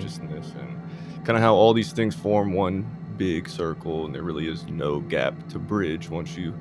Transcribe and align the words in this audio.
consciousness 0.00 0.52
and 0.58 0.76
kind 1.24 1.36
of 1.36 1.42
how 1.42 1.54
all 1.54 1.72
these 1.72 1.92
things 1.92 2.14
form 2.14 2.52
one 2.52 2.86
big 3.16 3.48
circle 3.48 4.04
and 4.06 4.14
there 4.14 4.22
really 4.22 4.46
is 4.48 4.64
no 4.68 5.00
gap 5.00 5.34
to 5.48 5.58
bridge 5.58 6.08
once 6.08 6.36
you 6.36 6.54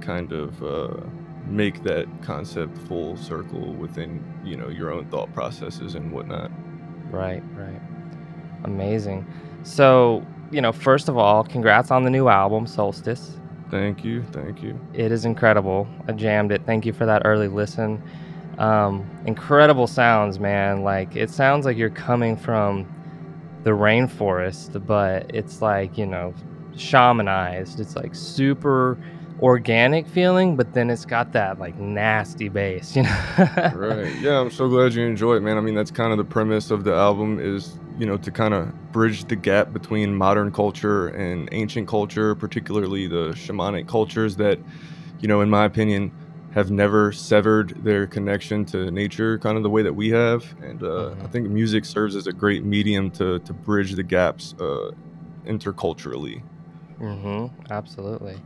kind 0.00 0.32
of 0.32 0.62
uh, 0.62 0.96
make 1.46 1.82
that 1.82 2.06
concept 2.22 2.76
full 2.88 3.16
circle 3.16 3.72
within 3.74 4.22
you 4.44 4.56
know 4.56 4.68
your 4.68 4.90
own 4.90 5.04
thought 5.06 5.32
processes 5.34 5.94
and 5.94 6.10
whatnot 6.12 6.50
Right, 7.10 7.42
right. 7.56 7.80
Amazing. 8.62 9.26
So, 9.64 10.24
you 10.52 10.60
know, 10.60 10.70
first 10.72 11.08
of 11.08 11.16
all, 11.18 11.42
congrats 11.42 11.90
on 11.90 12.04
the 12.04 12.10
new 12.10 12.28
album, 12.28 12.66
Solstice. 12.68 13.36
thank 13.70 14.04
you 14.04 14.22
thank 14.32 14.62
you 14.62 14.78
It 14.94 15.10
is 15.12 15.24
incredible. 15.24 15.88
I 16.08 16.12
jammed 16.12 16.52
it. 16.52 16.62
Thank 16.66 16.86
you 16.86 16.92
for 16.92 17.06
that 17.06 17.22
early 17.24 17.48
listen. 17.48 18.00
Um, 18.60 19.08
incredible 19.24 19.86
sounds, 19.86 20.38
man. 20.38 20.82
Like 20.82 21.16
it 21.16 21.30
sounds 21.30 21.64
like 21.64 21.78
you're 21.78 21.88
coming 21.90 22.36
from 22.36 22.86
the 23.64 23.70
rainforest, 23.70 24.86
but 24.86 25.34
it's 25.34 25.62
like, 25.62 25.96
you 25.96 26.06
know, 26.06 26.34
shamanized. 26.74 27.80
It's 27.80 27.96
like 27.96 28.14
super 28.14 28.98
organic 29.40 30.06
feeling, 30.06 30.56
but 30.56 30.74
then 30.74 30.90
it's 30.90 31.06
got 31.06 31.32
that 31.32 31.58
like 31.58 31.78
nasty 31.78 32.50
bass, 32.50 32.94
you 32.96 33.02
know? 33.02 33.72
right 33.74 34.14
yeah 34.20 34.38
i'm 34.38 34.50
so 34.50 34.68
glad 34.68 34.92
you 34.92 35.02
enjoy 35.06 35.36
it 35.36 35.40
man 35.40 35.56
i 35.56 35.60
mean 35.62 35.74
that's 35.74 35.90
kind 35.90 36.12
of 36.12 36.18
the 36.18 36.24
premise 36.24 36.70
of 36.70 36.84
the 36.84 36.92
album 36.92 37.38
is 37.40 37.78
you 37.98 38.04
know 38.04 38.18
to 38.18 38.30
kind 38.30 38.52
of 38.52 38.92
bridge 38.92 39.24
the 39.24 39.36
gap 39.36 39.72
between 39.72 40.14
modern 40.14 40.52
culture 40.52 41.08
and 41.08 41.48
ancient 41.52 41.88
culture 41.88 42.34
particularly 42.34 43.06
the 43.06 43.30
shamanic 43.30 43.88
cultures 43.88 44.36
that 44.36 44.58
you 45.20 45.28
know 45.28 45.40
in 45.40 45.48
my 45.48 45.64
opinion 45.64 46.10
have 46.50 46.70
never 46.70 47.12
severed 47.12 47.74
their 47.78 48.06
connection 48.06 48.64
to 48.66 48.90
nature 48.90 49.38
kind 49.38 49.56
of 49.56 49.62
the 49.62 49.70
way 49.70 49.82
that 49.82 49.94
we 49.94 50.10
have 50.10 50.44
and 50.58 50.82
uh, 50.82 51.14
i 51.24 51.26
Mhm. 51.26 51.32
think 51.32 51.48
music 51.48 51.84
serves 51.84 52.16
as 52.16 52.26
a 52.26 52.32
great 52.32 52.64
medium 52.64 53.10
to 53.10 53.38
to 53.40 53.54
bridge 53.54 53.94
the 53.94 54.02
gaps 54.04 54.54
uh, 54.60 54.90
interculturally 55.46 56.44
Mm-hmm. 57.00 57.46
Absolutely. 57.72 58.44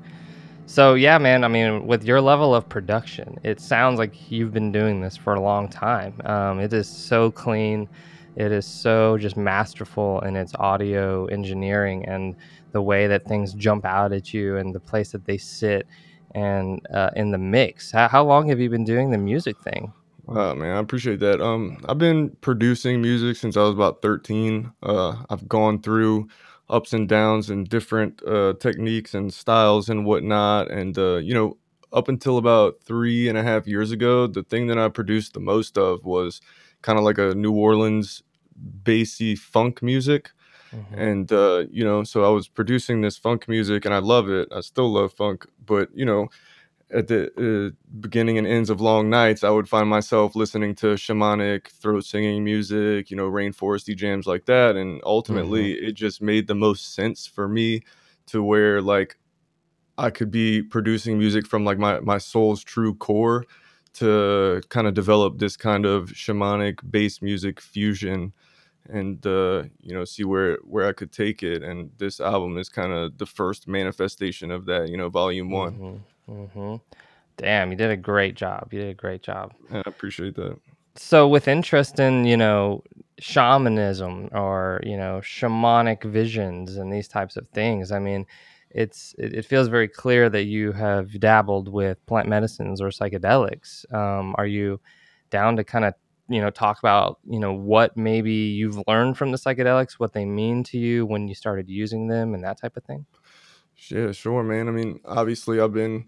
So 0.66 0.94
yeah, 0.94 1.18
man. 1.18 1.44
I 1.44 1.48
mean, 1.48 1.86
with 1.86 2.04
your 2.04 2.20
level 2.20 2.54
of 2.54 2.68
production, 2.68 3.36
it 3.44 3.60
sounds 3.60 3.98
like 3.98 4.30
you've 4.30 4.52
been 4.52 4.72
doing 4.72 5.00
this 5.00 5.16
for 5.16 5.34
a 5.34 5.40
long 5.42 5.68
time. 5.68 6.20
Um, 6.24 6.60
it 6.60 6.72
is 6.72 6.90
so 6.90 7.30
clean. 7.32 7.88
It 8.36 8.52
is 8.52 8.68
so 8.68 9.18
just 9.18 9.36
masterful 9.36 10.20
in 10.22 10.36
its 10.36 10.54
audio 10.58 11.26
engineering 11.26 12.04
and 12.06 12.36
the 12.72 12.82
way 12.82 13.06
that 13.08 13.26
things 13.26 13.54
jump 13.54 13.84
out 13.84 14.12
at 14.12 14.32
you 14.34 14.56
and 14.58 14.74
the 14.74 14.80
place 14.80 15.12
that 15.12 15.24
they 15.26 15.38
sit 15.38 15.86
and 16.34 16.80
uh, 16.92 17.10
in 17.16 17.30
the 17.30 17.38
mix. 17.38 17.92
How, 17.92 18.08
how 18.08 18.24
long 18.24 18.48
have 18.48 18.60
you 18.60 18.70
been 18.70 18.84
doing 18.84 19.10
the 19.10 19.18
music 19.18 19.56
thing? 19.62 19.92
Wow, 20.26 20.54
man, 20.54 20.76
I 20.76 20.80
appreciate 20.80 21.20
that. 21.20 21.40
Um, 21.42 21.78
I've 21.86 21.98
been 21.98 22.30
producing 22.40 23.02
music 23.02 23.36
since 23.36 23.56
I 23.56 23.62
was 23.62 23.74
about 23.74 24.00
13. 24.00 24.72
Uh, 24.82 25.16
I've 25.28 25.46
gone 25.48 25.82
through 25.82 26.28
ups 26.70 26.94
and 26.94 27.06
downs 27.06 27.50
and 27.50 27.68
different 27.68 28.22
uh, 28.26 28.54
techniques 28.58 29.12
and 29.12 29.32
styles 29.32 29.90
and 29.90 30.06
whatnot. 30.06 30.70
And, 30.70 30.96
uh, 30.96 31.16
you 31.16 31.34
know, 31.34 31.58
up 31.92 32.08
until 32.08 32.38
about 32.38 32.76
three 32.82 33.28
and 33.28 33.36
a 33.36 33.42
half 33.42 33.66
years 33.66 33.90
ago, 33.90 34.26
the 34.26 34.42
thing 34.42 34.66
that 34.68 34.78
I 34.78 34.88
produced 34.88 35.34
the 35.34 35.40
most 35.40 35.76
of 35.76 36.04
was 36.04 36.40
kind 36.80 36.98
of 36.98 37.04
like 37.04 37.18
a 37.18 37.34
New 37.34 37.52
Orleans 37.52 38.22
bassy 38.56 39.36
funk 39.36 39.82
music. 39.82 40.30
Mhm. 40.74 40.98
And, 40.98 41.32
uh, 41.32 41.64
you 41.70 41.84
know, 41.84 42.04
so 42.04 42.24
I 42.24 42.28
was 42.30 42.48
producing 42.48 43.00
this 43.00 43.16
funk 43.16 43.48
music 43.48 43.84
and 43.84 43.94
I 43.94 43.98
love 43.98 44.28
it. 44.28 44.48
I 44.52 44.60
still 44.60 44.90
love 44.92 45.12
funk, 45.12 45.46
but, 45.64 45.88
you 45.94 46.04
know, 46.04 46.28
at 46.92 47.08
the 47.08 47.30
uh, 47.38 47.70
beginning 48.00 48.38
and 48.38 48.46
ends 48.46 48.70
of 48.70 48.80
long 48.80 49.10
nights, 49.10 49.44
I 49.44 49.50
would 49.50 49.68
find 49.68 49.88
myself 49.88 50.36
listening 50.36 50.74
to 50.76 50.94
shamanic 50.94 51.68
throat 51.68 52.04
singing 52.04 52.44
music, 52.44 53.10
you 53.10 53.16
know, 53.16 53.30
rainforesty 53.30 53.96
jams 53.96 54.26
like 54.26 54.46
that. 54.46 54.76
And 54.76 55.00
ultimately, 55.04 55.72
it 55.74 55.94
just 55.94 56.22
made 56.22 56.46
the 56.48 56.54
most 56.54 56.94
sense 56.94 57.26
for 57.26 57.48
me 57.48 57.82
to 58.28 58.42
where 58.42 58.82
like 58.82 59.18
I 59.96 60.10
could 60.10 60.30
be 60.30 60.62
producing 60.62 61.18
music 61.18 61.46
from 61.46 61.64
like 61.64 61.78
my 61.78 62.00
my 62.00 62.18
soul's 62.18 62.62
true 62.64 62.94
core 62.94 63.44
to 63.94 64.60
kind 64.68 64.86
of 64.86 64.94
develop 64.94 65.38
this 65.38 65.56
kind 65.56 65.86
of 65.86 66.10
shamanic 66.10 66.78
bass 66.90 67.22
music 67.22 67.60
fusion 67.60 68.32
and 68.88 69.26
uh 69.26 69.64
you 69.80 69.94
know 69.94 70.04
see 70.04 70.24
where 70.24 70.58
where 70.64 70.86
I 70.86 70.92
could 70.92 71.12
take 71.12 71.42
it 71.42 71.62
and 71.62 71.90
this 71.98 72.20
album 72.20 72.58
is 72.58 72.68
kind 72.68 72.92
of 72.92 73.18
the 73.18 73.26
first 73.26 73.66
manifestation 73.66 74.50
of 74.50 74.66
that 74.66 74.88
you 74.88 74.96
know 74.96 75.08
volume 75.08 75.50
1 75.50 75.72
Mm-hmm. 75.72 76.32
Mm-hmm. 76.32 76.76
Damn, 77.36 77.70
you 77.72 77.76
did 77.76 77.90
a 77.90 77.96
great 77.96 78.36
job. 78.36 78.68
You 78.72 78.80
did 78.80 78.90
a 78.90 78.94
great 78.94 79.22
job. 79.22 79.52
I 79.72 79.82
appreciate 79.86 80.36
that 80.36 80.56
so 80.96 81.26
with 81.26 81.48
interest 81.48 81.98
in 81.98 82.24
you 82.24 82.36
know 82.36 82.82
shamanism 83.18 84.28
or 84.32 84.80
you 84.84 84.96
know 84.96 85.20
shamanic 85.22 86.04
visions 86.04 86.76
and 86.76 86.92
these 86.92 87.08
types 87.08 87.36
of 87.36 87.48
things 87.48 87.92
i 87.92 87.98
mean 87.98 88.26
it's 88.70 89.14
it, 89.18 89.34
it 89.34 89.44
feels 89.44 89.68
very 89.68 89.88
clear 89.88 90.28
that 90.28 90.44
you 90.44 90.72
have 90.72 91.18
dabbled 91.20 91.68
with 91.68 92.04
plant 92.06 92.28
medicines 92.28 92.80
or 92.80 92.88
psychedelics 92.88 93.92
um, 93.92 94.34
are 94.36 94.46
you 94.46 94.80
down 95.30 95.56
to 95.56 95.64
kind 95.64 95.84
of 95.84 95.94
you 96.28 96.40
know 96.40 96.50
talk 96.50 96.78
about 96.78 97.18
you 97.28 97.38
know 97.38 97.52
what 97.52 97.96
maybe 97.96 98.32
you've 98.32 98.82
learned 98.88 99.16
from 99.18 99.30
the 99.32 99.38
psychedelics 99.38 99.94
what 99.94 100.12
they 100.12 100.24
mean 100.24 100.64
to 100.64 100.78
you 100.78 101.06
when 101.06 101.28
you 101.28 101.34
started 101.34 101.68
using 101.68 102.08
them 102.08 102.34
and 102.34 102.44
that 102.44 102.60
type 102.60 102.76
of 102.76 102.84
thing 102.84 103.06
Yeah, 103.88 104.12
sure, 104.12 104.42
man. 104.42 104.68
I 104.68 104.70
mean, 104.70 105.00
obviously, 105.04 105.60
I've 105.60 105.72
been 105.72 106.06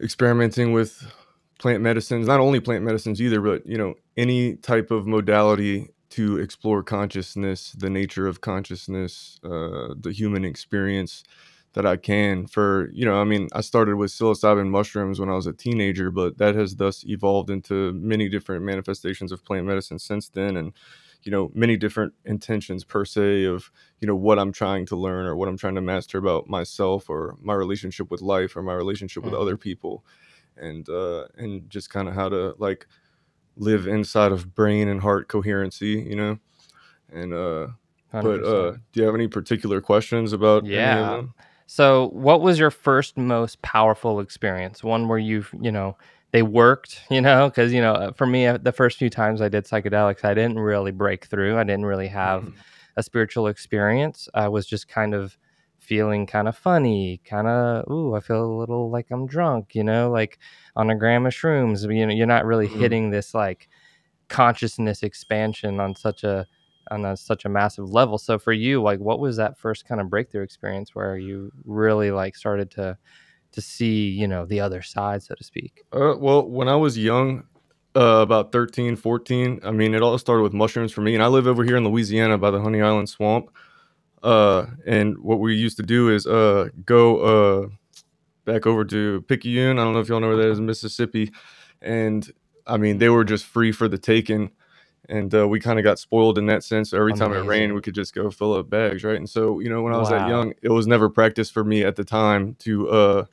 experimenting 0.00 0.72
with 0.72 1.12
plant 1.58 1.82
medicines, 1.82 2.26
not 2.26 2.40
only 2.40 2.60
plant 2.60 2.84
medicines 2.84 3.22
either, 3.22 3.40
but, 3.40 3.66
you 3.66 3.78
know, 3.78 3.94
any 4.16 4.56
type 4.56 4.90
of 4.90 5.06
modality 5.06 5.90
to 6.10 6.38
explore 6.38 6.82
consciousness, 6.82 7.72
the 7.72 7.90
nature 7.90 8.26
of 8.26 8.40
consciousness, 8.40 9.40
uh, 9.44 9.94
the 9.98 10.12
human 10.12 10.44
experience 10.44 11.24
that 11.74 11.86
I 11.86 11.96
can. 11.96 12.46
For, 12.46 12.90
you 12.92 13.04
know, 13.04 13.20
I 13.20 13.24
mean, 13.24 13.48
I 13.52 13.60
started 13.60 13.96
with 13.96 14.10
psilocybin 14.12 14.68
mushrooms 14.68 15.20
when 15.20 15.28
I 15.28 15.34
was 15.34 15.46
a 15.46 15.52
teenager, 15.52 16.10
but 16.10 16.38
that 16.38 16.54
has 16.54 16.76
thus 16.76 17.04
evolved 17.06 17.50
into 17.50 17.92
many 17.94 18.28
different 18.28 18.64
manifestations 18.64 19.32
of 19.32 19.44
plant 19.44 19.66
medicine 19.66 19.98
since 19.98 20.28
then. 20.28 20.56
And, 20.56 20.72
you 21.22 21.32
know, 21.32 21.50
many 21.54 21.76
different 21.76 22.14
intentions 22.24 22.84
per 22.84 23.04
se 23.04 23.44
of 23.44 23.70
you 24.00 24.06
know 24.06 24.14
what 24.16 24.38
i'm 24.38 24.52
trying 24.52 24.84
to 24.84 24.96
learn 24.96 25.24
or 25.24 25.34
what 25.36 25.48
i'm 25.48 25.56
trying 25.56 25.74
to 25.74 25.80
master 25.80 26.18
about 26.18 26.46
myself 26.48 27.08
or 27.08 27.36
my 27.40 27.54
relationship 27.54 28.10
with 28.10 28.20
life 28.20 28.56
or 28.56 28.62
my 28.62 28.74
relationship 28.74 29.24
with 29.24 29.32
Mhm. 29.32 29.40
other 29.40 29.56
people 29.56 30.04
and 30.58 30.88
uh 30.90 31.24
and 31.38 31.70
just 31.70 31.88
kind 31.90 32.08
of 32.08 32.14
how 32.14 32.28
to 32.28 32.54
like 32.58 32.86
live 33.56 33.86
inside 33.86 34.32
of 34.32 34.54
brain 34.54 34.88
and 34.88 35.00
heart 35.00 35.28
coherency 35.28 36.04
you 36.08 36.16
know 36.16 36.38
and 37.12 37.32
uh 37.34 37.68
but 38.20 38.40
100% 38.42 38.46
uh 38.46 38.72
do 38.92 39.00
you 39.00 39.06
have 39.06 39.14
any 39.14 39.28
particular 39.28 39.80
questions 39.80 40.32
about 40.32 40.64
any 40.72 40.94
of 40.96 41.08
Yeah. 41.08 41.22
So, 41.66 42.08
what 42.10 42.40
was 42.40 42.58
your 42.58 42.70
first 42.70 43.16
most 43.16 43.62
powerful 43.62 44.20
experience? 44.20 44.84
One 44.84 45.08
where 45.08 45.18
you've, 45.18 45.50
you 45.60 45.72
know, 45.72 45.96
they 46.32 46.42
worked, 46.42 47.00
you 47.10 47.20
know, 47.20 47.48
because, 47.48 47.72
you 47.72 47.80
know, 47.80 47.92
uh, 47.94 48.12
for 48.12 48.26
me, 48.26 48.46
uh, 48.46 48.58
the 48.58 48.72
first 48.72 48.98
few 48.98 49.10
times 49.10 49.40
I 49.40 49.48
did 49.48 49.64
psychedelics, 49.64 50.24
I 50.24 50.34
didn't 50.34 50.58
really 50.58 50.90
break 50.92 51.26
through. 51.26 51.58
I 51.58 51.64
didn't 51.64 51.86
really 51.86 52.08
have 52.08 52.44
Mhm. 52.44 52.54
a 52.96 53.02
spiritual 53.02 53.46
experience. 53.48 54.28
I 54.34 54.48
was 54.48 54.66
just 54.66 54.88
kind 54.88 55.14
of 55.14 55.36
feeling 55.78 56.26
kind 56.26 56.48
of 56.48 56.56
funny, 56.56 57.20
kind 57.24 57.46
of, 57.46 57.90
ooh, 57.90 58.14
I 58.14 58.20
feel 58.20 58.44
a 58.44 58.58
little 58.58 58.90
like 58.90 59.10
I'm 59.10 59.26
drunk, 59.26 59.74
you 59.74 59.84
know, 59.84 60.10
like 60.10 60.38
on 60.76 60.90
a 60.90 60.96
gram 60.96 61.26
of 61.26 61.32
shrooms. 61.32 61.82
You 61.94 62.06
know, 62.06 62.12
you're 62.14 62.26
not 62.26 62.44
really 62.46 62.68
Mhm. 62.68 62.78
hitting 62.78 63.10
this 63.10 63.34
like 63.34 63.68
consciousness 64.28 65.02
expansion 65.02 65.80
on 65.80 65.94
such 65.94 66.24
a 66.24 66.46
on 66.90 67.04
a, 67.04 67.16
such 67.16 67.44
a 67.44 67.48
massive 67.48 67.90
level. 67.90 68.18
So 68.18 68.38
for 68.38 68.52
you, 68.52 68.82
like, 68.82 69.00
what 69.00 69.20
was 69.20 69.36
that 69.36 69.58
first 69.58 69.86
kind 69.86 70.00
of 70.00 70.10
breakthrough 70.10 70.42
experience 70.42 70.94
where 70.94 71.16
you 71.16 71.52
really 71.64 72.10
like 72.10 72.36
started 72.36 72.70
to 72.72 72.98
to 73.52 73.60
see, 73.60 74.08
you 74.08 74.26
know, 74.26 74.44
the 74.44 74.58
other 74.58 74.82
side, 74.82 75.22
so 75.22 75.34
to 75.34 75.44
speak? 75.44 75.84
Uh, 75.92 76.14
well, 76.18 76.42
when 76.48 76.68
I 76.68 76.74
was 76.74 76.98
young, 76.98 77.44
uh, 77.96 78.20
about 78.20 78.50
13, 78.50 78.96
14, 78.96 79.60
I 79.62 79.70
mean, 79.70 79.94
it 79.94 80.02
all 80.02 80.18
started 80.18 80.42
with 80.42 80.52
mushrooms 80.52 80.90
for 80.90 81.02
me. 81.02 81.14
And 81.14 81.22
I 81.22 81.28
live 81.28 81.46
over 81.46 81.62
here 81.62 81.76
in 81.76 81.84
Louisiana 81.84 82.36
by 82.36 82.50
the 82.50 82.60
Honey 82.60 82.82
Island 82.82 83.08
Swamp. 83.08 83.50
Uh, 84.24 84.66
and 84.86 85.18
what 85.18 85.38
we 85.38 85.54
used 85.54 85.76
to 85.76 85.82
do 85.84 86.10
is 86.10 86.26
uh, 86.26 86.68
go 86.84 87.18
uh, 87.20 87.68
back 88.44 88.66
over 88.66 88.84
to 88.86 89.22
Picayune. 89.28 89.78
I 89.78 89.84
don't 89.84 89.92
know 89.92 90.00
if 90.00 90.08
y'all 90.08 90.20
know 90.20 90.28
where 90.28 90.36
that 90.38 90.50
is 90.50 90.60
Mississippi. 90.60 91.30
And 91.80 92.28
I 92.66 92.76
mean, 92.76 92.98
they 92.98 93.10
were 93.10 93.24
just 93.24 93.44
free 93.44 93.70
for 93.70 93.86
the 93.86 93.98
taking. 93.98 94.50
And 95.08 95.34
uh, 95.34 95.48
we 95.48 95.60
kind 95.60 95.78
of 95.78 95.84
got 95.84 95.98
spoiled 95.98 96.38
in 96.38 96.46
that 96.46 96.64
sense. 96.64 96.92
Every 96.94 97.14
time 97.14 97.32
it 97.34 97.38
rained, 97.40 97.74
we 97.74 97.82
could 97.82 97.94
just 97.94 98.14
go 98.14 98.30
fill 98.30 98.54
up 98.54 98.70
bags, 98.70 99.04
right? 99.04 99.16
And 99.16 99.28
so 99.30 99.60
you 99.60 99.70
know, 99.70 99.82
when 99.82 99.94
I 99.94 99.98
was 99.98 100.10
that 100.10 100.24
young, 100.24 100.54
it 100.62 100.70
was 100.70 100.86
never 100.86 101.10
practice 101.10 101.50
for 101.50 101.64
me 101.64 101.84
at 101.84 101.96
the 101.96 102.04
time 102.04 102.56
to 102.60 102.90
uh 102.90 103.24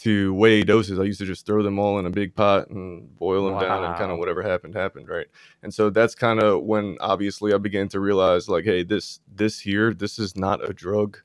to 0.00 0.34
weigh 0.34 0.64
doses. 0.64 1.00
I 1.00 1.04
used 1.04 1.20
to 1.20 1.26
just 1.26 1.46
throw 1.46 1.62
them 1.62 1.78
all 1.80 1.98
in 1.98 2.06
a 2.06 2.10
big 2.10 2.34
pot 2.36 2.68
and 2.70 3.16
boil 3.18 3.46
them 3.46 3.58
down, 3.58 3.84
and 3.84 3.96
kind 3.96 4.12
of 4.12 4.18
whatever 4.18 4.42
happened 4.42 4.74
happened, 4.76 5.08
right? 5.08 5.28
And 5.62 5.74
so 5.74 5.90
that's 5.90 6.14
kind 6.16 6.40
of 6.42 6.64
when 6.64 6.98
obviously 7.00 7.54
I 7.54 7.58
began 7.58 7.88
to 7.90 8.00
realize, 8.00 8.48
like, 8.48 8.64
hey, 8.66 8.84
this 8.84 9.20
this 9.34 9.60
here, 9.60 9.94
this 9.94 10.18
is 10.18 10.36
not 10.36 10.68
a 10.68 10.74
drug. 10.74 11.18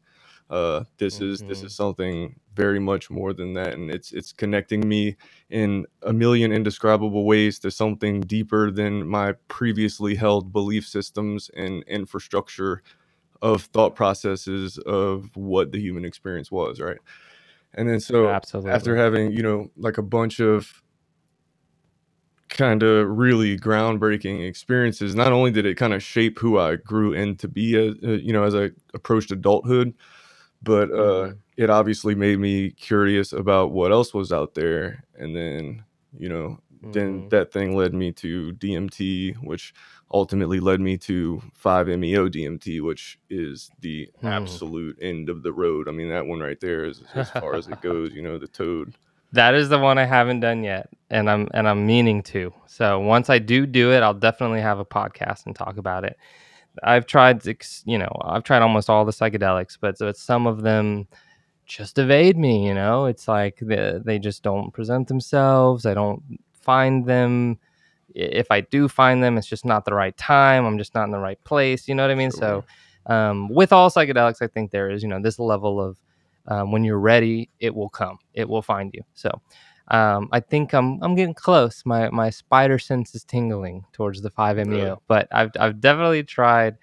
Uh, 0.49 0.83
this 0.97 1.21
is 1.21 1.43
this 1.47 1.61
Mhm. 1.61 1.65
is 1.65 1.75
something 1.75 2.39
very 2.55 2.79
much 2.79 3.09
more 3.11 3.33
than 3.33 3.53
that, 3.53 3.73
and 3.75 3.91
it's 3.91 4.11
it's 4.13 4.31
connecting 4.33 4.87
me 4.87 5.15
in 5.49 5.85
a 6.03 6.13
million 6.13 6.51
indescribable 6.51 7.25
ways 7.25 7.59
to 7.59 7.71
something 7.71 8.21
deeper 8.21 8.71
than 8.71 9.07
my 9.07 9.33
previously 9.47 10.15
held 10.15 10.51
belief 10.51 10.87
systems 10.87 11.49
and 11.55 11.83
infrastructure 11.83 12.81
of 13.41 13.63
thought 13.63 13.95
processes 13.95 14.77
of 14.79 15.35
what 15.35 15.71
the 15.71 15.79
human 15.79 16.05
experience 16.05 16.51
was, 16.51 16.79
right? 16.81 16.99
And 17.75 17.89
then 17.89 17.99
so 17.99 18.39
after 18.67 18.95
having, 18.95 19.31
you 19.31 19.43
know, 19.43 19.71
like 19.77 19.97
a 19.97 20.03
bunch 20.03 20.39
of 20.39 20.81
kind 22.49 22.81
of 22.83 23.07
really 23.09 23.57
groundbreaking 23.57 24.47
experiences, 24.47 25.15
not 25.15 25.31
only 25.31 25.51
did 25.51 25.65
it 25.65 25.75
kind 25.75 25.93
of 25.93 26.01
shape 26.01 26.39
who 26.39 26.57
I 26.57 26.77
grew 26.77 27.13
into 27.13 27.47
be 27.47 27.75
as, 27.77 27.95
uh, 28.03 28.11
you 28.13 28.33
know, 28.33 28.43
as 28.43 28.55
I 28.55 28.71
approached 28.93 29.31
adulthood, 29.31 29.93
but 30.61 30.91
uh 30.91 31.29
Mhm. 31.29 31.37
it 31.57 31.69
obviously 31.69 32.15
made 32.15 32.39
me 32.39 32.71
curious 32.71 33.33
about 33.33 33.71
what 33.71 33.91
else 33.91 34.13
was 34.13 34.31
out 34.31 34.53
there 34.55 35.03
and 35.17 35.35
then, 35.35 35.83
you 36.17 36.29
know, 36.29 36.57
then 36.81 37.23
Mhm. 37.23 37.29
that 37.31 37.51
thing 37.51 37.75
led 37.75 37.93
me 37.93 38.11
to 38.13 38.53
DMT, 38.53 39.33
which 39.43 39.73
ultimately 40.11 40.59
led 40.61 40.79
me 40.79 40.97
to 40.97 41.41
5-MeO 41.53 42.29
DMT, 42.29 42.79
which 42.81 43.19
is 43.29 43.69
the 43.81 44.09
Hmm. 44.21 44.27
absolute 44.27 44.97
end 45.01 45.29
of 45.29 45.43
the 45.43 45.51
road. 45.51 45.87
I 45.89 45.91
mean, 45.91 46.09
that 46.09 46.25
one 46.25 46.39
right 46.39 46.59
there 46.59 46.85
is 46.85 47.03
as 47.15 47.29
far 47.29 47.55
as 47.55 47.67
it 47.67 47.81
goes, 47.81 48.13
you 48.13 48.21
know, 48.21 48.37
the 48.37 48.47
toad. 48.47 48.93
That 49.33 49.53
is 49.53 49.69
the 49.69 49.77
one 49.77 49.99
I 49.99 50.05
haven't 50.05 50.39
done 50.39 50.63
yet, 50.63 50.89
and 51.11 51.29
I'm 51.29 51.47
and 51.53 51.67
I'm 51.69 51.85
meaning 51.85 52.23
to. 52.23 52.51
So 52.65 52.99
once 52.99 53.29
I 53.29 53.37
do 53.37 53.67
do 53.67 53.91
it, 53.91 54.01
I'll 54.01 54.15
definitely 54.15 54.59
have 54.61 54.79
a 54.79 54.85
podcast 54.85 55.45
and 55.45 55.55
talk 55.55 55.77
about 55.77 56.03
it. 56.03 56.17
I've 56.83 57.05
tried, 57.05 57.45
you 57.85 57.97
know, 57.97 58.11
I've 58.23 58.43
tried 58.43 58.61
almost 58.61 58.89
all 58.89 59.05
the 59.05 59.11
psychedelics, 59.11 59.77
but 59.79 59.95
but 59.99 60.17
some 60.17 60.47
of 60.47 60.61
them 60.61 61.07
just 61.65 61.97
evade 61.97 62.37
me. 62.37 62.67
You 62.67 62.73
know, 62.73 63.05
it's 63.05 63.27
like 63.27 63.59
they 63.61 63.99
they 64.03 64.19
just 64.19 64.43
don't 64.43 64.71
present 64.71 65.07
themselves. 65.07 65.85
I 65.85 65.93
don't 65.93 66.39
find 66.53 67.05
them. 67.05 67.59
If 68.15 68.47
I 68.51 68.61
do 68.61 68.87
find 68.87 69.23
them, 69.23 69.37
it's 69.37 69.47
just 69.47 69.65
not 69.65 69.85
the 69.85 69.93
right 69.93 70.15
time. 70.17 70.65
I'm 70.65 70.77
just 70.77 70.95
not 70.95 71.05
in 71.05 71.11
the 71.11 71.19
right 71.19 71.41
place. 71.43 71.87
You 71.87 71.95
know 71.95 72.03
what 72.03 72.11
I 72.11 72.15
mean? 72.15 72.31
So, 72.31 72.65
um, 73.05 73.49
with 73.49 73.71
all 73.71 73.89
psychedelics, 73.89 74.41
I 74.41 74.47
think 74.47 74.71
there 74.71 74.89
is, 74.89 75.03
you 75.03 75.09
know, 75.09 75.21
this 75.21 75.39
level 75.39 75.79
of 75.79 75.97
um, 76.47 76.71
when 76.71 76.83
you're 76.83 76.99
ready, 76.99 77.49
it 77.59 77.73
will 77.75 77.89
come. 77.89 78.17
It 78.33 78.49
will 78.49 78.63
find 78.63 78.91
you. 78.93 79.03
So, 79.13 79.29
um, 79.89 80.29
I 80.31 80.39
think 80.39 80.73
I'm 80.73 81.01
I'm 81.01 81.15
getting 81.15 81.33
close. 81.33 81.83
My 81.85 82.09
my 82.09 82.29
spider 82.29 82.79
sense 82.79 83.15
is 83.15 83.23
tingling 83.23 83.85
towards 83.91 84.21
the 84.21 84.29
5-MeO, 84.29 84.65
Really? 84.65 84.95
but 85.07 85.27
I've 85.31 85.51
I've 85.59 85.79
definitely 85.79 86.23
tried 86.23 86.77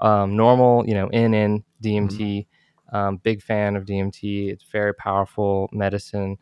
um, 0.00 0.36
normal, 0.36 0.86
you 0.86 0.94
know, 0.94 1.08
NN. 1.08 1.62
DMT. 1.82 2.46
Um, 2.92 3.18
big 3.18 3.42
fan 3.42 3.76
of 3.76 3.84
DMT. 3.84 4.50
It's 4.50 4.64
very 4.64 4.94
powerful 4.94 5.68
medicine. 5.72 6.38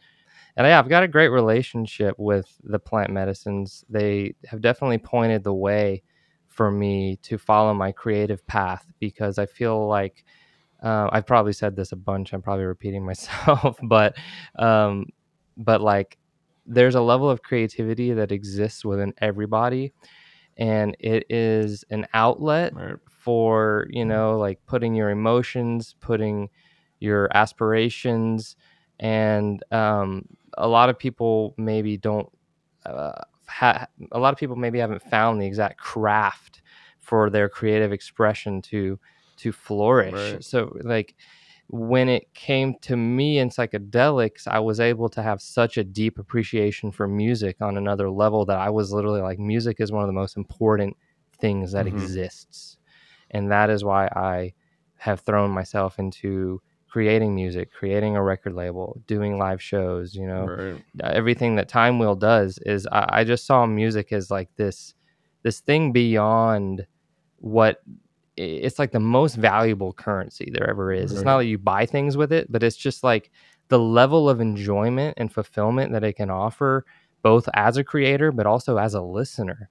And 0.56 0.66
yeah, 0.66 0.78
I've 0.78 0.88
got 0.88 1.02
a 1.02 1.08
great 1.08 1.28
relationship 1.28 2.14
with 2.19 2.46
the 2.62 2.78
plant 2.78 3.11
medicines. 3.11 3.84
They 3.88 4.34
have 4.46 4.61
definitely 4.61 4.99
pointed 4.99 5.43
the 5.43 5.55
way 5.55 6.02
for 6.46 6.70
me 6.70 7.16
to 7.22 7.38
follow 7.38 7.75
my 7.75 7.90
creative 7.90 8.46
path 8.46 8.87
because 9.00 9.38
I 9.38 9.46
feel 9.46 9.88
like 9.88 10.25
uh, 10.82 11.08
I've 11.11 11.26
probably 11.26 11.52
said 11.55 11.75
this 11.75 11.90
a 11.90 11.96
bunch. 11.96 12.32
I'm 12.32 12.43
probably 12.43 12.66
repeating 12.66 13.05
myself, 13.06 13.78
but 13.82 14.16
um, 14.56 15.06
but 15.56 15.80
like 15.80 16.18
there's 16.66 16.94
a 16.94 17.00
level 17.00 17.28
of 17.30 17.42
creativity 17.42 18.12
that 18.12 18.32
exists 18.32 18.84
within 18.84 19.12
everybody 19.18 19.92
and 20.56 20.96
it 21.00 21.24
is 21.30 21.84
an 21.90 22.06
outlet 22.14 22.74
Right. 22.74 22.96
for 23.08 23.86
you 23.90 24.04
know 24.04 24.38
like 24.38 24.60
putting 24.66 24.94
your 24.94 25.10
emotions 25.10 25.94
putting 26.00 26.49
your 27.00 27.28
aspirations 27.37 28.56
and 29.00 29.62
um, 29.73 30.25
a 30.56 30.68
lot 30.68 30.88
of 30.88 30.99
people 30.99 31.54
maybe 31.58 31.96
don't 31.96 32.28
uh, 32.87 33.12
ha- 33.46 33.87
a 34.12 34.18
lot 34.18 34.32
of 34.32 34.38
people 34.38 34.56
maybe 34.56 34.78
haven't 34.78 35.02
found 35.02 35.40
the 35.40 35.46
exact 35.46 35.78
craft 35.78 36.62
for 37.00 37.28
their 37.30 37.49
creative 37.49 37.92
expression 37.92 38.62
to 38.62 38.99
to 39.37 39.52
flourish 39.52 40.12
Right. 40.34 40.44
so 40.44 40.76
like 40.82 41.14
when 41.75 42.09
it 42.09 42.33
came 42.35 42.76
to 42.83 42.97
me 42.97 43.38
in 43.38 43.49
psychedelics, 43.49 44.47
I 44.47 44.61
was 44.61 44.78
able 44.78 45.09
to 45.09 45.23
have 45.23 45.43
such 45.43 45.76
a 45.76 45.83
deep 45.83 46.21
appreciation 46.21 46.93
for 46.93 47.09
music 47.09 47.57
on 47.61 47.76
another 47.76 48.09
level 48.11 48.45
that 48.45 48.59
I 48.59 48.71
was 48.71 48.93
literally 48.93 49.21
like, 49.23 49.40
music 49.40 49.81
is 49.81 49.90
one 49.90 50.04
of 50.04 50.07
the 50.07 50.12
most 50.12 50.37
important 50.37 50.97
things 51.40 51.73
that 51.73 51.87
Mhm. 51.87 51.88
exists. 51.88 52.78
And 53.33 53.50
that 53.50 53.71
is 53.71 53.83
why 53.83 54.07
I 54.07 54.52
have 54.99 55.21
thrown 55.21 55.50
myself 55.50 55.99
into 55.99 56.62
creating 56.88 57.35
music, 57.35 57.73
creating 57.73 58.14
a 58.14 58.23
record 58.23 58.52
label, 58.54 59.00
doing 59.09 59.37
live 59.37 59.61
shows, 59.61 60.14
you 60.14 60.28
know, 60.28 60.47
Right. 60.47 60.85
uh, 61.02 61.09
everything 61.12 61.57
that 61.57 61.69
Time 61.69 61.99
Wheel 61.99 62.14
does 62.14 62.59
is 62.64 62.87
I, 62.93 63.21
I 63.21 63.25
just 63.25 63.47
saw 63.47 63.66
music 63.66 64.12
as 64.12 64.31
like 64.31 64.49
this 64.57 64.95
this 65.43 65.59
thing 65.59 65.90
beyond 65.93 66.87
what 67.38 67.83
it's 68.37 68.79
like 68.79 68.93
the 68.93 69.00
most 69.00 69.37
valuable 69.37 69.93
currency 69.93 70.50
there 70.53 70.69
ever 70.69 70.93
is. 70.93 71.12
It's 71.12 71.23
not 71.23 71.37
Right. 71.37 71.43
that 71.45 71.49
you 71.49 71.59
buy 71.59 71.87
things 71.87 72.17
with 72.17 72.33
it, 72.33 72.50
but 72.50 72.62
it's 72.62 72.76
just 72.76 73.05
like 73.05 73.31
the 73.69 73.79
level 73.79 74.29
of 74.29 74.41
enjoyment 74.41 75.14
and 75.17 75.33
fulfillment 75.33 75.93
that 75.93 76.05
it 76.05 76.14
can 76.14 76.31
offer 76.31 76.85
both 77.23 77.49
as 77.55 77.76
a 77.79 77.85
creator 77.85 78.31
but 78.31 78.47
also 78.47 78.76
as 78.76 78.93
a 78.93 79.00
listener 79.00 79.71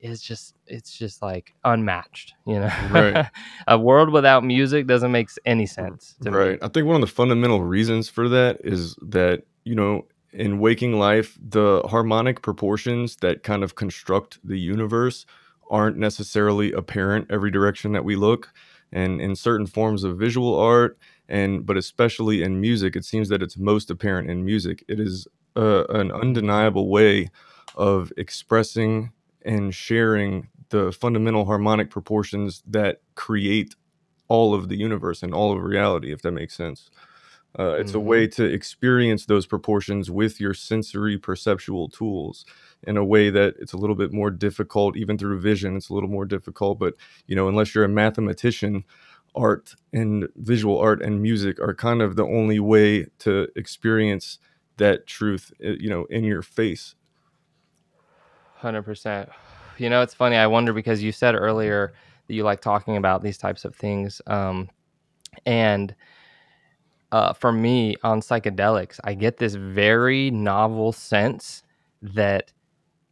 is 0.00 0.20
just 0.20 0.54
it's 0.66 0.96
just 0.96 1.22
like 1.22 1.54
unmatched, 1.64 2.34
you 2.46 2.58
know. 2.60 2.70
Right. 2.90 3.26
a 3.68 3.78
world 3.78 4.10
without 4.10 4.44
music 4.44 4.86
doesn't 4.86 5.12
make 5.12 5.28
any 5.44 5.66
sense 5.66 6.16
to 6.22 6.30
me. 6.30 6.36
Right. 6.36 6.58
I 6.62 6.68
think 6.68 6.86
one 6.86 6.96
of 6.96 7.00
the 7.02 7.06
fundamental 7.06 7.62
reasons 7.62 8.08
for 8.08 8.28
that 8.28 8.60
is 8.64 8.96
that, 9.02 9.42
you 9.64 9.74
know, 9.74 10.06
in 10.32 10.58
waking 10.58 10.94
life, 10.94 11.36
the 11.42 11.82
harmonic 11.88 12.40
proportions 12.40 13.16
that 13.16 13.42
kind 13.42 13.62
of 13.62 13.74
construct 13.74 14.38
the 14.44 14.58
universe 14.58 15.26
aren't 15.70 15.96
necessarily 15.96 16.72
apparent 16.72 17.30
every 17.30 17.50
direction 17.50 17.92
that 17.92 18.04
we 18.04 18.16
look. 18.16 18.52
And 18.92 19.20
in 19.20 19.36
certain 19.36 19.66
forms 19.66 20.04
of 20.04 20.18
visual 20.18 20.58
art, 20.58 20.98
and 21.28 21.64
but 21.64 21.76
especially 21.76 22.42
in 22.42 22.60
music, 22.60 22.96
it 22.96 23.04
seems 23.04 23.28
that 23.28 23.42
it's 23.42 23.56
most 23.56 23.90
apparent 23.90 24.28
in 24.28 24.44
music. 24.44 24.84
It 24.88 24.98
is 24.98 25.28
uh, 25.56 25.84
an 25.90 26.10
undeniable 26.10 26.88
way 26.88 27.30
of 27.76 28.12
expressing 28.16 29.12
and 29.44 29.74
sharing 29.74 30.48
the 30.70 30.92
fundamental 30.92 31.44
harmonic 31.44 31.90
proportions 31.90 32.62
that 32.66 33.00
create 33.14 33.74
all 34.28 34.54
of 34.54 34.68
the 34.68 34.76
universe 34.76 35.22
and 35.22 35.34
all 35.34 35.52
of 35.52 35.62
reality, 35.62 36.12
if 36.12 36.22
that 36.22 36.32
makes 36.32 36.56
sense. 36.56 36.90
Uh, 37.58 37.72
it's 37.72 37.94
a 37.94 38.00
way 38.00 38.28
to 38.28 38.44
experience 38.44 39.26
those 39.26 39.44
proportions 39.44 40.08
with 40.08 40.40
your 40.40 40.54
sensory 40.54 41.18
perceptual 41.18 41.88
tools 41.88 42.44
in 42.84 42.96
a 42.96 43.04
way 43.04 43.28
that 43.28 43.54
it's 43.58 43.72
a 43.72 43.76
little 43.76 43.96
bit 43.96 44.12
more 44.12 44.30
difficult, 44.30 44.96
even 44.96 45.18
through 45.18 45.40
vision. 45.40 45.76
It's 45.76 45.88
a 45.88 45.94
little 45.94 46.08
more 46.08 46.24
difficult, 46.24 46.78
but 46.78 46.94
you 47.26 47.34
know, 47.34 47.48
unless 47.48 47.74
you're 47.74 47.84
a 47.84 47.88
mathematician, 47.88 48.84
art 49.34 49.74
and 49.92 50.28
visual 50.36 50.78
art 50.78 51.02
and 51.02 51.22
music 51.22 51.60
are 51.60 51.74
kind 51.74 52.02
of 52.02 52.16
the 52.16 52.24
only 52.24 52.60
way 52.60 53.06
to 53.20 53.48
experience 53.56 54.38
that 54.76 55.06
truth, 55.06 55.52
uh, 55.64 55.70
you 55.70 55.88
know, 55.88 56.04
in 56.06 56.24
your 56.24 56.42
face. 56.42 56.94
Hundred 58.56 58.82
percent. 58.82 59.28
You 59.78 59.88
know, 59.88 60.02
it's 60.02 60.14
funny. 60.14 60.36
I 60.36 60.46
wonder 60.46 60.72
because 60.72 61.02
you 61.02 61.12
said 61.12 61.34
earlier 61.34 61.92
that 62.26 62.34
you 62.34 62.44
like 62.44 62.60
talking 62.60 62.96
about 62.96 63.22
these 63.22 63.38
types 63.38 63.64
of 63.64 63.74
things, 63.74 64.20
um, 64.26 64.68
and 65.46 65.94
uh, 67.12 67.32
for 67.32 67.52
me 67.52 67.96
on 68.02 68.20
psychedelics, 68.20 69.00
I 69.04 69.14
get 69.14 69.38
this 69.38 69.54
very 69.54 70.30
novel 70.30 70.92
sense 70.92 71.62
that 72.02 72.52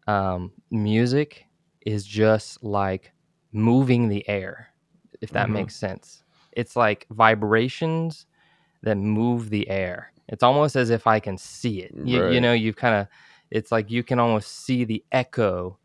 um, 0.07 0.53
music 0.71 1.47
is 1.87 2.05
just 2.05 2.63
like 2.63 3.13
moving 3.53 4.09
the 4.09 4.29
air, 4.29 4.69
if 5.21 5.33
that 5.33 5.51
hmm 5.51 5.53
makes 5.53 5.77
sense. 5.77 6.25
It's 6.53 6.77
like 6.77 7.07
vibrations 7.11 8.27
that 8.83 8.97
move 8.97 9.51
the 9.51 9.69
air. 9.69 10.13
It's 10.29 10.43
almost 10.43 10.77
as 10.77 10.91
if 10.91 11.07
I 11.07 11.21
can 11.21 11.39
see 11.39 11.81
it. 11.83 11.95
You, 12.03 12.21
you 12.21 12.41
know, 12.41 12.53
you've 12.53 12.77
kind 12.77 12.95
of, 12.95 13.07
it's 13.51 13.73
like 13.73 13.91
you 13.91 14.03
can 14.03 14.19
almost 14.19 14.65
see 14.65 14.85
the 14.85 15.05
echo, 15.13 15.79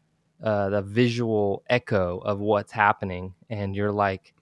uh, 0.44 0.70
the 0.70 0.82
visual 0.82 1.64
echo 1.70 2.20
of 2.20 2.40
what's 2.40 2.72
happening, 2.72 3.34
and 3.50 3.76
you're 3.76 3.92
like, 3.92 4.34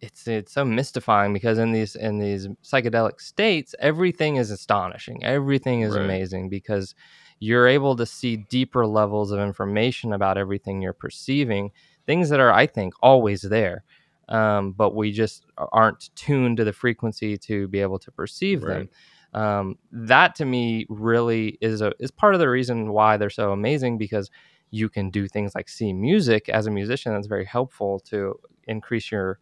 it's 0.00 0.26
it's 0.28 0.52
so 0.52 0.64
mystifying 0.64 1.32
because 1.32 1.58
in 1.58 1.72
these 1.72 1.96
in 1.96 2.18
these 2.18 2.48
psychedelic 2.62 3.20
states, 3.20 3.74
everything 3.80 4.36
is 4.36 4.50
astonishing, 4.50 5.24
everything 5.24 5.80
is 5.82 5.94
Right. 5.94 6.04
amazing 6.04 6.48
because 6.48 6.94
you're 7.40 7.66
able 7.66 7.96
to 7.96 8.06
see 8.06 8.36
deeper 8.36 8.86
levels 8.86 9.30
of 9.30 9.40
information 9.40 10.12
about 10.12 10.38
everything 10.38 10.80
you're 10.80 10.92
perceiving, 10.94 11.70
things 12.06 12.30
that 12.30 12.40
are, 12.40 12.52
I 12.52 12.66
think, 12.66 12.94
always 13.02 13.42
there. 13.42 13.84
Um, 14.28 14.72
but 14.72 14.94
we 14.94 15.12
just 15.12 15.44
aren't 15.72 16.10
tuned 16.16 16.56
to 16.58 16.64
the 16.64 16.72
frequency 16.72 17.36
to 17.38 17.68
be 17.68 17.80
able 17.80 17.98
to 18.00 18.10
perceive 18.10 18.62
them. 18.62 18.88
Um, 19.34 19.78
that 19.92 20.34
to 20.36 20.44
me 20.44 20.86
really 20.88 21.58
is 21.60 21.80
a 21.82 21.92
is 22.00 22.10
part 22.10 22.34
of 22.34 22.40
the 22.40 22.48
reason 22.48 22.90
why 22.92 23.16
they're 23.16 23.30
so 23.30 23.52
amazing 23.52 23.98
because 23.98 24.30
you 24.70 24.88
can 24.88 25.10
do 25.10 25.28
things 25.28 25.54
like 25.54 25.68
see 25.68 25.92
music 25.92 26.48
as 26.48 26.66
a 26.66 26.70
musician. 26.70 27.12
That's 27.12 27.26
very 27.26 27.44
helpful 27.44 28.00
to 28.06 28.38
increase 28.66 29.10
your 29.12 29.38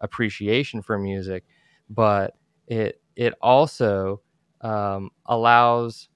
appreciation 0.00 0.82
for 0.82 0.98
music, 0.98 1.44
but 1.90 2.34
it 2.66 3.00
it 3.16 3.34
also 3.42 4.20
um, 4.60 5.10
allows 5.26 6.08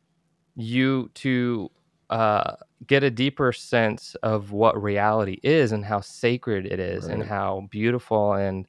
you 0.56 1.10
to 1.14 1.70
uh, 2.10 2.54
get 2.86 3.02
a 3.02 3.10
deeper 3.10 3.52
sense 3.52 4.14
of 4.22 4.52
what 4.52 4.80
reality 4.82 5.38
is 5.42 5.72
and 5.72 5.84
how 5.84 6.00
sacred 6.00 6.66
it 6.66 6.78
is 6.80 7.08
and 7.08 7.22
how 7.24 7.66
beautiful 7.70 8.34
and 8.34 8.66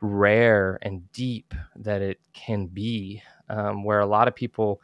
rare 0.00 0.78
and 0.82 1.10
deep 1.12 1.54
that 1.76 2.02
it 2.02 2.20
can 2.32 2.66
be. 2.66 3.22
Um, 3.48 3.84
where 3.84 4.00
a 4.00 4.06
lot 4.06 4.26
of 4.28 4.34
people, 4.34 4.80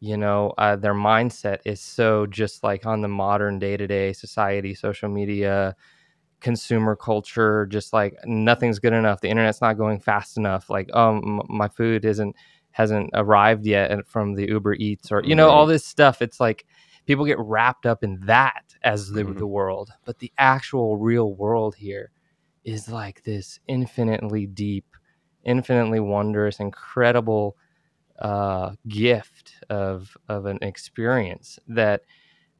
you 0.00 0.16
know, 0.18 0.52
uh, 0.58 0.76
their 0.76 0.94
mindset 0.94 1.60
is 1.64 1.80
so 1.80 2.26
just 2.26 2.62
like 2.62 2.86
on 2.86 3.00
the 3.00 3.08
modern 3.08 3.58
day 3.58 3.76
to 3.76 3.86
day 3.86 4.12
society, 4.12 4.74
social 4.74 5.08
media, 5.08 5.74
consumer 6.42 6.96
culture 6.96 7.66
just 7.66 7.92
like 7.92 8.14
nothing's 8.24 8.78
good 8.78 8.92
enough 8.92 9.20
the 9.20 9.28
internet's 9.28 9.60
not 9.60 9.78
going 9.78 9.98
fast 10.00 10.36
enough 10.36 10.68
like 10.68 10.94
um 10.94 11.40
my 11.48 11.68
food 11.68 12.04
isn't 12.04 12.34
hasn't 12.72 13.08
arrived 13.14 13.64
yet 13.64 14.06
from 14.06 14.34
the 14.34 14.48
uber 14.48 14.74
eats 14.74 15.12
or 15.12 15.22
you 15.22 15.34
know 15.34 15.48
all 15.48 15.66
this 15.66 15.86
stuff 15.86 16.20
it's 16.20 16.40
like 16.40 16.66
people 17.06 17.24
get 17.24 17.38
wrapped 17.38 17.86
up 17.86 18.02
in 18.04 18.18
that 18.26 18.74
as 18.82 19.10
the, 19.10 19.22
Mhm. 19.24 19.38
the 19.38 19.46
world 19.46 19.90
but 20.04 20.18
the 20.18 20.32
actual 20.36 20.96
real 20.98 21.34
world 21.34 21.74
here 21.76 22.10
is 22.64 22.88
like 22.88 23.22
this 23.24 23.60
infinitely 23.68 24.46
deep 24.46 24.86
infinitely 25.44 26.00
wondrous 26.00 26.60
incredible 26.60 27.56
uh 28.18 28.72
gift 28.88 29.54
of 29.70 30.16
of 30.28 30.46
an 30.46 30.58
experience 30.62 31.58
that 31.68 32.02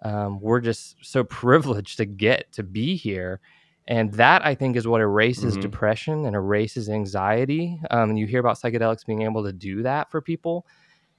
um, 0.03 0.41
we're 0.41 0.61
just 0.61 0.97
so 1.01 1.23
privileged 1.43 1.97
to 1.99 2.05
get 2.05 2.51
to 2.53 2.63
be 2.63 2.97
here 2.97 3.41
and 3.89 4.13
that 4.15 4.45
i 4.47 4.55
think 4.55 4.77
is 4.77 4.87
what 4.87 5.01
erases 5.01 5.57
Mhm. 5.57 5.63
depression 5.63 6.27
and 6.27 6.37
erases 6.37 6.89
anxiety 6.89 7.81
um, 7.91 8.11
and 8.11 8.19
you 8.19 8.27
hear 8.27 8.41
about 8.41 8.59
psychedelics 8.59 9.07
being 9.07 9.23
able 9.23 9.45
to 9.45 9.53
do 9.53 9.83
that 9.83 10.11
for 10.11 10.21
people 10.21 10.67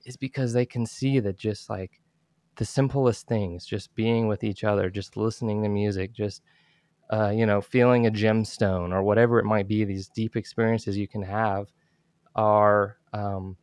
is 0.05 0.17
because 0.17 0.53
they 0.53 0.65
can 0.65 0.85
see 0.85 1.19
that 1.19 1.37
just 1.37 1.69
like 1.69 2.01
the 2.57 2.65
simplest 2.65 3.27
things 3.27 3.65
just 3.65 3.93
being 3.95 4.27
with 4.27 4.43
each 4.43 4.63
other 4.63 4.89
just 4.89 5.17
listening 5.17 5.63
to 5.63 5.69
music 5.69 6.13
just 6.13 6.43
uh, 7.11 7.29
you 7.29 7.45
know 7.45 7.61
feeling 7.61 8.07
a 8.07 8.11
gemstone 8.11 8.91
or 8.93 9.03
whatever 9.03 9.39
it 9.39 9.45
might 9.45 9.67
be 9.67 9.83
these 9.85 10.09
deep 10.09 10.35
experiences 10.35 10.97
you 10.97 11.07
can 11.07 11.23
have 11.23 11.67
are 12.35 12.97
um, 13.13 13.57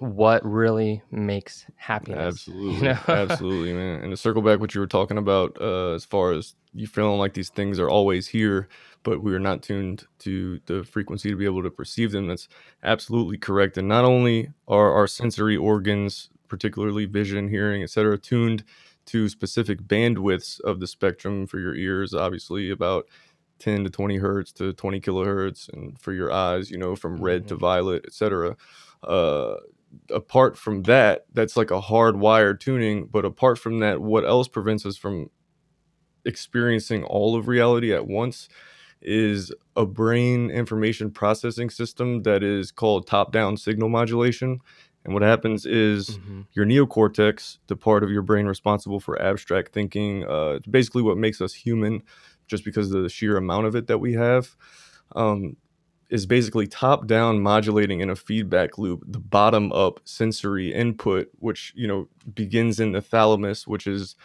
what 0.00 0.44
really 0.44 1.02
makes 1.10 1.66
happiness 1.76 2.50
you 2.66 2.80
Absolutely, 2.80 2.90
know 2.90 2.98
absolutely, 3.08 3.72
man. 3.72 4.02
And 4.02 4.10
to 4.10 4.16
circle 4.16 4.42
back 4.42 4.58
what 4.58 4.74
you 4.74 4.80
were 4.80 4.86
talking 4.88 5.16
about, 5.18 5.56
uh, 5.60 5.92
as 5.92 6.04
far 6.04 6.32
as 6.32 6.54
you 6.74 6.86
feeling 6.88 7.18
like 7.18 7.34
these 7.34 7.50
things 7.50 7.78
are 7.78 7.88
always 7.88 8.26
here, 8.28 8.68
but 9.04 9.22
we 9.22 9.32
are 9.32 9.38
not 9.38 9.62
tuned 9.62 10.06
to 10.20 10.60
the 10.66 10.82
frequency 10.82 11.30
to 11.30 11.36
be 11.36 11.44
able 11.44 11.62
to 11.62 11.70
perceive 11.70 12.10
them. 12.10 12.26
That's 12.26 12.48
absolutely 12.82 13.38
correct. 13.38 13.78
And 13.78 13.86
not 13.86 14.04
only 14.04 14.48
are 14.66 14.92
our 14.92 15.06
sensory 15.06 15.56
organs, 15.56 16.30
particularly 16.48 17.04
vision, 17.04 17.48
hearing, 17.48 17.82
etc., 17.82 18.18
tuned 18.18 18.64
to 19.06 19.28
specific 19.28 19.82
bandwidths 19.82 20.60
of 20.60 20.80
the 20.80 20.86
spectrum 20.88 21.46
for 21.46 21.58
your 21.60 21.76
ears, 21.76 22.12
obviously 22.12 22.70
about 22.70 23.06
10 23.60 23.84
to 23.84 23.90
20 23.90 24.16
hertz 24.16 24.52
to 24.52 24.72
20 24.72 25.00
kilohertz, 25.00 25.68
and 25.72 25.96
for 26.00 26.12
your 26.12 26.32
eyes, 26.32 26.70
you 26.70 26.78
know, 26.78 26.96
from 26.96 27.20
red 27.20 27.46
to 27.48 27.54
Mhm. 27.54 27.60
violet, 27.60 28.04
etc. 28.06 28.56
Uh, 29.02 29.54
apart 30.10 30.56
from 30.56 30.82
that, 30.84 31.26
that's 31.32 31.56
like 31.56 31.70
a 31.70 31.80
hardwired 31.80 32.60
tuning. 32.60 33.06
But 33.06 33.24
apart 33.24 33.58
from 33.58 33.80
that, 33.80 34.00
what 34.00 34.24
else 34.24 34.48
prevents 34.48 34.84
us 34.86 34.96
from 34.96 35.30
experiencing 36.24 37.04
all 37.04 37.36
of 37.36 37.48
reality 37.48 37.92
at 37.92 38.06
once 38.06 38.48
is 39.02 39.52
a 39.76 39.86
brain 39.86 40.50
information 40.50 41.10
processing 41.10 41.70
system 41.70 42.22
that 42.22 42.42
is 42.42 42.70
called 42.70 43.06
top 43.06 43.32
down 43.32 43.56
signal 43.56 43.88
modulation. 43.88 44.58
And 45.04 45.14
what 45.14 45.22
happens 45.22 45.64
is 45.64 46.18
Mhm. 46.18 46.46
your 46.52 46.66
neocortex, 46.66 47.56
the 47.68 47.76
part 47.76 48.04
of 48.04 48.10
your 48.10 48.20
brain 48.20 48.46
responsible 48.46 49.00
for 49.00 49.20
abstract 49.20 49.72
thinking, 49.72 50.24
uh, 50.24 50.58
basically 50.68 51.00
what 51.00 51.16
makes 51.16 51.40
us 51.40 51.54
human, 51.54 52.02
just 52.46 52.64
because 52.64 52.92
of 52.92 53.02
the 53.02 53.08
sheer 53.08 53.38
amount 53.38 53.66
of 53.66 53.74
it 53.74 53.86
that 53.86 53.98
we 53.98 54.12
have. 54.12 54.54
Um, 55.16 55.56
is 56.10 56.26
basically 56.26 56.66
top 56.66 57.06
down 57.06 57.40
modulating 57.40 58.00
in 58.00 58.10
a 58.10 58.16
feedback 58.16 58.76
loop 58.78 59.02
the 59.06 59.18
bottom 59.18 59.72
up 59.72 60.00
sensory 60.04 60.72
input 60.74 61.28
which 61.38 61.72
you 61.74 61.86
know 61.86 62.08
begins 62.34 62.80
in 62.80 62.92
the 62.92 63.00
thalamus 63.00 63.66
which 63.66 63.86
is 63.86 64.16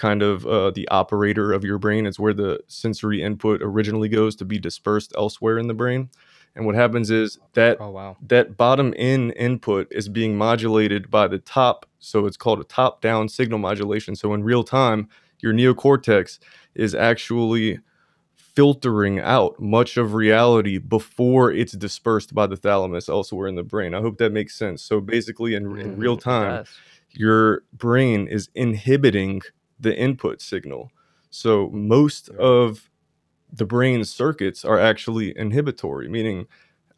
kind 0.00 0.22
of 0.22 0.46
uh, 0.46 0.70
the 0.70 0.88
operator 0.88 1.52
of 1.52 1.62
your 1.62 1.76
brain. 1.76 2.06
It's 2.06 2.18
where 2.18 2.32
the 2.32 2.60
sensory 2.68 3.22
input 3.22 3.60
originally 3.62 4.08
goes 4.08 4.34
to 4.36 4.46
be 4.46 4.58
dispersed 4.58 5.12
elsewhere 5.14 5.58
in 5.58 5.66
the 5.66 5.74
brain. 5.74 6.08
And 6.56 6.64
what 6.64 6.74
happens 6.74 7.10
is 7.10 7.38
that 7.52 7.76
oh 7.80 7.90
wow. 7.90 8.16
that 8.26 8.56
bottom 8.56 8.94
in 8.94 9.30
input 9.32 9.88
is 9.90 10.08
being 10.08 10.38
modulated 10.38 11.10
by 11.10 11.28
the 11.28 11.38
top 11.38 11.86
so 11.98 12.24
it's 12.24 12.38
called 12.38 12.60
a 12.60 12.64
top 12.64 13.02
down 13.02 13.28
signal 13.28 13.58
modulation. 13.58 14.16
So 14.16 14.32
in 14.32 14.42
real 14.42 14.64
time 14.64 15.08
your 15.40 15.52
neocortex 15.52 16.38
is 16.74 16.94
actually 16.94 17.78
filtering 18.60 19.18
out 19.18 19.58
much 19.58 19.96
of 19.96 20.12
reality 20.12 20.76
before 20.76 21.50
it's 21.50 21.72
dispersed 21.72 22.34
by 22.34 22.46
the 22.46 22.56
thalamus 22.56 23.08
elsewhere 23.08 23.48
in 23.48 23.54
the 23.54 23.62
brain. 23.62 23.94
I 23.94 24.02
hope 24.02 24.18
that 24.18 24.32
makes 24.32 24.54
sense. 24.54 24.82
So 24.82 25.00
basically 25.00 25.54
in, 25.54 25.64
in 25.80 25.96
real 25.96 26.18
Mhm, 26.18 26.22
time, 26.22 26.52
does. 26.56 26.68
your 27.12 27.62
brain 27.72 28.28
is 28.28 28.50
inhibiting 28.54 29.40
the 29.78 29.96
input 29.98 30.42
signal. 30.42 30.92
So 31.30 31.70
most 31.70 32.28
Right. 32.28 32.38
of 32.38 32.90
the 33.50 33.64
brain's 33.64 34.10
circuits 34.10 34.62
are 34.62 34.78
actually 34.78 35.32
inhibitory, 35.38 36.06
meaning 36.10 36.46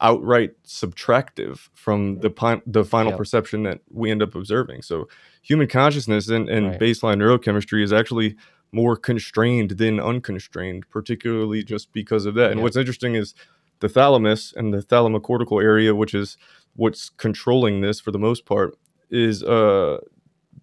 outright 0.01 0.51
subtractive 0.65 1.69
from 1.73 2.19
the 2.19 2.29
pi- 2.29 2.61
the 2.65 2.83
final 2.83 3.11
Yep. 3.13 3.17
perception 3.19 3.63
that 3.63 3.79
we 3.89 4.11
end 4.11 4.21
up 4.21 4.35
observing. 4.35 4.81
So 4.81 5.07
human 5.41 5.69
consciousness 5.69 6.27
and, 6.27 6.49
and 6.49 6.71
Right. 6.71 6.79
baseline 6.81 7.19
neurochemistry 7.19 7.81
is 7.81 7.93
actually 7.93 8.35
more 8.73 8.95
constrained 8.97 9.71
than 9.71 9.99
unconstrained, 9.99 10.89
particularly 10.89 11.63
just 11.63 11.93
because 11.93 12.25
of 12.25 12.33
that. 12.35 12.51
And 12.51 12.59
Yep. 12.59 12.63
what's 12.63 12.77
interesting 12.77 13.15
is 13.15 13.33
the 13.79 13.89
thalamus 13.89 14.53
and 14.55 14.73
the 14.73 14.79
thalamocortical 14.81 15.61
area, 15.63 15.93
which 15.95 16.13
is 16.13 16.37
what's 16.75 17.09
controlling 17.09 17.81
this 17.81 17.99
for 17.99 18.11
the 18.11 18.19
most 18.19 18.45
part, 18.45 18.77
is 19.09 19.43
uh 19.43 19.99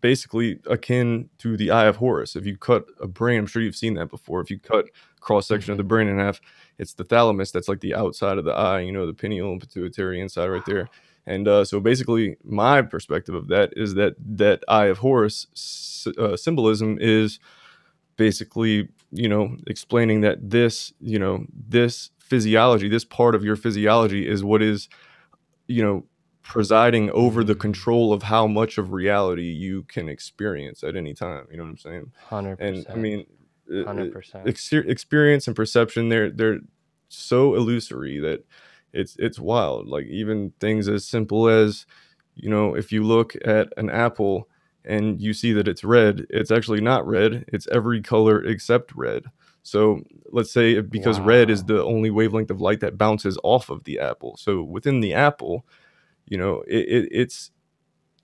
basically 0.00 0.59
akin 0.67 1.29
to 1.38 1.57
the 1.57 1.71
eye 1.71 1.87
of 1.87 1.97
Horus. 1.97 2.37
If 2.37 2.47
you 2.47 2.57
cut 2.57 2.87
a 3.00 3.07
brain, 3.07 3.40
I'm 3.40 3.47
sure 3.47 3.61
you've 3.62 3.76
seen 3.76 3.95
that 3.95 4.11
before. 4.11 4.40
If 4.40 4.50
you 4.50 4.59
cut 4.59 4.87
cross 5.21 5.47
section 5.47 5.73
of 5.73 5.79
the 5.79 5.85
brain 5.85 6.09
in 6.09 6.19
half, 6.19 6.40
it's 6.79 6.95
the 6.95 7.05
thalamus 7.05 7.50
that's 7.50 7.69
like 7.69 7.81
the 7.81 7.95
outside 7.95 8.38
of 8.38 8.45
the 8.45 8.52
eye, 8.52 8.81
you 8.81 8.93
know, 8.93 9.07
the 9.07 9.12
pineal 9.12 9.52
and 9.52 9.61
pituitary 9.61 10.21
inside 10.21 10.49
right 10.49 10.64
there. 10.64 10.88
And 11.26 11.47
uh, 11.47 11.64
so 11.67 11.81
basically, 11.81 12.37
my 12.43 12.81
perspective 12.83 13.35
of 13.35 13.49
that 13.49 13.75
is 13.76 13.95
that 13.95 14.14
that 14.37 14.64
eye 14.69 14.87
of 14.87 14.99
Horus 14.99 15.47
s- 15.55 16.09
uh, 16.19 16.37
symbolism 16.37 16.97
is 17.00 17.38
basically, 18.21 18.87
you 19.11 19.27
know, 19.27 19.57
explaining 19.67 20.21
that 20.21 20.50
this, 20.50 20.93
you 21.00 21.19
know, 21.19 21.47
this 21.69 22.11
physiology, 22.19 22.87
this 22.87 23.03
part 23.03 23.35
of 23.35 23.43
your 23.43 23.57
physiology 23.57 24.29
is 24.29 24.45
what 24.45 24.61
is, 24.61 24.91
you 25.69 25.83
know, 25.83 26.05
presiding 26.43 27.11
over 27.12 27.43
the 27.43 27.55
control 27.55 28.12
of 28.12 28.23
how 28.25 28.47
much 28.47 28.77
of 28.77 28.93
reality 28.93 29.50
you 29.50 29.85
can 29.85 30.07
experience 30.07 30.85
at 30.85 30.97
any 30.97 31.15
time. 31.15 31.47
You 31.50 31.57
know 31.57 31.62
what 31.62 31.71
I'm 31.71 31.79
saying? 31.79 32.12
Hundred 32.29 32.59
percent. 32.59 32.77
And 32.77 32.87
I 32.91 33.00
mean, 33.00 33.27
uh, 33.73 33.79
uh, 33.79 33.87
hundred 33.87 34.12
percent. 34.12 34.47
experience 34.47 35.47
and 35.47 35.57
perception 35.57 36.11
they're 36.11 36.31
they're 36.31 36.61
so 37.09 37.55
illusory 37.55 38.19
that 38.19 38.45
it's 38.93 39.17
it's 39.19 39.39
wild. 39.39 39.89
Like 39.89 40.05
even 40.09 40.53
things 40.61 40.89
as 40.89 41.07
simple 41.07 41.49
as, 41.49 41.87
you 42.35 42.50
know, 42.50 42.75
if 42.77 42.93
you 42.93 43.03
look 43.03 43.35
at 43.47 43.73
an 43.79 43.89
apple 43.89 44.50
and 44.85 45.21
you 45.21 45.33
see 45.35 45.53
that 45.53 45.69
it's 45.69 45.85
red, 45.85 46.27
it's 46.31 46.51
actually 46.51 46.81
not 46.81 47.07
red. 47.07 47.45
It's 47.49 47.69
every 47.69 48.01
color 48.03 48.43
except 48.45 48.95
red. 48.95 49.25
So 49.63 50.03
let's 50.33 50.53
say 50.53 50.81
because 50.81 51.21
red 51.21 51.51
is 51.51 51.65
the 51.65 51.83
only 51.85 52.11
wavelength 52.11 52.51
of 52.51 52.61
light 52.61 52.81
that 52.81 52.97
bounces 52.99 53.39
off 53.45 53.69
of 53.69 53.85
the 53.85 53.99
apple. 54.01 54.37
So 54.39 54.63
within 54.63 55.01
the 55.01 55.13
apple, 55.15 55.67
you 56.27 56.39
know, 56.39 56.63
it, 56.67 56.89
it 56.89 57.09
it's 57.13 57.51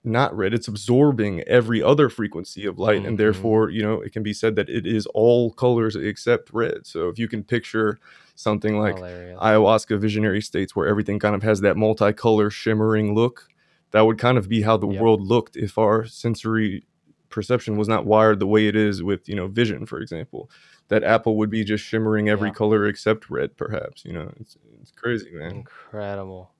not 0.03 0.35
red 0.35 0.53
it's 0.53 0.67
absorbing 0.69 1.41
every 1.41 1.83
other 1.83 2.09
frequency 2.09 2.65
of 2.65 2.79
light 2.79 3.03
and 3.05 3.15
Mhm. 3.15 3.17
therefore 3.17 3.69
you 3.69 3.81
know 3.81 3.99
it 4.01 4.13
can 4.13 4.23
be 4.23 4.33
said 4.33 4.55
that 4.55 4.69
it 4.69 4.85
is 4.85 5.05
all 5.07 5.51
colors 5.51 5.95
except 5.97 6.49
red 6.53 6.85
so 6.87 7.09
if 7.09 7.19
you 7.19 7.27
can 7.27 7.43
picture 7.43 7.99
something 8.35 8.77
like 8.79 8.95
Hilarious. 8.95 9.37
ayahuasca 9.41 9.99
visionary 9.99 10.41
states 10.41 10.75
where 10.75 10.87
everything 10.87 11.19
kind 11.19 11.35
of 11.35 11.43
has 11.43 11.59
that 11.61 11.75
multicolor 11.75 12.49
shimmering 12.49 13.15
look 13.15 13.49
that 13.91 14.01
would 14.01 14.17
kind 14.17 14.37
of 14.37 14.47
be 14.49 14.61
how 14.61 14.77
the 14.77 14.87
Yep. 14.87 15.01
world 15.01 15.21
looked 15.21 15.55
if 15.55 15.77
our 15.77 16.05
sensory 16.05 16.83
perception 17.29 17.77
was 17.77 17.87
not 17.87 18.05
wired 18.05 18.39
the 18.39 18.47
way 18.47 18.67
it 18.67 18.75
is 18.75 19.03
with 19.03 19.27
you 19.27 19.35
know 19.35 19.47
vision 19.47 19.85
for 19.85 19.99
example 19.99 20.49
that 20.87 21.03
apple 21.03 21.35
would 21.35 21.49
be 21.49 21.63
just 21.63 21.83
shimmering 21.83 22.29
every 22.29 22.47
Yeah. 22.49 22.53
color 22.53 22.85
except 22.87 23.29
red 23.29 23.57
perhaps 23.57 24.05
you 24.05 24.13
know 24.13 24.31
it's, 24.39 24.55
it's 24.81 24.91
crazy 24.91 25.31
man 25.31 25.51
Incredible. 25.51 26.51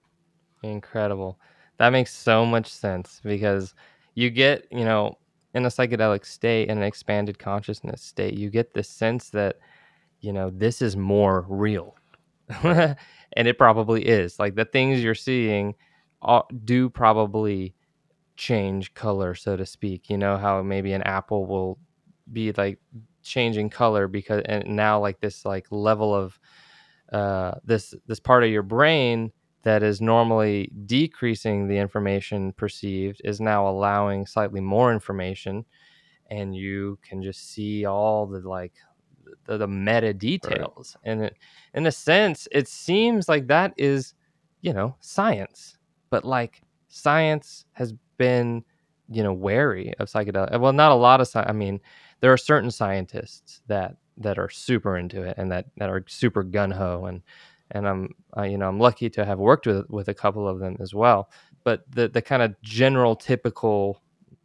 Incredible. 0.63 1.39
That 1.77 1.91
makes 1.91 2.13
so 2.13 2.45
much 2.45 2.67
sense 2.67 3.21
because 3.23 3.73
you 4.15 4.29
get, 4.29 4.65
you 4.71 4.83
know, 4.83 5.17
in 5.53 5.65
a 5.65 5.69
psychedelic 5.69 6.25
state, 6.25 6.69
in 6.69 6.77
an 6.77 6.83
expanded 6.83 7.37
consciousness 7.39 8.01
state, 8.01 8.33
you 8.33 8.49
get 8.49 8.73
this 8.73 8.89
sense 8.89 9.29
that, 9.29 9.57
you 10.21 10.33
know, 10.33 10.49
this 10.49 10.81
is 10.81 10.97
more 10.97 11.45
real. 11.47 11.95
and 12.63 12.95
it 13.47 13.57
probably 13.57 14.05
is. 14.05 14.39
Like 14.39 14.55
the 14.55 14.65
things 14.65 15.03
you're 15.03 15.13
seeing 15.15 15.75
do 16.65 16.89
probably 16.89 17.73
change 18.35 18.93
color, 18.93 19.35
so 19.35 19.57
to 19.57 19.65
speak. 19.65 20.09
You 20.09 20.17
know, 20.17 20.37
how 20.37 20.61
maybe 20.61 20.93
an 20.93 21.03
apple 21.03 21.45
will 21.45 21.79
be 22.31 22.51
like 22.53 22.79
changing 23.23 23.69
color 23.69 24.07
because, 24.07 24.43
and 24.45 24.65
now 24.67 24.99
like 24.99 25.19
this 25.19 25.45
like 25.45 25.67
level 25.71 26.13
of, 26.13 26.39
uh, 27.11 27.53
this 27.63 27.93
this 28.07 28.19
part 28.19 28.43
of 28.43 28.49
your 28.49 28.63
brain 28.63 29.31
that 29.63 29.83
is 29.83 30.01
normally 30.01 30.71
decreasing 30.85 31.67
the 31.67 31.77
information 31.77 32.53
perceived 32.53 33.21
is 33.23 33.41
now 33.41 33.67
allowing 33.67 34.25
slightly 34.25 34.61
more 34.61 34.93
information 34.93 35.65
and 36.29 36.55
you 36.55 36.99
can 37.01 37.23
just 37.23 37.51
see 37.51 37.85
all 37.85 38.25
the 38.27 38.39
like 38.47 38.73
the, 39.45 39.57
the 39.57 39.67
meta 39.67 40.13
details. 40.13 40.95
And 41.03 41.23
it, 41.23 41.37
in 41.73 41.85
a 41.85 41.91
sense 41.91 42.47
it 42.51 42.67
seems 42.67 43.27
like 43.29 43.47
that 43.47 43.73
is 43.77 44.13
you 44.61 44.73
know 44.73 44.95
science 44.99 45.76
but 46.09 46.25
like 46.25 46.61
science 46.89 47.65
has 47.73 47.93
been 48.17 48.63
you 49.09 49.23
know 49.23 49.33
wary 49.33 49.93
of 49.99 50.07
psychedelic 50.07 50.59
well 50.59 50.73
not 50.73 50.91
a 50.91 50.95
lot 50.95 51.21
of 51.21 51.27
sci- 51.27 51.43
i 51.47 51.51
mean 51.51 51.79
there 52.21 52.31
are 52.33 52.37
certain 52.37 52.71
scientists 52.71 53.61
that 53.67 53.95
that 54.17 54.37
are 54.39 54.49
super 54.49 54.97
into 54.97 55.21
it 55.21 55.35
and 55.37 55.51
that 55.51 55.65
that 55.77 55.89
are 55.89 56.03
super 56.07 56.43
gun-ho 56.43 57.05
and 57.05 57.21
and 57.71 57.87
i'm 57.87 58.09
uh, 58.37 58.43
you 58.43 58.57
know 58.57 58.67
i'm 58.67 58.79
lucky 58.79 59.09
to 59.09 59.25
have 59.25 59.39
worked 59.39 59.67
with 59.67 59.85
with 59.89 60.07
a 60.09 60.13
couple 60.13 60.47
of 60.47 60.59
them 60.59 60.77
as 60.79 60.93
well. 60.93 61.29
But 61.63 61.83
the 61.91 62.07
the 62.07 62.21
kind 62.21 62.41
of 62.41 62.55
general 62.61 63.15
typical 63.15 64.01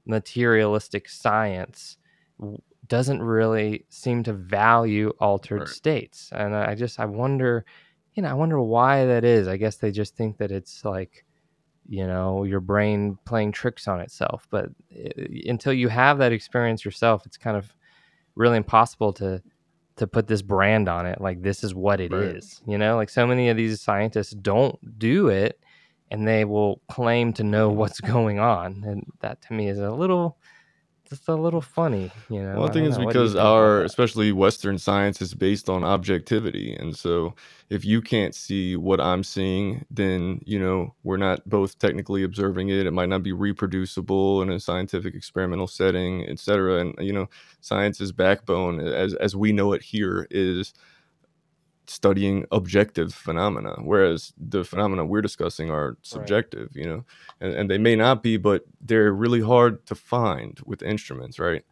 materialistic 0.06 1.08
science 1.08 1.96
doesn't 2.88 3.22
really 3.22 3.86
seem 3.88 4.22
to 4.24 4.32
value 4.32 5.10
altered 5.20 5.60
Right. 5.60 5.68
states. 5.68 6.30
And 6.32 6.54
i 6.54 6.72
I 6.72 6.74
just 6.74 6.98
i 7.00 7.04
wonder 7.06 7.64
you 8.14 8.22
know 8.22 8.30
i 8.30 8.34
wonder 8.34 8.60
why 8.60 9.04
that 9.06 9.24
is. 9.24 9.48
I 9.48 9.56
guess 9.56 9.76
they 9.76 9.90
just 9.92 10.16
think 10.16 10.38
that 10.38 10.50
it's 10.52 10.84
like 10.84 11.24
you 11.88 12.06
know 12.06 12.44
your 12.44 12.60
brain 12.60 13.18
playing 13.24 13.52
tricks 13.52 13.88
on 13.88 14.00
itself 14.00 14.46
but 14.50 14.66
uh, 14.94 15.22
until 15.46 15.72
you 15.72 15.88
have 15.88 16.18
that 16.18 16.32
experience 16.32 16.84
yourself 16.84 17.26
it's 17.26 17.36
kind 17.36 17.56
of 17.56 17.74
really 18.34 18.56
impossible 18.56 19.12
to 19.12 19.42
to 19.96 20.06
put 20.06 20.26
this 20.26 20.42
brand 20.42 20.88
on 20.88 21.06
it 21.06 21.20
like 21.20 21.42
this 21.42 21.62
is 21.62 21.74
what 21.74 22.00
it 22.00 22.12
is. 22.12 22.60
Right. 22.62 22.72
you 22.72 22.78
know 22.78 22.96
like 22.96 23.10
so 23.10 23.26
many 23.26 23.48
of 23.48 23.56
these 23.56 23.80
scientists 23.80 24.32
don't 24.32 24.98
do 24.98 25.28
it 25.28 25.58
and 26.10 26.26
they 26.26 26.44
will 26.44 26.80
claim 26.88 27.32
to 27.34 27.42
know 27.42 27.70
what's 27.70 28.00
going 28.14 28.38
on 28.38 28.84
and 28.86 29.04
that 29.20 29.42
to 29.42 29.52
me 29.52 29.68
is 29.68 29.78
a 29.78 29.90
little 29.90 30.38
just 31.12 31.28
a 31.28 31.34
little 31.34 31.60
funny 31.60 32.10
you 32.30 32.42
know 32.42 32.54
Well, 32.58 32.68
I 32.68 32.72
think 32.72 32.86
it's 32.86 32.96
know. 32.96 33.04
What 33.04 33.12
do 33.12 33.18
you 33.20 33.24
because 33.24 33.36
our, 33.36 33.82
especially 33.82 34.32
Western 34.32 34.78
science, 34.78 35.20
is 35.20 35.34
based 35.34 35.68
on 35.68 35.84
objectivity. 35.84 36.74
And 36.74 36.96
so 36.96 37.34
if 37.68 37.84
you 37.84 38.00
can't 38.00 38.34
see 38.34 38.76
what 38.76 39.00
I'm 39.00 39.22
seeing, 39.22 39.84
then, 39.90 40.40
you 40.44 40.58
know, 40.58 40.94
we're 41.02 41.16
not 41.18 41.46
both 41.48 41.78
technically 41.78 42.22
observing 42.22 42.68
it. 42.70 42.86
It 42.86 42.92
might 42.92 43.08
not 43.08 43.22
be 43.22 43.32
reproducible 43.32 44.42
in 44.42 44.50
a 44.50 44.60
scientific 44.60 45.14
experimental 45.14 45.66
setting, 45.66 46.26
et 46.28 46.38
cetera. 46.38 46.80
And, 46.80 46.94
you 46.98 47.12
know, 47.12 47.28
science's 47.60 48.12
backbone, 48.12 48.80
as, 48.80 49.14
as 49.14 49.36
we 49.36 49.52
know 49.52 49.72
it 49.72 49.82
here, 49.82 50.26
is 50.30 50.74
studying 51.86 52.46
objective 52.52 53.12
phenomena, 53.12 53.74
whereas 53.82 54.32
the 54.38 54.64
phenomena 54.64 55.04
we're 55.04 55.22
discussing 55.22 55.70
are 55.70 55.96
subjective, 56.02 56.70
you 56.74 56.86
know, 56.86 57.04
and, 57.40 57.54
and 57.54 57.70
they 57.70 57.78
may 57.78 57.96
not 57.96 58.22
be, 58.22 58.36
but 58.36 58.64
they're 58.80 59.12
really 59.12 59.40
hard 59.40 59.84
to 59.86 59.94
find 59.94 60.60
with 60.64 60.82
instruments, 60.82 61.38
right? 61.38 61.64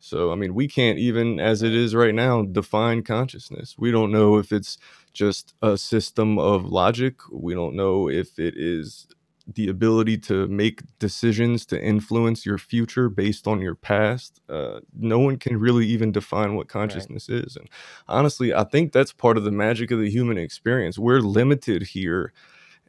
So, 0.00 0.32
I 0.32 0.36
mean, 0.36 0.54
we 0.54 0.68
can't 0.68 0.98
even, 0.98 1.40
as 1.40 1.62
it 1.62 1.74
is 1.74 1.94
right 1.94 2.14
now, 2.14 2.42
define 2.42 3.02
consciousness. 3.02 3.74
We 3.76 3.90
don't 3.90 4.12
know 4.12 4.36
if 4.36 4.52
it's 4.52 4.78
just 5.12 5.54
a 5.60 5.76
system 5.76 6.38
of 6.38 6.66
logic. 6.66 7.16
We 7.32 7.54
don't 7.54 7.74
know 7.74 8.08
if 8.08 8.38
it 8.38 8.54
is 8.56 9.08
the 9.54 9.68
ability 9.68 10.18
to 10.18 10.46
make 10.48 10.82
decisions 10.98 11.64
to 11.66 11.82
influence 11.82 12.44
your 12.44 12.58
future 12.58 13.08
based 13.08 13.46
on 13.46 13.60
your 13.60 13.74
past. 13.74 14.40
Uh, 14.48 14.80
no 14.98 15.18
one 15.18 15.38
can 15.38 15.58
really 15.58 15.86
even 15.86 16.12
define 16.12 16.54
what 16.54 16.68
consciousness 16.68 17.28
is. 17.30 17.56
And 17.56 17.68
honestly, 18.08 18.52
I 18.52 18.64
think 18.64 18.92
that's 18.92 19.12
part 19.12 19.38
of 19.38 19.44
the 19.44 19.50
magic 19.50 19.90
of 19.90 20.00
the 20.00 20.10
human 20.10 20.36
experience. 20.36 20.98
We're 20.98 21.20
limited 21.20 21.82
here, 21.82 22.32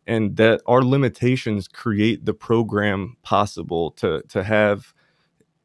and 0.05 0.35
that 0.35 0.61
our 0.65 0.83
limitations 0.83 1.67
create 1.67 2.25
the 2.25 2.33
program 2.33 3.15
possible 3.23 3.91
to 3.91 4.21
to 4.23 4.43
have 4.43 4.93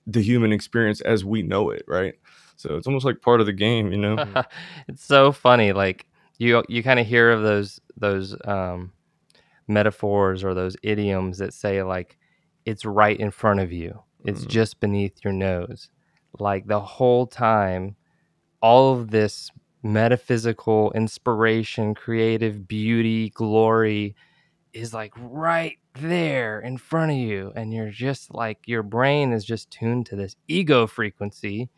the 0.07 0.23
human 0.23 0.53
experience 0.53 1.01
as 1.01 1.25
we 1.25 1.43
know 1.43 1.71
it, 1.71 1.85
right? 1.89 2.15
So 2.57 2.77
it's 2.77 2.87
almost 2.87 3.05
like 3.05 3.21
part 3.21 3.41
of 3.41 3.47
the 3.47 3.53
game, 3.53 3.91
you 3.91 3.99
know? 3.99 4.45
it's 4.89 5.05
so 5.05 5.33
funny 5.33 5.73
like 5.73 6.07
you 6.39 6.63
you 6.69 6.83
kind 6.83 7.01
of 7.01 7.07
hear 7.07 7.31
of 7.31 7.43
those 7.43 7.81
those 7.97 8.37
um 8.45 8.93
metaphors 9.69 10.45
or 10.45 10.55
those 10.55 10.77
idioms 10.83 11.39
that 11.39 11.55
say 11.55 11.83
like 11.83 12.19
it's 12.67 12.85
right 12.85 13.19
in 13.19 13.31
front 13.31 13.61
of 13.61 13.73
you. 13.73 14.03
It's 14.25 14.45
Mhm. 14.45 14.49
just 14.49 14.81
beneath 14.81 15.23
your 15.25 15.33
nose. 15.35 15.89
Like 16.39 16.67
the 16.67 16.81
whole 16.81 17.27
time 17.27 17.97
all 18.63 18.95
of 18.95 19.11
this 19.11 19.51
metaphysical 19.83 20.93
inspiration 20.93 21.95
creative 21.95 22.67
beauty 22.69 23.31
glory 23.31 24.15
is 24.73 24.95
like 24.95 25.13
right 25.19 25.79
there 25.95 26.61
in 26.61 26.79
front 26.79 27.13
of 27.13 27.19
you. 27.19 27.53
And 27.57 27.73
you're 27.75 27.91
just 27.91 28.35
like 28.35 28.59
your 28.67 28.83
brain 28.83 29.33
is 29.33 29.45
just 29.45 29.71
tuned 29.71 30.07
to 30.07 30.17
this 30.17 30.37
ego 30.49 30.87
frequency 30.87 31.71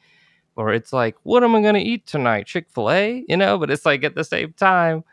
or 0.56 0.72
it's 0.74 0.92
like 0.92 1.16
what 1.24 1.44
am 1.44 1.54
i 1.56 1.62
going 1.62 1.74
to 1.74 1.80
eat 1.80 2.06
tonight? 2.06 2.46
Chick-fil-a? 2.46 3.24
You 3.28 3.36
know 3.36 3.58
but 3.58 3.70
it's 3.70 3.86
like 3.86 4.04
at 4.04 4.14
the 4.16 4.24
same 4.24 4.52
time 4.54 5.04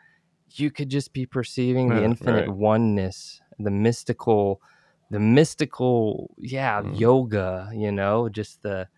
you 0.58 0.70
could 0.70 0.88
just 0.88 1.12
be 1.12 1.26
perceiving 1.26 1.88
the 1.94 2.04
infinite 2.04 2.46
right. 2.48 2.56
oneness 2.56 3.40
the 3.58 3.70
mystical 3.70 4.60
the 5.10 5.20
mystical 5.20 6.34
yeah 6.38 6.82
Mhm. 6.82 6.98
yoga 6.98 7.70
you 7.72 7.92
know 7.92 8.28
just 8.28 8.62
the 8.62 8.88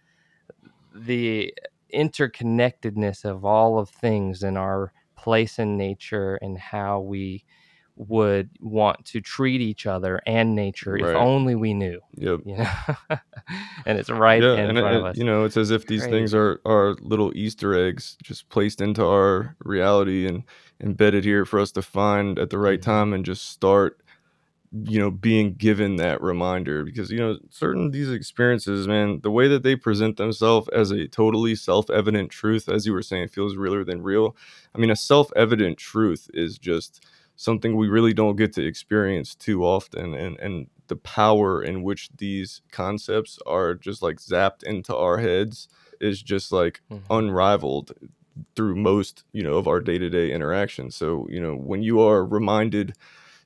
the 0.95 1.53
interconnectedness 1.95 3.25
of 3.25 3.45
all 3.45 3.79
of 3.79 3.88
things 3.88 4.42
and 4.42 4.59
our 4.59 4.92
place 5.16 5.59
in 5.59 5.77
nature 5.77 6.37
and 6.37 6.59
how 6.59 7.01
we 7.01 7.45
would 7.97 8.51
want 8.61 9.03
to 9.07 9.21
treat 9.21 9.61
each 9.61 9.87
other 9.87 10.21
and 10.27 10.55
nature 10.55 10.97
if 10.97 11.14
only 11.16 11.55
we 11.55 11.73
knew 11.73 11.99
Yep. 12.16 12.40
you 12.45 12.57
know 12.59 12.69
and 13.87 13.99
it's 13.99 14.11
right 14.11 14.42
Yeah, 14.42 14.55
in 14.55 14.69
and 14.69 14.79
it, 14.79 14.83
front 14.83 14.97
of 14.97 15.05
us 15.07 15.16
you 15.16 15.25
know, 15.25 15.45
it's 15.45 15.57
as 15.57 15.71
if 15.71 15.87
these 15.87 16.05
things 16.05 16.35
are 16.35 16.61
are 16.66 16.95
little 17.01 17.33
Easter 17.35 17.75
eggs 17.75 18.16
just 18.23 18.49
placed 18.51 18.81
into 18.83 19.05
our 19.05 19.57
reality 19.64 20.27
and 20.27 20.42
embedded 20.81 21.25
here 21.25 21.45
for 21.45 21.61
us 21.61 21.73
to 21.73 21.83
find 21.83 22.39
at 22.39 22.51
the 22.51 22.59
right 22.59 22.81
Mhm. 22.81 22.83
time 22.83 23.12
and 23.12 23.25
just 23.25 23.51
start, 23.51 24.01
you 24.73 24.99
know, 24.99 25.11
being 25.11 25.55
given 25.55 25.97
that 25.97 26.23
reminder. 26.23 26.85
Because 26.85 27.11
you 27.11 27.19
know, 27.19 27.39
certain 27.51 27.91
these 27.93 28.11
experiences, 28.11 28.89
man, 28.89 29.21
the 29.23 29.31
way 29.31 29.49
that 29.49 29.62
they 29.65 29.77
present 29.77 30.17
themselves 30.19 30.69
as 30.71 30.91
a 30.93 31.09
totally 31.09 31.55
self-evident 31.57 32.31
truth, 32.31 32.69
as 32.69 32.87
you 32.87 32.93
were 32.93 33.03
saying, 33.03 33.29
feels 33.29 33.57
realer 33.57 33.85
than 33.85 34.03
real. 34.03 34.37
I 34.75 34.79
mean, 34.79 34.91
a 34.91 34.97
self-evident 34.97 35.79
truth 35.79 36.31
is 36.35 36.59
just 36.59 37.07
something 37.37 37.77
we 37.77 37.89
really 37.89 38.15
don't 38.15 38.37
get 38.37 38.53
to 38.55 38.65
experience 38.67 39.35
too 39.35 39.65
often 39.65 40.15
and 40.15 40.39
and 40.41 40.69
the 40.89 40.97
power 40.97 41.62
in 41.62 41.83
which 41.83 42.11
these 42.19 42.62
concepts 42.73 43.39
are 43.47 43.75
just 43.75 44.03
like 44.03 44.17
zapped 44.19 44.62
into 44.65 44.97
our 44.97 45.19
heads 45.19 45.69
is 46.01 46.23
just 46.23 46.53
like 46.53 46.81
Mhm. 46.91 47.11
unrivaled 47.11 47.93
through 48.55 48.77
most 48.77 49.25
you 49.33 49.42
know 49.42 49.55
of 49.55 49.68
our 49.68 49.81
day-to-day 49.81 50.33
interactions. 50.33 50.96
So 50.96 51.27
you 51.31 51.40
know 51.40 51.55
when 51.55 51.83
you 51.83 52.01
are 52.01 52.25
reminded 52.25 52.94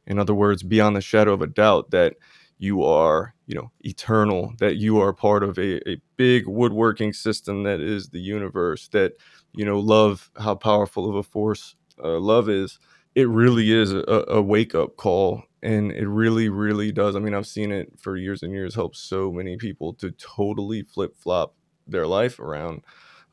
in 0.06 0.18
other 0.18 0.34
words 0.34 0.62
beyond 0.62 0.96
the 0.96 1.00
shadow 1.00 1.32
of 1.32 1.42
a 1.42 1.46
doubt 1.46 1.90
that 1.90 2.14
you 2.58 2.82
are 2.82 3.34
you 3.46 3.54
know 3.54 3.70
eternal 3.80 4.52
that 4.58 4.76
you 4.76 5.00
are 5.00 5.12
part 5.12 5.42
of 5.42 5.58
a, 5.58 5.88
a 5.90 6.00
big 6.16 6.46
woodworking 6.46 7.12
system 7.12 7.62
that 7.64 7.80
is 7.80 8.10
the 8.10 8.20
universe 8.20 8.88
that 8.88 9.12
you 9.54 9.64
know 9.64 9.78
love 9.78 10.30
how 10.38 10.54
powerful 10.54 11.08
of 11.08 11.14
a 11.16 11.22
force 11.22 11.74
uh, 12.02 12.18
love 12.18 12.48
is 12.48 12.78
it 13.14 13.28
really 13.28 13.72
is 13.72 13.92
a, 13.92 14.24
a 14.28 14.40
wake 14.40 14.72
up 14.74 14.96
call. 14.96 15.42
And 15.62 15.90
it 15.92 16.08
really 16.08 16.48
really 16.48 16.90
does. 16.92 17.16
I 17.16 17.18
mean 17.18 17.34
i've 17.34 17.46
seen 17.46 17.70
it 17.72 17.92
for 17.98 18.16
years 18.16 18.42
and 18.42 18.52
years 18.52 18.74
help 18.74 18.96
so 18.96 19.30
many 19.30 19.56
people 19.56 19.92
to 19.94 20.10
totally 20.12 20.82
flip 20.82 21.14
flop 21.18 21.54
their 21.86 22.06
life 22.06 22.38
around 22.38 22.82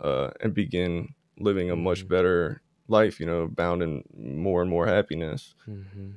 uh, 0.01 0.31
and 0.41 0.53
begin 0.53 1.13
living 1.39 1.71
a 1.71 1.76
much 1.76 2.04
Mhm. 2.04 2.10
better 2.10 2.62
life 2.88 3.19
you 3.19 3.26
know 3.26 3.47
bound 3.47 3.84
in 3.84 4.04
more 4.17 4.62
and 4.62 4.69
more 4.69 4.88
happiness 4.88 5.56
hmm 5.65 6.12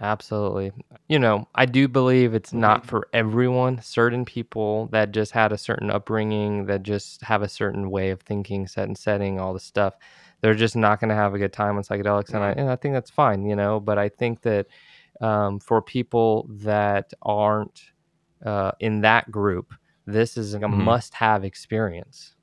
Absolutely. 0.00 0.72
You 1.08 1.18
know, 1.18 1.48
I 1.54 1.64
do 1.64 1.88
believe 1.88 2.34
it's 2.34 2.52
not 2.52 2.84
for 2.84 3.08
everyone. 3.14 3.80
Certain 3.80 4.26
people 4.26 4.88
that 4.88 5.10
just 5.10 5.32
had 5.32 5.52
a 5.52 5.58
certain 5.58 5.90
upbringing, 5.90 6.66
that 6.66 6.82
just 6.82 7.22
have 7.22 7.40
a 7.42 7.48
certain 7.48 7.90
way 7.90 8.10
of 8.10 8.20
thinking, 8.20 8.66
set 8.66 8.88
and 8.88 8.98
setting, 8.98 9.40
all 9.40 9.54
the 9.54 9.60
stuff, 9.60 9.94
they're 10.42 10.54
just 10.54 10.76
not 10.76 11.00
going 11.00 11.08
to 11.08 11.14
have 11.14 11.34
a 11.34 11.38
good 11.38 11.52
time 11.54 11.78
on 11.78 11.82
psychedelics, 11.82 12.34
and 12.34 12.44
I 12.44 12.50
and 12.52 12.68
I 12.70 12.76
think 12.76 12.92
that's 12.94 13.10
fine, 13.10 13.46
you 13.46 13.56
know. 13.56 13.80
But 13.80 13.96
I 13.98 14.10
think 14.10 14.42
that 14.42 14.66
um, 15.22 15.60
for 15.60 15.80
people 15.80 16.46
that 16.50 17.12
aren't 17.22 17.80
uh, 18.44 18.72
in 18.80 19.00
that 19.00 19.30
group, 19.30 19.72
this 20.06 20.36
is 20.36 20.54
a 20.54 20.60
Mhm. 20.60 20.68
must-have 20.68 21.44
experience 21.44 22.35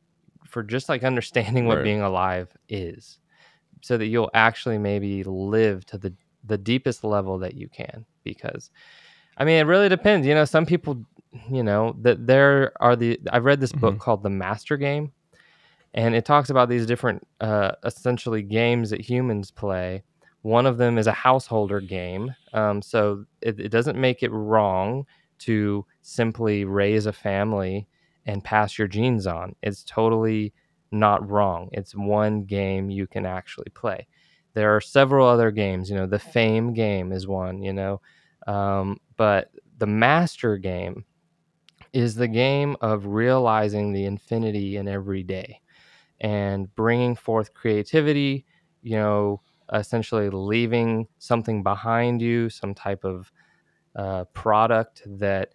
for 0.53 0.63
just 0.63 0.87
like 0.87 1.03
understanding 1.03 1.65
what 1.67 1.77
Right. 1.77 1.83
being 1.83 2.01
alive 2.01 2.47
is 2.69 3.19
so 3.81 3.97
that 3.97 4.05
you'll 4.05 4.31
actually 4.33 4.77
maybe 4.77 5.23
live 5.23 5.85
to 5.87 5.97
the 5.97 6.13
the 6.45 6.57
deepest 6.57 7.03
level 7.03 7.37
that 7.39 7.55
you 7.55 7.67
can 7.69 8.05
because 8.23 8.69
i 9.37 9.43
mean 9.45 9.57
it 9.59 9.63
really 9.63 9.89
depends 9.89 10.27
you 10.27 10.33
know 10.35 10.45
some 10.45 10.65
people 10.65 11.03
you 11.49 11.63
know 11.63 11.95
that 12.01 12.27
there 12.27 12.71
are 12.81 12.95
the 12.95 13.19
i've 13.31 13.45
read 13.45 13.59
this 13.59 13.71
book 13.73 13.95
Mhm. 13.95 13.99
called 13.99 14.23
the 14.23 14.29
master 14.29 14.77
game 14.77 15.11
and 15.93 16.15
it 16.15 16.25
talks 16.25 16.49
about 16.49 16.69
these 16.69 16.85
different 16.85 17.25
uh, 17.39 17.71
essentially 17.85 18.41
games 18.41 18.89
that 18.89 19.01
humans 19.01 19.51
play 19.51 20.03
one 20.41 20.65
of 20.65 20.77
them 20.77 20.97
is 20.97 21.07
a 21.07 21.13
householder 21.13 21.79
game 21.81 22.33
um, 22.53 22.81
so 22.81 23.25
it, 23.41 23.59
it 23.59 23.69
doesn't 23.69 23.97
make 23.97 24.21
it 24.23 24.31
wrong 24.31 25.05
to 25.39 25.85
simply 26.01 26.65
raise 26.65 27.05
a 27.05 27.13
family 27.13 27.87
and 28.25 28.43
pass 28.43 28.77
your 28.77 28.87
genes 28.87 29.27
on. 29.27 29.55
It's 29.61 29.83
totally 29.83 30.53
not 30.91 31.29
wrong. 31.29 31.69
It's 31.71 31.95
one 31.95 32.43
game 32.43 32.89
you 32.89 33.07
can 33.07 33.25
actually 33.25 33.69
play. 33.73 34.07
There 34.53 34.75
are 34.75 34.81
several 34.81 35.27
other 35.27 35.49
games 35.51 35.89
you 35.89 35.95
know 35.95 36.05
the 36.05 36.19
fame 36.19 36.73
game 36.73 37.11
is 37.11 37.27
one 37.27 37.63
you 37.63 37.73
know 37.73 38.01
um, 38.45 38.99
but 39.17 39.49
the 39.79 39.87
master 39.87 40.57
game 40.57 41.05
is 41.93 42.15
the 42.15 42.27
game 42.27 42.75
of 42.81 43.05
realizing 43.05 43.93
the 43.93 44.05
infinity 44.05 44.77
in 44.77 44.87
every 44.87 45.23
day 45.23 45.61
and 46.21 46.73
bringing 46.75 47.15
forth 47.15 47.53
creativity, 47.53 48.45
you 48.81 48.95
know, 48.97 49.41
essentially 49.73 50.29
leaving 50.29 51.07
something 51.19 51.63
behind 51.63 52.21
you, 52.21 52.49
some 52.49 52.73
type 52.73 53.03
of 53.03 53.31
uh, 53.95 54.25
product 54.33 55.03
that, 55.05 55.49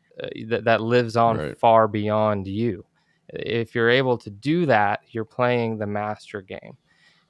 that 0.46 0.64
that 0.64 0.80
lives 0.80 1.16
on 1.16 1.36
Right. 1.38 1.58
far 1.58 1.88
beyond 1.88 2.46
you. 2.46 2.84
If 3.30 3.74
you're 3.74 3.90
able 3.90 4.16
to 4.18 4.30
do 4.30 4.66
that, 4.66 5.00
you're 5.10 5.24
playing 5.24 5.78
the 5.78 5.86
master 5.86 6.40
game. 6.42 6.76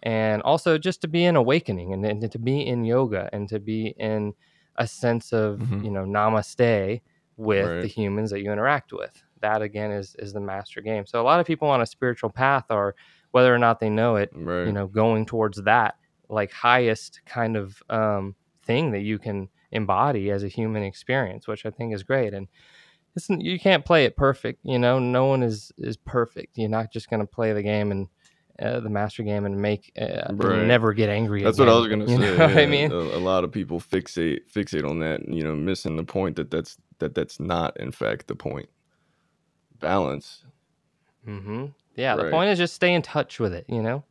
And 0.02 0.42
also 0.42 0.78
just 0.78 1.00
to 1.02 1.08
be 1.08 1.24
in 1.24 1.34
awakening 1.36 1.92
and, 1.92 2.04
and 2.06 2.30
to 2.30 2.38
be 2.38 2.64
in 2.66 2.84
yoga 2.84 3.28
and 3.32 3.48
to 3.48 3.58
be 3.58 3.88
in 3.98 4.34
a 4.76 4.86
sense 4.86 5.32
of, 5.32 5.58
Mhm. 5.58 5.84
you 5.84 5.90
know, 5.90 6.04
namaste 6.04 7.00
with 7.36 7.66
the 7.82 7.88
humans 7.88 8.30
that 8.30 8.40
you 8.42 8.52
interact 8.52 8.92
with. 8.92 9.22
That 9.40 9.60
again 9.62 9.90
is 9.90 10.14
is 10.18 10.32
the 10.32 10.40
master 10.40 10.80
game. 10.80 11.04
So 11.06 11.20
a 11.20 11.24
lot 11.24 11.40
of 11.40 11.46
people 11.46 11.68
on 11.68 11.80
a 11.80 11.86
spiritual 11.86 12.30
path 12.30 12.70
are 12.70 12.94
whether 13.32 13.52
or 13.54 13.58
not 13.58 13.80
they 13.80 13.90
know 13.90 14.16
it, 14.16 14.30
you 14.66 14.72
know, 14.72 14.86
going 14.86 15.26
towards 15.26 15.62
that 15.62 15.96
like 16.28 16.52
highest 16.52 17.20
kind 17.26 17.56
of 17.56 17.82
um, 17.90 18.34
thing 18.62 18.90
that 18.92 19.00
you 19.00 19.18
can 19.18 19.48
embody 19.72 20.30
as 20.30 20.42
a 20.44 20.48
human 20.48 20.82
experience, 20.82 21.46
which 21.48 21.64
I 21.66 21.70
think 21.70 21.94
is 21.94 22.02
great. 22.02 22.34
And 22.34 22.48
it's, 23.18 23.28
you 23.44 23.58
can't 23.58 23.84
play 23.84 24.04
it 24.04 24.16
perfect, 24.16 24.60
you 24.64 24.78
know. 24.78 24.98
No 24.98 25.26
one 25.26 25.42
is 25.42 25.72
is 25.78 25.96
perfect. 25.96 26.56
You're 26.56 26.68
not 26.68 26.92
just 26.92 27.10
gonna 27.10 27.26
play 27.26 27.52
the 27.52 27.62
game 27.62 27.90
and 27.92 28.08
uh, 28.60 28.80
the 28.80 28.88
master 28.90 29.22
game 29.22 29.44
and 29.44 29.60
make 29.60 29.92
uh, 30.00 30.32
Right. 30.32 30.66
never 30.66 30.92
get 30.92 31.08
angry 31.08 31.42
That's 31.44 31.58
again. 31.58 31.68
what 31.68 31.74
I 31.76 31.78
was 31.78 31.88
gonna 31.88 32.04
You 32.06 32.18
say. 32.36 32.36
what 32.38 32.56
I 32.58 32.66
mean? 32.66 32.90
a, 32.90 32.96
a 32.96 33.22
lot 33.22 33.44
of 33.44 33.52
people 33.52 33.78
fixate 33.80 34.40
fixate 34.52 34.88
on 34.88 34.98
that, 35.00 35.28
you 35.28 35.42
know, 35.44 35.54
missing 35.54 35.96
the 35.96 36.04
point 36.04 36.36
that 36.36 36.50
that's 36.50 36.76
that 36.98 37.14
that's 37.14 37.38
not 37.38 37.76
in 37.78 37.92
fact 37.92 38.26
the 38.26 38.34
point. 38.34 38.68
Balance. 39.80 40.44
Mm-hmm. 41.26 41.66
Yeah, 41.96 42.16
the 42.16 42.30
point 42.30 42.50
is 42.50 42.58
just 42.58 42.74
stay 42.74 42.94
in 42.94 43.02
touch 43.02 43.38
with 43.40 43.52
it. 43.52 43.64
You 43.68 43.82
know, 43.82 44.04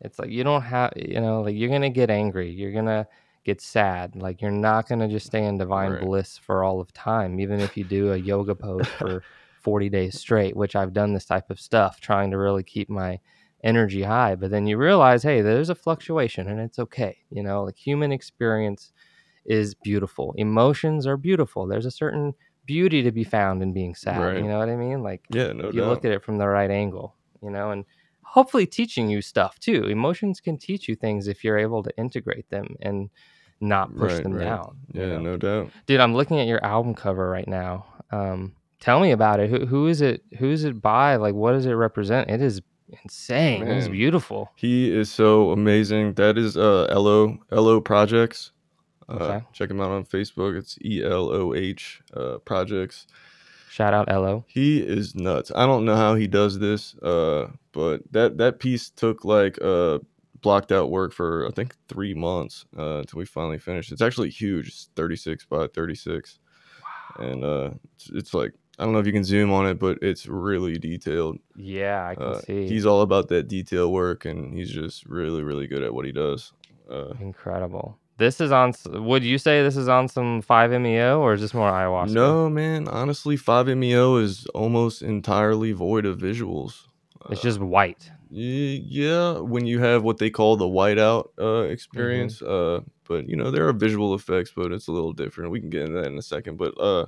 it's 0.00 0.18
like 0.18 0.30
you 0.30 0.44
don't 0.44 0.62
have, 0.62 0.92
you 0.96 1.20
know, 1.20 1.42
like 1.42 1.54
you're 1.56 1.70
gonna 1.70 1.90
get 1.90 2.10
angry, 2.10 2.50
you're 2.50 2.72
gonna 2.72 3.06
get 3.48 3.60
sad. 3.62 4.14
Like 4.14 4.42
you're 4.42 4.50
not 4.50 4.88
gonna 4.88 5.08
just 5.08 5.26
stay 5.26 5.44
in 5.44 5.56
divine 5.58 5.92
Right. 5.92 6.00
bliss 6.02 6.36
for 6.38 6.62
all 6.64 6.80
of 6.80 6.92
time, 6.92 7.40
even 7.40 7.60
if 7.60 7.76
you 7.76 7.84
do 7.84 8.12
a 8.12 8.16
yoga 8.16 8.54
pose 8.54 8.86
for 8.98 9.22
40 9.62 9.88
days 9.88 10.18
straight. 10.20 10.54
Which 10.56 10.76
I've 10.76 10.92
done 10.92 11.14
this 11.14 11.24
type 11.24 11.50
of 11.50 11.58
stuff, 11.58 12.00
trying 12.00 12.30
to 12.32 12.38
really 12.38 12.62
keep 12.62 12.88
my 12.90 13.20
energy 13.64 14.02
high. 14.02 14.34
But 14.36 14.50
then 14.50 14.66
you 14.66 14.76
realize, 14.76 15.22
hey, 15.22 15.40
there's 15.40 15.70
a 15.70 15.74
fluctuation, 15.74 16.48
and 16.48 16.60
it's 16.60 16.78
okay. 16.78 17.16
You 17.30 17.42
know, 17.42 17.64
like 17.64 17.76
human 17.76 18.12
experience 18.12 18.92
is 19.46 19.74
beautiful. 19.74 20.34
Emotions 20.36 21.06
are 21.06 21.16
beautiful. 21.16 21.66
There's 21.66 21.86
a 21.86 21.90
certain 22.02 22.34
beauty 22.66 23.02
to 23.02 23.10
be 23.10 23.24
found 23.24 23.62
in 23.62 23.72
being 23.72 23.94
sad. 23.94 24.20
Right. 24.20 24.42
You 24.42 24.48
know 24.48 24.58
what 24.58 24.68
I 24.68 24.76
mean? 24.76 25.02
Like 25.02 25.22
Yeah, 25.30 25.52
no 25.52 25.70
you 25.72 25.82
look 25.86 26.04
at 26.04 26.12
it 26.12 26.22
from 26.22 26.36
the 26.36 26.46
right 26.46 26.70
angle, 26.70 27.14
you 27.42 27.50
know, 27.50 27.70
and 27.70 27.84
hopefully 28.22 28.66
teaching 28.66 29.08
you 29.08 29.22
stuff 29.22 29.58
too. 29.58 29.84
Emotions 29.84 30.38
can 30.40 30.58
teach 30.58 30.86
you 30.86 30.94
things 30.94 31.28
if 31.28 31.42
you're 31.42 31.58
able 31.58 31.82
to 31.82 31.96
integrate 31.96 32.50
them 32.50 32.76
and 32.82 33.08
not 33.60 33.94
push 33.96 34.12
Right, 34.14 34.22
them 34.22 34.34
right. 34.34 34.44
down. 34.44 34.76
you 34.92 35.00
Yeah, 35.00 35.06
know? 35.16 35.20
no 35.20 35.36
doubt. 35.36 35.70
Dude, 35.86 36.00
I'm 36.00 36.14
looking 36.14 36.38
at 36.40 36.46
your 36.46 36.64
album 36.64 36.94
cover 36.94 37.28
right 37.28 37.48
now. 37.48 37.86
Um, 38.12 38.54
tell 38.80 39.00
me 39.00 39.10
about 39.10 39.40
it. 39.40 39.50
Who, 39.50 39.66
who 39.66 39.86
is 39.88 40.00
it? 40.00 40.22
Who 40.38 40.50
is 40.50 40.64
it 40.64 40.80
by? 40.80 41.16
Like, 41.16 41.34
what 41.34 41.52
does 41.52 41.66
it 41.66 41.72
represent? 41.72 42.30
It 42.30 42.40
is 42.40 42.62
insane. 43.04 43.62
It 43.66 43.76
is 43.76 43.88
beautiful. 43.88 44.50
He 44.56 44.90
is 44.90 45.10
so 45.10 45.50
amazing. 45.50 46.14
That 46.14 46.38
is 46.38 46.56
uh 46.56 46.86
Eloh 46.90 47.38
Eloh 47.52 47.80
Projects. 47.80 48.52
Uh, 49.10 49.14
Okay. 49.14 49.44
check 49.52 49.70
him 49.70 49.80
out 49.80 49.90
on 49.90 50.04
Facebook. 50.04 50.56
It's 50.56 50.78
E 50.84 51.02
L 51.04 51.30
O 51.32 51.54
H 51.54 52.00
uh, 52.14 52.38
Projects. 52.44 53.06
Shout 53.70 53.94
out 53.94 54.08
Eloh. 54.08 54.44
He 54.48 54.80
is 54.80 55.14
nuts. 55.14 55.52
I 55.54 55.64
don't 55.66 55.84
know 55.84 55.96
how 55.96 56.14
he 56.14 56.26
does 56.26 56.58
this, 56.58 56.94
uh, 56.96 57.48
but 57.72 58.02
that 58.12 58.38
that 58.38 58.58
piece 58.58 58.90
took 58.90 59.24
like 59.24 59.58
uh 59.62 59.98
blocked 60.42 60.72
out 60.72 60.90
work 60.90 61.12
for 61.12 61.46
I 61.46 61.50
think 61.50 61.74
three 61.88 62.14
months 62.14 62.64
uh 62.78 62.98
until 62.98 63.18
we 63.18 63.24
finally 63.26 63.58
finished. 63.58 63.92
It's 63.92 64.02
actually 64.02 64.30
huge. 64.30 64.68
It's 64.68 64.90
36 64.96 65.44
by 65.46 65.66
36, 65.68 66.38
and 67.18 67.44
uh, 67.44 67.70
it's, 67.96 68.10
it's 68.10 68.34
like 68.34 68.52
I 68.78 68.84
don't 68.84 68.92
know 68.92 69.00
if 69.00 69.06
you 69.06 69.12
can 69.12 69.24
zoom 69.24 69.50
on 69.52 69.66
it, 69.66 69.78
but 69.80 69.98
it's 70.02 70.26
really 70.28 70.78
detailed. 70.78 71.38
Yeah, 71.56 72.06
I 72.06 72.14
can 72.14 72.24
Uh, 72.24 72.40
see. 72.40 72.68
he's 72.68 72.86
all 72.86 73.02
about 73.02 73.28
that 73.28 73.48
detail 73.48 73.90
work, 73.92 74.24
and 74.24 74.54
he's 74.54 74.70
just 74.70 75.04
really 75.06 75.42
really 75.42 75.66
good 75.66 75.82
at 75.82 75.92
what 75.92 76.04
he 76.04 76.12
does. 76.12 76.52
Uh, 76.90 77.12
Incredible. 77.20 77.98
This 78.18 78.40
is 78.40 78.50
on. 78.50 78.72
Would 78.86 79.22
you 79.24 79.38
say 79.38 79.62
this 79.62 79.76
is 79.76 79.88
on 79.88 80.08
some 80.08 80.42
5-MeO 80.42 81.20
or 81.20 81.34
is 81.34 81.40
this 81.40 81.54
more 81.54 81.70
ayahuasca? 81.70 82.12
no, 82.14 82.48
man. 82.50 82.88
Honestly, 82.88 83.36
5-MeO 83.36 84.16
is 84.16 84.44
almost 84.54 85.02
entirely 85.02 85.70
void 85.70 86.04
of 86.04 86.18
visuals. 86.18 86.82
It's 87.30 87.40
Uh, 87.40 87.42
just 87.44 87.60
white. 87.60 88.10
Ye- 88.30 88.82
Yeah, 88.86 89.38
when 89.38 89.66
you 89.66 89.78
have 89.80 90.02
what 90.04 90.18
they 90.18 90.30
call 90.30 90.56
the 90.56 90.66
whiteout 90.66 91.28
uh, 91.38 91.62
experience, 91.68 92.42
uh, 92.42 92.80
but 93.06 93.26
you 93.28 93.36
know 93.36 93.50
there 93.50 93.66
are 93.68 93.72
visual 93.72 94.14
effects, 94.14 94.52
but 94.54 94.72
it's 94.72 94.88
a 94.88 94.92
little 94.92 95.12
different. 95.14 95.50
We 95.50 95.60
can 95.60 95.70
get 95.70 95.82
into 95.82 95.94
that 96.00 96.06
in 96.08 96.18
a 96.18 96.22
second, 96.22 96.58
but 96.58 96.78
uh, 96.78 97.06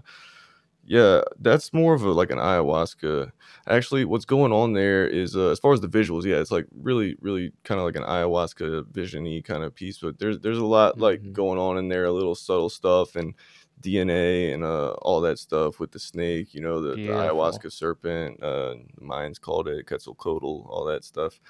yeah, 0.85 1.22
that's 1.40 1.72
more 1.74 1.94
of 1.94 2.02
a 2.04 2.11
like 2.12 2.30
an 2.30 2.38
ayahuasca. 2.38 3.33
Actually, 3.68 4.04
what's 4.06 4.24
going 4.26 4.52
on 4.52 4.72
there 4.74 5.06
is 5.06 5.37
uh, 5.37 5.50
as 5.50 5.59
far 5.61 5.72
as 5.74 5.80
the 5.83 5.88
visuals, 5.88 6.24
yeah, 6.24 6.37
it's 6.40 6.50
like 6.52 6.66
really, 6.72 7.16
really 7.20 7.52
kind 7.64 7.80
of 7.80 7.87
like 7.87 7.96
an 7.96 8.04
ayahuasca 8.04 8.85
visiony 8.92 9.44
kind 9.44 9.64
of 9.64 9.74
piece. 9.74 9.98
But 9.98 10.18
there's 10.18 10.40
there's 10.40 10.59
a 10.59 10.64
lot 10.66 10.98
like 11.00 11.22
Mhm. 11.22 11.33
going 11.33 11.59
on 11.59 11.78
in 11.78 11.88
there, 11.88 12.04
a 12.06 12.12
little 12.12 12.35
subtle 12.37 12.70
stuff 12.70 13.16
and 13.16 13.35
DNA 13.81 14.53
and 14.53 14.64
uh, 14.64 14.93
all 15.03 15.21
that 15.23 15.38
stuff 15.38 15.81
with 15.81 15.93
the 15.93 15.99
snake. 15.99 16.55
You 16.55 16.61
know, 16.61 16.81
the, 16.83 16.99
the 16.99 17.11
ayahuasca 17.11 17.73
serpent. 17.73 18.43
Uh, 18.43 18.75
the 18.95 19.01
Mayans 19.03 19.40
called 19.40 19.69
it 19.69 19.87
Quetzalcoatl, 19.87 20.66
all 20.69 20.85
that 20.87 21.05
stuff. 21.05 21.40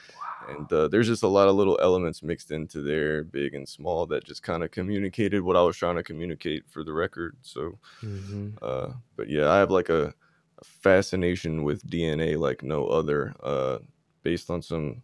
And 0.48 0.72
uh, 0.72 0.88
there's 0.88 1.06
just 1.08 1.22
a 1.22 1.28
lot 1.28 1.48
of 1.48 1.54
little 1.56 1.78
elements 1.82 2.22
mixed 2.22 2.50
into 2.50 2.80
there, 2.82 3.24
big 3.24 3.54
and 3.54 3.68
small, 3.68 4.06
that 4.06 4.24
just 4.24 4.42
kind 4.42 4.62
of 4.64 4.70
communicated 4.70 5.42
what 5.42 5.56
I 5.56 5.62
was 5.62 5.76
trying 5.76 5.96
to 5.96 6.02
communicate 6.02 6.68
for 6.68 6.84
the 6.84 6.92
record. 6.92 7.36
So. 7.42 7.78
hmm 8.00 8.50
Uh, 8.62 8.92
but 9.16 9.28
yeah, 9.28 9.50
I 9.50 9.58
have 9.58 9.70
like 9.70 9.88
a, 9.88 10.14
a 10.58 10.64
fascination 10.64 11.62
with 11.64 11.88
DNA 11.88 12.36
like 12.36 12.62
no 12.62 12.86
other, 12.86 13.34
uh, 13.42 13.78
based 14.22 14.50
on 14.50 14.62
some, 14.62 15.02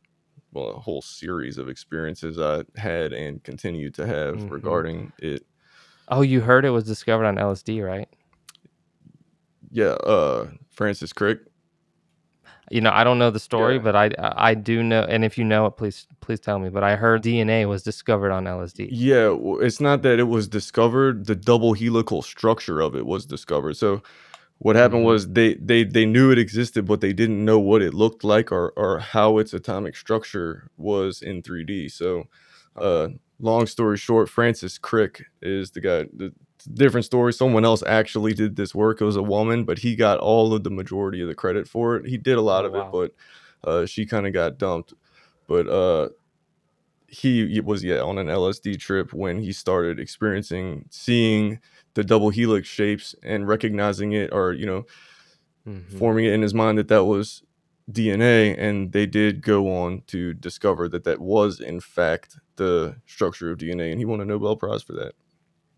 well, 0.53 0.71
a 0.71 0.81
whole 0.81 1.03
series 1.03 1.59
of 1.59 1.69
experiences 1.69 2.39
I 2.39 2.65
had 2.77 3.13
and 3.13 3.43
continue 3.45 3.91
to 3.93 4.07
have 4.07 4.43
Mhm. 4.43 4.51
regarding 4.51 5.13
it. 5.19 5.47
Oh, 6.09 6.23
you 6.23 6.41
heard 6.41 6.65
it 6.65 6.71
was 6.71 6.85
discovered 6.85 7.25
on 7.27 7.37
LSD, 7.37 7.85
right? 7.85 8.09
Yeah, 9.71 9.95
uh, 10.07 10.49
Francis 10.71 11.13
Crick. 11.13 11.41
You 12.71 12.81
know, 12.81 12.91
I 12.93 13.05
don't 13.05 13.19
know 13.19 13.31
the 13.31 13.39
story, 13.41 13.75
Yeah. 13.77 13.83
but 13.83 13.97
I 13.97 14.11
I 14.19 14.55
do 14.55 14.83
know. 14.83 15.03
And 15.03 15.25
if 15.25 15.39
you 15.39 15.45
know 15.45 15.67
it, 15.67 15.73
please 15.77 16.07
please 16.21 16.41
tell 16.41 16.59
me. 16.59 16.69
But 16.69 16.83
I 16.85 16.97
heard 16.97 17.23
DNA 17.23 17.69
was 17.69 17.83
discovered 17.83 18.33
on 18.33 18.45
LSD. 18.45 18.89
Yeah, 18.91 19.37
it's 19.61 19.81
not 19.81 20.03
that 20.03 20.19
it 20.19 20.25
was 20.25 20.49
discovered; 20.49 21.27
the 21.27 21.37
double 21.37 21.75
helical 21.75 22.23
structure 22.23 22.81
of 22.81 22.97
it 22.97 23.07
was 23.07 23.25
discovered. 23.27 23.77
So, 23.77 24.03
what 24.59 24.77
happened 24.77 25.03
Mhm. 25.03 25.07
was 25.07 25.29
they 25.33 25.55
they 25.55 25.85
they 25.85 26.07
knew 26.07 26.31
it 26.33 26.39
existed, 26.39 26.87
but 26.87 27.01
they 27.01 27.13
didn't 27.13 27.45
know 27.45 27.59
what 27.61 27.83
it 27.83 27.95
looked 27.95 28.25
like 28.25 28.51
or 28.53 28.73
or 28.77 28.99
how 29.01 29.39
its 29.39 29.53
atomic 29.55 29.97
structure 29.97 30.69
was 30.77 31.23
in 31.23 31.43
3D. 31.43 31.89
So, 31.89 32.25
Uh, 32.77 33.09
long 33.41 33.67
story 33.67 33.97
short, 33.97 34.29
Francis 34.29 34.79
Crick 34.79 35.25
is 35.43 35.71
the 35.73 35.81
guy. 35.81 36.05
The, 36.13 36.33
different 36.75 37.05
story. 37.05 37.33
Someone 37.33 37.65
else 37.65 37.85
actually 37.87 38.35
did 38.35 38.57
this 38.57 38.75
work. 38.75 39.01
It 39.01 39.05
was 39.05 39.15
a 39.15 39.23
woman, 39.23 39.63
but 39.65 39.79
he 39.79 39.95
got 39.95 40.19
all 40.19 40.53
of 40.53 40.65
the 40.65 40.71
majority 40.71 41.21
of 41.23 41.29
the 41.29 41.35
credit 41.35 41.69
for 41.69 41.95
it. 41.95 42.07
He 42.07 42.17
did 42.17 42.39
a 42.39 42.41
lot 42.41 42.65
Oh, 42.65 42.69
of 42.69 42.73
wow. 42.73 42.81
it, 43.03 43.15
but 43.63 43.71
uh, 43.71 43.87
she 43.87 44.05
kind 44.05 44.27
of 44.27 44.33
got 44.33 44.59
dumped. 44.59 44.93
But 45.47 45.69
uh, 45.69 46.09
he, 47.07 47.61
was 47.61 47.85
yeah 47.85 48.01
on 48.01 48.19
an 48.19 48.27
LSD 48.27 48.79
trip 48.81 49.13
when 49.13 49.41
he 49.41 49.53
started 49.53 50.01
experiencing 50.01 50.87
seeing 50.91 51.61
the 51.95 52.03
double 52.03 52.31
helix 52.31 52.67
shapes 52.67 53.15
and 53.23 53.47
recognizing 53.47 54.13
it, 54.13 54.33
or 54.33 54.53
you 54.53 54.67
know, 54.67 54.87
Mhm. 55.69 55.99
forming 55.99 56.25
it 56.25 56.33
in 56.33 56.43
his 56.43 56.55
mind 56.55 56.79
that 56.79 56.89
that 56.89 57.05
was 57.05 57.43
DNA, 57.91 58.55
and 58.59 58.93
they 58.93 59.07
did 59.07 59.43
go 59.43 59.73
on 59.73 60.03
to 60.09 60.35
discover 60.35 60.89
that 60.89 61.05
that 61.05 61.21
was 61.21 61.61
in 61.61 61.81
fact 61.81 62.37
the 62.57 62.97
structure 63.07 63.51
of 63.51 63.59
DNA, 63.59 63.91
and 63.91 64.01
he 64.01 64.05
won 64.05 64.21
a 64.21 64.25
Nobel 64.25 64.57
Prize 64.57 64.83
for 64.83 64.93
that. 64.95 65.13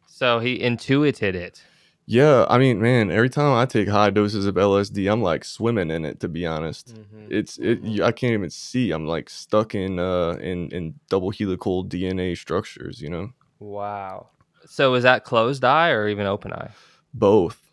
So 0.06 0.38
he 0.38 0.60
intuited 0.60 1.34
it. 1.34 1.62
Yeah, 2.06 2.46
I 2.48 2.56
mean, 2.56 2.80
man, 2.80 3.10
every 3.10 3.28
time 3.28 3.52
I 3.54 3.66
take 3.66 3.88
high 3.88 4.08
doses 4.08 4.46
of 4.46 4.54
LSD, 4.56 5.06
I'm 5.12 5.20
like 5.22 5.44
swimming 5.44 5.90
in 5.90 6.06
it. 6.06 6.20
To 6.20 6.28
be 6.28 6.46
honest, 6.46 6.94
Mhm. 6.96 7.30
it's 7.30 7.58
it. 7.58 7.82
Mhm. 7.84 7.98
y- 8.00 8.06
I 8.06 8.12
can't 8.12 8.32
even 8.32 8.48
see. 8.48 8.90
I'm 8.92 9.06
like 9.06 9.28
stuck 9.28 9.74
in 9.74 9.98
uh 9.98 10.38
in 10.40 10.70
in 10.70 10.94
double 11.10 11.30
helical 11.30 11.84
DNA 11.84 12.34
structures. 12.34 13.02
You 13.02 13.10
know, 13.10 13.30
Wow. 13.60 14.30
So 14.64 14.94
is 14.94 15.02
that 15.02 15.24
closed 15.24 15.64
eye 15.64 15.90
or 15.90 16.08
even 16.08 16.26
open 16.26 16.52
eye? 16.54 16.70
both. 17.12 17.67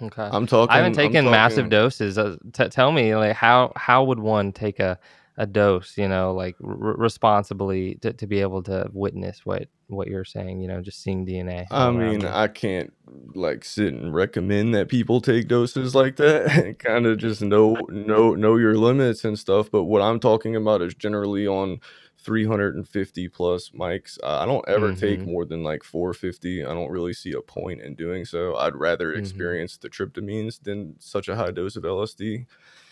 Okay. 0.00 0.28
I'm 0.30 0.46
talking. 0.46 0.72
I 0.72 0.78
haven't 0.78 0.94
taken 0.94 1.24
massive 1.24 1.70
doses. 1.70 2.18
Uh, 2.18 2.36
t- 2.52 2.68
tell 2.68 2.92
me, 2.92 3.14
like, 3.16 3.34
how 3.34 3.72
how 3.76 4.04
would 4.04 4.20
one 4.20 4.52
take 4.52 4.78
a 4.80 4.98
a 5.36 5.46
dose? 5.46 5.98
You 5.98 6.08
know, 6.08 6.32
like 6.32 6.56
r- 6.62 6.70
responsibly 6.70 7.96
to, 7.96 8.12
to 8.12 8.26
be 8.26 8.40
able 8.40 8.62
to 8.64 8.88
witness 8.92 9.44
what 9.44 9.68
what 9.88 10.08
you're 10.08 10.24
saying. 10.24 10.60
You 10.60 10.68
know, 10.68 10.80
just 10.80 11.02
seeing 11.02 11.26
DNA. 11.26 11.66
I 11.70 11.90
mean. 11.90 12.24
I 12.24 12.46
can't 12.46 12.92
like 13.34 13.64
sit 13.64 13.94
and 13.94 14.14
recommend 14.14 14.74
that 14.74 14.88
people 14.88 15.20
take 15.20 15.48
doses 15.48 15.94
like 15.94 16.16
that. 16.16 16.76
kind 16.78 17.06
of 17.06 17.18
just 17.18 17.42
know 17.42 17.74
know 17.88 18.34
know 18.34 18.56
your 18.56 18.76
limits 18.76 19.24
and 19.24 19.38
stuff. 19.38 19.70
But 19.70 19.84
what 19.84 20.02
I'm 20.02 20.20
talking 20.20 20.54
about 20.54 20.80
is 20.82 20.94
generally 20.94 21.46
on 21.46 21.80
350 22.28 23.28
plus 23.28 23.70
mics. 23.70 24.18
Uh, 24.22 24.38
I 24.40 24.46
don't 24.46 24.66
ever 24.68 24.94
take 24.94 25.20
Mhm. 25.20 25.26
more 25.26 25.44
than 25.44 25.62
like 25.62 25.82
450. 25.82 26.64
I 26.64 26.74
don't 26.74 26.90
really 26.90 27.12
see 27.14 27.32
a 27.32 27.40
point 27.40 27.80
in 27.80 27.94
doing 27.94 28.24
so. 28.24 28.54
I'd 28.56 28.76
rather 28.76 29.12
Mhm. 29.14 29.18
experience 29.18 29.76
the 29.78 29.88
tryptamines 29.88 30.62
than 30.62 30.94
such 30.98 31.28
a 31.28 31.36
high 31.36 31.50
dose 31.50 31.76
of 31.76 31.84
LSD. 31.84 32.46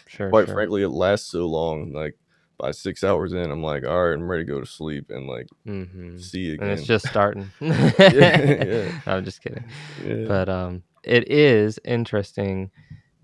sure. 0.08 0.30
Quite 0.30 0.46
sure. 0.46 0.54
frankly, 0.54 0.82
it 0.82 0.88
lasts 0.88 1.30
so 1.30 1.46
long. 1.46 1.92
Like 1.92 2.16
by 2.58 2.70
six 2.70 3.04
hours 3.04 3.32
in, 3.32 3.50
I'm 3.50 3.62
like, 3.62 3.84
all 3.84 4.06
right, 4.06 4.14
I'm 4.14 4.28
ready 4.30 4.44
to 4.44 4.50
go 4.52 4.60
to 4.60 4.66
sleep 4.66 5.10
and 5.10 5.26
like 5.26 5.48
mm-hmm. 5.66 6.16
see 6.18 6.40
you 6.46 6.58
And 6.60 6.70
it's 6.70 6.84
just 6.84 7.06
starting. 7.08 7.50
yeah. 7.60 8.90
No, 9.06 9.12
I'm 9.12 9.24
just 9.24 9.42
kidding. 9.42 9.64
yeah. 10.04 10.24
but 10.26 10.48
um 10.48 10.82
it 11.02 11.30
is 11.30 11.78
interesting 11.84 12.70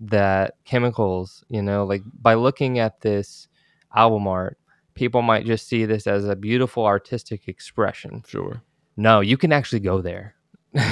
that 0.01 0.55
chemicals 0.65 1.43
you 1.49 1.61
know 1.61 1.85
like 1.85 2.03
by 2.21 2.33
looking 2.33 2.79
at 2.79 2.99
this 3.01 3.47
album 3.95 4.27
art 4.27 4.57
people 4.95 5.21
might 5.21 5.45
just 5.45 5.67
see 5.67 5.85
this 5.85 6.07
as 6.07 6.25
a 6.27 6.35
beautiful 6.35 6.85
artistic 6.85 7.47
expression 7.47 8.23
sure. 8.27 8.61
no 8.97 9.19
you 9.21 9.37
can 9.37 9.51
actually 9.51 9.79
go 9.79 10.01
there 10.01 10.35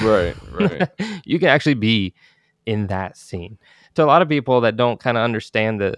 Right, 0.04 0.36
right. 0.52 0.88
you 1.24 1.38
can 1.40 1.48
actually 1.48 1.74
be 1.74 2.14
in 2.66 2.86
that 2.86 3.16
scene 3.16 3.58
to 3.94 4.04
a 4.04 4.06
lot 4.06 4.22
of 4.22 4.28
people 4.28 4.60
that 4.60 4.76
don't 4.76 5.00
kind 5.00 5.16
of 5.16 5.24
understand 5.24 5.80
the 5.80 5.96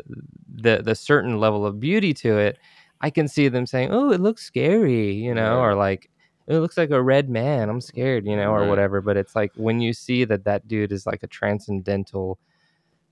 the 0.54 0.80
the 0.82 0.94
certain 0.94 1.38
level 1.38 1.66
of 1.66 1.78
beauty 1.78 2.14
to 2.14 2.38
it 2.38 2.58
i 3.02 3.10
can 3.10 3.28
see 3.28 3.48
them 3.48 3.66
saying 3.66 3.90
oh 3.92 4.10
it 4.10 4.20
looks 4.20 4.42
scary 4.44 5.12
you 5.12 5.34
know 5.34 5.56
Right. 5.58 5.66
or 5.66 5.74
like 5.74 6.08
it 6.46 6.58
looks 6.58 6.78
like 6.78 6.90
a 6.90 7.02
red 7.02 7.28
man 7.28 7.68
i'm 7.68 7.82
scared 7.82 8.24
you 8.26 8.34
know 8.36 8.50
or 8.52 8.60
Right. 8.60 8.68
whatever 8.70 9.02
but 9.02 9.18
it's 9.18 9.36
like 9.36 9.52
when 9.56 9.80
you 9.80 9.92
see 9.92 10.24
that 10.24 10.44
that 10.44 10.66
dude 10.66 10.92
is 10.92 11.04
like 11.06 11.22
a 11.22 11.26
transcendental 11.28 12.38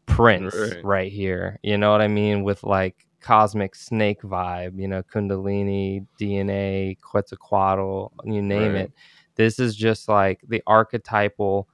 prince 0.07 0.55
Right. 0.55 0.85
right, 0.85 1.13
here 1.13 1.59
you 1.63 1.77
know 1.79 1.93
what 1.93 2.01
i 2.03 2.09
mean 2.09 2.43
with 2.43 2.63
like 2.65 3.07
cosmic 3.23 3.75
snake 3.75 4.21
vibe 4.23 4.79
you 4.81 4.89
know 4.89 5.03
kundalini 5.03 6.07
dna 6.21 6.97
quetzalcoatl 7.01 8.13
you 8.25 8.43
name 8.43 8.75
Right. 8.75 8.85
it 8.85 8.93
this 9.37 9.59
is 9.59 9.75
just 9.77 10.09
like 10.09 10.41
the 10.49 10.63
archetypal 10.67 11.69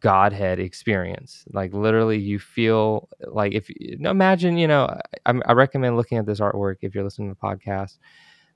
godhead 0.00 0.58
experience. 0.58 1.44
Like 1.52 1.72
literally 1.74 2.18
you 2.18 2.38
feel 2.38 3.08
like 3.28 3.52
if 3.52 3.68
you 3.70 3.98
imagine 4.04 4.56
you 4.56 4.66
know 4.68 4.86
I, 5.26 5.40
I 5.46 5.52
recommend 5.52 5.96
looking 5.96 6.18
at 6.18 6.26
this 6.26 6.40
artwork 6.40 6.76
if 6.82 6.94
you're 6.94 7.04
listening 7.04 7.28
to 7.34 7.38
the 7.40 7.46
podcast 7.46 7.98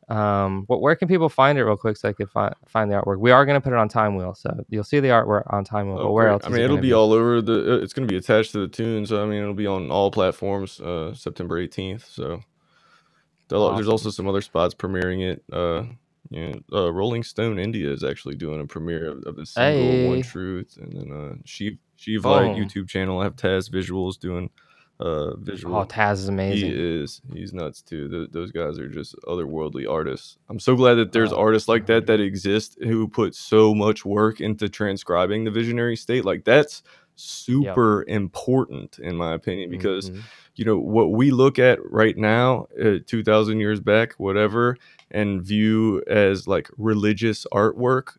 um 0.08 0.64
but 0.68 0.80
where 0.80 0.94
can 0.96 1.08
people 1.08 1.28
find 1.28 1.58
it 1.58 1.64
real 1.64 1.76
quick 1.76 1.96
so 1.96 2.08
they 2.08 2.14
can 2.14 2.26
find 2.26 2.54
find 2.68 2.90
the 2.90 2.94
artwork 2.96 3.18
we 3.18 3.30
are 3.30 3.46
going 3.46 3.54
to 3.56 3.60
put 3.60 3.72
it 3.72 3.78
on 3.78 3.88
time 3.88 4.16
wheel 4.16 4.34
so 4.34 4.50
you'll 4.68 4.84
see 4.84 5.00
the 5.00 5.08
artwork 5.08 5.44
on 5.52 5.64
time 5.64 5.88
wheel 5.88 5.96
but 5.96 6.08
Oh, 6.08 6.12
where 6.12 6.26
great. 6.26 6.32
else 6.34 6.42
I 6.44 6.48
mean, 6.50 6.60
it 6.60 6.64
it'll 6.64 6.76
gonna 6.76 6.82
be, 6.82 6.92
all 6.92 7.12
over 7.12 7.40
the. 7.42 7.80
It's 7.82 7.92
going 7.94 8.06
to 8.06 8.12
be 8.12 8.18
attached 8.18 8.52
to 8.52 8.60
the 8.60 8.68
tune, 8.68 9.06
so 9.06 9.22
I 9.22 9.26
mean, 9.26 9.40
it'll 9.42 9.54
be 9.54 9.66
on 9.66 9.90
all 9.90 10.10
platforms. 10.10 10.80
Uh, 10.80 11.14
September 11.14 11.58
eighteenth. 11.58 12.06
So 12.06 12.42
there'll- 13.48 13.74
there's 13.74 13.88
also 13.88 14.10
some 14.10 14.28
other 14.28 14.40
spots 14.42 14.74
premiering 14.74 15.22
it. 15.22 15.44
Uh, 15.52 15.84
you 16.30 16.48
know, 16.48 16.60
uh, 16.86 16.92
Rolling 16.92 17.22
Stone 17.22 17.58
India 17.58 17.90
is 17.92 18.02
actually 18.04 18.34
doing 18.36 18.60
a 18.60 18.66
premiere 18.66 19.10
of, 19.12 19.24
of 19.24 19.36
the 19.36 19.46
single 19.46 19.72
Hey. 19.72 20.08
"One 20.08 20.22
Truth," 20.22 20.78
and 20.80 20.92
then 20.96 21.12
uh, 21.12 21.34
She 21.44 21.78
She've 21.96 22.24
Light 22.24 22.52
YouTube 22.56 22.88
channel. 22.88 23.20
I 23.20 23.24
have 23.24 23.36
Taz 23.36 23.70
Visuals 23.70 24.18
doing 24.18 24.50
uh 25.00 25.34
visual. 25.36 25.74
oh 25.76 25.84
taz 25.84 26.14
is 26.14 26.28
amazing 26.28 26.70
He 26.70 27.00
is. 27.02 27.20
He's 27.32 27.52
nuts 27.52 27.82
too. 27.82 28.08
Th- 28.08 28.30
those 28.30 28.52
guys 28.52 28.78
are 28.78 28.88
just 28.88 29.16
otherworldly 29.26 29.90
artists. 29.90 30.38
I'm 30.48 30.60
so 30.60 30.76
glad 30.76 30.94
that 30.94 31.10
there's 31.12 31.32
Oh, 31.32 31.38
artists 31.38 31.68
like 31.68 31.86
that 31.86 32.06
that 32.06 32.20
exist 32.20 32.78
who 32.80 33.08
put 33.08 33.34
so 33.34 33.74
much 33.74 34.04
work 34.04 34.40
into 34.40 34.68
transcribing 34.68 35.44
the 35.44 35.50
visionary 35.50 35.96
state. 35.96 36.24
Like 36.24 36.44
that's 36.44 36.82
super 37.16 38.04
important 38.08 38.98
in 38.98 39.16
my 39.16 39.34
opinion 39.34 39.70
because 39.70 40.10
Mhm. 40.10 40.22
you 40.56 40.64
know 40.64 40.78
what 40.78 41.10
we 41.12 41.30
look 41.30 41.58
at 41.58 41.78
right 41.90 42.16
now, 42.16 42.66
uh, 42.80 42.98
2000 43.06 43.58
years 43.60 43.80
back, 43.80 44.14
whatever, 44.18 44.76
and 45.10 45.42
view 45.42 46.02
as 46.06 46.46
like 46.46 46.70
religious 46.78 47.46
artwork. 47.52 48.16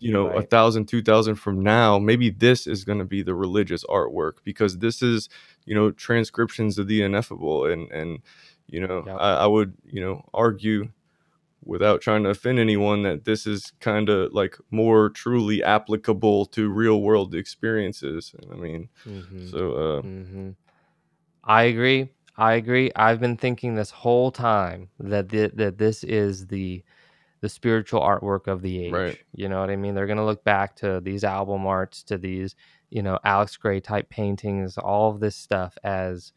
You 0.00 0.12
know, 0.12 0.28
a 0.28 0.42
thousand, 0.42 0.86
two 0.86 1.02
thousand 1.02 1.34
from 1.36 1.60
now, 1.60 1.98
maybe 1.98 2.30
this 2.30 2.68
is 2.68 2.84
going 2.84 3.00
to 3.00 3.04
be 3.04 3.22
the 3.22 3.34
religious 3.34 3.82
artwork 3.86 4.34
because 4.44 4.78
this 4.78 5.02
is 5.02 5.28
you 5.68 5.74
know 5.74 5.90
transcriptions 5.92 6.78
of 6.78 6.86
the 6.88 7.02
ineffable 7.02 7.64
and 7.72 7.90
and 7.92 8.10
you 8.74 8.80
know. 8.86 8.98
I, 9.08 9.30
I 9.44 9.46
would 9.46 9.74
you 9.84 10.00
know 10.04 10.16
argue 10.34 10.88
without 11.64 12.00
trying 12.00 12.22
to 12.24 12.30
offend 12.30 12.58
anyone 12.58 13.02
that 13.02 13.24
this 13.24 13.46
is 13.46 13.72
kind 13.80 14.08
of 14.08 14.32
like 14.32 14.56
more 14.70 15.10
truly 15.10 15.62
applicable 15.62 16.46
to 16.46 16.70
real 16.82 16.98
world 17.02 17.34
experiences 17.34 18.34
i 18.52 18.54
mean 18.54 18.88
Mhm. 19.06 19.50
so 19.50 19.60
uh 19.84 20.00
hmm 20.02 20.50
I 21.44 21.62
agree. 21.64 22.08
I 22.36 22.52
agree. 22.54 22.90
I've 22.94 23.20
been 23.20 23.36
thinking 23.36 23.74
this 23.74 23.90
whole 23.90 24.30
time 24.30 24.90
that 25.00 25.28
th- 25.30 25.52
that 25.54 25.78
this 25.78 26.04
is 26.04 26.46
the 26.46 26.82
the 27.40 27.48
spiritual 27.48 28.00
artwork 28.00 28.48
of 28.48 28.62
the 28.62 28.84
age. 28.86 28.92
Right. 28.92 29.18
You 29.34 29.48
know 29.48 29.60
what 29.60 29.70
I 29.70 29.76
mean? 29.76 29.94
They're 29.94 30.06
gonna 30.06 30.26
look 30.26 30.44
back 30.44 30.76
to 30.76 31.00
these 31.00 31.24
album 31.24 31.66
arts, 31.66 32.02
to 32.04 32.18
these 32.18 32.54
you 32.90 33.02
know 33.02 33.18
Alex 33.24 33.56
Grey 33.56 33.80
type 33.80 34.08
paintings, 34.08 34.78
all 34.78 35.10
of 35.10 35.20
this 35.20 35.36
stuff 35.36 35.76
as 35.84 36.32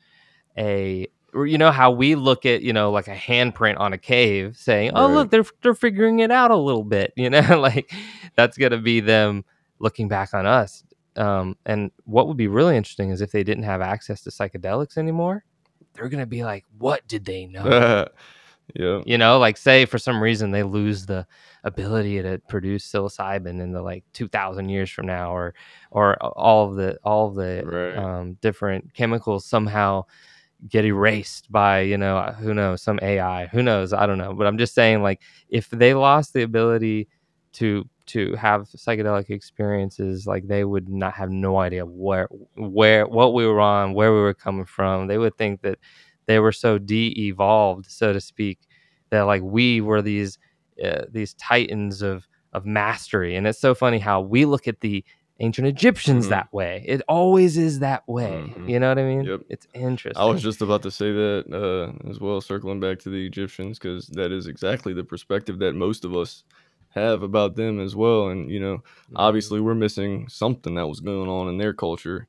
a 0.57 1.07
you 1.33 1.57
know 1.57 1.71
how 1.71 1.91
we 1.91 2.15
look 2.15 2.45
at 2.45 2.61
you 2.61 2.73
know 2.73 2.91
like 2.91 3.07
a 3.07 3.15
handprint 3.15 3.79
on 3.79 3.93
a 3.93 3.97
cave 3.97 4.57
saying 4.57 4.91
oh 4.95 5.07
Right. 5.07 5.13
look 5.13 5.31
they're 5.31 5.45
they're 5.61 5.73
figuring 5.73 6.19
it 6.19 6.29
out 6.29 6.51
a 6.51 6.57
little 6.57 6.83
bit 6.83 7.13
you 7.17 7.29
know 7.29 7.57
like 7.57 7.89
that's 8.35 8.57
gonna 8.57 8.77
be 8.79 8.99
them 8.99 9.45
looking 9.79 10.09
back 10.09 10.33
on 10.33 10.45
us 10.45 10.83
um 11.15 11.55
and 11.65 11.89
what 12.03 12.27
would 12.27 12.35
be 12.35 12.47
really 12.49 12.75
interesting 12.75 13.11
is 13.11 13.21
if 13.21 13.31
they 13.31 13.45
didn't 13.45 13.63
have 13.63 13.79
access 13.79 14.21
to 14.23 14.29
psychedelics 14.29 14.97
anymore 14.97 15.45
they're 15.93 16.09
gonna 16.09 16.25
be 16.25 16.43
like 16.43 16.65
what 16.77 17.07
did 17.07 17.23
they 17.23 17.45
know 17.45 17.63
yeah 18.75 19.01
you 19.05 19.17
know 19.17 19.38
like 19.39 19.57
say 19.57 19.86
for 19.86 19.97
some 19.97 20.21
reason 20.21 20.51
they 20.51 20.63
lose 20.63 21.05
the 21.05 21.25
ability 21.63 22.21
to 22.21 22.39
produce 22.47 22.89
psilocybin 22.91 23.62
in 23.62 23.71
the 23.71 23.81
like 23.81 24.03
2000 24.13 24.69
years 24.69 24.89
from 24.89 25.05
now 25.05 25.31
or 25.36 25.53
or 25.91 26.15
all 26.23 26.69
of 26.69 26.75
the 26.75 26.97
all 27.03 27.27
of 27.27 27.36
the 27.36 27.63
Right. 27.65 27.97
um, 27.97 28.34
different 28.41 28.93
chemicals 28.93 29.45
somehow 29.45 30.03
get 30.69 30.86
erased 30.86 31.51
by 31.51 31.81
you 31.81 31.97
know 31.97 32.17
uh, 32.17 32.34
who 32.34 32.53
knows 32.53 32.81
some 32.84 32.99
ai 33.01 33.47
who 33.47 33.63
knows 33.63 33.93
i 33.93 34.05
don't 34.05 34.19
know 34.19 34.34
but 34.34 34.45
i'm 34.45 34.57
just 34.60 34.75
saying 34.75 35.01
like 35.01 35.21
if 35.49 35.69
they 35.71 35.93
lost 35.93 36.34
the 36.34 36.43
ability 36.43 37.07
to 37.53 37.88
to 38.05 38.36
have 38.36 38.63
psychedelic 38.63 39.29
experiences 39.29 40.27
like 40.27 40.47
they 40.47 40.63
would 40.63 40.88
not 40.88 41.13
have 41.13 41.29
no 41.31 41.57
idea 41.57 41.86
where 41.86 42.27
where 42.57 43.07
what 43.07 43.34
we 43.34 43.45
were 43.45 43.60
on 43.60 43.93
where 43.93 44.13
we 44.13 44.19
were 44.19 44.34
coming 44.34 44.65
from 44.65 45.07
they 45.07 45.17
would 45.17 45.36
think 45.38 45.62
that 45.62 45.79
they 46.27 46.39
were 46.39 46.51
so 46.51 46.77
de-evolved 46.77 47.86
so 47.89 48.13
to 48.13 48.21
speak 48.21 48.60
that 49.10 49.21
like 49.23 49.41
we 49.43 49.81
were 49.81 50.01
these 50.01 50.38
uh, 50.84 51.03
these 51.12 51.34
titans 51.36 52.01
of 52.01 52.27
of 52.53 52.65
mastery 52.65 53.36
and 53.36 53.47
it's 53.47 53.60
so 53.60 53.73
funny 53.73 53.99
how 53.99 54.19
we 54.21 54.45
look 54.45 54.67
at 54.67 54.81
the 54.81 55.03
ancient 55.39 55.65
Egyptians 55.67 56.27
Mhm. 56.27 56.29
that 56.29 56.53
way. 56.53 56.84
It 56.88 57.01
always 57.07 57.57
is 57.57 57.79
that 57.79 58.07
way. 58.07 58.53
Mhm. 58.55 58.69
You 58.69 58.79
know 58.79 58.89
what 58.89 58.99
I 58.99 59.03
mean? 59.03 59.23
Yep. 59.25 59.41
It's 59.49 59.67
interesting. 59.73 60.21
I 60.21 60.25
was 60.31 60.41
just 60.41 60.62
about 60.62 60.84
to 60.84 60.91
say 60.91 61.12
that 61.12 61.45
uh, 61.51 62.10
as 62.10 62.19
well, 62.19 62.41
circling 62.41 62.79
back 62.79 62.99
to 62.99 63.10
the 63.10 63.25
Egyptians, 63.25 63.79
because 63.79 64.05
that 64.10 64.31
is 64.31 64.45
exactly 64.45 64.93
the 64.93 65.03
perspective 65.03 65.57
that 65.60 65.73
most 65.73 66.05
of 66.05 66.15
us 66.15 66.43
have 66.89 67.23
about 67.23 67.55
them 67.55 67.79
as 67.79 67.95
well. 67.95 68.27
And 68.29 68.51
you 68.51 68.60
know, 68.60 68.77
Mhm. 68.77 69.15
obviously, 69.15 69.60
we're 69.62 69.73
missing 69.73 70.27
something 70.29 70.75
that 70.75 70.88
was 70.88 70.99
going 70.99 71.29
on 71.29 71.47
in 71.47 71.57
their 71.57 71.73
culture. 71.73 72.27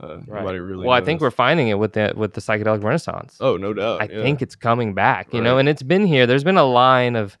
Uh, 0.00 0.18
Right. 0.26 0.40
Nobody 0.40 0.58
really. 0.58 0.86
well, 0.86 0.96
I 0.96 1.00
think 1.02 1.20
we're 1.20 1.30
finding 1.30 1.68
it 1.68 1.78
with 1.78 1.92
the 1.92 2.12
with 2.16 2.32
the 2.34 2.40
psychedelic 2.40 2.82
renaissance. 2.82 3.36
Oh, 3.40 3.56
no 3.56 3.72
doubt. 3.74 4.00
I 4.02 4.04
yeah. 4.10 4.22
think 4.22 4.40
it's 4.42 4.56
coming 4.56 4.94
back, 4.94 5.32
you 5.34 5.40
know, 5.42 5.58
and 5.58 5.68
it's 5.68 5.82
been 5.82 6.06
here. 6.06 6.26
There's 6.26 6.44
been 6.44 6.56
a 6.56 6.64
line 6.64 7.16
of 7.16 7.36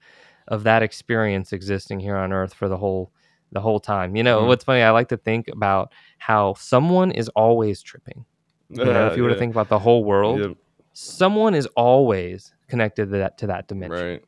of 0.48 0.64
that 0.64 0.82
experience 0.82 1.52
existing 1.52 2.00
here 2.00 2.16
on 2.16 2.32
Earth 2.32 2.52
for 2.54 2.68
the 2.68 2.76
whole 2.76 3.12
the 3.52 3.60
whole 3.60 3.80
time. 3.80 4.14
You 4.16 4.22
know, 4.22 4.42
Mhm. 4.42 4.46
what's 4.48 4.64
funny? 4.64 4.82
I 4.82 4.90
like 4.90 5.08
to 5.08 5.16
think 5.16 5.48
about 5.48 5.92
how 6.18 6.54
someone 6.54 7.10
is 7.12 7.28
always 7.30 7.82
tripping. 7.82 8.24
You 8.68 8.84
know, 8.84 9.06
if 9.10 9.16
you 9.16 9.22
were 9.22 9.30
to 9.30 9.36
think 9.38 9.52
about 9.52 9.68
the 9.68 9.78
whole 9.78 10.04
world, 10.04 10.56
someone 10.92 11.54
is 11.54 11.66
always 11.76 12.52
connected 12.68 13.06
to 13.10 13.18
that 13.18 13.38
to 13.38 13.46
that 13.48 13.68
dimension. 13.68 14.06
Right. 14.06 14.24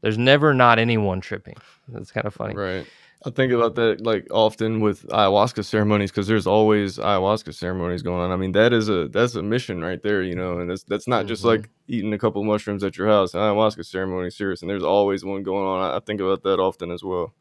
There's 0.00 0.18
never 0.18 0.52
not 0.54 0.78
anyone 0.78 1.20
tripping. 1.20 1.56
That's 1.88 2.10
kind 2.12 2.26
of 2.26 2.34
funny. 2.34 2.54
Right. 2.54 2.86
I 3.26 3.30
think 3.30 3.52
about 3.52 3.74
that 3.76 4.02
like 4.02 4.26
often 4.30 4.80
with 4.80 5.06
ayahuasca 5.08 5.64
ceremonies 5.64 6.10
because 6.10 6.26
there's 6.26 6.46
always 6.46 6.98
ayahuasca 6.98 7.54
ceremonies 7.54 8.02
going 8.02 8.20
on. 8.20 8.30
I 8.30 8.36
mean, 8.36 8.52
that 8.52 8.72
is 8.74 8.88
a 8.90 9.08
that's 9.08 9.34
a 9.34 9.42
mission 9.42 9.80
right 9.82 10.02
there, 10.02 10.22
you 10.22 10.34
know, 10.34 10.58
and 10.58 10.70
that's 10.70 10.84
that's 10.84 11.08
not 11.08 11.26
just 11.26 11.42
Mhm. 11.42 11.46
like 11.46 11.70
eating 11.88 12.12
a 12.12 12.18
couple 12.18 12.44
mushrooms 12.44 12.84
at 12.84 12.98
your 12.98 13.08
house. 13.08 13.32
An 13.34 13.40
ayahuasca 13.40 13.84
ceremony, 13.86 14.30
serious, 14.30 14.60
and 14.60 14.70
there's 14.70 14.84
always 14.84 15.24
one 15.24 15.42
going 15.42 15.66
on. 15.66 15.90
I, 15.90 15.96
I 15.96 16.00
think 16.00 16.20
about 16.20 16.42
that 16.42 16.60
often 16.60 16.90
as 16.90 17.02
well. 17.02 17.34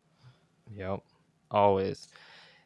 Yep. 0.75 0.99
Always. 1.51 2.07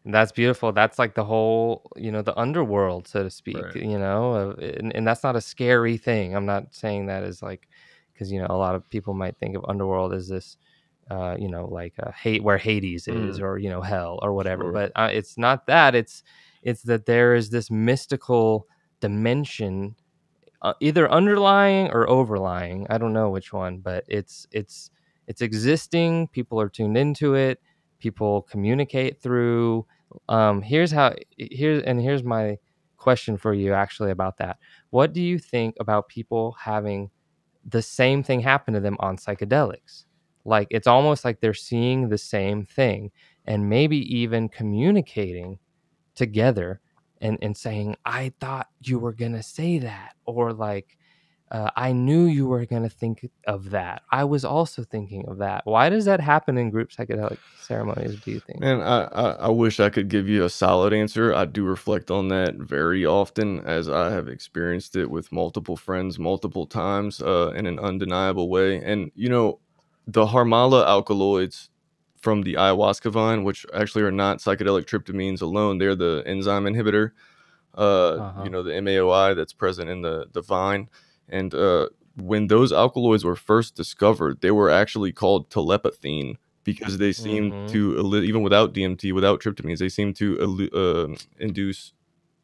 And 0.06 0.14
that's 0.14 0.32
beautiful. 0.32 0.72
That's 0.72 1.00
like 1.00 1.16
the 1.16 1.26
whole, 1.26 1.92
you 1.96 2.12
know, 2.12 2.22
the 2.22 2.38
underworld, 2.40 3.08
so 3.08 3.24
to 3.24 3.30
speak, 3.30 3.58
Right. 3.58 3.76
you 3.76 4.00
know, 4.00 4.52
and, 4.52 4.96
and 4.96 5.06
that's 5.08 5.24
not 5.24 5.36
a 5.36 5.42
scary 5.42 5.98
thing. 5.98 6.36
I'm 6.36 6.46
not 6.46 6.74
saying 6.74 7.08
that 7.08 7.24
is 7.24 7.42
like, 7.42 7.68
because, 8.14 8.32
you 8.32 8.40
know, 8.40 8.48
a 8.50 8.58
lot 8.58 8.76
of 8.76 8.90
people 8.90 9.14
might 9.14 9.38
think 9.38 9.56
of 9.56 9.66
underworld 9.68 10.14
as 10.14 10.28
this, 10.30 10.58
uh, 11.10 11.36
you 11.40 11.48
know, 11.50 11.66
like 11.66 11.94
uh, 12.02 12.12
hate 12.12 12.44
where 12.44 12.58
Hades 12.58 13.08
is 13.08 13.40
Mm. 13.40 13.44
or, 13.44 13.58
you 13.58 13.70
know, 13.70 13.82
hell 13.82 14.20
or 14.22 14.34
whatever. 14.34 14.64
Sure. 14.66 14.72
But 14.74 14.92
uh, 14.96 15.10
it's 15.12 15.38
not 15.38 15.68
that. 15.68 15.96
It's, 15.96 16.24
it's 16.64 16.84
that 16.84 17.06
there 17.06 17.36
is 17.36 17.50
this 17.50 17.72
mystical 17.72 18.68
dimension 19.00 19.96
uh, 20.62 20.74
either 20.80 21.10
underlying 21.12 21.88
or 21.92 22.10
overlying 22.10 22.88
i 22.90 22.98
don't 22.98 23.14
know 23.14 23.30
which 23.30 23.54
one 23.54 23.78
but 23.80 24.04
it's 24.08 24.48
it's 24.52 24.90
it's 25.28 25.42
existing 25.42 26.28
people 26.30 26.60
are 26.60 26.70
tuned 26.70 26.98
into 26.98 27.36
it 27.36 27.62
people 28.00 28.42
communicate 28.44 29.22
through 29.22 29.86
um 30.30 30.62
here's 30.62 30.92
how 30.92 31.14
here's 31.38 31.84
and 31.84 32.02
here's 32.02 32.24
my 32.24 32.58
question 32.98 33.38
for 33.38 33.54
you 33.54 33.74
actually 33.74 34.12
about 34.12 34.38
that 34.38 34.58
what 34.90 35.14
do 35.14 35.22
you 35.22 35.38
think 35.38 35.76
about 35.80 36.08
people 36.08 36.56
having 36.60 37.10
the 37.66 37.82
same 37.82 38.24
thing 38.24 38.40
happen 38.40 38.74
to 38.74 38.80
them 38.80 38.98
on 39.00 39.18
psychedelics 39.18 40.06
like 40.48 40.68
it's 40.72 40.88
almost 40.88 41.26
like 41.26 41.40
they're 41.40 41.54
seeing 41.54 42.10
the 42.10 42.18
same 42.18 42.66
thing 42.66 43.12
and 43.46 43.70
maybe 43.70 43.98
even 44.16 44.50
communicating 44.50 45.60
together 46.16 46.80
and 47.22 47.38
and 47.42 47.56
saying 47.56 47.96
i 48.06 48.32
thought 48.40 48.68
you 48.82 48.98
were 48.98 49.14
going 49.14 49.34
to 49.34 49.44
say 49.44 49.78
that 49.78 50.14
or 50.26 50.54
like 50.54 50.98
uh, 51.52 51.70
i 51.76 51.92
knew 51.92 52.26
you 52.26 52.48
were 52.48 52.66
going 52.66 52.84
to 52.84 52.90
think 52.90 53.30
of 53.46 53.70
that 53.70 54.02
i 54.12 54.24
was 54.24 54.44
also 54.46 54.84
thinking 54.84 55.26
of 55.28 55.38
that 55.38 55.62
why 55.66 55.90
does 55.90 56.06
that 56.06 56.20
happen 56.20 56.58
in 56.58 56.70
group 56.70 56.90
psychedelic 56.90 57.38
ceremonies 57.60 58.20
do 58.24 58.32
you 58.32 58.40
think 58.40 58.60
Man, 58.60 58.82
I, 58.82 59.04
I 59.06 59.30
I 59.32 59.50
wish 59.50 59.80
I 59.80 59.90
could 59.90 60.10
give 60.10 60.28
you 60.28 60.44
a 60.44 60.50
solid 60.50 60.94
answer. 60.94 61.34
I 61.34 61.46
do 61.46 61.64
reflect 61.64 62.10
on 62.10 62.30
that 62.30 62.56
very 62.56 63.06
often, 63.06 63.60
as 63.60 63.90
I 63.90 64.12
have 64.12 64.28
experienced 64.28 64.96
it 64.96 65.12
with 65.12 65.32
multiple 65.32 65.76
friends 65.76 66.18
multiple 66.18 66.66
times, 66.66 67.22
uh, 67.22 67.52
in 67.56 67.68
an 67.68 67.78
undeniable 67.78 68.50
way. 68.50 68.82
And 68.82 69.12
you 69.16 69.30
know, 69.30 69.60
the 70.08 70.28
Harmala 70.28 70.86
alkaloids 70.88 71.70
from 72.18 72.44
the 72.44 72.56
ayahuasca 72.56 73.12
vine, 73.12 73.44
which 73.44 73.66
actually 73.74 74.04
are 74.04 74.12
not 74.12 74.40
psychedelic 74.40 74.86
tryptamines 74.86 75.42
alone, 75.42 75.78
they're 75.80 75.96
the 75.96 76.24
enzyme 76.26 76.66
inhibitor. 76.66 77.12
Uh, 77.76 78.22
Uh-huh. 78.22 78.44
you 78.44 78.50
know, 78.50 78.64
the 78.64 78.72
MAOI 78.72 79.36
that's 79.36 79.54
present 79.54 79.90
in 79.90 80.02
the 80.02 80.28
the 80.34 80.42
vine, 80.42 80.90
and 81.30 81.54
uh, 81.54 81.90
when 82.16 82.48
those 82.48 82.74
alkaloids 82.74 83.24
were 83.24 83.36
first 83.36 83.76
discovered, 83.76 84.42
they 84.42 84.52
were 84.52 84.70
actually 84.70 85.12
called 85.12 85.50
telepathine 85.52 86.38
because 86.64 86.98
they 86.98 87.14
seemed 87.14 87.54
Mhm. 87.54 87.68
to 87.68 88.22
even 88.24 88.42
without 88.44 88.74
DMT, 88.74 89.12
without 89.14 89.42
tryptamines, 89.42 89.80
they 89.80 89.90
seem 89.90 90.14
to 90.16 90.70
uh, 90.74 91.16
induce 91.40 91.94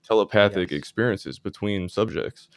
telepathic 0.03 0.71
Yes. 0.71 0.77
experiences 0.79 1.39
between 1.39 1.89
subjects. 1.89 2.47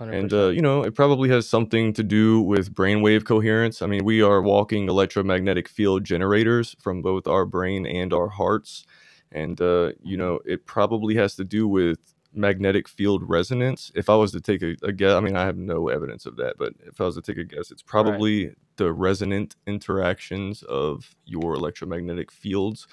100%. 0.00 0.18
And 0.18 0.32
uh, 0.32 0.48
you 0.48 0.62
know, 0.62 0.82
it 0.82 0.94
probably 0.94 1.28
has 1.28 1.48
something 1.48 1.92
to 1.92 2.02
do 2.02 2.40
with 2.40 2.74
brainwave 2.74 3.24
coherence. 3.24 3.82
I 3.82 3.86
mean, 3.86 4.04
we 4.04 4.22
are 4.22 4.40
walking 4.42 4.88
electromagnetic 4.88 5.68
field 5.68 6.04
generators 6.04 6.74
from 6.80 7.02
both 7.02 7.26
our 7.26 7.44
brain 7.44 7.86
and 7.86 8.12
our 8.12 8.28
hearts, 8.28 8.84
and 9.30 9.60
uh, 9.60 9.92
you 10.02 10.16
know, 10.16 10.40
it 10.44 10.66
probably 10.66 11.14
has 11.16 11.36
to 11.36 11.44
do 11.44 11.68
with 11.68 11.98
magnetic 12.34 12.88
field 12.88 13.28
resonance. 13.28 13.92
If 13.94 14.08
I 14.08 14.14
was 14.14 14.32
to 14.32 14.40
take 14.40 14.62
a, 14.62 14.74
a 14.82 14.92
guess, 14.92 15.12
I 15.12 15.20
mean, 15.20 15.36
I 15.36 15.44
have 15.44 15.56
no 15.56 15.88
evidence 15.88 16.26
of 16.26 16.36
that, 16.36 16.56
but 16.58 16.72
if 16.86 17.00
I 17.00 17.04
was 17.04 17.16
to 17.16 17.22
take 17.22 17.38
a 17.38 17.44
guess, 17.44 17.70
it's 17.70 17.82
probably 17.82 18.54
the 18.76 18.92
resonant 18.92 19.56
interactions 19.66 20.62
of 20.62 21.14
your 21.24 21.54
electromagnetic 21.54 22.32
fields, 22.32 22.86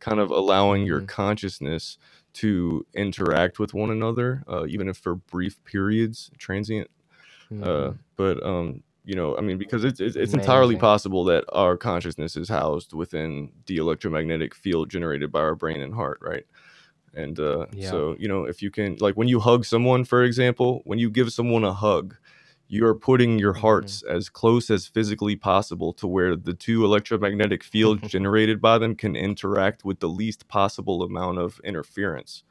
kind 0.00 0.20
of 0.20 0.30
allowing 0.30 0.84
your 0.86 1.00
Mhm. 1.00 1.06
consciousness 1.06 1.98
to 2.34 2.86
interact 2.94 3.58
with 3.58 3.74
one 3.74 3.90
another, 3.90 4.44
uh, 4.48 4.66
even 4.66 4.88
if 4.88 4.96
for 4.98 5.14
brief 5.16 5.62
periods, 5.64 6.30
transient. 6.38 6.90
Uh, 7.62 7.92
Mhm. 7.92 7.98
but 8.16 8.42
um, 8.44 8.82
you 9.04 9.14
know, 9.16 9.36
I 9.36 9.40
mean, 9.40 9.58
because 9.58 9.84
it's 9.84 10.00
it's, 10.00 10.16
it's 10.16 10.34
entirely 10.34 10.76
possible 10.76 11.24
that 11.24 11.44
our 11.52 11.76
consciousness 11.76 12.36
is 12.36 12.48
housed 12.48 12.92
within 12.94 13.52
the 13.66 13.76
electromagnetic 13.78 14.54
field 14.54 14.90
generated 14.90 15.32
by 15.32 15.40
our 15.40 15.54
brain 15.54 15.80
and 15.80 15.94
heart, 15.94 16.18
right? 16.22 16.44
And 17.14 17.38
uh, 17.40 17.66
Yeah. 17.70 17.80
so 17.80 18.16
you 18.18 18.28
know, 18.28 18.44
if 18.44 18.62
you 18.62 18.70
can, 18.70 18.96
like, 19.00 19.16
when 19.16 19.28
you 19.28 19.40
hug 19.40 19.64
someone, 19.64 20.04
for 20.04 20.22
example, 20.24 20.82
when 20.84 20.98
you 20.98 21.10
give 21.10 21.32
someone 21.32 21.64
a 21.64 21.72
hug, 21.72 22.16
you 22.68 22.86
are 22.86 22.94
putting 22.94 23.38
your 23.38 23.54
Mhm. 23.54 23.60
hearts 23.60 24.02
as 24.02 24.28
close 24.28 24.70
as 24.70 24.86
physically 24.86 25.36
possible 25.36 25.92
to 25.94 26.06
where 26.06 26.34
the 26.36 26.54
two 26.54 26.84
electromagnetic 26.84 27.62
fields 27.62 28.08
generated 28.08 28.60
by 28.60 28.78
them 28.78 28.94
can 28.96 29.14
interact 29.16 29.84
with 29.84 30.00
the 30.00 30.08
least 30.08 30.48
possible 30.48 31.02
amount 31.02 31.38
of 31.38 31.60
interference. 31.64 32.42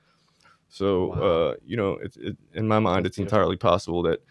So, 0.69 1.07
Wow. 1.07 1.15
uh, 1.21 1.55
you 1.65 1.77
know, 1.77 1.93
it, 1.93 2.15
it, 2.17 2.37
in 2.53 2.67
my 2.67 2.79
mind, 2.79 3.05
That's 3.05 3.11
it's 3.13 3.17
beautiful. 3.17 3.37
entirely 3.39 3.57
possible 3.57 4.01
that 4.03 4.21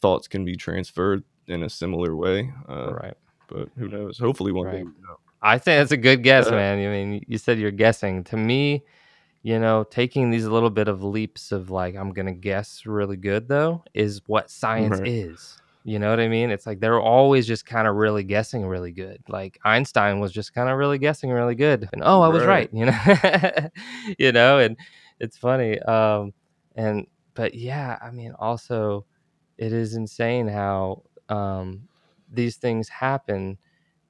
thoughts 0.00 0.28
can 0.28 0.44
be 0.44 0.56
transferred 0.56 1.24
in 1.46 1.62
a 1.64 1.68
similar 1.70 2.16
way. 2.16 2.52
Uh, 2.68 2.94
right. 2.94 3.14
But 3.48 3.68
who 3.76 3.88
knows? 3.88 4.18
Hopefully, 4.18 4.52
one 4.52 4.66
day. 4.70 4.78
Right. 4.78 4.86
we 4.86 4.92
know. 5.02 5.16
I 5.42 5.58
think 5.58 5.80
that's 5.80 5.92
a 5.92 5.96
good 5.96 6.22
guess, 6.22 6.46
Yeah. 6.46 6.52
man. 6.52 6.78
I 6.78 6.90
mean, 6.90 7.24
you 7.28 7.36
said 7.36 7.58
you're 7.58 7.70
guessing. 7.72 8.24
To 8.24 8.36
me, 8.36 8.84
you 9.42 9.58
know, 9.58 9.84
taking 9.84 10.30
these 10.30 10.46
little 10.46 10.70
bit 10.70 10.88
of 10.88 11.02
leaps 11.02 11.52
of 11.52 11.70
like, 11.70 11.96
I'm 11.96 12.12
gonna 12.12 12.32
guess 12.32 12.86
really 12.86 13.16
good 13.16 13.48
though, 13.48 13.82
is 13.94 14.20
what 14.26 14.50
science 14.50 14.98
Right. 15.00 15.08
is. 15.08 15.58
You 15.84 15.98
know 15.98 16.10
what 16.10 16.20
I 16.20 16.28
mean? 16.28 16.50
It's 16.50 16.64
like 16.64 16.78
they're 16.78 17.00
always 17.00 17.44
just 17.44 17.66
kind 17.66 17.88
of 17.88 17.96
really 17.96 18.22
guessing 18.22 18.64
really 18.64 18.92
good. 18.92 19.18
Like 19.28 19.58
Einstein 19.64 20.20
was 20.20 20.30
just 20.32 20.54
kind 20.54 20.68
of 20.68 20.78
really 20.78 20.98
guessing 20.98 21.30
really 21.30 21.56
good. 21.56 21.88
And 21.92 22.02
oh, 22.04 22.20
I 22.20 22.28
was 22.28 22.44
right, 22.44 22.70
Right. 22.72 22.72
you 22.72 22.86
know. 22.86 23.68
you 24.18 24.30
know, 24.32 24.58
and 24.58 24.76
it's 25.18 25.36
funny. 25.36 25.80
Um 25.80 26.32
and 26.76 27.06
but 27.34 27.54
yeah, 27.54 27.98
I 28.00 28.10
mean 28.12 28.32
also 28.38 29.06
it 29.58 29.72
is 29.72 29.94
insane 29.94 30.46
how 30.46 31.02
um 31.28 31.88
these 32.32 32.56
things 32.56 32.88
happen 32.88 33.58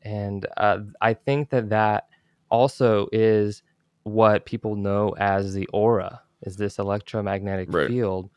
and 0.03 0.47
uh, 0.57 0.79
I 1.01 1.15
think 1.15 1.51
that 1.51 1.71
that 1.71 2.09
also 2.51 3.09
is 3.13 3.63
what 4.05 4.45
people 4.47 4.77
know 4.77 5.15
as 5.19 5.55
the 5.55 5.67
aura 5.73 6.21
is 6.43 6.57
this 6.57 6.79
electromagnetic 6.79 7.73
Right. 7.73 7.87
field 7.89 8.31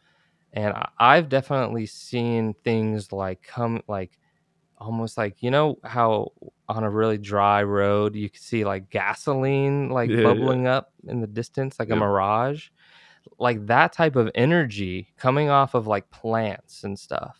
and 0.54 0.74
I've 1.00 1.30
definitely 1.30 1.86
seen 1.86 2.54
things 2.64 3.12
like 3.12 3.42
come 3.42 3.82
like 3.88 4.18
almost 4.78 5.18
like 5.18 5.42
you 5.42 5.52
know 5.52 5.78
how 5.84 6.32
on 6.70 6.84
a 6.84 6.90
really 6.90 7.18
dry 7.18 7.64
road 7.64 8.16
you 8.16 8.30
can 8.30 8.42
see 8.42 8.66
like 8.66 8.90
gasoline 8.90 9.90
like 9.90 10.10
Yeah, 10.12 10.18
yeah. 10.18 10.24
bubbling 10.24 10.68
up 10.68 10.94
in 11.08 11.22
the 11.22 11.28
distance 11.28 11.80
like 11.80 11.90
a 11.90 11.96
mirage 11.96 12.68
like 13.40 13.66
that 13.66 13.94
type 13.94 14.16
of 14.16 14.30
energy 14.36 15.08
coming 15.18 15.50
off 15.50 15.74
of 15.74 15.88
like 15.88 16.10
plants 16.12 16.84
and 16.84 16.98
stuff 17.00 17.38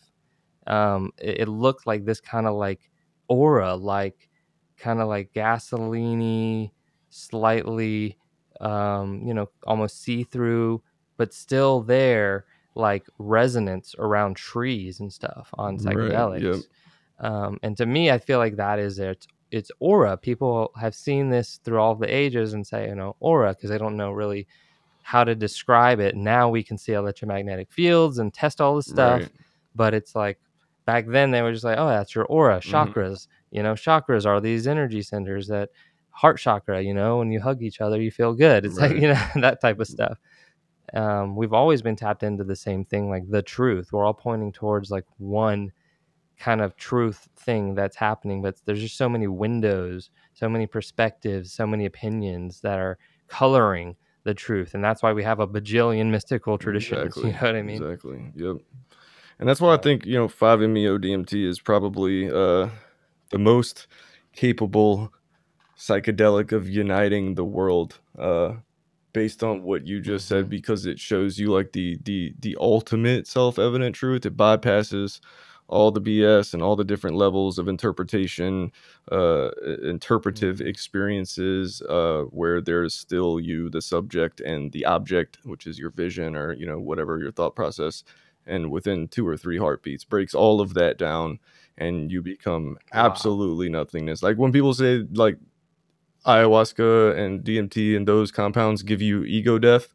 um 0.68 1.12
it, 1.20 1.42
it 1.42 1.48
looked 1.48 1.86
like 1.86 2.06
this 2.06 2.20
kind 2.22 2.48
of 2.48 2.56
like 2.56 2.90
aura 3.28 3.76
like 3.76 4.30
kind 4.78 5.00
of 5.02 5.08
like 5.08 5.32
gasoline 5.34 6.72
slightly 7.16 8.18
um 8.62 9.22
you 9.26 9.34
know 9.34 9.50
almost 9.68 10.02
see-through 10.04 10.82
but 11.18 11.34
still 11.34 11.82
there 11.82 12.46
like 12.76 13.06
resonance 13.20 13.96
around 14.00 14.36
trees 14.36 15.00
and 15.00 15.12
stuff 15.12 15.50
on 15.58 15.78
Right. 15.78 15.96
Yep. 15.96 15.96
psychedelics 16.12 16.64
um 17.20 17.58
and 17.64 17.78
to 17.78 17.86
me 17.86 18.12
i 18.12 18.18
feel 18.18 18.40
like 18.40 18.56
that 18.58 18.80
is 18.80 19.00
its 19.00 19.28
it's 19.52 19.72
aura. 19.80 20.18
People 20.18 20.72
have 20.78 20.96
seen 20.96 21.30
this 21.30 21.60
through 21.64 21.80
all 21.80 21.96
the 21.96 22.14
ages 22.14 22.54
and 22.54 22.66
say, 22.68 22.88
you 22.90 22.96
know, 22.96 23.16
aura 23.22 23.54
because 23.54 23.70
they 23.70 23.78
don't 23.78 23.96
know 23.96 24.12
really 24.12 24.48
how 25.04 25.24
to 25.24 25.36
describe 25.36 26.00
it. 26.00 26.16
Now 26.16 26.50
we 26.50 26.64
can 26.64 26.78
see 26.78 26.94
electromagnetic 26.94 27.72
fields 27.72 28.18
and 28.18 28.34
test 28.34 28.60
all 28.60 28.76
this 28.76 28.88
stuff, 28.88 29.22
Right. 29.22 29.32
but 29.76 29.94
it's 29.94 30.16
like 30.16 30.40
back 30.86 31.06
then 31.08 31.32
they 31.32 31.42
were 31.44 31.54
just 31.54 31.64
like, 31.64 31.78
oh, 31.78 31.88
that's 31.88 32.16
your 32.16 32.26
aura, 32.26 32.60
Mhm. 32.60 32.72
chakras. 32.72 33.28
You 33.52 33.64
know, 33.64 33.74
chakras 33.76 34.26
are 34.26 34.42
these 34.42 34.68
energy 34.68 35.02
centers 35.04 35.48
that 35.48 35.70
heart 36.16 36.40
chakra. 36.40 36.82
You 36.82 36.94
know, 36.94 37.18
when 37.20 37.32
you 37.32 37.40
hug 37.40 37.62
each 37.62 37.82
other, 37.82 38.02
you 38.02 38.10
feel 38.10 38.34
good. 38.34 38.66
It's 38.66 38.78
like 38.78 38.94
you 38.94 39.10
know 39.10 39.22
that 39.36 39.62
type 39.62 39.80
of 39.80 39.88
stuff. 39.88 40.18
Um, 40.94 41.36
we've 41.36 41.54
always 41.54 41.82
been 41.82 41.96
tapped 41.96 42.24
into 42.24 42.44
the 42.44 42.56
same 42.56 42.86
thing, 42.86 43.10
like 43.10 43.30
the 43.30 43.42
truth. 43.42 43.92
We're 43.92 44.06
all 44.06 44.14
pointing 44.14 44.52
towards 44.52 44.92
like 44.92 45.06
one 45.18 45.72
kind 46.38 46.62
of 46.62 46.76
truth 46.76 47.28
thing 47.38 47.76
that's 47.76 47.96
happening, 47.96 48.42
but 48.42 48.56
there's 48.66 48.82
just 48.82 48.98
so 48.98 49.10
many 49.10 49.28
windows, 49.28 50.10
so 50.34 50.48
many 50.50 50.68
perspectives, 50.68 51.52
so 51.54 51.66
many 51.66 51.86
opinions 51.86 52.62
that 52.62 52.80
are 52.80 52.98
coloring 53.28 53.96
the 54.24 54.34
truth. 54.34 54.74
And 54.74 54.84
that's 54.84 55.02
why 55.02 55.14
we 55.14 55.24
have 55.24 55.40
a 55.40 55.48
bajillion 55.48 56.08
mystical 56.10 56.58
traditions. 56.58 57.16
Exactly. 57.18 57.28
You 57.28 57.34
know 57.34 57.40
what 57.42 57.56
I 57.56 57.62
mean? 57.62 57.84
Exactly. 57.84 58.32
Yep. 58.36 58.58
And 59.40 59.50
that's 59.50 59.62
why 59.62 59.74
I 59.74 59.78
think, 59.78 60.06
you 60.06 60.16
know, 60.16 60.28
5-MeO 60.28 60.98
DMT 60.98 61.48
is 61.48 61.60
probably 61.60 62.30
uh 62.30 62.70
the 63.32 63.40
most 63.40 63.88
capable 64.34 65.12
psychedelic 65.78 66.52
of 66.52 66.70
uniting 66.70 67.36
the 67.36 67.46
world 67.46 68.00
uh 68.18 68.54
based 69.14 69.44
on 69.44 69.64
what 69.64 69.88
you 69.88 70.02
just 70.02 70.28
said 70.28 70.48
Mhm. 70.48 70.50
because 70.50 70.86
it 70.86 71.00
shows 71.00 71.40
you 71.40 71.48
like 71.52 71.72
the 71.74 71.98
the 72.04 72.34
the 72.40 72.58
ultimate 72.60 73.28
self-evident 73.28 73.96
truth. 73.96 74.26
It 74.26 74.38
bypasses 74.38 75.20
all 75.68 75.92
the 75.92 76.02
BS 76.02 76.54
and 76.54 76.62
all 76.64 76.76
the 76.76 76.84
different 76.84 77.16
levels 77.18 77.58
of 77.60 77.68
interpretation, 77.68 78.72
uh 79.12 79.50
interpretive 79.84 80.60
Mhm. 80.60 80.68
experiences 80.68 81.82
uh 81.90 82.24
where 82.32 82.62
there's 82.62 82.94
still 82.94 83.40
you 83.40 83.70
the 83.70 83.82
subject 83.82 84.42
and 84.42 84.72
the 84.74 84.86
object, 84.86 85.40
which 85.46 85.66
is 85.68 85.80
your 85.80 85.92
vision 85.92 86.36
or, 86.36 86.54
you 86.54 86.66
know, 86.66 86.80
whatever 86.80 87.20
your 87.20 87.32
thought 87.32 87.56
process 87.56 88.04
and 88.46 88.70
within 88.72 89.08
2 89.08 89.28
or 89.28 89.38
3 89.38 89.58
heartbeats 89.58 90.04
breaks 90.06 90.36
all 90.36 90.62
of 90.62 90.74
that 90.76 90.98
down 90.98 91.40
and 91.78 92.12
you 92.12 92.22
become 92.22 92.78
absolutely 92.94 93.70
nothingness. 93.70 94.22
Like 94.24 94.38
when 94.38 94.52
people 94.52 94.74
say 94.74 95.04
like 95.14 95.38
ayahuasca 96.26 97.18
and 97.18 97.44
DMT 97.44 97.96
and 97.96 98.08
those 98.08 98.32
compounds 98.32 98.84
give 98.84 99.02
you 99.02 99.24
ego 99.24 99.60
death. 99.60 99.94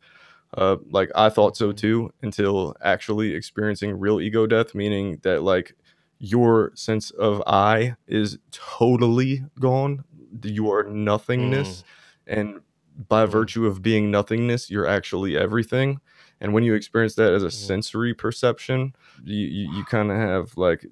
Uh, 0.57 0.76
like 0.91 1.11
I 1.14 1.28
thought 1.31 1.57
so 1.57 1.72
too 1.72 2.12
until 2.22 2.74
actually 2.83 3.35
experiencing 3.35 3.99
real 3.99 4.20
ego 4.20 4.47
death, 4.47 4.74
meaning 4.74 5.18
that 5.22 5.43
like 5.43 5.74
your 6.18 6.72
sense 6.74 7.11
of 7.12 7.43
I 7.47 7.97
is 8.09 8.39
totally 8.53 9.45
gone. 9.61 10.05
You 10.43 10.70
are 10.72 10.85
nothingness, 10.85 11.85
and 12.26 12.61
by 13.09 13.26
Mm. 13.26 13.31
virtue 13.33 13.66
of 13.66 13.83
being 13.83 14.11
nothingness, 14.11 14.70
you're 14.70 14.87
actually 14.87 15.37
everything. 15.37 16.01
And 16.41 16.53
when 16.55 16.64
you 16.64 16.74
experience 16.74 17.14
that 17.16 17.33
as 17.35 17.43
a 17.45 17.49
Mhm. 17.49 17.53
sensory 17.53 18.14
perception, 18.14 18.95
you 19.24 19.47
you, 19.47 19.66
you 19.78 19.85
kind 19.85 20.11
of 20.11 20.16
have 20.18 20.57
like 20.57 20.87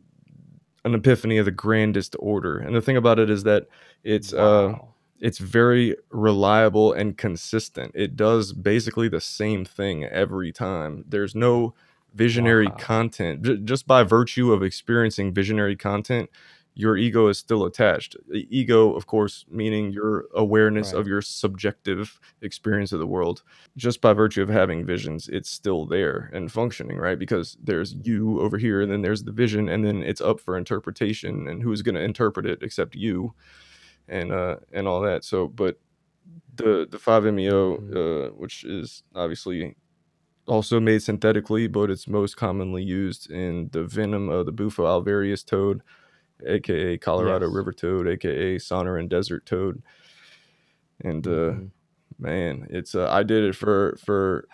an 0.84 0.94
epiphany 0.94 1.38
of 1.38 1.44
the 1.44 1.50
grandest 1.52 2.16
order. 2.18 2.58
And 2.58 2.74
the 2.74 2.80
thing 2.80 2.96
about 2.96 3.18
it 3.18 3.30
is 3.30 3.42
that 3.44 3.66
it's 4.04 4.32
uh 4.32 4.74
Wow. 4.74 4.87
It's 5.20 5.38
very 5.38 5.96
reliable 6.10 6.92
and 6.92 7.16
consistent. 7.16 7.92
It 7.94 8.16
does 8.16 8.52
basically 8.52 9.08
the 9.08 9.20
same 9.20 9.64
thing 9.64 10.04
every 10.04 10.52
time. 10.52 11.04
There's 11.08 11.34
no 11.34 11.74
visionary 12.14 12.66
Wow. 12.68 12.76
content. 12.78 13.42
J- 13.42 13.56
just 13.58 13.86
by 13.86 14.02
virtue 14.02 14.52
of 14.52 14.62
experiencing 14.62 15.32
visionary 15.34 15.76
content, 15.76 16.30
your 16.74 16.96
ego 16.96 17.26
is 17.26 17.36
still 17.38 17.64
attached. 17.64 18.16
The 18.28 18.46
ego, 18.56 18.94
of 18.94 19.06
course, 19.06 19.44
meaning 19.50 19.90
your 19.92 20.26
awareness 20.32 20.92
Right. 20.92 21.00
of 21.00 21.08
your 21.08 21.20
subjective 21.20 22.20
experience 22.40 22.92
of 22.92 23.00
the 23.00 23.06
world. 23.06 23.42
Just 23.76 24.00
by 24.00 24.12
virtue 24.12 24.42
of 24.42 24.48
having 24.48 24.86
visions, 24.86 25.28
it's 25.28 25.50
still 25.50 25.86
there 25.86 26.30
and 26.32 26.52
functioning, 26.52 26.96
right? 26.98 27.18
Because 27.18 27.56
there's 27.62 27.94
you 28.04 28.40
over 28.40 28.58
here, 28.58 28.80
and 28.80 28.92
then 28.92 29.02
there's 29.02 29.24
the 29.24 29.32
vision, 29.32 29.68
and 29.68 29.84
then 29.84 30.04
it's 30.04 30.20
up 30.20 30.38
for 30.38 30.56
interpretation. 30.56 31.48
And 31.48 31.62
who's 31.64 31.82
going 31.82 31.96
to 31.96 32.00
interpret 32.02 32.46
it 32.46 32.62
except 32.62 32.94
you? 32.94 33.34
And 34.08 34.32
uh 34.32 34.56
and 34.72 34.86
all 34.88 35.00
that. 35.02 35.24
So, 35.24 35.46
but 35.48 35.78
the 36.56 36.86
the 36.90 36.98
5-MeO, 36.98 37.76
Mhm. 37.78 37.96
uh, 37.96 38.30
which 38.34 38.64
is 38.64 39.02
obviously 39.14 39.76
also 40.46 40.80
made 40.80 41.02
synthetically, 41.02 41.66
but 41.66 41.90
it's 41.90 42.08
most 42.08 42.36
commonly 42.36 42.82
used 42.82 43.30
in 43.30 43.68
the 43.72 43.84
venom 43.84 44.28
of 44.28 44.46
the 44.46 44.52
Bufo 44.52 44.84
alvarius 44.86 45.44
toad, 45.44 45.82
aka 46.46 46.96
Colorado 46.98 47.46
Yes. 47.46 47.54
river 47.54 47.72
toad, 47.72 48.08
aka 48.08 48.56
Sonoran 48.56 49.08
desert 49.08 49.44
toad. 49.46 49.82
And 51.04 51.26
uh 51.26 51.30
Mhm. 51.30 51.70
man, 52.18 52.66
it's 52.70 52.94
uh, 52.94 53.08
I 53.10 53.22
did 53.22 53.44
it 53.44 53.54
for 53.54 53.96
for 54.04 54.48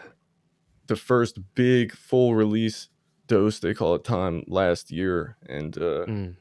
the 0.87 0.97
first 0.97 1.39
big 1.55 1.93
full 1.93 2.35
release 2.35 2.89
dose 3.27 3.59
they 3.59 3.73
call 3.73 3.95
it 3.95 4.05
time 4.05 4.45
last 4.47 4.91
year 4.91 5.37
and 5.49 5.79
uh 5.79 6.05
Mm. 6.07 6.37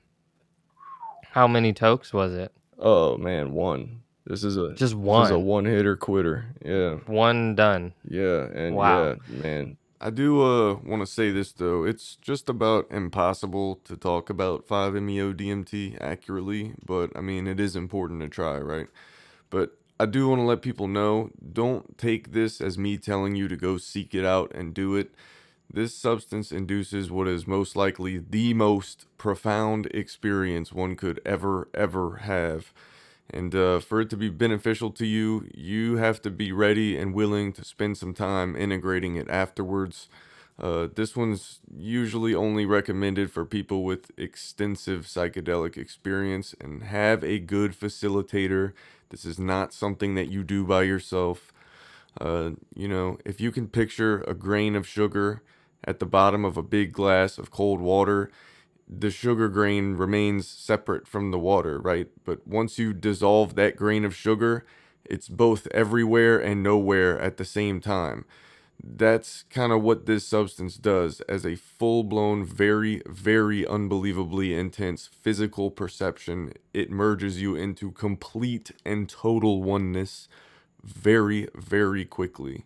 How 1.32 1.48
many 1.48 1.72
tokes 1.74 2.12
was 2.14 2.34
it? 2.34 2.52
Oh 2.80 3.18
man, 3.18 3.54
one. 3.54 4.02
This 4.26 4.44
is 4.44 4.56
a 4.58 4.74
Just 4.74 4.96
one. 4.96 5.22
this 5.24 5.28
is 5.30 5.36
a 5.36 5.40
one. 5.40 5.66
one 5.66 5.66
hitter 5.66 5.96
quitter. 5.98 6.46
Yeah. 6.64 6.96
One 7.08 7.56
done. 7.56 7.94
Yeah, 8.08 8.48
and 8.54 8.76
Wow. 8.76 9.04
yeah, 9.04 9.16
man. 9.28 9.78
I 10.00 10.10
do 10.10 10.42
uh 10.42 10.74
want 10.86 11.02
to 11.02 11.06
say 11.06 11.32
this 11.32 11.52
though. 11.54 11.84
It's 11.86 12.16
just 12.18 12.50
about 12.50 12.88
impossible 12.92 13.76
to 13.86 13.96
talk 13.96 14.30
about 14.30 14.68
5-MeO 14.68 15.34
DMT 15.34 15.98
accurately, 16.02 16.74
but 16.86 17.12
I 17.16 17.22
mean 17.22 17.48
it 17.48 17.60
is 17.60 17.76
important 17.76 18.22
to 18.22 18.30
try, 18.30 18.58
right? 18.60 18.88
But 19.50 19.78
I 20.00 20.06
do 20.06 20.28
want 20.28 20.40
to 20.40 20.44
let 20.46 20.62
people 20.62 20.88
know, 20.88 21.30
don't 21.54 21.98
take 21.98 22.34
this 22.34 22.60
as 22.60 22.78
me 22.78 22.98
telling 22.98 23.36
you 23.36 23.48
to 23.48 23.56
go 23.56 23.78
seek 23.78 24.14
it 24.16 24.26
out 24.26 24.52
and 24.54 24.74
do 24.74 24.96
it. 24.96 25.14
This 25.72 25.96
substance 25.96 26.52
induces 26.52 27.12
what 27.12 27.28
is 27.28 27.48
most 27.48 27.76
likely 27.76 28.18
the 28.18 28.54
most 28.54 29.06
profound 29.18 29.88
experience 29.88 30.72
one 30.72 30.96
could 30.96 31.20
ever, 31.26 31.68
ever 31.74 32.18
have. 32.18 32.74
And 33.30 33.56
uh, 33.56 33.80
for 33.80 34.02
it 34.02 34.10
to 34.12 34.18
be 34.18 34.30
beneficial 34.30 34.92
to 34.92 35.06
you, 35.06 35.50
you 35.54 35.98
have 35.98 36.22
to 36.24 36.30
be 36.30 36.52
ready 36.52 36.98
and 36.98 37.14
willing 37.14 37.54
to 37.54 37.64
spend 37.64 37.98
some 37.98 38.14
time 38.14 38.56
integrating 38.56 39.16
it 39.16 39.30
afterwards. 39.30 40.10
Uh, 40.60 40.88
this 40.94 41.16
one's 41.16 41.60
usually 41.76 42.36
only 42.36 42.66
recommended 42.66 43.32
for 43.32 43.44
people 43.44 43.84
with 43.84 44.12
extensive 44.18 45.06
psychedelic 45.06 45.78
experience 45.78 46.54
and 46.62 46.84
have 46.84 47.24
a 47.24 47.40
good 47.40 47.72
facilitator. 47.72 48.74
This 49.10 49.26
is 49.26 49.40
not 49.40 49.74
something 49.74 50.14
that 50.16 50.30
you 50.30 50.44
do 50.44 50.64
by 50.64 50.84
yourself. 50.84 51.52
Uh, 52.20 52.52
you 52.76 52.88
know, 52.88 53.18
if 53.26 53.42
you 53.42 53.52
can 53.52 53.68
picture 53.68 54.22
a 54.28 54.34
grain 54.34 54.76
of 54.76 54.88
sugar 54.88 55.42
at 55.84 56.00
the 56.00 56.06
bottom 56.06 56.46
of 56.46 56.58
a 56.58 56.64
big 56.64 56.94
glass 56.94 57.38
of 57.38 57.52
cold 57.52 57.82
water, 57.82 58.30
the 58.88 59.12
sugar 59.12 59.50
grain 59.50 59.96
remains 59.96 60.48
separate 60.48 61.08
from 61.08 61.32
the 61.32 61.40
water, 61.40 61.80
right? 61.80 62.10
But 62.26 62.48
once 62.48 62.78
you 62.78 62.94
dissolve 62.94 63.56
that 63.56 63.76
grain 63.76 64.06
of 64.06 64.16
sugar, 64.16 64.66
it's 65.06 65.28
both 65.28 65.68
everywhere 65.72 66.40
and 66.40 66.64
nowhere 66.64 67.20
at 67.20 67.38
the 67.38 67.46
same 67.46 67.82
time. 67.82 68.26
That's 68.84 69.44
kind 69.50 69.72
of 69.72 69.82
what 69.82 70.06
this 70.06 70.28
substance 70.28 70.78
does 70.78 71.22
as 71.22 71.46
a 71.46 71.56
full 71.56 72.04
blown, 72.04 72.44
very, 72.46 73.02
very 73.06 73.66
unbelievably 73.66 74.54
intense 74.54 75.10
physical 75.22 75.72
perception. 75.72 76.54
It 76.74 76.92
merges 76.92 77.42
you 77.42 77.56
into 77.56 77.92
complete 77.92 78.72
and 78.86 79.08
total 79.08 79.64
oneness 79.64 80.28
very, 80.84 81.48
very 81.56 82.06
quickly. 82.06 82.66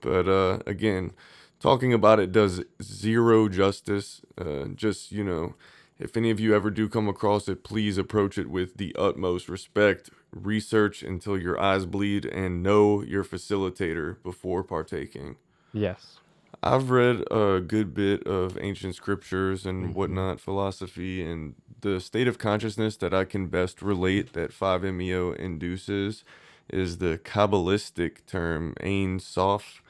But 0.00 0.28
uh, 0.28 0.58
again, 0.66 1.12
talking 1.60 1.92
about 1.92 2.20
it 2.20 2.32
does 2.32 2.62
zero 2.82 3.48
justice. 3.48 4.22
Uh, 4.36 4.66
just, 4.74 5.12
you 5.12 5.24
know, 5.24 5.54
if 5.98 6.16
any 6.16 6.30
of 6.30 6.40
you 6.40 6.54
ever 6.54 6.70
do 6.70 6.88
come 6.88 7.08
across 7.08 7.48
it, 7.48 7.62
please 7.62 7.98
approach 7.98 8.36
it 8.36 8.50
with 8.50 8.76
the 8.76 8.94
utmost 8.98 9.48
respect. 9.48 10.10
Research 10.32 11.02
until 11.02 11.38
your 11.38 11.60
eyes 11.60 11.86
bleed 11.86 12.24
and 12.24 12.62
know 12.62 13.02
your 13.02 13.22
facilitator 13.22 14.20
before 14.22 14.64
partaking. 14.64 15.36
Yes. 15.72 16.18
I've 16.62 16.90
read 16.90 17.24
a 17.30 17.60
good 17.60 17.92
bit 17.92 18.26
of 18.26 18.56
ancient 18.60 18.94
scriptures 18.94 19.66
and 19.66 19.90
Mhm. 19.90 19.94
whatnot, 19.94 20.40
philosophy, 20.40 21.22
and 21.22 21.54
the 21.80 22.00
state 22.00 22.28
of 22.28 22.38
consciousness 22.38 22.96
that 22.98 23.12
I 23.12 23.24
can 23.24 23.48
best 23.48 23.82
relate 23.82 24.32
that 24.32 24.52
5-MeO 24.52 25.32
induces 25.32 26.24
is 26.70 26.98
the 26.98 27.18
Kabbalistic 27.18 28.26
term 28.26 28.74
Ein 28.82 29.18
Sof, 29.18 29.82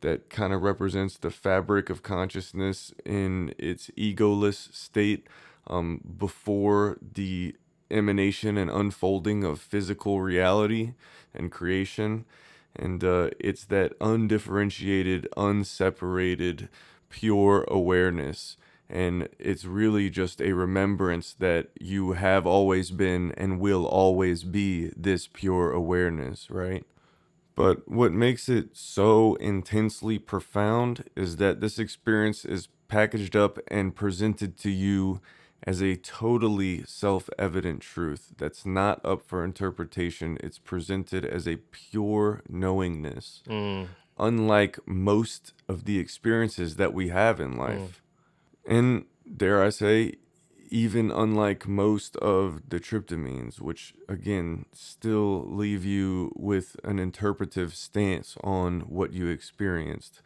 that 0.00 0.30
kind 0.30 0.52
of 0.52 0.62
represents 0.62 1.16
the 1.16 1.30
fabric 1.30 1.90
of 1.90 2.02
consciousness 2.02 2.92
in 3.04 3.54
its 3.58 3.90
egoless 3.98 4.72
state 4.74 5.26
um, 5.66 6.00
before 6.18 6.98
the 7.00 7.54
emanation 7.90 8.56
and 8.56 8.70
unfolding 8.70 9.44
of 9.44 9.60
physical 9.60 10.20
reality 10.20 10.94
and 11.34 11.50
creation. 11.50 12.24
And 12.74 13.02
uh, 13.04 13.30
it's 13.38 13.64
that 13.64 13.92
undifferentiated, 14.00 15.28
unseparated, 15.36 16.68
pure 17.10 17.64
awareness. 17.68 18.56
And 18.90 19.28
it's 19.38 19.64
really 19.64 20.10
just 20.10 20.40
a 20.40 20.52
remembrance 20.52 21.34
that 21.34 21.68
you 21.80 22.12
have 22.12 22.46
always 22.46 22.90
been 22.90 23.32
and 23.36 23.60
will 23.60 23.86
always 23.86 24.44
be 24.44 24.90
this 24.96 25.28
pure 25.28 25.70
awareness, 25.72 26.50
right? 26.50 26.84
But 27.54 27.88
what 27.88 28.12
makes 28.12 28.48
it 28.48 28.70
so 28.76 29.34
intensely 29.34 30.18
profound 30.18 31.04
is 31.14 31.36
that 31.36 31.60
this 31.60 31.78
experience 31.78 32.44
is 32.44 32.68
packaged 32.88 33.36
up 33.36 33.58
and 33.68 33.94
presented 33.94 34.56
to 34.58 34.70
you 34.70 35.20
as 35.62 35.82
a 35.82 35.96
totally 35.96 36.82
self 36.84 37.28
evident 37.38 37.82
truth 37.82 38.32
that's 38.38 38.64
not 38.64 39.00
up 39.04 39.22
for 39.22 39.44
interpretation. 39.44 40.38
It's 40.42 40.58
presented 40.58 41.24
as 41.24 41.46
a 41.46 41.56
pure 41.56 42.42
knowingness, 42.48 43.42
Mm, 43.46 43.88
unlike 44.18 44.78
most 44.86 45.52
of 45.68 45.84
the 45.84 45.98
experiences 45.98 46.76
that 46.76 46.94
we 46.94 47.08
have 47.08 47.40
in 47.40 47.54
mm, 47.54 47.58
life. 47.58 48.02
And 48.70 49.06
dare 49.36 49.62
I 49.64 49.70
say, 49.70 50.14
even 50.70 51.10
unlike 51.12 51.68
most 51.68 52.16
of 52.18 52.70
the 52.70 52.80
tryptamines, 52.80 53.60
which 53.60 53.94
again 54.08 54.66
still 54.72 55.44
leave 55.48 55.84
you 55.84 56.32
with 56.36 56.76
an 56.84 57.00
interpretive 57.00 57.74
stance 57.76 58.36
on 58.44 58.82
what 58.82 59.12
you 59.12 59.28
experienced. 59.28 60.22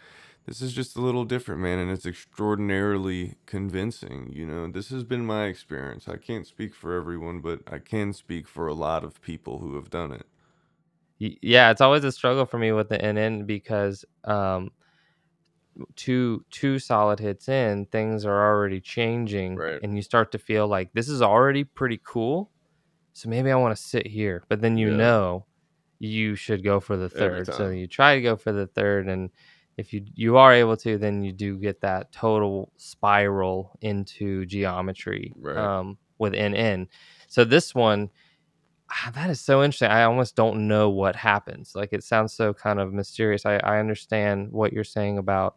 This 0.47 0.63
is 0.63 0.75
just 0.75 0.97
a 0.97 1.03
little 1.03 1.25
different, 1.25 1.63
man, 1.63 1.79
and 1.81 1.91
it's 1.91 2.07
extraordinarily 2.07 3.37
convincing. 3.47 4.31
You 4.33 4.47
know, 4.47 4.69
this 4.71 4.91
has 4.91 5.05
been 5.05 5.27
my 5.27 5.47
experience. 5.47 6.09
I 6.09 6.19
can't 6.19 6.47
speak 6.47 6.75
for 6.75 6.95
everyone, 6.95 7.41
but 7.41 7.63
I 7.73 7.79
can 7.79 8.13
speak 8.15 8.49
for 8.49 8.69
a 8.69 8.75
lot 8.75 9.05
of 9.05 9.23
people 9.23 9.61
who 9.61 9.77
have 9.77 9.91
done 9.91 10.13
it. 10.13 10.27
Yeah, 11.19 11.71
it's 11.71 11.81
always 11.81 12.05
a 12.05 12.13
struggle 12.13 12.47
for 12.47 12.59
me 12.59 12.73
with 12.73 12.91
the 12.91 12.99
NN 12.99 13.47
because 13.47 14.05
um, 14.25 14.71
two 15.97 16.45
two 16.51 16.79
solid 16.79 17.19
hits 17.21 17.49
in, 17.49 17.87
things 17.87 18.25
are 18.25 18.49
already 18.55 18.81
changing, 18.81 19.57
Right. 19.57 19.81
and 19.83 19.97
you 19.97 20.03
start 20.03 20.33
to 20.33 20.39
feel 20.39 20.67
like 20.69 20.93
this 20.93 21.09
is 21.09 21.23
already 21.23 21.65
pretty 21.65 22.01
cool. 22.05 22.51
So 23.13 23.29
maybe 23.29 23.51
I 23.51 23.57
want 23.57 23.77
to 23.77 23.83
sit 23.83 24.07
here, 24.07 24.45
but 24.49 24.61
then 24.61 24.77
you 24.79 24.91
Yeah. 24.91 24.97
know 24.97 25.47
you 26.01 26.35
should 26.37 26.65
go 26.65 26.81
for 26.81 26.97
the 26.97 27.09
third. 27.09 27.47
So 27.55 27.71
you 27.71 27.87
try 27.87 28.17
to 28.17 28.23
go 28.23 28.37
for 28.37 28.53
the 28.53 28.67
third, 28.67 29.09
and 29.09 29.31
if 29.77 29.93
you 29.93 30.05
you 30.15 30.37
are 30.37 30.53
able 30.53 30.77
to, 30.79 30.99
then 30.99 31.23
you 31.23 31.33
do 31.33 31.57
get 31.59 31.81
that 31.83 32.13
total 32.13 32.73
spiral 32.77 33.79
into 33.81 34.47
geometry 34.47 35.33
Right. 35.37 35.57
um, 35.57 35.99
with 36.19 36.35
NN. 36.35 36.89
So 37.29 37.45
this 37.45 37.75
one, 37.75 38.11
ah, 38.91 39.11
that 39.15 39.31
is 39.31 39.41
so 39.41 39.63
interesting. 39.63 39.91
I 39.91 40.05
almost 40.05 40.37
don't 40.37 40.69
know 40.69 40.91
what 40.91 41.17
happens. 41.17 41.73
Like 41.75 41.91
it 41.93 42.05
sounds 42.05 42.35
so 42.35 42.53
kind 42.55 42.81
of 42.81 42.93
mysterious. 42.93 43.47
I, 43.47 43.57
I 43.59 43.79
understand 43.79 44.53
what 44.53 44.73
you're 44.73 44.85
saying 44.85 45.19
about 45.19 45.55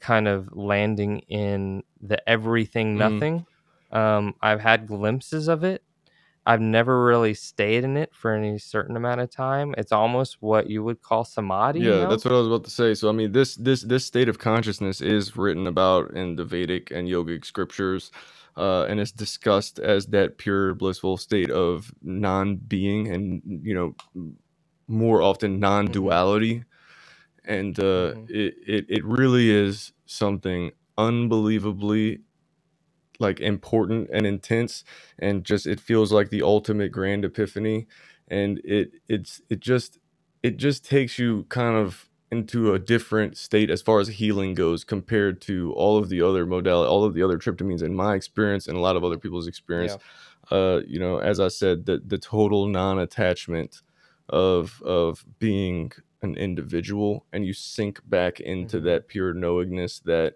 kind 0.00 0.28
of 0.28 0.48
landing 0.56 1.20
in 1.28 1.82
the 2.00 2.26
everything 2.28 2.96
Mhm. 2.96 2.98
nothing. 2.98 3.46
Um, 3.92 4.34
I've 4.42 4.60
had 4.60 4.86
glimpses 4.86 5.48
of 5.48 5.64
it. 5.64 5.82
I've 6.46 6.60
never 6.60 7.04
really 7.04 7.34
stayed 7.34 7.84
in 7.84 7.96
it 7.96 8.14
for 8.14 8.34
any 8.34 8.58
certain 8.58 8.96
amount 8.96 9.20
of 9.20 9.30
time. 9.30 9.74
It's 9.78 9.92
almost 9.92 10.38
what 10.40 10.68
you 10.70 10.84
would 10.84 11.02
call 11.02 11.24
samadhi, 11.24 11.80
you 11.80 11.84
Yeah, 11.84 12.00
know? 12.00 12.10
that's 12.10 12.24
what 12.24 12.34
I 12.34 12.38
was 12.38 12.48
about 12.48 12.64
to 12.64 12.70
say. 12.70 12.94
So 12.94 13.08
I 13.08 13.12
mean, 13.12 13.32
this 13.32 13.56
this 13.56 13.82
this 13.82 14.06
state 14.06 14.28
of 14.28 14.38
consciousness 14.38 15.00
is 15.00 15.36
written 15.36 15.66
about 15.68 16.12
in 16.12 16.36
the 16.36 16.44
Vedic 16.44 16.90
and 16.90 17.08
yogic 17.08 17.44
scriptures, 17.44 18.10
uh, 18.56 18.84
and 18.88 19.00
it's 19.00 19.12
discussed 19.12 19.78
as 19.78 20.06
that 20.08 20.38
pure 20.38 20.74
blissful 20.74 21.16
state 21.18 21.50
of 21.50 21.92
non-being 22.02 23.08
and 23.08 23.42
you 23.64 23.74
know 23.74 23.94
more 24.88 25.22
often 25.22 25.60
non-duality. 25.60 26.64
And 27.46 27.78
uh, 27.80 28.14
Mhm. 28.14 28.30
it, 28.30 28.54
it 28.66 28.86
it 28.88 29.04
really 29.04 29.50
is 29.50 29.92
something 30.06 30.72
unbelievably 30.98 32.20
like 33.20 33.40
important 33.40 34.08
and 34.12 34.26
intense 34.26 34.84
and 35.18 35.44
just 35.44 35.66
it 35.66 35.80
feels 35.80 36.12
like 36.12 36.30
the 36.30 36.42
ultimate 36.42 36.92
grand 36.92 37.24
epiphany 37.24 37.86
and 38.28 38.60
it 38.64 38.90
it's 39.08 39.40
it 39.48 39.60
just 39.60 39.98
it 40.42 40.56
just 40.56 40.84
takes 40.84 41.18
you 41.18 41.44
kind 41.48 41.76
of 41.76 42.08
into 42.32 42.74
a 42.74 42.78
different 42.78 43.36
state 43.36 43.70
as 43.70 43.80
far 43.80 44.00
as 44.00 44.08
healing 44.08 44.52
goes 44.54 44.84
compared 44.84 45.40
to 45.40 45.72
all 45.74 45.96
of 45.96 46.08
the 46.08 46.20
other 46.20 46.44
modality 46.44 46.88
all 46.88 47.04
of 47.04 47.14
the 47.14 47.22
other 47.22 47.38
tryptamines 47.38 47.82
in 47.82 47.94
my 47.94 48.14
experience 48.14 48.66
and 48.66 48.76
a 48.76 48.80
lot 48.80 48.96
of 48.96 49.04
other 49.04 49.18
people's 49.18 49.46
experience 49.46 49.96
Yeah. 50.50 50.56
uh 50.58 50.80
you 50.86 50.98
know 50.98 51.18
as 51.18 51.40
i 51.40 51.48
said 51.48 51.86
the 51.86 52.02
the 52.06 52.18
total 52.18 52.66
non-attachment 52.66 53.82
of 54.28 54.82
of 54.82 55.24
being 55.38 55.92
an 56.22 56.36
individual 56.36 57.26
and 57.32 57.46
you 57.46 57.52
sink 57.52 58.00
back 58.08 58.40
into 58.40 58.78
Mhm. 58.78 58.84
that 58.84 59.08
pure 59.08 59.32
knowingness 59.34 60.00
that 60.00 60.34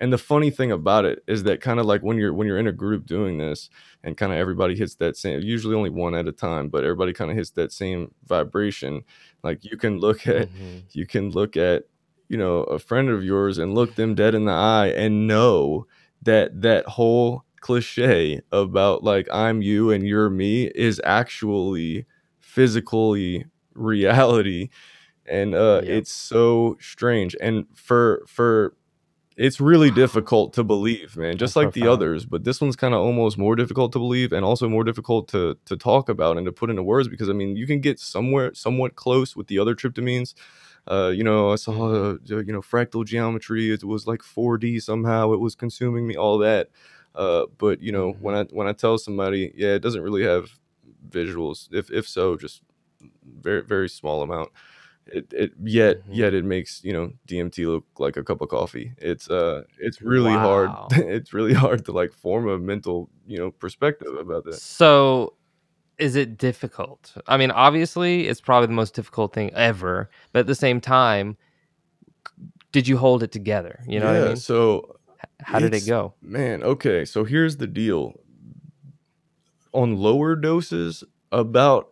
and 0.00 0.12
the 0.12 0.18
funny 0.18 0.48
thing 0.48 0.70
about 0.70 1.04
it 1.04 1.24
is 1.26 1.42
that 1.42 1.60
kind 1.60 1.80
of 1.80 1.86
like 1.86 2.02
when 2.02 2.16
you're 2.16 2.32
when 2.32 2.46
you're 2.46 2.58
in 2.58 2.68
a 2.68 2.72
group 2.72 3.04
doing 3.04 3.38
this 3.38 3.68
and 4.04 4.16
kind 4.16 4.32
of 4.32 4.38
everybody 4.38 4.76
hits 4.76 4.94
that 4.94 5.16
same 5.16 5.40
usually 5.40 5.74
only 5.74 5.90
one 5.90 6.14
at 6.14 6.28
a 6.28 6.32
time 6.32 6.68
but 6.68 6.84
everybody 6.84 7.12
kind 7.12 7.30
of 7.30 7.36
hits 7.36 7.50
that 7.50 7.72
same 7.72 8.12
vibration 8.26 9.02
like 9.42 9.64
you 9.64 9.76
can 9.76 9.98
look 9.98 10.26
at 10.26 10.48
Mhm. 10.50 10.82
you 10.92 11.04
can 11.06 11.30
look 11.30 11.56
at 11.56 11.84
you 12.28 12.36
know 12.38 12.58
a 12.64 12.78
friend 12.78 13.08
of 13.10 13.24
yours 13.24 13.58
and 13.58 13.74
look 13.74 13.96
them 13.96 14.14
dead 14.14 14.34
in 14.34 14.44
the 14.44 14.52
eye 14.52 14.88
and 14.88 15.26
know 15.26 15.86
that 16.22 16.62
that 16.62 16.86
whole 16.86 17.42
cliche 17.60 18.40
about 18.52 19.02
like 19.02 19.26
i'm 19.32 19.62
you 19.62 19.90
and 19.90 20.06
you're 20.06 20.30
me 20.30 20.66
is 20.76 21.00
actually 21.04 22.06
physically 22.38 23.44
reality 23.74 24.68
and 25.30 25.54
uh 25.54 25.80
it's 25.84 26.10
so 26.12 26.76
strange 26.80 27.36
and 27.40 27.66
for 27.74 28.22
for 28.26 28.74
it's 29.36 29.60
really 29.60 29.90
difficult 29.90 30.52
to 30.52 30.64
believe 30.64 31.16
man 31.16 31.36
just 31.38 31.54
That's 31.54 31.64
like 31.66 31.74
the 31.74 31.86
others 31.86 32.24
but 32.24 32.42
this 32.44 32.60
one's 32.60 32.74
kind 32.76 32.92
of 32.94 33.00
almost 33.00 33.38
more 33.38 33.54
difficult 33.54 33.92
to 33.92 33.98
believe 33.98 34.32
and 34.32 34.44
also 34.44 34.68
more 34.68 34.84
difficult 34.84 35.28
to 35.28 35.56
to 35.66 35.76
talk 35.76 36.08
about 36.08 36.36
and 36.36 36.46
to 36.46 36.52
put 36.52 36.70
into 36.70 36.82
words 36.82 37.08
because 37.08 37.28
i 37.28 37.32
mean 37.32 37.56
you 37.56 37.66
can 37.66 37.80
get 37.80 38.00
somewhere 38.00 38.52
somewhat 38.54 38.96
close 38.96 39.36
with 39.36 39.46
the 39.46 39.58
other 39.58 39.74
tryptamines. 39.74 40.34
Uh 40.88 41.12
you 41.14 41.22
know 41.22 41.52
i 41.52 41.56
saw 41.56 42.12
uh, 42.12 42.16
you 42.26 42.52
know 42.52 42.62
fractal 42.62 43.04
geometry 43.04 43.70
it 43.70 43.84
was 43.84 44.06
like 44.06 44.22
4d 44.22 44.82
somehow 44.82 45.32
it 45.32 45.40
was 45.40 45.54
consuming 45.54 46.06
me 46.06 46.16
all 46.16 46.38
that. 46.38 46.70
Uh 47.14 47.46
but 47.58 47.80
you 47.80 47.92
know 47.92 48.12
when 48.20 48.34
Mhm. 48.34 48.50
i 48.50 48.54
when 48.56 48.66
i 48.66 48.72
tell 48.72 48.96
somebody 48.98 49.52
yeah 49.54 49.74
it 49.74 49.82
doesn't 49.82 50.02
really 50.02 50.24
have 50.24 50.44
visuals 51.08 51.68
if 51.72 51.90
if 51.90 52.08
so 52.08 52.36
just 52.36 52.62
very 53.24 53.62
very 53.62 53.88
small 53.88 54.22
amount 54.22 54.50
it, 55.12 55.32
it 55.32 55.52
yet 55.62 56.06
Mhm. 56.06 56.14
yet 56.16 56.34
it 56.34 56.44
makes 56.44 56.82
you 56.84 56.92
know 56.92 57.12
DMT 57.26 57.66
look 57.66 57.84
like 57.98 58.16
a 58.16 58.22
cup 58.24 58.40
of 58.40 58.48
coffee. 58.48 58.92
It's 58.98 59.28
uh 59.30 59.62
it's 59.78 60.00
really 60.02 60.34
hard. 60.36 60.70
It's 61.16 61.32
really 61.32 61.54
hard 61.54 61.84
to 61.86 61.92
like 61.92 62.12
form 62.12 62.48
a 62.48 62.58
mental 62.58 63.10
you 63.26 63.38
know 63.38 63.50
perspective 63.50 64.14
about 64.14 64.44
that. 64.44 64.54
So 64.54 65.34
is 65.98 66.14
it 66.14 66.38
difficult? 66.38 67.14
I 67.26 67.36
mean, 67.36 67.50
obviously, 67.50 68.28
it's 68.28 68.40
probably 68.40 68.68
the 68.68 68.72
most 68.74 68.94
difficult 68.94 69.32
thing 69.32 69.52
ever, 69.54 70.08
but 70.32 70.40
at 70.40 70.46
the 70.46 70.54
same 70.54 70.80
time, 70.80 71.36
did 72.70 72.86
you 72.86 72.96
hold 72.98 73.22
it 73.24 73.32
together? 73.32 73.80
You 73.86 73.98
know 74.00 74.06
what 74.06 74.22
I 74.22 74.24
mean? 74.28 74.36
So 74.36 74.96
How 75.40 75.58
did 75.58 75.74
it 75.74 75.86
go? 75.86 76.14
man 76.22 76.62
okay. 76.62 77.04
So 77.04 77.24
here's 77.24 77.56
the 77.56 77.66
deal. 77.66 78.14
On 79.72 79.96
lower 79.96 80.34
doses, 80.36 81.04
about 81.32 81.88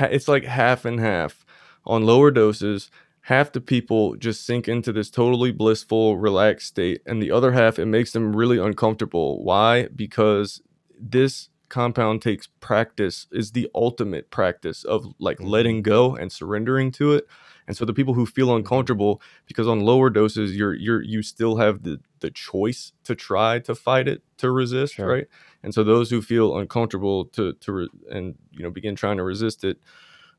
it's 0.00 0.26
like 0.28 0.44
half 0.44 0.84
and 0.84 0.98
half. 0.98 1.44
On 1.86 2.04
lower 2.04 2.30
doses, 2.30 2.90
half 3.22 3.52
the 3.52 3.60
people 3.60 4.14
just 4.16 4.44
sink 4.44 4.68
into 4.68 4.92
this 4.92 5.10
totally 5.10 5.52
blissful, 5.52 6.16
relaxed 6.18 6.68
state, 6.68 7.02
and 7.06 7.22
the 7.22 7.30
other 7.30 7.52
half 7.52 7.78
it 7.78 7.86
makes 7.86 8.12
them 8.12 8.34
really 8.36 8.58
uncomfortable. 8.58 9.42
Why? 9.42 9.88
Because 9.94 10.62
this 10.98 11.48
compound 11.68 12.20
takes 12.20 12.48
practice 12.60 13.26
is 13.30 13.52
the 13.52 13.68
ultimate 13.74 14.30
practice 14.30 14.82
of 14.84 15.06
like 15.20 15.38
Mhm. 15.38 15.48
letting 15.48 15.82
go 15.82 16.16
and 16.16 16.32
surrendering 16.32 16.90
to 16.92 17.12
it. 17.12 17.28
And 17.68 17.76
so 17.76 17.84
the 17.84 17.94
people 17.94 18.14
who 18.14 18.26
feel 18.26 18.54
uncomfortable 18.56 19.22
because 19.46 19.68
on 19.68 19.78
lower 19.80 20.10
doses 20.10 20.56
you're 20.56 20.74
you're 20.74 21.00
you 21.02 21.22
still 21.22 21.56
have 21.58 21.84
the 21.84 22.00
the 22.18 22.30
choice 22.30 22.92
to 23.04 23.14
try 23.14 23.60
to 23.60 23.74
fight 23.76 24.08
it 24.08 24.22
to 24.38 24.50
resist, 24.50 24.94
Sure. 24.94 25.06
right? 25.06 25.26
And 25.62 25.72
so 25.72 25.84
those 25.84 26.10
who 26.10 26.20
feel 26.22 26.58
uncomfortable 26.58 27.26
to 27.26 27.52
to 27.52 27.72
re- 27.72 27.88
and 28.10 28.34
you 28.50 28.64
know 28.64 28.70
begin 28.70 28.96
trying 28.96 29.18
to 29.18 29.22
resist 29.22 29.62
it 29.62 29.78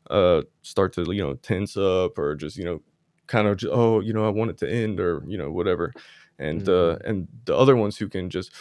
uh 0.09 0.41
start 0.61 0.93
to 0.93 1.03
you 1.13 1.21
know 1.23 1.35
tense 1.35 1.77
up 1.77 2.17
or 2.17 2.35
just 2.35 2.57
you 2.57 2.65
know 2.65 2.81
kind 3.27 3.47
of 3.47 3.57
just, 3.57 3.71
oh 3.73 3.99
you 4.01 4.13
know 4.13 4.25
I 4.25 4.29
want 4.29 4.51
it 4.51 4.57
to 4.59 4.69
end 4.69 4.99
or 4.99 5.23
you 5.27 5.37
know 5.37 5.51
whatever. 5.51 5.93
And 6.39 6.67
uh 6.67 6.97
Mhm. 6.97 7.09
and 7.09 7.27
the 7.45 7.55
other 7.55 7.75
ones 7.75 7.97
who 7.97 8.09
can 8.09 8.29
just 8.29 8.51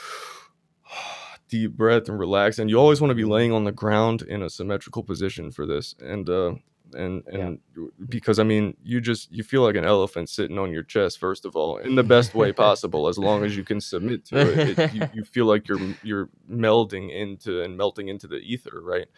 deep 1.49 1.73
breath 1.77 2.09
and 2.09 2.19
relax 2.19 2.59
and 2.59 2.71
you 2.71 2.77
always 2.77 3.01
want 3.01 3.11
to 3.11 3.15
be 3.15 3.25
Mhm. 3.25 3.31
laying 3.31 3.53
on 3.53 3.65
the 3.65 3.73
ground 3.73 4.23
in 4.23 4.43
a 4.43 4.51
symmetrical 4.51 5.03
position 5.03 5.51
for 5.51 5.67
this 5.67 5.95
and 6.01 6.29
uh 6.31 6.55
and 6.95 7.23
Yeah. 7.33 7.39
and 7.47 7.61
because 8.09 8.39
i 8.39 8.43
mean 8.45 8.77
you 8.83 9.01
just 9.01 9.31
you 9.33 9.43
feel 9.45 9.63
like 9.63 9.77
an 9.77 9.85
elephant 9.85 10.29
sitting 10.29 10.59
on 10.59 10.73
your 10.73 10.83
chest 10.83 11.19
first 11.19 11.45
of 11.45 11.55
all 11.57 11.79
in 11.79 11.95
the 11.95 12.03
best 12.15 12.35
way 12.35 12.53
possible 12.53 13.09
as 13.09 13.19
long 13.19 13.45
as 13.45 13.57
you 13.57 13.65
can 13.65 13.81
submit 13.81 14.25
to 14.27 14.49
it, 14.49 14.67
it 14.67 14.81
you, 14.89 15.05
you 15.13 15.25
feel 15.25 15.47
like 15.47 15.69
you're 15.69 15.95
you're 16.03 16.29
melding 16.51 17.11
into 17.13 17.63
and 17.63 17.77
melting 17.77 18.09
into 18.09 18.27
the 18.27 18.39
ether 18.39 18.81
right 18.83 19.09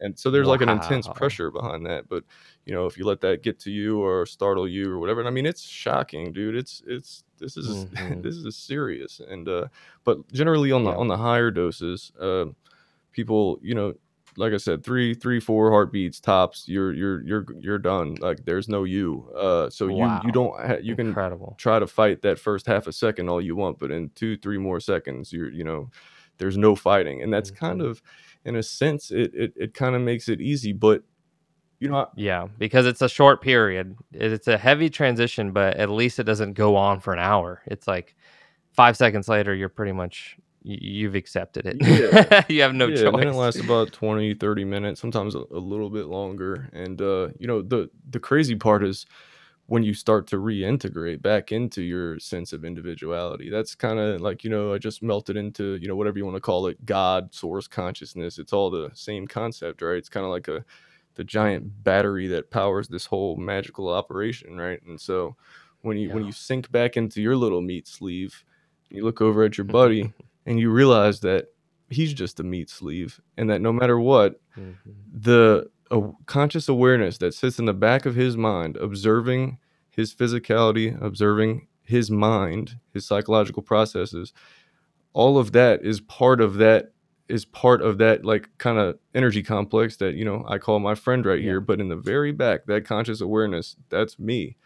and 0.00 0.18
so 0.18 0.30
there's 0.30 0.48
like 0.48 0.60
an 0.62 0.68
intense 0.70 1.06
pressure 1.08 1.50
behind 1.50 1.84
that 1.86 2.08
but 2.08 2.24
you 2.64 2.74
know 2.74 2.86
if 2.86 2.96
you 2.98 3.04
let 3.04 3.20
that 3.20 3.42
get 3.42 3.58
to 3.60 3.70
you 3.70 4.00
or 4.02 4.26
startle 4.26 4.66
you 4.68 4.90
or 4.92 4.98
whatever 4.98 5.20
and 5.20 5.28
i 5.28 5.32
mean 5.32 5.46
it's 5.46 5.62
shocking 5.62 6.32
dude 6.32 6.56
it's 6.56 6.82
it's 6.86 7.24
this 7.38 7.56
is 7.56 7.86
Mhm. 7.94 8.22
this 8.22 8.36
is 8.36 8.56
serious 8.56 9.20
and 9.28 9.48
uh 9.48 9.66
but 10.04 10.26
generally 10.32 10.72
on 10.72 10.84
the 10.84 10.90
Yeah. 10.90 10.96
on 10.96 11.08
the 11.08 11.16
higher 11.16 11.50
doses 11.50 12.12
uh 12.20 12.46
people 13.12 13.58
you 13.62 13.74
know 13.74 13.92
like 14.36 14.52
i 14.52 14.56
said 14.56 14.84
three 14.84 15.12
three 15.14 15.40
four 15.40 15.70
heartbeats 15.70 16.20
tops 16.20 16.68
you're 16.68 16.92
you're 16.92 17.22
you're 17.22 17.46
you're 17.58 17.78
done 17.78 18.14
like 18.16 18.44
there's 18.44 18.68
no 18.68 18.84
you 18.84 19.28
uh 19.36 19.68
so 19.70 19.88
you 19.88 19.94
Wow. 19.96 20.20
you 20.24 20.32
don't 20.32 20.60
ha- 20.60 20.78
you 20.80 20.94
can 20.94 21.12
try 21.58 21.78
to 21.80 21.86
fight 21.86 22.22
that 22.22 22.38
first 22.38 22.66
half 22.66 22.86
a 22.86 22.92
second 22.92 23.28
all 23.28 23.40
you 23.40 23.56
want 23.56 23.78
but 23.78 23.90
in 23.90 24.10
two 24.14 24.36
three 24.36 24.58
more 24.58 24.78
seconds 24.80 25.32
you're 25.32 25.50
you 25.50 25.64
know 25.64 25.90
there's 26.38 26.56
no 26.56 26.74
fighting 26.76 27.22
and 27.22 27.32
that's 27.32 27.50
kind 27.50 27.80
Mhm. 27.80 27.90
of 27.90 28.02
in 28.44 28.56
a 28.56 28.62
sense 28.62 29.10
it 29.10 29.30
it, 29.34 29.52
it 29.56 29.74
kind 29.74 29.94
of 29.94 30.02
makes 30.02 30.28
it 30.28 30.40
easy 30.40 30.72
but 30.72 31.02
you 31.78 31.88
know 31.88 31.96
I- 31.96 32.06
Yeah, 32.16 32.48
because 32.58 32.86
it's 32.86 33.02
a 33.02 33.08
short 33.08 33.40
period. 33.42 33.96
It's 34.12 34.48
a 34.48 34.58
heavy 34.58 34.90
transition, 34.90 35.52
but 35.52 35.76
at 35.78 35.88
least 35.90 36.18
it 36.18 36.24
doesn't 36.24 36.52
go 36.54 36.76
on 36.76 37.00
for 37.00 37.12
an 37.14 37.18
hour. 37.20 37.62
It's 37.66 37.86
like 37.88 38.16
five 38.72 38.96
seconds 38.96 39.28
later, 39.28 39.54
you're 39.54 39.68
pretty 39.70 39.92
much 39.92 40.36
you've 40.62 41.14
accepted 41.14 41.64
it. 41.66 41.76
Yeah. 41.80 42.44
you 42.50 42.60
have 42.60 42.74
no 42.74 42.88
yeah, 42.88 43.06
and 43.08 43.18
then 43.18 43.28
it 43.28 43.34
lasts 43.34 43.60
about 43.60 43.92
20 44.00 44.34
30 44.34 44.64
minutes 44.64 45.00
sometimes 45.00 45.34
a, 45.34 45.38
a 45.38 45.58
little 45.58 45.88
bit 45.88 46.06
longer 46.06 46.68
and 46.74 47.00
uh 47.00 47.28
you 47.38 47.46
know 47.46 47.62
the 47.62 47.88
the 48.10 48.20
crazy 48.20 48.54
part 48.56 48.84
is 48.84 49.06
when 49.70 49.84
you 49.84 49.94
start 49.94 50.26
to 50.26 50.36
reintegrate 50.36 51.22
back 51.22 51.52
into 51.52 51.80
your 51.80 52.18
sense 52.18 52.52
of 52.52 52.64
individuality 52.64 53.48
that's 53.48 53.74
kind 53.76 54.00
of 54.00 54.20
like 54.20 54.42
you 54.42 54.50
know 54.50 54.74
i 54.74 54.78
just 54.78 55.00
melted 55.00 55.36
into 55.36 55.76
you 55.76 55.86
know 55.86 55.94
whatever 55.94 56.18
you 56.18 56.24
want 56.24 56.36
to 56.36 56.40
call 56.40 56.66
it 56.66 56.84
god 56.84 57.32
source 57.32 57.68
consciousness 57.68 58.38
it's 58.38 58.52
all 58.52 58.68
the 58.70 58.90
same 58.94 59.26
concept 59.28 59.80
right? 59.82 59.96
It's 59.96 60.08
kind 60.08 60.26
of 60.26 60.32
like 60.32 60.48
a 60.48 60.64
the 61.14 61.24
giant 61.24 61.84
battery 61.84 62.26
that 62.28 62.50
powers 62.50 62.88
this 62.88 63.06
whole 63.06 63.36
magical 63.36 63.88
operation 63.88 64.56
right? 64.56 64.80
And 64.86 65.00
so 65.00 65.36
when 65.82 65.96
you 65.96 66.10
when 66.10 66.24
you 66.24 66.32
sink 66.32 66.70
back 66.72 66.96
into 66.96 67.22
your 67.22 67.36
little 67.36 67.60
meat 67.60 67.86
sleeve 67.86 68.44
you 68.90 69.04
look 69.04 69.20
over 69.20 69.44
at 69.44 69.56
your 69.56 69.66
buddy 69.66 70.12
and 70.46 70.58
you 70.58 70.70
realize 70.70 71.20
that 71.20 71.46
he's 71.90 72.12
just 72.12 72.40
a 72.40 72.44
meat 72.44 72.70
sleeve 72.70 73.20
and 73.36 73.48
that 73.50 73.60
no 73.60 73.72
matter 73.72 74.00
what 74.00 74.40
Mhm. 74.58 74.76
the 75.12 75.70
uh, 75.90 76.00
conscious 76.26 76.68
awareness 76.68 77.18
that 77.18 77.34
sits 77.34 77.58
in 77.58 77.66
the 77.66 77.74
back 77.74 78.06
of 78.06 78.14
his 78.14 78.36
mind 78.36 78.76
observing 78.78 79.58
his 79.90 80.14
physicality 80.14 81.00
observing 81.02 81.66
his 81.82 82.10
mind 82.10 82.76
his 82.94 83.06
psychological 83.06 83.62
processes 83.62 84.32
all 85.12 85.38
of 85.38 85.52
that 85.52 85.84
is 85.84 86.00
part 86.00 86.40
of 86.40 86.54
that 86.54 86.92
is 87.28 87.44
part 87.44 87.82
of 87.82 87.98
that 87.98 88.24
like 88.24 88.48
kind 88.58 88.78
of 88.78 88.98
energy 89.14 89.42
complex 89.42 89.96
that 89.96 90.14
you 90.14 90.24
know 90.24 90.44
I 90.48 90.58
call 90.58 90.78
my 90.80 90.94
friend 90.94 91.24
right 91.26 91.38
Yeah. 91.40 91.44
here 91.50 91.60
but 91.60 91.80
in 91.80 91.88
the 91.88 91.96
very 91.96 92.32
back 92.32 92.66
that 92.66 92.84
conscious 92.84 93.20
awareness 93.20 93.76
that's 93.88 94.18
me 94.18 94.56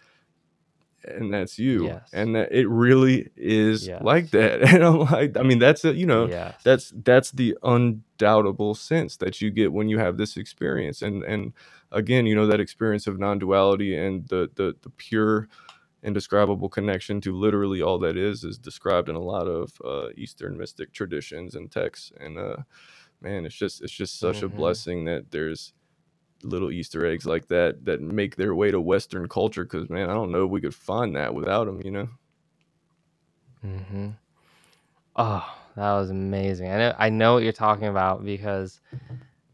and 1.06 1.32
that's 1.32 1.58
you 1.58 1.86
Yes. 1.86 2.10
and 2.12 2.34
that 2.34 2.52
it 2.52 2.68
really 2.68 3.30
is 3.36 3.88
like 4.00 4.30
that 4.30 4.62
and 4.74 4.82
I'm 4.84 5.00
like 5.00 5.36
I 5.36 5.42
mean 5.42 5.58
that's 5.58 5.84
it 5.84 5.96
you 5.96 6.06
know 6.06 6.28
yes. 6.28 6.54
that's 6.62 6.92
that's 7.04 7.30
the 7.30 7.56
undoubtable 7.62 8.74
sense 8.74 9.16
that 9.18 9.40
you 9.40 9.50
get 9.50 9.72
when 9.72 9.88
you 9.88 9.98
have 9.98 10.16
this 10.16 10.36
experience 10.36 11.02
and 11.02 11.22
and 11.24 11.52
again 11.92 12.26
you 12.26 12.34
know 12.34 12.46
that 12.46 12.60
experience 12.60 13.06
of 13.06 13.18
non-duality 13.18 13.96
and 13.96 14.28
the 14.28 14.50
the, 14.54 14.74
the 14.82 14.90
pure 14.90 15.48
indescribable 16.02 16.68
connection 16.68 17.20
to 17.20 17.34
literally 17.34 17.80
all 17.80 17.98
that 17.98 18.16
is 18.16 18.44
is 18.44 18.58
described 18.58 19.08
in 19.08 19.16
a 19.16 19.20
lot 19.20 19.46
of 19.46 19.72
uh, 19.84 20.08
eastern 20.16 20.56
mystic 20.56 20.92
traditions 20.92 21.54
and 21.54 21.70
texts 21.72 22.12
and 22.20 22.38
uh 22.38 22.56
man 23.20 23.46
it's 23.46 23.54
just 23.54 23.82
it's 23.82 23.92
just 23.92 24.18
such 24.18 24.42
a 24.42 24.48
Mhm. 24.48 24.56
blessing 24.56 25.04
that 25.06 25.30
there's 25.30 25.72
little 26.44 26.72
easter 26.72 27.06
eggs 27.06 27.26
like 27.26 27.48
that 27.48 27.84
that 27.84 28.00
make 28.02 28.36
their 28.36 28.54
way 28.54 28.70
to 28.70 28.80
western 28.80 29.28
culture 29.28 29.64
because 29.64 29.90
man 29.90 30.10
i 30.10 30.14
don't 30.14 30.32
know 30.32 30.44
if 30.46 30.50
we 30.50 30.60
could 30.62 30.74
find 30.74 31.16
that 31.16 31.34
without 31.34 31.66
them 31.66 31.80
you 31.84 31.90
know 31.92 32.08
Mm-hmm. 33.64 34.10
Oh, 35.16 35.56
that 35.76 35.92
was 35.94 36.10
amazing. 36.10 36.70
I 36.70 36.78
know 36.78 36.94
I 36.98 37.10
know 37.10 37.34
what 37.34 37.42
you're 37.44 37.52
talking 37.52 37.88
about 37.88 38.24
because 38.24 38.80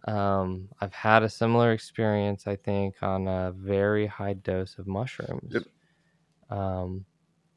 um, 0.06 0.68
I've 0.80 0.94
had 0.94 1.22
a 1.22 1.28
similar 1.28 1.72
experience. 1.72 2.46
I 2.46 2.56
think 2.56 2.96
on 3.02 3.28
a 3.28 3.52
very 3.56 4.06
high 4.06 4.34
dose 4.34 4.78
of 4.78 4.86
mushrooms. 4.86 5.54
Yep. 5.54 5.64
Um, 6.50 7.06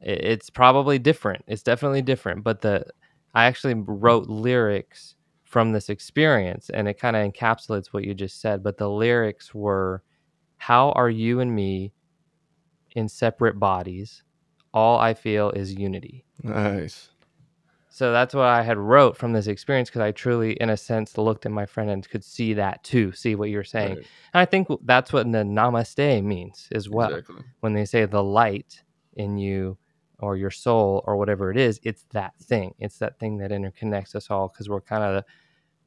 it, 0.00 0.24
it's 0.24 0.50
probably 0.50 0.98
different. 0.98 1.44
It's 1.48 1.62
definitely 1.62 2.02
different. 2.02 2.44
But 2.44 2.62
the 2.62 2.86
I 3.34 3.46
actually 3.46 3.74
wrote 3.76 4.28
lyrics 4.28 5.16
from 5.54 5.70
this 5.70 5.88
experience, 5.88 6.68
and 6.68 6.88
it 6.88 6.98
kind 6.98 7.14
of 7.14 7.22
encapsulates 7.24 7.92
what 7.92 8.02
you 8.02 8.12
just 8.12 8.40
said. 8.40 8.60
But 8.60 8.76
the 8.76 8.90
lyrics 8.90 9.54
were, 9.54 10.02
"How 10.56 10.90
are 10.92 11.08
you 11.08 11.38
and 11.38 11.54
me 11.54 11.92
in 12.96 13.08
separate 13.08 13.60
bodies? 13.60 14.24
All 14.72 14.98
I 14.98 15.14
feel 15.14 15.50
is 15.50 15.72
unity." 15.72 16.24
nice 16.42 17.10
So 17.88 18.10
that's 18.10 18.34
what 18.34 18.46
I 18.46 18.62
had 18.64 18.78
wrote 18.78 19.16
from 19.16 19.32
this 19.32 19.46
experience 19.46 19.88
because 19.88 20.00
I 20.00 20.10
truly, 20.10 20.54
in 20.54 20.70
a 20.70 20.76
sense, 20.76 21.16
looked 21.16 21.46
at 21.46 21.52
my 21.52 21.66
friend 21.66 21.88
and 21.88 22.08
could 22.08 22.24
see 22.24 22.54
that 22.54 22.82
too, 22.82 23.12
see 23.12 23.36
what 23.36 23.48
you're 23.48 23.62
saying. 23.62 23.98
right 23.98 24.06
And 24.32 24.40
I 24.40 24.46
think 24.46 24.66
that's 24.84 25.12
what 25.12 25.30
the 25.30 25.44
namaste 25.44 26.24
means 26.24 26.68
as 26.72 26.90
well. 26.90 27.10
exactly 27.10 27.44
When 27.60 27.74
they 27.74 27.84
say 27.84 28.04
the 28.06 28.24
light 28.24 28.82
in 29.12 29.38
you 29.38 29.78
or 30.18 30.36
your 30.36 30.50
soul 30.50 31.04
or 31.06 31.16
whatever 31.16 31.52
it 31.52 31.56
is, 31.56 31.78
it's 31.84 32.04
that 32.10 32.32
thing. 32.40 32.74
It's 32.80 32.98
that 32.98 33.20
thing 33.20 33.38
that 33.38 33.52
interconnects 33.52 34.16
us 34.16 34.28
all 34.28 34.48
because 34.48 34.68
we're 34.68 34.80
kind 34.80 35.04
of, 35.04 35.22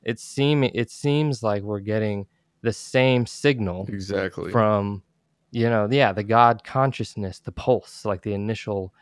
it 0.07 0.19
seem 0.19 0.63
it 0.63 0.89
seems 0.89 1.43
like 1.43 1.61
we're 1.63 1.81
getting 1.81 2.25
the 2.61 2.73
same 2.73 3.25
signal 3.27 3.85
exactly 3.89 4.51
from, 4.51 5.03
you 5.51 5.69
know, 5.69 5.87
yeah, 5.91 6.13
the 6.13 6.23
God 6.23 6.63
consciousness, 6.63 7.39
the 7.39 7.51
pulse, 7.51 8.05
like 8.05 8.21
the 8.23 8.33
initial, 8.33 8.93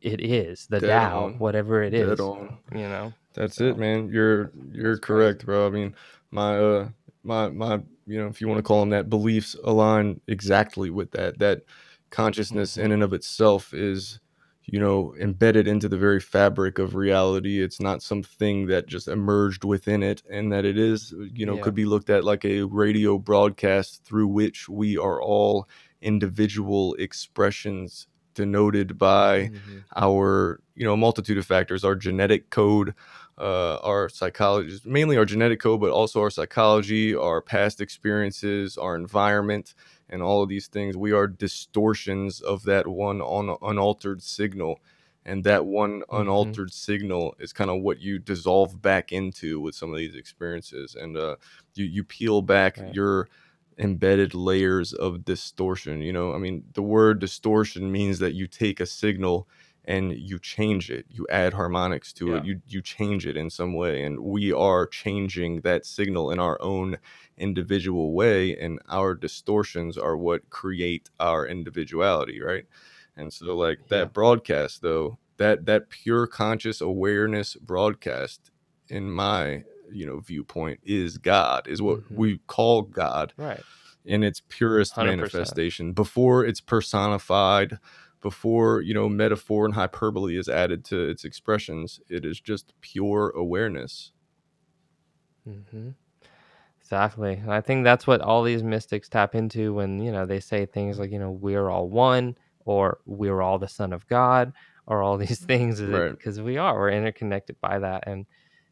it 0.00 0.20
is 0.20 0.66
the 0.68 0.80
Dead 0.80 0.90
Tao, 0.90 1.24
on. 1.24 1.38
whatever 1.38 1.82
it 1.82 1.90
Dead 1.90 2.02
is. 2.10 2.20
on. 2.20 2.58
You 2.72 2.88
know. 2.88 3.12
That's 3.34 3.56
So, 3.56 3.68
it, 3.68 3.78
man. 3.78 4.10
You're 4.12 4.52
you're 4.70 4.92
that's 4.96 5.00
crazy. 5.00 5.06
correct, 5.06 5.46
bro. 5.46 5.66
I 5.66 5.70
mean, 5.70 5.94
my 6.30 6.58
uh 6.58 6.88
my 7.24 7.48
my 7.48 7.80
you 8.06 8.20
know, 8.20 8.28
if 8.28 8.40
you 8.40 8.48
want 8.48 8.58
to 8.58 8.62
call 8.62 8.80
them 8.80 8.90
that, 8.90 9.10
beliefs 9.10 9.56
align 9.64 10.20
exactly 10.28 10.90
with 10.90 11.10
that. 11.12 11.38
That 11.38 11.62
consciousness 12.10 12.76
in 12.76 12.92
and 12.92 13.02
of 13.02 13.12
itself 13.12 13.74
is, 13.74 14.20
you 14.70 14.78
know, 14.78 15.14
embedded 15.20 15.66
into 15.66 15.88
the 15.88 15.96
very 15.96 16.20
fabric 16.20 16.78
of 16.78 16.94
reality. 16.94 17.62
It's 17.62 17.80
not 17.80 18.02
something 18.02 18.66
that 18.66 18.86
just 18.86 19.08
emerged 19.08 19.64
within 19.64 20.02
it, 20.02 20.22
and 20.30 20.52
that 20.52 20.64
it 20.66 20.78
is, 20.78 21.14
you 21.34 21.46
know, 21.46 21.56
Yeah. 21.56 21.62
could 21.62 21.74
be 21.74 21.86
looked 21.86 22.10
at 22.10 22.24
like 22.24 22.44
a 22.44 22.62
radio 22.64 23.18
broadcast 23.18 24.04
through 24.04 24.28
which 24.28 24.68
we 24.68 24.98
are 24.98 25.20
all 25.22 25.68
individual 26.02 26.94
expressions 26.94 28.06
denoted 28.34 28.98
by 28.98 29.50
Mhm. 29.50 29.84
our 29.96 30.60
you 30.76 30.84
know 30.84 30.96
multitude 30.96 31.38
of 31.38 31.44
factors 31.46 31.82
our 31.84 31.96
genetic 31.96 32.50
code 32.50 32.94
uh, 33.38 33.76
our 33.82 34.08
psychology 34.08 34.78
mainly 34.84 35.16
our 35.16 35.24
genetic 35.24 35.60
code 35.60 35.80
but 35.80 35.90
also 35.90 36.20
our 36.20 36.30
psychology 36.30 37.14
our 37.14 37.40
past 37.40 37.80
experiences 37.80 38.76
our 38.78 38.94
environment 38.94 39.74
and 40.10 40.22
all 40.22 40.42
of 40.42 40.48
these 40.48 40.68
things 40.68 40.96
we 40.96 41.12
are 41.12 41.26
distortions 41.26 42.40
of 42.40 42.64
that 42.64 42.86
one 42.86 43.20
un- 43.22 43.56
unaltered 43.62 44.22
signal 44.22 44.80
and 45.24 45.44
that 45.44 45.66
one 45.66 46.02
Mhm. 46.12 46.20
unaltered 46.22 46.72
signal 46.72 47.34
is 47.38 47.52
kind 47.52 47.70
of 47.70 47.82
what 47.82 48.00
you 48.00 48.18
dissolve 48.18 48.80
back 48.80 49.12
into 49.12 49.60
with 49.60 49.74
some 49.74 49.92
of 49.92 49.98
these 49.98 50.14
experiences 50.14 50.94
and 50.94 51.16
uh, 51.16 51.36
you 51.74 51.84
you 51.84 52.04
peel 52.04 52.42
back 52.42 52.78
Right. 52.78 52.94
your 52.94 53.28
embedded 53.78 54.34
layers 54.34 54.92
of 54.92 55.24
distortion 55.24 56.02
you 56.02 56.12
know 56.12 56.34
i 56.34 56.38
mean 56.38 56.64
the 56.74 56.82
word 56.82 57.20
distortion 57.20 57.92
means 57.92 58.18
that 58.18 58.34
you 58.34 58.46
take 58.48 58.80
a 58.80 58.86
signal 58.86 59.48
and 59.88 60.12
you 60.12 60.38
change 60.38 60.90
it 60.90 61.04
you 61.08 61.26
add 61.30 61.52
harmonics 61.54 62.12
to 62.12 62.34
it 62.34 62.44
you 62.44 62.60
you 62.68 62.80
change 62.82 63.26
it 63.26 63.36
in 63.42 63.48
some 63.50 63.72
way 63.82 64.02
and 64.04 64.20
we 64.20 64.52
are 64.52 64.86
changing 64.86 65.62
that 65.62 65.86
signal 65.86 66.30
in 66.30 66.38
our 66.38 66.58
own 66.60 66.98
individual 67.38 68.12
way 68.12 68.56
and 68.64 68.78
our 68.88 69.14
distortions 69.14 69.96
are 69.96 70.16
what 70.16 70.48
create 70.50 71.08
our 71.18 71.46
individuality 71.46 72.40
right 72.40 72.66
and 73.16 73.32
so 73.32 73.56
like 73.56 73.80
that 73.88 73.98
Yeah. 74.08 74.14
broadcast 74.20 74.82
though 74.82 75.18
that 75.38 75.64
that 75.66 75.88
pure 75.88 76.26
conscious 76.26 76.80
awareness 76.80 77.54
broadcast 77.56 78.50
in 78.88 79.10
my 79.10 79.64
you 79.90 80.04
know 80.06 80.18
viewpoint 80.20 80.80
is 80.84 81.16
god 81.18 81.66
is 81.66 81.80
what 81.80 82.00
Mhm. 82.00 82.16
we 82.16 82.38
call 82.46 82.82
god 82.82 83.32
Right. 83.38 83.62
in 84.04 84.22
its 84.22 84.42
purest 84.48 84.96
100%. 84.96 85.06
manifestation 85.18 85.92
before 85.92 86.44
it's 86.44 86.60
personified 86.60 87.78
before 88.20 88.80
you 88.82 88.94
know 88.94 89.08
metaphor 89.08 89.64
and 89.64 89.74
hyperbole 89.74 90.36
is 90.36 90.48
added 90.48 90.84
to 90.84 91.00
its 91.08 91.24
expressions 91.24 92.00
it 92.08 92.24
is 92.24 92.40
just 92.40 92.72
pure 92.80 93.30
awareness 93.36 94.12
mm-hmm. 95.48 95.90
Exactly. 96.80 97.34
And 97.34 97.52
I 97.52 97.60
think 97.60 97.84
that's 97.84 98.06
what 98.06 98.22
all 98.22 98.42
these 98.42 98.62
mystics 98.62 99.10
tap 99.10 99.34
into 99.34 99.74
when, 99.74 99.98
you 99.98 100.10
know, 100.10 100.24
they 100.24 100.40
say 100.40 100.64
things 100.64 100.98
like, 100.98 101.10
you 101.10 101.18
know, 101.18 101.30
we're 101.30 101.68
all 101.68 101.88
one 101.88 102.36
or 102.64 103.00
we're 103.04 103.42
all 103.42 103.58
the 103.58 103.68
son 103.68 103.92
of 103.92 104.06
God 104.06 104.52
or 104.86 105.02
all 105.02 105.16
these 105.18 105.38
things 105.40 105.80
is 105.80 105.90
Right. 105.90 106.10
because 106.10 106.40
we 106.40 106.56
are, 106.56 106.74
we're 106.74 106.90
interconnected 106.90 107.60
by 107.60 107.78
that. 107.80 108.04
And 108.06 108.24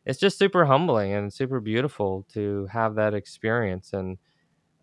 it's 0.06 0.18
just 0.18 0.38
super 0.38 0.64
humbling 0.64 1.12
and 1.12 1.32
super 1.32 1.60
beautiful 1.60 2.26
to 2.32 2.66
have 2.72 2.94
that 2.94 3.12
experience 3.12 3.92
and 3.92 4.18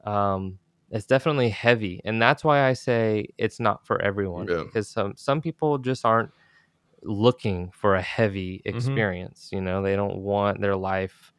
um 0.05 0.59
it's 0.93 1.05
definitely 1.07 1.49
heavy 1.49 1.99
and 2.05 2.21
that's 2.21 2.43
why 2.43 2.67
i 2.69 2.73
say 2.73 3.25
it's 3.37 3.59
not 3.59 3.85
for 3.85 4.01
everyone 4.01 4.47
Yeah. 4.47 4.63
because 4.63 4.87
some 4.87 5.13
some 5.17 5.41
people 5.41 5.77
just 5.79 6.05
aren't 6.05 6.31
looking 7.01 7.71
for 7.71 7.95
a 7.95 8.01
heavy 8.01 8.61
Mhm. 8.65 8.75
experience 8.75 9.49
you 9.51 9.59
know 9.61 9.81
they 9.81 9.95
don't 9.95 10.17
want 10.17 10.61
their 10.61 10.75
life 10.75 11.33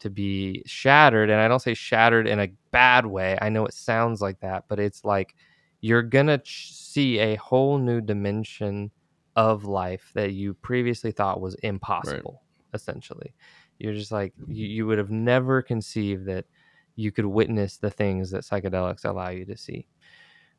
to 0.00 0.10
be 0.10 0.62
shattered 0.66 1.30
and 1.30 1.40
i 1.40 1.48
don't 1.48 1.60
say 1.62 1.72
shattered 1.72 2.26
in 2.26 2.38
a 2.40 2.48
bad 2.70 3.06
way 3.06 3.38
i 3.40 3.48
know 3.48 3.64
it 3.64 3.72
sounds 3.72 4.20
like 4.20 4.38
that 4.40 4.64
but 4.68 4.78
it's 4.78 5.04
like 5.04 5.34
you're 5.80 6.02
gonna 6.02 6.38
ch- 6.38 6.72
see 6.74 7.18
a 7.18 7.36
whole 7.36 7.78
new 7.78 8.00
dimension 8.00 8.90
of 9.36 9.64
life 9.64 10.10
that 10.14 10.32
you 10.32 10.52
previously 10.54 11.12
thought 11.12 11.40
was 11.40 11.54
impossible 11.62 12.42
essentially 12.74 13.32
you're 13.78 13.94
just 13.94 14.12
like 14.12 14.34
you, 14.48 14.66
you 14.66 14.86
would 14.86 14.98
have 14.98 15.10
never 15.10 15.62
conceived 15.62 16.26
that 16.26 16.44
you 16.96 17.12
could 17.12 17.26
witness 17.26 17.76
the 17.76 17.90
things 17.90 18.30
that 18.30 18.42
psychedelics 18.42 19.04
allow 19.04 19.28
you 19.28 19.44
to 19.44 19.56
see 19.56 19.86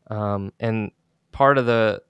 um, 0.10 0.52
and 0.60 0.92
part 1.32 1.58
of 1.58 1.66
the 1.66 2.02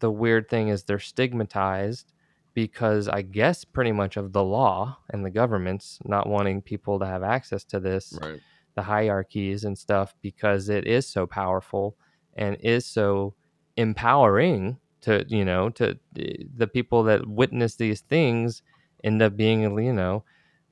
the 0.00 0.10
weird 0.10 0.48
thing 0.48 0.68
is 0.68 0.84
they're 0.84 0.98
stigmatized 0.98 2.12
because 2.52 3.08
I 3.08 3.22
guess 3.22 3.64
pretty 3.64 3.92
much 3.92 4.16
of 4.16 4.32
the 4.32 4.44
law 4.44 4.98
and 5.10 5.24
the 5.24 5.30
government's 5.30 5.98
not 6.04 6.28
wanting 6.28 6.62
people 6.62 6.98
to 7.00 7.06
have 7.06 7.22
access 7.22 7.64
to 7.64 7.80
this, 7.80 8.18
Right. 8.20 8.40
the 8.74 8.82
hierarchies 8.82 9.64
and 9.64 9.76
stuff, 9.76 10.14
because 10.20 10.68
it 10.68 10.86
is 10.86 11.06
so 11.06 11.26
powerful 11.26 11.96
and 12.34 12.56
is 12.60 12.86
so 12.86 13.34
empowering 13.76 14.78
to 15.00 15.24
you 15.28 15.44
know 15.44 15.68
to 15.70 15.98
eh, 16.18 16.44
the 16.56 16.66
people 16.66 17.02
that 17.04 17.26
witness 17.26 17.74
these 17.76 18.00
things 18.02 18.62
end 19.02 19.20
up 19.20 19.36
being 19.36 19.62
you 19.62 19.92
know 19.92 20.24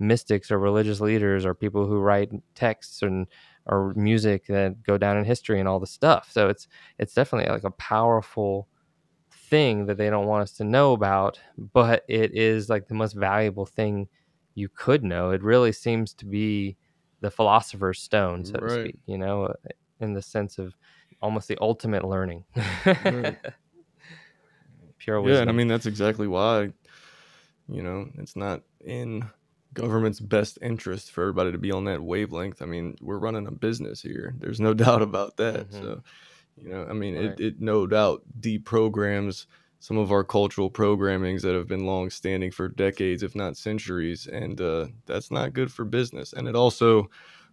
mystics 0.02 0.50
or 0.50 0.58
religious 0.58 1.00
leaders 1.00 1.46
or 1.46 1.54
people 1.54 1.86
who 1.86 1.98
write 1.98 2.30
texts 2.54 3.02
and 3.02 3.26
or 3.66 3.94
music 3.94 4.46
that 4.48 4.82
go 4.82 4.98
down 4.98 5.16
in 5.16 5.24
history 5.24 5.60
and 5.60 5.68
all 5.68 5.78
the 5.78 5.86
stuff 5.86 6.28
so 6.32 6.48
it's 6.48 6.66
it's 6.98 7.14
definitely 7.14 7.50
like 7.50 7.64
a 7.64 7.70
powerful 7.70 8.68
thing 9.52 9.84
that 9.84 9.98
they 9.98 10.08
don't 10.08 10.26
want 10.26 10.42
us 10.42 10.52
to 10.52 10.64
know 10.64 10.94
about, 10.94 11.38
but 11.58 12.04
it 12.08 12.34
is 12.34 12.70
like 12.70 12.88
the 12.88 12.94
most 12.94 13.12
valuable 13.12 13.66
thing 13.66 14.08
you 14.54 14.66
could 14.66 15.04
know. 15.04 15.30
It 15.30 15.42
really 15.42 15.72
seems 15.72 16.14
to 16.14 16.24
be 16.24 16.78
the 17.20 17.30
philosopher's 17.30 18.00
stone, 18.00 18.46
so 18.46 18.58
to 18.58 18.70
speak, 18.70 18.98
you 19.04 19.18
know, 19.18 19.52
in 20.00 20.14
the 20.14 20.22
sense 20.22 20.58
of 20.58 20.74
almost 21.20 21.48
the 21.48 21.58
ultimate 21.60 22.02
learning. 22.02 22.44
Right. 22.56 23.36
Pure 24.98 25.28
Yeah, 25.28 25.40
and 25.40 25.50
I 25.50 25.52
mean 25.52 25.68
that's 25.68 25.86
exactly 25.86 26.28
why, 26.28 26.70
you 27.68 27.82
know, 27.82 28.08
it's 28.18 28.36
not 28.36 28.62
in 28.80 29.28
government's 29.74 30.20
best 30.20 30.58
interest 30.62 31.10
for 31.10 31.22
everybody 31.22 31.52
to 31.52 31.58
be 31.58 31.72
on 31.72 31.84
that 31.86 32.02
wavelength. 32.02 32.62
I 32.62 32.66
mean, 32.66 32.96
we're 33.00 33.18
running 33.18 33.46
a 33.46 33.52
business 33.52 34.02
here. 34.02 34.34
There's 34.38 34.60
no 34.60 34.74
doubt 34.74 35.02
about 35.02 35.36
that. 35.38 35.72
Mhm. 35.72 35.72
So, 35.72 36.02
you 36.56 36.68
know, 36.70 36.86
I 36.88 36.92
mean, 36.92 37.14
Right. 37.14 37.38
it, 37.38 37.40
it 37.40 37.60
no 37.60 37.86
doubt 37.86 38.22
deprograms 38.40 39.46
some 39.80 39.98
of 39.98 40.12
our 40.12 40.24
cultural 40.24 40.70
programmings 40.70 41.42
that 41.42 41.54
have 41.54 41.66
been 41.68 41.86
long 41.86 42.10
standing 42.10 42.50
for 42.52 42.68
decades, 42.68 43.22
if 43.22 43.34
not 43.34 43.56
centuries, 43.56 44.26
and 44.26 44.60
uh, 44.60 44.88
that's 45.06 45.30
not 45.30 45.52
good 45.54 45.72
for 45.72 45.84
business. 45.84 46.32
And 46.32 46.48
it 46.48 46.56
also, 46.56 47.08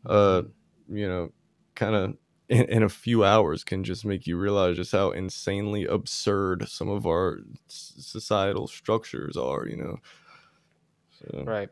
uh, 0.06 0.44
Mhm. 0.44 0.54
you 0.88 1.08
know, 1.08 1.32
kind 1.76 1.96
of 1.96 2.18
in, 2.50 2.66
in 2.66 2.84
a 2.84 2.90
few 2.90 3.24
hours 3.24 3.64
can 3.64 3.84
just 3.84 4.06
make 4.06 4.28
you 4.28 4.38
realize 4.38 4.76
just 4.76 4.92
how 4.92 5.12
insanely 5.12 5.86
absurd 5.86 6.68
some 6.70 6.90
of 6.90 7.08
our 7.08 7.40
s- 7.70 7.94
societal 8.00 8.68
structures 8.68 9.38
are. 9.38 9.68
You 9.68 9.78
know, 9.78 9.98
so 11.10 11.46
Right. 11.46 11.70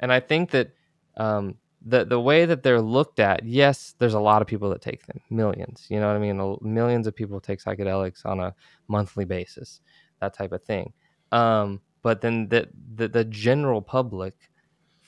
And 0.00 0.12
I 0.12 0.20
think 0.20 0.50
that 0.50 0.70
um, 1.16 1.56
the 1.84 2.04
the 2.04 2.20
way 2.20 2.46
that 2.46 2.62
they're 2.62 2.80
looked 2.80 3.20
at, 3.20 3.44
yes, 3.44 3.94
there's 3.98 4.14
a 4.14 4.20
lot 4.20 4.42
of 4.42 4.48
people 4.48 4.70
that 4.70 4.80
take 4.80 5.06
them, 5.06 5.20
millions. 5.30 5.86
You 5.88 6.00
know 6.00 6.06
what 6.06 6.16
I 6.16 6.18
mean? 6.18 6.58
Millions 6.62 7.06
of 7.06 7.14
people 7.14 7.40
take 7.40 7.62
psychedelics 7.62 8.24
on 8.24 8.40
a 8.40 8.54
monthly 8.88 9.24
basis, 9.24 9.80
that 10.20 10.34
type 10.34 10.52
of 10.52 10.62
thing. 10.62 10.92
Um, 11.32 11.80
but 12.02 12.20
then 12.20 12.48
the, 12.48 12.68
the 12.94 13.08
the 13.08 13.24
general 13.24 13.82
public 13.82 14.34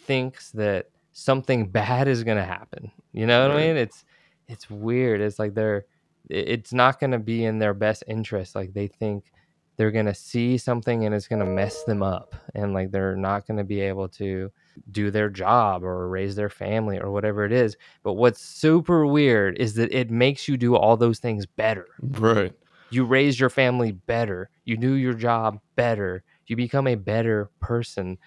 thinks 0.05 0.51
that 0.53 0.87
something 1.13 1.69
bad 1.71 2.09
is 2.09 2.25
going 2.25 2.39
to 2.39 2.45
happen. 2.45 2.91
You 3.13 3.27
know 3.27 3.49
what 3.49 3.57
I 3.57 3.67
mean? 3.67 3.77
It's 3.77 4.05
it's 4.49 4.71
weird. 4.71 5.21
It's 5.21 5.39
like 5.39 5.55
they're 5.55 5.87
it's 6.29 6.73
not 6.73 6.99
going 6.99 7.13
to 7.13 7.19
be 7.19 7.45
in 7.45 7.59
their 7.59 7.75
best 7.75 8.05
interest. 8.09 8.55
Like 8.55 8.75
they 8.75 8.89
think 8.89 9.33
they're 9.77 9.91
going 9.91 10.07
to 10.07 10.15
see 10.15 10.57
something 10.59 11.05
and 11.05 11.15
it's 11.15 11.29
going 11.29 11.41
to 11.41 11.47
mess 11.47 11.85
them 11.85 12.03
up 12.03 12.35
and 12.55 12.73
like 12.73 12.91
they're 12.91 13.17
not 13.17 13.47
going 13.47 13.59
to 13.59 13.65
be 13.65 13.81
able 13.81 14.09
to 14.09 14.51
do 14.91 15.11
their 15.11 15.29
job 15.29 15.83
or 15.85 16.09
raise 16.09 16.35
their 16.37 16.49
family 16.51 16.99
or 16.99 17.11
whatever 17.11 17.45
it 17.45 17.53
is. 17.53 17.77
But 18.03 18.15
what's 18.15 18.41
super 18.41 19.07
weird 19.07 19.59
is 19.59 19.75
that 19.75 19.93
it 19.93 20.11
makes 20.11 20.49
you 20.49 20.57
do 20.57 20.77
all 20.77 20.97
those 20.97 21.19
things 21.19 21.47
better. 21.47 21.87
Right. 22.01 22.53
you 22.91 23.05
raise 23.05 23.39
your 23.39 23.51
family 23.51 23.93
better. 23.93 24.51
You 24.65 24.77
do 24.77 24.93
your 24.95 25.15
job 25.15 25.61
better. 25.75 26.23
You 26.47 26.57
become 26.57 26.87
a 26.87 26.95
better 26.95 27.51
person. 27.61 28.19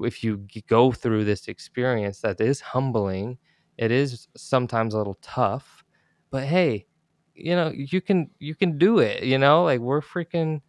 If 0.00 0.22
you 0.22 0.46
go 0.68 0.92
through 0.92 1.24
this 1.24 1.48
experience 1.48 2.20
that 2.20 2.40
is 2.40 2.60
humbling 2.60 3.38
it 3.78 3.90
is 3.92 4.28
sometimes 4.36 4.92
a 4.94 4.98
little 4.98 5.18
tough 5.22 5.84
but 6.30 6.44
hey 6.44 6.84
you 7.34 7.54
know 7.54 7.70
you 7.74 8.00
can 8.00 8.28
you 8.40 8.54
can 8.54 8.76
do 8.76 8.98
it 8.98 9.22
you 9.22 9.38
know? 9.38 9.64
Like 9.64 9.80
we're 9.80 10.00
freaking 10.00 10.60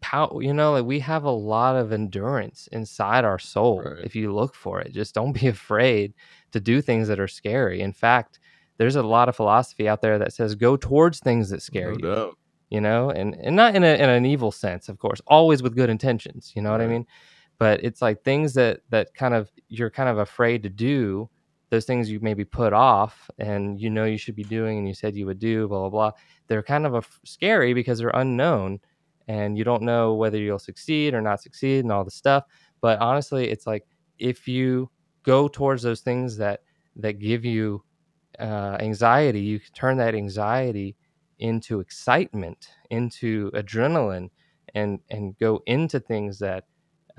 pow 0.00 0.38
you 0.40 0.52
know 0.54 0.72
like 0.72 0.84
we 0.84 0.98
have 1.00 1.24
a 1.24 1.30
lot 1.30 1.76
of 1.76 1.92
endurance 1.92 2.68
inside 2.72 3.24
our 3.24 3.38
soul 3.38 3.82
Right. 3.82 4.04
if 4.04 4.14
you 4.14 4.32
look 4.34 4.54
for 4.54 4.80
it 4.80 4.92
just 4.92 5.14
don't 5.14 5.32
be 5.32 5.46
afraid 5.58 6.14
to 6.52 6.60
do 6.60 6.80
things 6.82 7.08
that 7.08 7.20
are 7.20 7.28
scary 7.28 7.80
in 7.80 7.92
fact 7.92 8.38
there's 8.78 8.96
a 8.96 9.02
lot 9.02 9.28
of 9.28 9.36
philosophy 9.36 9.88
out 9.88 10.00
there 10.02 10.18
that 10.18 10.32
says 10.32 10.54
go 10.54 10.76
towards 10.76 11.18
things 11.20 11.50
that 11.50 11.62
scare 11.62 11.92
No 11.92 11.96
you 11.96 12.14
doubt. 12.14 12.38
you 12.70 12.80
know 12.80 13.10
and 13.10 13.34
and 13.36 13.56
not 13.56 13.74
in, 13.74 13.84
a, 13.84 13.94
in 14.02 14.08
an 14.08 14.26
evil 14.26 14.50
sense 14.52 14.88
of 14.88 14.98
course 14.98 15.20
always 15.26 15.62
with 15.62 15.74
good 15.76 15.90
intentions 15.90 16.52
you 16.54 16.62
know 16.62 16.70
what 16.72 16.80
i 16.80 16.86
mean 16.86 17.06
but 17.58 17.84
it's 17.84 18.00
like 18.00 18.22
things 18.22 18.54
that 18.54 18.80
that 18.90 19.14
kind 19.14 19.34
of 19.34 19.50
you're 19.68 19.90
kind 19.90 20.08
of 20.08 20.18
afraid 20.18 20.62
to 20.62 20.68
do 20.70 21.28
those 21.68 21.84
things 21.84 22.10
you 22.10 22.18
maybe 22.20 22.44
put 22.44 22.72
off 22.72 23.30
and 23.38 23.80
you 23.80 23.88
know 23.90 24.04
you 24.04 24.18
should 24.18 24.34
be 24.34 24.42
doing 24.42 24.78
and 24.78 24.88
you 24.88 24.94
said 24.94 25.14
you 25.14 25.24
would 25.26 25.38
do 25.38 25.68
blah 25.68 25.80
blah 25.80 25.88
blah 25.90 26.12
they're 26.48 26.64
kind 26.64 26.84
of 26.84 26.94
a, 26.96 27.02
scary 27.24 27.74
because 27.74 27.98
they're 28.00 28.10
unknown 28.14 28.80
and 29.30 29.56
you 29.56 29.62
don't 29.64 29.82
know 29.82 30.14
whether 30.14 30.38
you'll 30.38 30.58
succeed 30.58 31.14
or 31.14 31.20
not 31.20 31.40
succeed 31.40 31.84
and 31.84 31.92
all 31.92 32.04
the 32.04 32.10
stuff 32.10 32.44
but 32.80 32.98
honestly 32.98 33.48
it's 33.48 33.66
like 33.66 33.86
if 34.18 34.48
you 34.48 34.90
go 35.22 35.46
towards 35.48 35.82
those 35.82 36.00
things 36.00 36.36
that 36.36 36.60
that 36.96 37.18
give 37.20 37.44
you 37.44 37.82
uh, 38.40 38.76
anxiety 38.80 39.40
you 39.40 39.60
can 39.60 39.72
turn 39.72 39.96
that 39.96 40.14
anxiety 40.14 40.96
into 41.38 41.80
excitement 41.80 42.68
into 42.90 43.50
adrenaline 43.52 44.28
and 44.74 44.98
and 45.10 45.38
go 45.38 45.62
into 45.66 46.00
things 46.00 46.38
that 46.38 46.64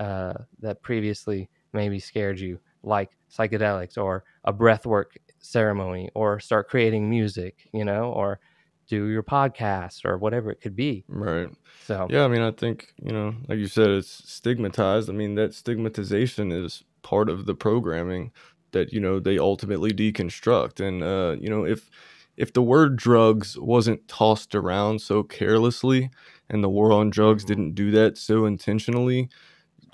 uh, 0.00 0.34
that 0.60 0.82
previously 0.82 1.48
maybe 1.72 1.98
scared 1.98 2.38
you 2.38 2.58
like 2.82 3.10
psychedelics 3.30 3.96
or 3.96 4.24
a 4.44 4.52
breathwork 4.52 5.16
ceremony 5.38 6.10
or 6.14 6.40
start 6.40 6.68
creating 6.68 7.08
music 7.08 7.68
you 7.72 7.84
know 7.84 8.12
or 8.12 8.40
do 8.88 9.06
your 9.06 9.22
podcast 9.22 10.04
or 10.04 10.18
whatever 10.18 10.50
it 10.50 10.60
could 10.60 10.76
be 10.76 11.04
Right. 11.08 11.48
so 11.80 12.06
Yeah, 12.10 12.24
I 12.24 12.28
mean, 12.28 12.42
I 12.42 12.50
think, 12.50 12.92
you 13.02 13.12
know, 13.12 13.34
like 13.48 13.58
you 13.58 13.66
said, 13.66 13.90
it's 13.90 14.30
stigmatized. 14.30 15.08
I 15.08 15.12
mean, 15.12 15.34
that 15.36 15.54
stigmatization 15.54 16.52
is 16.52 16.82
part 17.02 17.28
of 17.28 17.46
the 17.46 17.54
programming 17.54 18.32
that, 18.72 18.92
you 18.92 19.00
know, 19.00 19.18
they 19.20 19.38
ultimately 19.38 19.92
deconstruct. 19.92 20.80
And 20.80 21.02
uh, 21.02 21.36
you 21.40 21.48
know, 21.50 21.64
if 21.64 21.90
if 22.36 22.52
the 22.52 22.62
word 22.62 22.96
drugs 22.96 23.58
wasn't 23.58 24.06
tossed 24.08 24.54
around 24.54 25.00
so 25.00 25.22
carelessly 25.22 26.10
and 26.48 26.62
the 26.64 26.68
war 26.70 26.92
on 26.92 27.10
drugs 27.10 27.44
Mhm. 27.44 27.46
didn't 27.46 27.74
do 27.74 27.90
that 27.92 28.16
so 28.18 28.46
intentionally, 28.46 29.28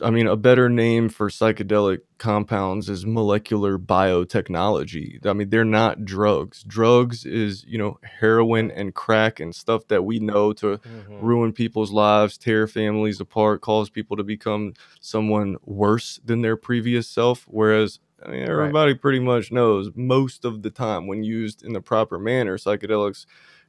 I 0.01 0.11
mean, 0.11 0.29
a 0.29 0.37
better 0.37 0.69
name 0.69 1.09
for 1.09 1.29
psychedelic 1.29 2.01
compounds 2.19 2.89
is 2.89 3.05
molecular 3.05 3.79
biotechnology. 3.79 5.25
I 5.27 5.33
mean, 5.33 5.51
they're 5.51 5.65
not 5.65 6.05
drugs. 6.05 6.63
Drugs 6.63 7.25
is, 7.25 7.65
you 7.67 7.79
know, 7.79 7.99
heroin 8.21 8.71
and 8.71 8.95
crack 8.95 9.41
and 9.41 9.55
stuff 9.55 9.89
that 9.89 10.05
we 10.05 10.21
know 10.21 10.53
to 10.55 10.79
Mhm. 10.79 11.23
ruin 11.23 11.53
people's 11.53 11.91
lives, 11.91 12.39
tear 12.39 12.69
families 12.69 13.21
apart, 13.21 13.61
cause 13.61 13.91
people 13.91 14.17
to 14.17 14.23
become 14.25 14.75
someone 15.01 15.57
worse 15.65 16.21
than 16.25 16.43
their 16.43 16.57
previous 16.57 17.09
self. 17.09 17.45
Whereas, 17.49 17.99
I 18.25 18.31
mean, 18.31 18.41
Right. 18.43 18.51
everybody 18.51 18.95
pretty 18.95 19.21
much 19.21 19.51
knows 19.51 19.91
most 19.97 20.45
of 20.45 20.63
the 20.63 20.71
time 20.71 21.07
when 21.09 21.25
used 21.25 21.65
in 21.65 21.73
the 21.73 21.81
proper 21.81 22.19
manner, 22.19 22.57
psychedelics 22.57 23.27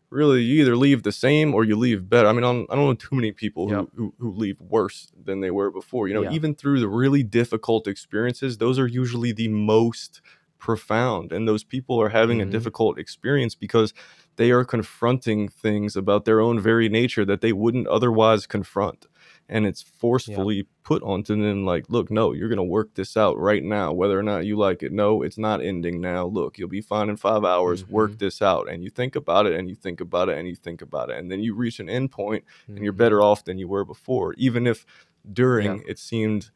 really 0.10 0.41
you 0.41 0.62
either 0.62 0.76
leave 0.76 1.03
the 1.03 1.12
same 1.12 1.53
or 1.53 1.64
you 1.64 1.76
leave 1.76 2.10
better. 2.10 2.28
I 2.28 2.32
mean, 2.34 2.43
I 2.43 2.51
don't, 2.51 2.72
I 2.72 2.76
don't 2.76 2.86
know 2.86 2.93
too 2.93 3.16
many 3.16 3.32
people 3.32 3.68
who, 3.70 3.76
Yep. 3.76 3.86
who 3.95 4.14
who 4.20 4.32
leave 4.32 4.60
worse 4.60 5.12
than 5.24 5.39
they 5.41 5.51
were 5.51 5.70
before. 5.72 6.07
You 6.07 6.16
know, 6.16 6.24
Yeah. 6.24 6.32
even 6.34 6.55
through 6.55 6.80
the 6.80 6.88
really 6.89 7.24
difficult 7.24 7.88
experiences, 7.88 8.57
those 8.57 8.80
are 8.80 8.88
usually 8.88 9.32
the 9.32 9.47
most 9.47 10.22
profound. 10.57 11.32
And 11.32 11.47
those 11.47 11.64
people 11.64 12.01
are 12.01 12.10
having 12.10 12.39
Mhm. 12.39 12.47
a 12.47 12.51
difficult 12.51 12.99
experience 12.99 13.55
because 13.55 13.93
they 14.36 14.51
are 14.51 14.66
confronting 14.66 15.47
things 15.47 15.95
about 15.95 16.26
their 16.26 16.41
own 16.41 16.60
very 16.60 16.89
nature 16.89 17.24
that 17.26 17.41
they 17.41 17.53
wouldn't 17.53 17.88
otherwise 17.88 18.45
confront. 18.47 19.05
And 19.50 19.66
it's 19.66 19.82
forcefully 19.82 20.66
put 20.84 21.02
onto 21.04 21.36
them 21.41 21.66
like 21.66 21.86
look 21.89 22.10
no 22.12 22.34
you're 22.34 22.50
gonna 22.50 22.64
work 22.64 22.93
this 22.95 23.18
out 23.18 23.38
right 23.38 23.64
now 23.64 23.91
whether 23.91 24.18
or 24.18 24.24
not 24.24 24.45
you 24.45 24.56
like 24.58 24.84
it. 24.84 24.91
No 24.91 25.22
it's 25.24 25.38
not 25.38 25.62
ending 25.62 26.00
now. 26.02 26.26
Look 26.26 26.58
you'll 26.58 26.70
be 26.70 26.82
fine 26.82 27.10
in 27.10 27.18
five 27.18 27.43
hours. 27.43 27.88
Work 27.89 28.12
Mhm. 28.12 28.20
this 28.20 28.41
out. 28.41 28.70
And 28.70 28.84
you 28.84 28.89
think 28.89 29.16
about 29.16 29.45
it 29.47 29.54
and 29.60 29.70
you 29.70 29.76
think 29.76 30.02
about 30.02 30.30
it 30.30 30.38
and 30.38 30.47
you 30.47 30.56
think 30.56 30.82
about 30.82 31.10
it. 31.10 31.18
And 31.18 31.32
then 31.32 31.41
you 31.41 31.54
reach 31.56 31.80
an 31.80 31.89
end 31.89 32.12
point 32.12 32.43
and 32.68 32.84
you're 32.84 32.93
Mhm. 32.93 32.97
better 32.97 33.22
off 33.22 33.43
than 33.43 33.58
you 33.58 33.68
were 33.68 33.86
before 33.86 34.34
even 34.38 34.66
if 34.68 34.86
during 35.34 35.84
it 35.88 36.00
seemed 36.00 36.50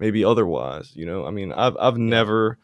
maybe 0.00 0.24
otherwise 0.24 0.92
you 0.96 1.06
know? 1.06 1.24
I 1.26 1.30
mean 1.30 1.52
i've 1.52 1.76
i've 1.78 1.98
never 1.98 2.58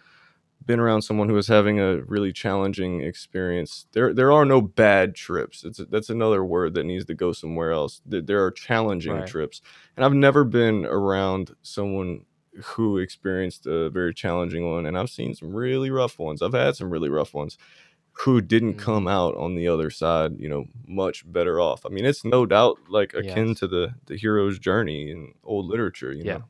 been 0.67 0.81
around 0.81 1.03
someone 1.03 1.29
who 1.29 1.37
is 1.37 1.49
having 1.49 1.79
a 1.79 1.99
really 2.03 2.33
challenging 2.33 3.01
experience 3.03 3.87
there 3.93 4.15
there 4.15 4.33
are 4.33 4.45
no 4.45 4.61
bad 4.61 5.15
trips 5.15 5.65
it's 5.65 5.81
that's 5.91 6.09
another 6.11 6.45
word 6.45 6.75
that 6.75 6.85
needs 6.85 7.05
to 7.05 7.15
go 7.15 7.33
somewhere 7.33 7.71
else 7.73 8.01
There- 8.07 8.45
are 8.45 8.51
challenging 8.51 9.13
Right. 9.15 9.27
trips 9.27 9.61
and 9.97 10.05
i've 10.05 10.15
never 10.15 10.45
been 10.45 10.87
around 10.87 11.55
someone 11.63 12.25
who 12.63 12.99
experienced 12.99 13.67
a 13.67 13.91
very 13.91 14.15
challenging 14.15 14.71
one 14.71 14.87
and 14.87 14.97
i've 14.97 15.11
seen 15.11 15.35
some 15.35 15.53
really 15.53 15.91
rough 15.91 16.19
ones 16.19 16.41
i've 16.41 16.53
had 16.55 16.77
some 16.77 16.89
really 16.91 17.09
rough 17.09 17.35
ones 17.35 17.59
who 18.19 18.41
didn't 18.41 18.75
come 18.75 19.05
Mhm. 19.07 19.11
out 19.11 19.35
on 19.37 19.57
the 19.57 19.67
other 19.69 19.91
side 19.91 20.39
you 20.39 20.49
know 20.49 20.67
much 20.87 21.31
better 21.31 21.61
off 21.61 21.85
i 21.85 21.89
mean 21.89 22.05
it's 22.05 22.25
no 22.25 22.47
doubt 22.47 22.79
like 22.89 23.13
akin 23.13 23.49
Yes. 23.49 23.59
to 23.59 23.67
the 23.67 23.95
the 24.07 24.17
hero's 24.17 24.59
journey 24.59 25.11
in 25.11 25.35
old 25.45 25.67
literature 25.67 26.13
you 26.13 26.23
Yeah. 26.25 26.39
know 26.39 26.45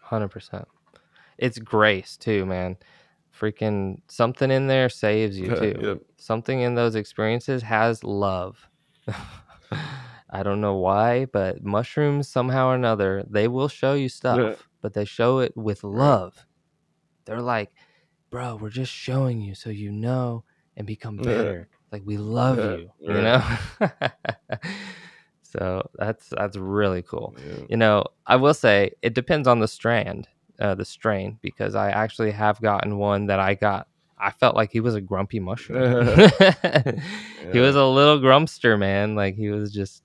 Hundred 0.00 0.28
percent. 0.28 0.66
It's 1.36 1.58
grace 1.58 2.16
too, 2.16 2.46
man. 2.46 2.78
Freaking 3.38 4.00
something 4.08 4.50
in 4.50 4.66
there 4.66 4.88
saves 4.88 5.38
you 5.38 5.48
too. 5.56 5.74
yep. 5.80 5.98
Something 6.16 6.60
in 6.60 6.74
those 6.74 6.94
experiences 6.94 7.62
has 7.62 8.02
love. 8.02 8.68
I 10.30 10.42
don't 10.42 10.60
know 10.60 10.74
why, 10.76 11.26
but 11.26 11.62
mushrooms 11.62 12.28
somehow 12.28 12.68
or 12.68 12.74
another 12.74 13.24
they 13.28 13.48
will 13.48 13.68
show 13.68 13.94
you 13.94 14.08
stuff, 14.08 14.62
but 14.82 14.92
they 14.94 15.04
show 15.04 15.38
it 15.38 15.56
with 15.56 15.84
love. 15.84 16.44
They're 17.24 17.40
like, 17.40 17.70
bro, 18.30 18.56
we're 18.56 18.70
just 18.70 18.92
showing 18.92 19.40
you 19.40 19.54
so 19.54 19.70
you 19.70 19.90
know 19.92 20.44
and 20.76 20.86
become 20.86 21.16
Yeah. 21.22 21.24
better. 21.24 21.68
Like 21.92 22.02
we 22.04 22.16
love 22.18 22.58
Yeah, 22.58 22.64
you, 22.64 22.90
you 23.00 23.22
know. 23.22 23.42
so 25.42 25.88
that's 25.94 26.28
that's 26.30 26.56
really 26.56 27.02
cool 27.02 27.34
Yeah. 27.38 27.64
you 27.70 27.76
know 27.76 28.04
i 28.26 28.36
will 28.36 28.52
say 28.54 28.90
it 29.00 29.14
depends 29.14 29.48
on 29.48 29.60
the 29.60 29.68
strand 29.68 30.28
uh, 30.60 30.74
the 30.74 30.84
strain 30.84 31.38
because 31.42 31.74
i 31.74 31.90
actually 31.90 32.30
have 32.30 32.60
gotten 32.60 32.98
one 32.98 33.26
that 33.26 33.38
i 33.40 33.54
got 33.54 33.86
i 34.18 34.30
felt 34.30 34.56
like 34.56 34.70
he 34.72 34.80
was 34.80 34.94
a 34.94 35.00
grumpy 35.00 35.40
mushroom. 35.40 35.82
He 37.52 37.60
was 37.60 37.76
a 37.76 37.84
little 37.84 38.18
grumpster 38.20 38.78
man. 38.78 39.14
Like 39.14 39.34
he 39.36 39.48
was 39.50 39.72
just 39.72 40.02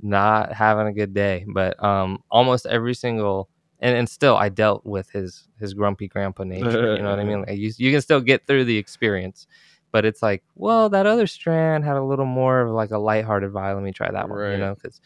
not 0.00 0.52
having 0.52 0.86
a 0.86 0.92
good 0.92 1.14
day. 1.14 1.44
But 1.48 1.82
um 1.82 2.22
almost 2.30 2.66
every 2.66 2.94
single 2.94 3.48
and, 3.80 3.96
and 3.96 4.08
still 4.08 4.36
i 4.36 4.48
dealt 4.48 4.84
with 4.86 5.10
his 5.10 5.48
his 5.60 5.74
grumpy 5.74 6.08
grandpa 6.08 6.44
nature 6.44 6.88
you 6.96 7.02
know 7.02 7.10
what 7.10 7.18
i 7.18 7.24
mean? 7.24 7.40
Like 7.48 7.58
you, 7.58 7.72
you 7.78 7.90
can 7.92 8.00
still 8.02 8.20
get 8.20 8.46
through 8.46 8.64
the 8.64 8.76
experience 8.78 9.46
but 9.92 10.04
it's 10.04 10.22
like 10.22 10.42
well 10.54 10.88
that 10.90 11.06
other 11.06 11.26
strand 11.26 11.84
had 11.84 11.96
a 11.96 12.02
little 12.04 12.26
more 12.26 12.60
of 12.60 12.70
like 12.70 12.90
a 12.90 12.98
lighthearted 12.98 13.52
vibe. 13.52 13.74
Let 13.74 13.82
me 13.84 13.92
try 13.92 14.10
that 14.10 14.28
one 14.28 14.42
you 14.46 14.58
know? 14.58 14.74
Because 14.74 15.00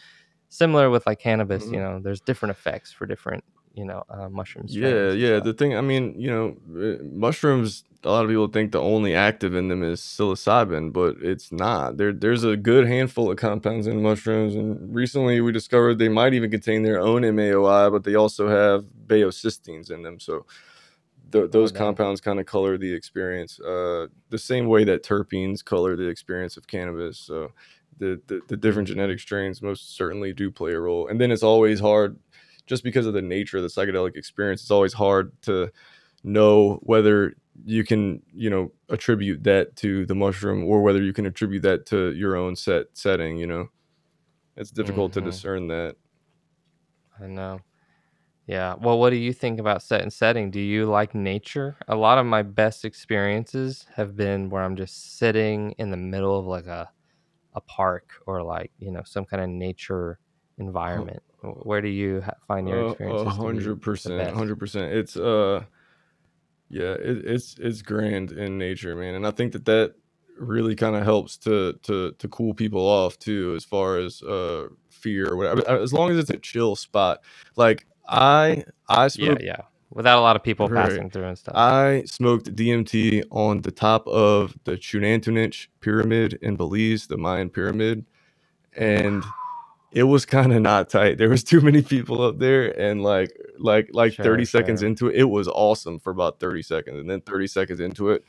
similar 0.48 0.90
with 0.90 1.06
like 1.06 1.20
cannabis 1.20 1.70
you 1.72 1.78
Mhm. 1.78 1.82
know 1.82 2.00
there's 2.02 2.20
different 2.20 2.50
effects 2.50 2.92
for 2.92 3.06
different 3.06 3.44
you 3.74 3.84
know 3.86 4.04
uh, 4.10 4.28
mushroom 4.30 4.68
strains 4.68 5.04
Yeah, 5.04 5.12
yeah. 5.12 5.40
stuff. 5.40 5.40
The 5.40 5.54
thing, 5.54 5.76
I 5.76 5.80
mean, 5.82 6.14
you 6.18 6.30
know, 6.30 6.56
uh, 6.80 7.02
mushrooms. 7.04 7.84
A 8.04 8.10
lot 8.10 8.24
of 8.24 8.30
people 8.30 8.48
think 8.48 8.72
the 8.72 8.80
only 8.80 9.14
active 9.14 9.54
in 9.54 9.68
them 9.68 9.82
is 9.82 10.00
psilocybin, 10.00 10.92
but 10.92 11.16
it's 11.22 11.52
not. 11.52 11.98
There, 11.98 12.12
there's 12.12 12.44
a 12.44 12.56
good 12.56 12.86
handful 12.86 13.30
of 13.30 13.38
compounds 13.38 13.86
in 13.88 14.02
mushrooms, 14.02 14.54
and 14.56 14.94
recently 14.94 15.40
we 15.40 15.52
discovered 15.52 15.98
they 15.98 16.08
might 16.08 16.34
even 16.34 16.50
contain 16.50 16.82
their 16.82 17.00
own 17.00 17.22
MAOI, 17.22 17.92
but 17.92 18.04
they 18.04 18.14
also 18.16 18.48
have 18.48 18.86
baeocystines 19.06 19.90
in 19.90 20.02
them. 20.02 20.20
So 20.20 20.38
th- 21.32 21.50
those 21.50 21.72
Oh, 21.72 21.72
compounds 21.72 22.20
kind 22.20 22.40
of 22.40 22.46
color 22.46 22.78
the 22.78 22.92
experience, 22.92 23.60
uh, 23.60 24.08
the 24.30 24.38
same 24.38 24.66
way 24.68 24.84
that 24.84 25.04
terpenes 25.04 25.64
color 25.64 25.96
the 25.96 26.08
experience 26.08 26.56
of 26.56 26.66
cannabis. 26.66 27.18
So 27.18 27.52
the 27.98 28.20
the, 28.28 28.42
the 28.48 28.56
different 28.56 28.88
genetic 28.88 29.20
strains 29.20 29.62
most 29.62 29.96
certainly 29.96 30.32
do 30.32 30.50
play 30.50 30.72
a 30.72 30.80
role. 30.80 31.08
And 31.08 31.20
then 31.20 31.30
it's 31.32 31.42
always 31.44 31.80
hard, 31.80 32.18
just 32.70 32.84
because 32.84 33.06
of 33.06 33.14
the 33.14 33.22
nature 33.22 33.58
of 33.58 33.64
the 33.64 33.68
psychedelic 33.70 34.16
experience. 34.16 34.62
It's 34.62 34.72
always 34.72 34.94
hard 34.94 35.32
to 35.42 35.70
know 36.24 36.80
whether 36.84 37.34
you 37.66 37.84
can 37.84 38.22
you 38.34 38.50
know 38.50 38.72
attribute 38.90 39.44
that 39.44 39.76
to 39.76 40.06
the 40.06 40.14
mushroom 40.14 40.64
or 40.64 40.82
whether 40.82 41.02
you 41.02 41.12
can 41.12 41.26
attribute 41.26 41.62
that 41.64 41.86
to 41.86 42.12
your 42.14 42.36
own 42.36 42.56
set 42.56 42.86
setting 42.94 43.38
you 43.38 43.46
know 43.46 43.68
it's 44.56 44.70
difficult 44.70 45.12
Mhm. 45.12 45.14
to 45.14 45.20
discern 45.22 45.68
that 45.68 45.96
I 47.20 47.26
know. 47.26 47.60
Yeah. 48.46 48.74
Well, 48.80 48.98
what 48.98 49.10
do 49.10 49.16
you 49.16 49.32
think 49.32 49.60
about 49.60 49.82
set 49.82 50.02
and 50.02 50.12
setting? 50.12 50.50
Do 50.50 50.60
you 50.60 50.86
like 50.86 51.14
nature? 51.14 51.76
A 51.88 51.96
lot 51.96 52.18
of 52.18 52.26
my 52.26 52.42
best 52.42 52.84
experiences 52.84 53.86
have 53.94 54.16
been 54.16 54.50
where 54.50 54.64
I'm 54.64 54.76
just 54.76 55.18
sitting 55.18 55.72
in 55.78 55.90
the 55.90 55.96
middle 55.96 56.38
of 56.38 56.46
like 56.46 56.66
a 56.66 56.90
a 57.54 57.60
park 57.62 58.10
or 58.26 58.42
like 58.42 58.72
you 58.78 58.92
know 58.92 59.02
some 59.04 59.24
kind 59.26 59.42
of 59.42 59.48
nature 59.50 60.18
environment. 60.60 61.22
Where 61.42 61.82
do 61.82 61.88
you 61.88 62.24
find 62.48 62.68
your 62.68 62.80
Uh, 62.80 62.80
experiences 62.80 63.38
hundred 63.38 63.82
percent, 63.82 64.34
hundred 64.34 64.58
percent. 64.58 64.92
It's 64.94 65.16
uh, 65.16 65.64
yeah, 66.70 66.92
it, 66.94 67.24
it's 67.26 67.56
it's 67.58 67.82
grand 67.82 68.32
in 68.32 68.58
nature, 68.58 68.96
man, 68.96 69.14
and 69.16 69.26
I 69.26 69.32
think 69.32 69.52
that 69.52 69.66
that 69.66 69.94
really 70.38 70.76
kind 70.76 70.96
of 70.96 71.04
helps 71.04 71.36
to 71.38 71.74
to 71.84 72.12
to 72.12 72.28
cool 72.28 72.54
people 72.54 72.82
off 72.82 73.18
too, 73.18 73.54
as 73.56 73.64
far 73.64 73.98
as 73.98 74.22
uh 74.22 74.68
fear 74.90 75.28
or 75.30 75.36
whatever. 75.36 75.68
As 75.68 75.92
long 75.92 76.10
as 76.10 76.18
it's 76.18 76.30
a 76.30 76.38
chill 76.38 76.76
spot, 76.76 77.20
like 77.56 77.86
I 78.08 78.64
I 78.88 79.08
Yeah, 79.14 79.36
smoke 79.36 79.40
yeah. 79.40 79.62
Without 79.90 80.18
a 80.20 80.22
lot 80.22 80.36
of 80.36 80.42
people 80.44 80.68
right. 80.68 80.70
passing 80.70 81.10
through 81.10 81.26
and 81.28 81.38
stuff. 81.38 81.54
I 81.54 82.04
smoked 82.06 82.54
DMT 82.56 83.24
on 83.30 83.62
the 83.62 83.72
top 83.72 84.06
of 84.08 84.56
the 84.64 84.72
Xunantunich 84.72 85.68
pyramid 85.80 86.38
in 86.42 86.56
Belize, 86.56 87.08
the 87.08 87.18
Mayan 87.18 87.50
pyramid, 87.50 88.06
and 88.76 89.34
it 89.92 90.04
was 90.04 90.26
kind 90.26 90.52
of 90.52 90.62
not 90.62 90.88
tight. 90.90 91.18
There 91.18 91.28
was 91.30 91.44
too 91.44 91.60
many 91.60 91.82
people 91.82 92.22
up 92.22 92.38
there, 92.38 92.78
and 92.78 93.02
like 93.02 93.36
like 93.58 93.90
like 93.92 94.16
Sure, 94.16 94.20
30 94.20 94.44
seconds 94.44 94.82
into 94.82 95.08
it, 95.08 95.16
it 95.16 95.24
was 95.24 95.48
awesome 95.48 95.98
for 95.98 96.10
about 96.10 96.40
30 96.40 96.62
seconds, 96.62 96.98
and 96.98 97.10
then 97.10 97.20
30 97.22 97.46
seconds 97.48 97.80
into 97.80 98.10
it, 98.10 98.24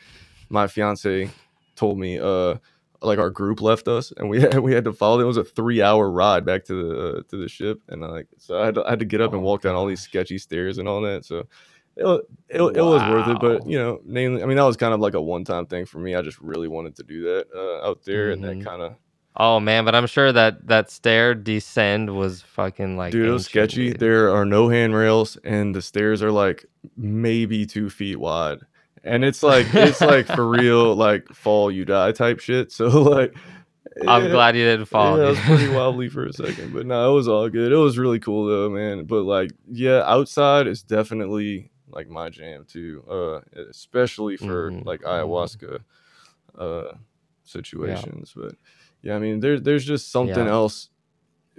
my 0.49 0.67
fiance 0.67 1.29
told 1.75 1.99
me 1.99 2.19
uh 2.19 2.55
like 3.03 3.19
our 3.19 3.31
group 3.31 3.61
left 3.61 3.87
us 3.87 4.13
and 4.17 4.29
we 4.29 4.41
had 4.41 4.59
we 4.59 4.73
had 4.73 4.85
to 4.85 4.93
follow 4.93 5.17
them. 5.17 5.25
It 5.25 5.29
was 5.29 5.37
a 5.37 5.43
three 5.43 5.81
hour 5.81 6.09
ride 6.11 6.45
back 6.45 6.65
to 6.65 6.73
the 6.89 6.99
uh, 7.19 7.21
to 7.29 7.37
the 7.37 7.49
ship, 7.49 7.81
and 7.89 8.03
I 8.05 8.07
like 8.09 8.27
so 8.37 8.61
I 8.61 8.65
had 8.65 8.75
to, 8.75 8.85
I 8.85 8.91
had 8.91 8.99
to 8.99 9.05
get 9.05 9.21
up 9.21 9.33
and 9.33 9.41
Oh 9.41 9.43
walk 9.43 9.61
down 9.63 9.75
all 9.75 9.87
these 9.87 10.01
sketchy 10.01 10.37
stairs 10.39 10.77
and 10.79 10.87
all 10.87 11.01
that. 11.01 11.25
So 11.25 11.47
it 11.97 12.05
it, 12.49 12.61
wa- 12.61 12.69
it 12.69 12.81
was 12.81 13.05
worth 13.05 13.27
it, 13.27 13.39
but 13.39 13.65
you 13.65 13.77
know, 13.79 13.99
mainly 14.05 14.43
I 14.43 14.45
mean 14.47 14.57
that 14.57 14.63
was 14.63 14.77
kind 14.77 14.93
of 14.93 14.99
like 14.99 15.13
a 15.15 15.21
one 15.21 15.43
time 15.45 15.65
thing 15.67 15.85
for 15.85 15.99
me. 15.99 16.15
I 16.15 16.21
just 16.21 16.39
really 16.41 16.67
wanted 16.67 16.95
to 16.97 17.03
do 17.03 17.23
that 17.23 17.47
uh, 17.55 17.87
out 17.87 18.03
there, 18.05 18.31
and 18.31 18.43
that 18.43 18.59
hmm 18.59 18.61
kind 18.61 18.81
of 18.81 18.95
Oh 19.35 19.59
man, 19.59 19.85
but 19.85 19.95
I'm 19.95 20.07
sure 20.07 20.31
that 20.33 20.67
that 20.67 20.91
stair 20.91 21.33
descend 21.33 22.15
was 22.15 22.41
fucking 22.41 22.97
like 22.97 23.19
dude, 23.19 23.27
it 23.27 23.31
was 23.31 23.43
ancient, 23.45 23.45
sketchy. 23.45 23.93
dude. 23.93 23.99
There 23.99 24.33
are 24.33 24.45
no 24.45 24.69
handrails, 24.69 25.37
and 25.43 25.75
the 25.75 25.81
stairs 25.81 26.21
are 26.21 26.31
like 26.31 26.65
maybe 26.97 27.65
two 27.65 27.89
feet 27.89 28.17
wide, 28.17 28.59
and 29.03 29.23
it's 29.23 29.43
like 29.43 29.71
it's 29.75 30.03
like 30.03 30.27
for 30.27 30.47
real, 30.47 30.95
like 30.95 31.27
fall 31.33 31.71
you 31.71 31.85
die 31.85 32.11
type 32.11 32.39
shit. 32.39 32.71
So 32.71 32.87
like. 33.03 33.33
I'm 34.07 34.29
yeah, 34.29 34.29
glad 34.29 34.55
you 34.55 34.63
didn't 34.63 34.87
fall, 34.87 35.17
Yeah, 35.17 35.29
was 35.29 35.41
pretty 35.41 35.67
wobbly 35.67 36.09
for 36.09 36.25
a 36.25 36.33
second, 36.33 36.73
but 36.73 36.85
no, 36.85 37.11
it 37.11 37.15
was 37.15 37.27
all 37.27 37.49
good. 37.49 37.71
It 37.71 37.77
was 37.77 37.97
really 37.97 38.19
cool 38.19 38.45
though, 38.47 38.69
man. 38.69 39.05
But 39.05 39.23
like, 39.23 39.51
yeah, 39.69 40.03
outside 40.05 40.67
is 40.67 40.83
definitely 40.83 41.71
like 41.89 42.09
my 42.09 42.29
jam 42.29 42.65
too. 42.67 43.03
Uh, 43.09 43.41
especially 43.69 44.37
for 44.37 44.73
hmm 44.73 44.81
like 44.83 45.01
hmm 45.03 45.03
ayahuasca 45.03 45.79
uh 46.57 46.93
Yeah, 47.77 48.05
situations. 48.05 48.33
But 48.35 48.55
yeah, 49.01 49.15
I 49.15 49.19
mean, 49.19 49.39
there's 49.39 49.61
there's 49.61 49.85
just 49.85 50.11
something 50.11 50.45
yeah. 50.45 50.51
else 50.51 50.89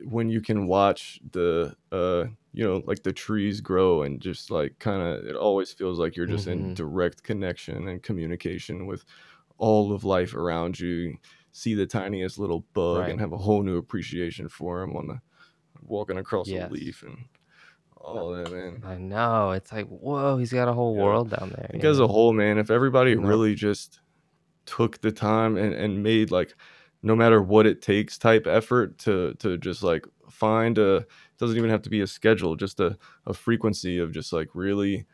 when 0.05 0.29
you 0.29 0.41
can 0.41 0.67
watch 0.67 1.21
the 1.33 1.77
uh 1.93 2.25
you 2.53 2.67
know 2.67 2.83
like 2.87 3.03
the 3.03 3.13
trees 3.13 3.61
grow 3.61 4.03
and 4.03 4.21
just 4.21 4.51
like 4.51 4.79
kind 4.79 5.03
of 5.03 5.25
it 5.27 5.37
always 5.37 5.73
feels 5.73 5.99
like 5.99 6.17
you're 6.17 6.27
just 6.27 6.47
in 6.47 6.69
hmm 6.69 6.75
direct 6.75 7.23
connection 7.23 7.89
and 7.89 8.03
communication 8.03 8.87
with 8.87 9.05
all 9.59 9.93
of 9.93 10.05
life 10.05 10.35
around 10.35 10.79
you. 10.79 11.17
See 11.53 11.75
the 11.75 11.87
tiniest 11.87 12.39
little 12.39 12.65
bug 12.73 13.09
and 13.11 13.21
have 13.21 13.33
a 13.33 13.37
whole 13.37 13.63
new 13.63 13.77
appreciation 13.77 14.49
for 14.49 14.83
him 14.83 14.97
on 14.97 15.07
the 15.07 15.21
walking 15.83 16.17
across 16.17 16.49
a 16.49 16.69
leaf 16.71 17.03
and 17.03 17.27
all 17.97 18.33
that 18.33 18.51
man. 18.51 18.83
I 18.85 18.97
know. 18.97 19.51
It's 19.53 19.71
like, 19.71 19.87
whoa, 19.87 20.39
he's 20.39 20.53
got 20.53 20.69
a 20.69 20.73
whole 20.73 20.97
yeah. 20.97 21.03
world 21.03 21.31
down 21.31 21.51
there, 21.51 21.67
i 21.69 21.73
think 21.73 21.85
as 21.85 22.01
a 22.01 22.07
whole 22.07 22.33
man 22.33 22.59
if 22.59 22.71
everybody 22.71 23.15
really 23.17 23.55
just 23.55 24.01
took 24.65 25.01
the 25.01 25.13
time 25.13 25.57
and, 25.57 25.75
and 25.75 26.03
made 26.03 26.31
like 26.31 26.55
no 27.03 27.17
matter 27.17 27.43
what 27.43 27.67
it 27.67 27.83
takes 27.83 28.19
type 28.19 28.47
effort 28.47 28.99
to 28.99 29.35
to 29.35 29.59
just 29.59 29.83
like 29.83 30.07
find 30.31 30.79
a 30.79 31.05
doesn't 31.39 31.57
even 31.57 31.71
have 31.71 31.83
to 31.83 31.91
be 31.91 32.01
a 32.01 32.07
schedule 32.07 32.57
just 32.57 32.81
a, 32.81 32.97
a 33.27 33.35
frequency 33.35 33.99
of 33.99 34.13
just 34.13 34.33
like 34.33 34.49
really 34.55 35.07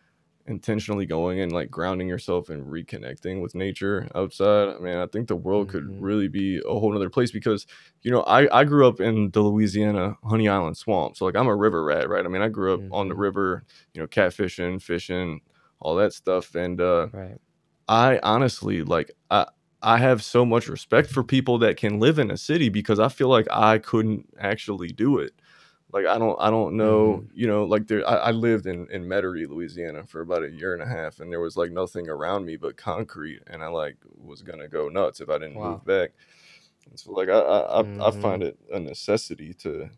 intentionally 0.47 1.05
going 1.05 1.41
and 1.41 1.53
like 1.53 1.70
grounding 1.70 2.09
yourself 2.09 2.49
and 2.49 2.64
reconnecting 2.66 3.43
with 3.43 3.55
nature 3.55 4.09
outside, 4.14 4.68
I 4.70 4.78
mean, 4.78 4.97
I 4.97 5.07
think 5.07 5.28
the 5.28 5.36
world 5.36 5.68
could 5.68 5.84
Mhm. 5.84 6.01
really 6.01 6.28
be 6.28 6.59
a 6.66 6.70
whole 6.78 6.97
other 6.97 7.11
place 7.11 7.30
because, 7.30 7.66
you 8.03 8.11
know, 8.11 8.22
I, 8.22 8.61
I 8.61 8.64
grew 8.64 8.89
up 8.89 8.99
in 8.99 9.30
the 9.32 9.43
Louisiana 9.43 10.16
Honey 10.24 10.49
Island 10.49 10.78
swamp. 10.78 11.18
So 11.18 11.26
like 11.26 11.36
I'm 11.36 11.49
a 11.49 11.57
river 11.57 11.84
rat, 11.84 12.09
right? 12.09 12.24
I 12.24 12.28
mean, 12.28 12.41
I 12.41 12.49
grew 12.49 12.74
up 12.74 12.82
on 12.91 13.09
the 13.09 13.14
Mhm. 13.14 13.16
river, 13.16 13.64
you 13.93 14.01
know, 14.01 14.07
catfishing, 14.09 14.80
fishing, 14.82 15.41
all 15.80 15.95
that 15.97 16.14
stuff. 16.14 16.55
And 16.55 16.80
uh 16.80 17.09
Right. 17.12 17.41
I 17.89 18.20
honestly 18.22 18.82
like 18.82 19.11
I 19.30 19.47
I 19.83 19.99
have 19.99 20.24
so 20.24 20.45
much 20.45 20.68
respect 20.68 21.09
for 21.11 21.22
people 21.22 21.59
that 21.59 21.76
can 21.76 22.01
live 22.01 22.18
in 22.18 22.31
a 22.31 22.37
city 22.37 22.68
because 22.68 22.99
I 22.99 23.09
feel 23.09 23.29
like 23.29 23.47
I 23.51 23.79
couldn't 23.79 24.29
actually 24.39 24.89
do 24.89 25.18
it. 25.18 25.35
Like 25.93 26.07
I 26.07 26.18
don't 26.18 26.37
I 26.41 26.51
don't 26.51 26.76
know, 26.76 27.22
Mhm. 27.22 27.29
you 27.33 27.47
know, 27.47 27.64
like 27.64 27.87
there 27.87 28.07
I, 28.09 28.16
I 28.16 28.31
lived 28.33 28.66
in 28.66 28.91
in 28.91 29.05
Metairie, 29.07 29.49
Louisiana 29.49 30.05
for 30.07 30.20
about 30.20 30.43
a 30.45 30.51
year 30.51 30.74
and 30.74 30.83
a 30.83 30.87
half 30.87 31.20
and 31.20 31.33
there 31.33 31.41
was 31.41 31.57
like 31.57 31.70
nothing 31.72 32.09
around 32.09 32.45
me 32.45 32.57
but 32.57 32.76
concrete 32.76 33.43
and 33.47 33.62
I 33.62 33.68
like 33.68 33.97
was 34.16 34.43
gonna 34.43 34.68
go 34.68 34.89
nuts 34.89 35.20
if 35.20 35.31
I 35.31 35.39
didn't 35.39 35.61
Wow. 35.61 35.62
move 35.62 35.85
back. 35.85 36.11
And 36.91 36.99
so 37.01 37.12
like 37.12 37.29
I 37.31 37.39
I 37.41 37.81
I 37.83 37.85
I 38.09 38.11
find 38.12 38.43
Mhm. 38.43 38.45
it 38.45 38.59
a 38.72 38.81
necessity 38.81 39.55
to 39.57 39.91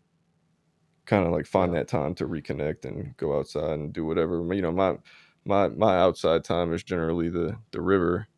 kind 1.07 1.27
of 1.27 1.33
like 1.33 1.47
find 1.47 1.73
Yeah. 1.73 1.75
that 1.75 1.89
time 1.89 2.15
to 2.17 2.27
reconnect 2.27 2.85
and 2.85 3.17
go 3.17 3.39
outside 3.39 3.79
and 3.79 3.93
do 3.93 4.05
whatever. 4.05 4.43
You 4.55 4.63
know, 4.63 4.73
my 4.73 4.99
my 5.45 5.69
my 5.69 5.97
outside 5.99 6.45
time 6.45 6.73
is 6.73 6.83
generally 6.83 7.29
the 7.29 7.59
the 7.73 7.81
river 7.81 8.29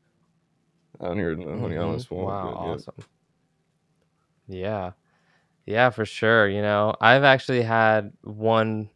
out 1.01 1.16
here 1.16 1.32
in 1.32 1.40
the 1.45 1.59
Honey 1.59 1.76
Island 1.78 2.01
Mhm. 2.01 2.07
Swamp. 2.07 2.28
Wow, 2.28 2.55
But 2.55 2.61
yeah, 2.62 2.74
awesome. 2.74 2.95
Yeah. 4.47 4.93
Yeah, 5.66 5.90
for 5.90 6.05
sure, 6.07 6.49
you 6.49 6.62
know, 6.62 6.95
I've 7.01 7.24
actually 7.24 7.62
had 7.62 8.12
one 8.22 8.90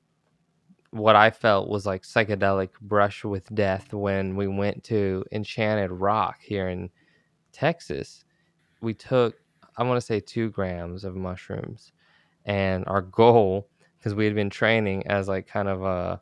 what 0.91 1.17
I 1.17 1.31
felt 1.31 1.69
was 1.69 1.87
like 1.87 2.03
psychedelic 2.03 2.71
brush 2.81 3.25
with 3.25 3.55
death 3.55 3.93
when 3.93 4.37
we 4.37 4.47
went 4.47 4.85
to 4.85 5.25
Enchanted 5.33 5.91
Rock 5.91 6.39
here 6.41 6.69
in 6.69 6.91
Texas. 7.53 8.25
We 8.83 8.95
took, 8.95 9.37
I 9.77 9.85
want 9.85 9.99
to 9.99 10.07
say, 10.07 10.21
two 10.21 10.51
grams 10.51 11.05
of 11.05 11.17
mushrooms, 11.17 11.93
and 12.47 12.85
our 12.89 13.03
goal, 13.03 13.69
because 13.99 14.15
we 14.15 14.25
had 14.27 14.35
been 14.35 14.51
training 14.51 15.07
as 15.09 15.29
like 15.29 15.47
kind 15.47 15.69
of 15.69 15.83
a, 15.83 16.21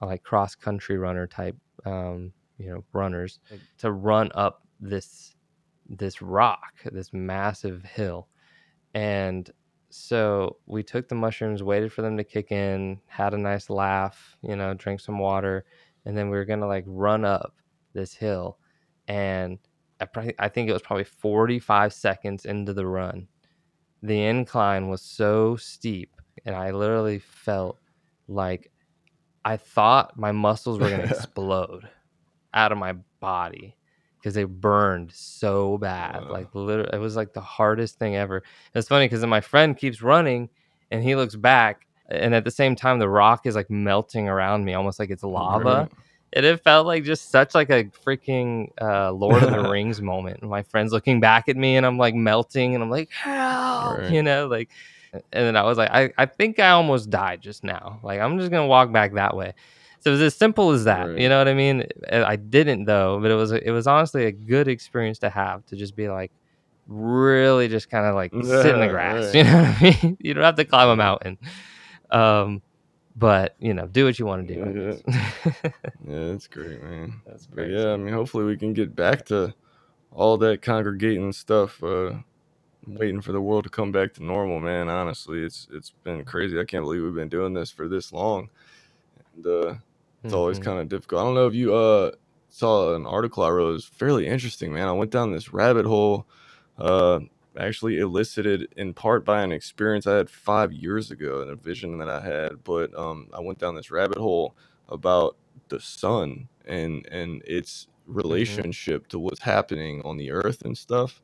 a 0.00 0.06
like 0.06 0.22
cross 0.24 0.54
country 0.54 0.98
runner 0.98 1.26
type, 1.26 1.56
um, 1.86 2.32
you 2.58 2.70
know, 2.70 2.84
runners, 2.92 3.40
to 3.78 3.92
run 3.92 4.30
up 4.34 4.61
this 4.82 5.34
this 5.88 6.20
rock, 6.22 6.74
this 6.92 7.12
massive 7.12 7.84
hill, 7.84 8.28
and 8.94 9.50
so 9.90 10.56
we 10.66 10.82
took 10.82 11.08
the 11.08 11.14
mushrooms, 11.14 11.62
waited 11.62 11.92
for 11.92 12.00
them 12.02 12.16
to 12.16 12.24
kick 12.24 12.50
in, 12.50 12.98
had 13.06 13.34
a 13.34 13.38
nice 13.38 13.68
laugh, 13.68 14.36
you 14.42 14.56
know, 14.56 14.72
drank 14.74 15.00
some 15.00 15.18
water, 15.18 15.64
and 16.06 16.16
then 16.16 16.30
we 16.30 16.36
were 16.36 16.46
gonna 16.46 16.66
like 16.66 16.84
run 16.86 17.24
up 17.24 17.54
this 17.92 18.14
hill. 18.14 18.58
And 19.08 19.58
I, 20.00 20.06
probably, 20.06 20.34
I 20.38 20.48
think 20.48 20.68
it 20.68 20.72
was 20.72 20.82
probably 20.82 21.04
45 21.04 21.92
seconds 21.92 22.46
into 22.46 22.72
the 22.72 22.86
run. 22.86 23.28
The 24.02 24.24
incline 24.24 24.88
was 24.88 25.02
so 25.02 25.56
steep, 25.56 26.10
and 26.44 26.56
I 26.56 26.70
literally 26.70 27.18
felt 27.18 27.78
like 28.28 28.72
I 29.44 29.58
thought 29.58 30.18
my 30.18 30.32
muscles 30.32 30.78
were 30.78 30.88
gonna 30.88 31.02
explode 31.10 31.88
out 32.54 32.72
of 32.72 32.78
my 32.78 32.94
body 33.20 33.76
because 34.22 34.34
they 34.34 34.44
burned 34.44 35.10
so 35.12 35.76
bad. 35.78 36.24
Like 36.24 36.54
literally, 36.54 36.90
it 36.92 36.98
was 37.00 37.16
like 37.16 37.32
the 37.32 37.40
hardest 37.40 37.98
thing 37.98 38.16
ever. 38.16 38.42
It's 38.74 38.88
funny 38.88 39.06
because 39.06 39.20
then 39.20 39.30
my 39.30 39.40
friend 39.40 39.76
keeps 39.76 40.00
running 40.02 40.48
and 40.90 41.02
he 41.02 41.16
looks 41.16 41.34
back, 41.34 41.86
and 42.08 42.34
at 42.34 42.44
the 42.44 42.50
same 42.50 42.76
time, 42.76 42.98
the 42.98 43.08
rock 43.08 43.46
is 43.46 43.54
like 43.56 43.70
melting 43.70 44.28
around 44.28 44.64
me, 44.64 44.74
almost 44.74 44.98
like 44.98 45.10
it's 45.10 45.22
lava. 45.24 45.64
right. 45.82 45.92
And 46.34 46.46
it 46.46 46.62
felt 46.64 46.86
like 46.86 47.04
just 47.04 47.30
such 47.30 47.54
like 47.54 47.68
a 47.68 47.84
freaking 48.06 48.70
uh, 48.80 49.12
Lord 49.12 49.42
of 49.42 49.50
the 49.50 49.68
Rings 49.70 50.00
moment. 50.00 50.40
And 50.40 50.48
my 50.48 50.62
friend's 50.62 50.90
looking 50.92 51.20
back 51.20 51.48
at 51.48 51.56
me, 51.56 51.76
and 51.76 51.84
I'm 51.84 51.98
like 51.98 52.14
melting, 52.14 52.74
and 52.74 52.82
I'm 52.82 52.88
like, 52.90 53.10
help, 53.10 53.98
Right. 53.98 54.10
you 54.10 54.22
know, 54.22 54.46
like. 54.46 54.70
And 55.12 55.22
then 55.44 55.56
I 55.56 55.62
was 55.64 55.76
like, 55.76 55.90
I, 55.90 56.10
I 56.16 56.24
think 56.24 56.58
I 56.58 56.70
almost 56.70 57.10
died 57.10 57.42
just 57.42 57.64
now. 57.64 58.00
Like 58.02 58.18
I'm 58.18 58.38
just 58.38 58.50
gonna 58.50 58.66
walk 58.66 58.90
back 58.92 59.12
that 59.12 59.36
way. 59.36 59.52
So 60.02 60.10
it 60.10 60.14
was 60.14 60.22
as 60.22 60.34
simple 60.34 60.70
as 60.72 60.84
that. 60.84 61.16
You 61.16 61.28
know 61.28 61.38
what 61.38 61.46
I 61.48 61.54
mean? 61.54 61.86
Uh, 62.10 62.24
I 62.26 62.36
didn't 62.36 62.86
though, 62.86 63.20
but 63.20 63.30
it 63.30 63.34
was 63.34 63.52
it 63.52 63.70
was 63.70 63.86
honestly 63.86 64.24
a 64.26 64.32
good 64.32 64.66
experience 64.68 65.20
to 65.20 65.30
have 65.30 65.64
to 65.66 65.76
just 65.76 65.94
be 65.94 66.08
like 66.08 66.32
really 66.88 67.68
just 67.68 67.88
kind 67.88 68.06
of 68.06 68.14
like 68.16 68.32
sit 68.44 68.74
in 68.74 68.80
the 68.80 68.86
Yeah, 68.86 68.90
grass. 68.90 69.34
You 69.34 69.44
know 69.44 69.62
what 69.62 69.82
I 69.82 69.98
mean? 70.02 70.16
You 70.20 70.34
don't 70.34 70.44
have 70.44 70.56
to 70.56 70.64
climb 70.64 70.88
a 70.88 70.96
mountain. 70.96 71.38
Um, 72.10 72.62
but 73.14 73.54
you 73.60 73.74
know, 73.74 73.86
do 73.86 74.04
what 74.04 74.18
you 74.18 74.26
want 74.26 74.48
to 74.48 74.54
do. 74.54 75.00
Yeah, 75.06 75.12
yeah, 76.06 76.32
that's 76.32 76.48
great, 76.48 76.82
man. 76.82 77.20
That's 77.26 77.46
But 77.46 77.68
yeah, 77.68 77.92
I 77.92 77.96
mean, 77.96 78.12
hopefully 78.12 78.44
we 78.44 78.56
can 78.56 78.72
get 78.72 78.96
back 78.96 79.24
to 79.26 79.54
all 80.10 80.36
that 80.38 80.62
congregating 80.62 81.32
stuff. 81.32 81.82
Uh, 81.82 82.14
waiting 82.86 83.20
for 83.20 83.32
the 83.32 83.40
world 83.40 83.64
to 83.64 83.70
come 83.70 83.92
back 83.92 84.14
to 84.14 84.24
normal, 84.24 84.60
man. 84.60 84.88
Honestly, 84.88 85.42
it's 85.44 85.68
it's 85.72 85.90
been 86.02 86.24
crazy. 86.24 86.58
I 86.58 86.64
can't 86.64 86.84
believe 86.84 87.02
we've 87.02 87.14
been 87.14 87.28
doing 87.28 87.54
this 87.54 87.70
for 87.70 87.88
this 87.88 88.12
long. 88.12 88.50
And 89.36 89.46
uh, 89.46 89.74
it's 90.24 90.32
always 90.32 90.58
hmm 90.58 90.60
kind 90.60 90.78
of 90.80 90.88
difficult. 90.88 91.20
I 91.22 91.24
don't 91.24 91.34
know 91.34 91.46
if 91.46 91.54
you 91.54 91.74
uh 91.74 92.12
saw 92.50 92.94
an 92.94 93.06
article 93.06 93.42
I 93.44 93.50
wrote. 93.50 93.70
It 93.70 93.72
was 93.72 93.84
fairly 93.86 94.26
interesting, 94.26 94.72
man. 94.72 94.88
I 94.88 94.92
went 94.92 95.10
down 95.10 95.32
this 95.32 95.52
rabbit 95.52 95.86
hole, 95.86 96.26
uh, 96.78 97.20
actually 97.58 97.98
elicited 97.98 98.68
in 98.76 98.94
part 98.94 99.24
by 99.24 99.42
an 99.42 99.52
experience 99.52 100.06
I 100.06 100.16
had 100.16 100.30
five 100.30 100.72
years 100.72 101.10
ago 101.10 101.42
and 101.42 101.50
a 101.50 101.56
vision 101.56 101.98
that 101.98 102.08
I 102.10 102.20
had. 102.20 102.64
But 102.64 102.94
um, 102.98 103.28
I 103.34 103.40
went 103.40 103.58
down 103.58 103.74
this 103.76 103.90
rabbit 103.90 104.18
hole 104.18 104.56
about 104.88 105.36
the 105.68 105.80
sun 105.80 106.48
and 106.66 107.06
and 107.10 107.42
its 107.46 107.88
hmm 108.28 108.62
relationship 108.62 109.08
to 109.08 109.18
what's 109.18 109.40
happening 109.40 110.02
on 110.04 110.16
the 110.18 110.30
earth 110.32 110.62
and 110.62 110.76
stuff. 110.76 111.22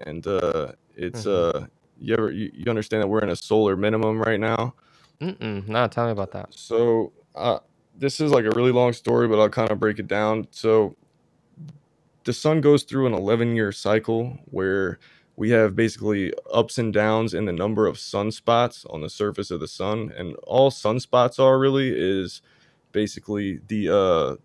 And 0.00 0.26
uh, 0.26 0.72
it's 0.96 1.26
hmm 1.26 1.26
uh, 1.26 1.66
you 1.98 2.14
ever 2.14 2.30
you, 2.32 2.50
you 2.54 2.66
understand 2.70 3.02
that 3.02 3.08
we're 3.08 3.22
in 3.22 3.30
a 3.30 3.36
solar 3.36 3.76
minimum 3.76 4.20
right 4.20 4.40
now? 4.40 4.74
Mm-mm. 5.20 5.66
No, 5.68 5.88
tell 5.88 6.06
me 6.06 6.12
about 6.12 6.32
that. 6.32 6.50
So 6.50 7.12
uh, 7.34 7.60
this 7.96 8.20
is 8.20 8.32
like 8.32 8.44
a 8.44 8.50
really 8.50 8.72
long 8.72 8.92
story, 8.92 9.28
but 9.28 9.40
I'll 9.40 9.48
kind 9.48 9.70
of 9.70 9.80
break 9.80 9.98
it 9.98 10.08
down. 10.08 10.48
So 10.50 10.96
the 12.24 12.32
sun 12.32 12.60
goes 12.60 12.82
through 12.84 13.06
an 13.06 13.14
11 13.14 13.54
year 13.56 13.72
cycle 13.72 14.38
where 14.46 14.98
we 15.36 15.50
have 15.50 15.74
basically 15.76 16.32
ups 16.52 16.78
and 16.78 16.92
downs 16.92 17.34
in 17.34 17.44
the 17.44 17.52
number 17.52 17.86
of 17.86 17.96
sunspots 17.96 18.86
on 18.92 19.00
the 19.00 19.10
surface 19.10 19.50
of 19.50 19.60
the 19.60 19.68
sun 19.68 20.12
and 20.16 20.36
all 20.44 20.70
sunspots 20.70 21.38
are 21.38 21.58
really 21.58 21.90
is 21.94 22.42
basically 22.92 23.60
the 23.68 23.88
uh 23.94 24.36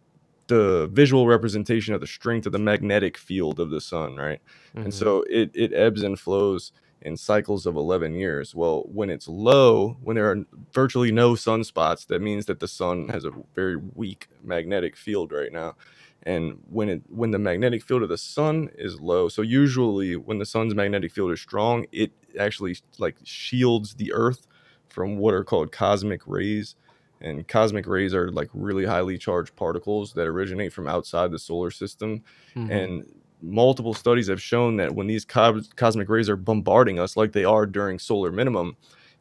the 0.48 0.88
visual 0.94 1.28
representation 1.28 1.94
of 1.94 2.02
the 2.02 2.08
strength 2.08 2.46
of 2.46 2.52
the 2.54 2.60
magnetic 2.60 3.18
field 3.18 3.60
of 3.60 3.70
the 3.70 3.82
sun 3.82 4.16
right? 4.16 4.42
And 4.84 4.94
hmm 4.94 5.00
so 5.00 5.24
it 5.30 5.52
it 5.54 5.74
ebbs 5.74 6.04
and 6.04 6.20
flows 6.20 6.72
in 7.02 7.16
cycles 7.16 7.66
of 7.66 7.76
11 7.76 8.14
years 8.14 8.54
well 8.54 8.84
when 8.92 9.10
it's 9.10 9.28
low 9.28 9.98
when 10.02 10.16
there 10.16 10.30
are 10.30 10.46
virtually 10.74 11.12
no 11.12 11.34
sunspots 11.34 12.08
that 12.08 12.22
means 12.22 12.46
that 12.46 12.60
the 12.60 12.68
sun 12.68 13.08
has 13.10 13.26
a 13.26 13.32
very 13.56 13.78
weak 13.96 14.28
magnetic 14.44 14.96
field 14.96 15.32
right 15.32 15.52
now. 15.52 15.76
And 16.24 16.60
when 16.70 16.90
it 16.90 17.02
when 17.08 17.32
the 17.32 17.40
magnetic 17.40 17.82
field 17.82 18.04
of 18.04 18.10
the 18.10 18.18
sun 18.18 18.70
is 18.78 19.00
low 19.00 19.30
so 19.30 19.42
usually 19.42 20.18
when 20.18 20.38
the 20.38 20.46
sun's 20.46 20.76
magnetic 20.76 21.12
field 21.14 21.32
is 21.32 21.40
strong 21.40 21.86
it 21.92 22.12
actually 22.38 22.78
like 22.98 23.16
shields 23.24 23.96
the 23.96 24.12
earth 24.12 24.46
from 24.90 25.18
what 25.18 25.34
are 25.34 25.44
called 25.44 25.72
cosmic 25.72 26.22
rays. 26.28 26.76
And 27.22 27.46
cosmic 27.48 27.86
rays 27.86 28.14
are 28.14 28.32
like 28.32 28.50
really 28.54 28.86
highly 28.86 29.18
charged 29.18 29.56
particles 29.56 30.14
that 30.14 30.26
originate 30.28 30.72
from 30.72 30.88
outside 30.88 31.32
the 31.32 31.40
solar 31.40 31.72
system. 31.72 32.24
Hmm 32.54 32.72
and 32.72 33.06
multiple 33.42 33.94
studies 33.94 34.28
have 34.28 34.42
shown 34.42 34.78
that 34.78 34.94
when 34.94 35.08
these 35.08 35.26
cos- 35.26 35.70
cosmic 35.76 36.10
rays 36.10 36.30
are 36.30 36.36
bombarding 36.36 37.00
us 37.00 37.16
like 37.18 37.32
they 37.32 37.46
are 37.46 37.66
during 37.66 38.00
solar 38.00 38.32
minimum 38.32 38.76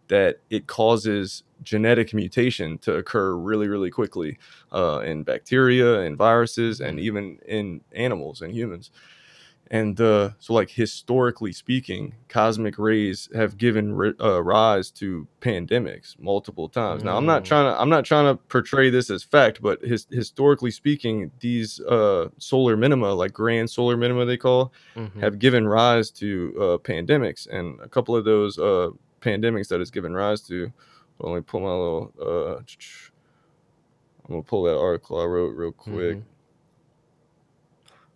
that 0.09 0.41
it 0.51 0.67
causes 0.67 1.45
genetic 1.63 2.15
mutation 2.15 2.79
to 2.79 2.95
occur 2.95 3.35
really 3.35 3.69
really 3.69 3.91
quickly 3.91 4.39
uh, 4.73 5.01
in 5.05 5.23
bacteria 5.23 6.01
and 6.01 6.17
viruses 6.17 6.81
and 6.81 6.99
even 7.01 7.39
in 7.47 7.81
animals 7.93 8.43
and 8.43 8.55
humans 8.55 8.91
and 9.71 10.01
uh, 10.01 10.31
so 10.39 10.55
like 10.55 10.71
historically 10.71 11.53
speaking 11.53 12.15
cosmic 12.29 12.79
rays 12.79 13.29
have 13.35 13.57
given 13.59 14.15
uh, 14.21 14.43
rise 14.43 14.91
to 14.91 15.27
pandemics 15.41 16.19
multiple 16.19 16.69
times. 16.69 17.05
Now 17.05 17.17
i'm 17.17 17.27
not 17.27 17.43
Mm. 17.43 17.47
trying 17.47 17.73
to 17.75 17.81
i'm 17.81 17.89
not 17.91 18.05
trying 18.05 18.27
to 18.35 18.43
portray 18.45 18.91
this 18.91 19.11
as 19.11 19.23
fact 19.23 19.61
but 19.63 19.81
his, 19.83 20.07
historically 20.11 20.71
speaking 20.71 21.31
these 21.41 21.81
uh, 21.81 22.29
solar 22.39 22.77
minima 22.77 23.13
like 23.13 23.33
grand 23.33 23.69
solar 23.71 23.97
minima 23.97 24.25
they 24.25 24.37
call 24.37 24.73
hmm 24.95 25.21
have 25.21 25.39
given 25.41 25.67
rise 25.67 26.11
to 26.13 26.55
uh, 26.59 26.79
pandemics. 26.79 27.49
And 27.49 27.81
a 27.81 27.89
couple 27.89 28.15
of 28.15 28.25
those 28.25 28.57
uh, 28.59 28.91
pandemics 29.21 29.67
that 29.69 29.81
it's 29.81 29.91
given 29.91 30.15
rise 30.15 30.41
to 30.43 30.73
well, 31.19 31.33
let 31.33 31.39
me 31.39 31.43
pull 31.43 31.61
my 31.61 31.71
little 31.71 32.13
uh, 32.23 32.57
i'm 34.25 34.31
gonna 34.31 34.43
pull 34.43 34.63
that 34.65 34.79
article 34.79 35.21
i 35.21 35.25
wrote 35.25 35.55
real 35.57 35.73
quick. 35.73 36.19
Hmm 36.19 36.21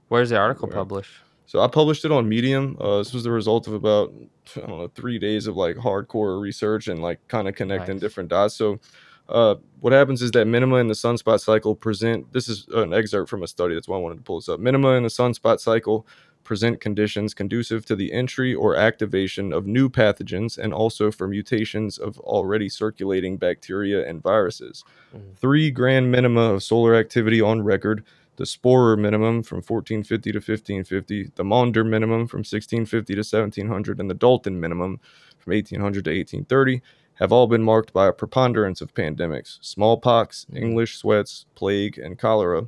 Where's 0.08 0.28
the 0.30 0.36
article 0.36 0.68
where? 0.68 0.76
published? 0.76 1.12
So 1.52 1.60
I 1.60 1.66
published 1.66 2.06
it 2.06 2.10
on 2.10 2.30
Medium. 2.30 2.78
Uh, 2.80 2.96
this 2.96 3.12
was 3.12 3.24
the 3.24 3.30
result 3.30 3.66
of 3.66 3.74
about 3.74 4.10
I 4.56 4.60
don't 4.60 4.70
know 4.70 4.88
three 4.88 5.18
days 5.18 5.46
of 5.46 5.54
like 5.54 5.76
hardcore 5.76 6.40
research 6.40 6.88
and 6.88 7.02
like 7.02 7.18
kind 7.28 7.46
of 7.46 7.54
connecting 7.54 7.96
Nice. 7.96 8.00
different 8.00 8.30
dots. 8.30 8.54
So 8.54 8.80
Uh, 9.28 9.56
what 9.80 9.92
happens 9.92 10.22
is 10.22 10.30
that 10.30 10.46
minima 10.46 10.76
in 10.76 10.88
the 10.88 10.94
sunspot 10.94 11.40
cycle 11.40 11.74
present. 11.74 12.32
This 12.32 12.48
is 12.48 12.66
an 12.72 12.94
excerpt 12.94 13.28
from 13.28 13.42
a 13.42 13.46
study. 13.46 13.74
That's 13.74 13.86
why 13.86 13.96
I 13.98 14.00
wanted 14.00 14.16
to 14.16 14.22
pull 14.22 14.40
this 14.40 14.48
up. 14.48 14.60
Minima 14.60 14.92
in 14.92 15.02
the 15.02 15.10
sunspot 15.10 15.60
cycle 15.60 16.06
present 16.42 16.80
conditions 16.80 17.34
conducive 17.34 17.84
to 17.86 17.94
the 17.94 18.12
entry 18.12 18.52
or 18.54 18.74
activation 18.74 19.52
of 19.52 19.66
new 19.66 19.88
pathogens 19.90 20.56
and 20.58 20.72
also 20.74 21.10
for 21.12 21.28
mutations 21.28 21.98
of 21.98 22.18
already 22.20 22.68
circulating 22.70 23.36
bacteria 23.36 24.08
and 24.08 24.22
viruses. 24.22 24.84
Mhm. 25.14 25.36
Three 25.36 25.70
grand 25.70 26.10
minima 26.10 26.54
of 26.54 26.62
solar 26.62 26.94
activity 26.94 27.40
on 27.42 27.62
record 27.62 28.02
the 28.36 28.44
Sporer 28.44 28.98
minimum 28.98 29.42
from 29.42 29.58
1450 29.58 30.32
to 30.32 30.38
1550, 30.38 31.32
the 31.34 31.44
Maunder 31.44 31.84
minimum 31.84 32.26
from 32.26 32.38
1650 32.38 33.14
to 33.14 33.18
1700, 33.20 34.00
and 34.00 34.10
the 34.10 34.14
Dalton 34.14 34.58
minimum 34.60 35.00
from 35.38 35.52
1800 35.52 36.04
to 36.04 36.10
1830 36.10 36.82
have 37.16 37.30
all 37.32 37.46
been 37.46 37.62
marked 37.62 37.92
by 37.92 38.06
a 38.06 38.12
preponderance 38.12 38.80
of 38.80 38.94
pandemics 38.94 39.58
smallpox. 39.60 40.46
English 40.54 40.96
sweats, 40.96 41.46
plague, 41.54 41.98
and 41.98 42.18
cholera. 42.18 42.64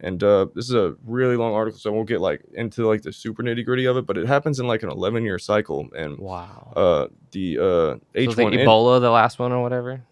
And 0.00 0.22
uh, 0.22 0.46
this 0.54 0.66
is 0.66 0.74
a 0.74 0.94
really 1.06 1.36
long 1.36 1.54
article, 1.54 1.80
so 1.80 1.90
I 1.90 1.94
won't 1.94 2.06
get 2.06 2.20
like 2.20 2.42
into 2.52 2.86
like 2.86 3.00
the 3.00 3.12
super 3.12 3.42
nitty 3.42 3.64
gritty 3.64 3.86
of 3.86 3.96
it, 3.96 4.04
but 4.06 4.18
it 4.18 4.26
happens 4.26 4.60
in 4.60 4.66
like 4.66 4.82
an 4.82 4.90
11 4.90 5.24
year 5.24 5.38
cycle. 5.38 5.88
And 5.96 6.18
Wow. 6.18 6.72
uh, 6.76 7.06
the 7.30 7.56
uh, 7.58 7.62
so 7.62 8.00
is 8.14 8.38
it 8.38 8.42
H1N 8.42 8.64
Ebola, 8.66 9.00
the 9.00 9.10
last 9.10 9.38
one 9.38 9.52
or 9.52 9.62
whatever? 9.62 10.02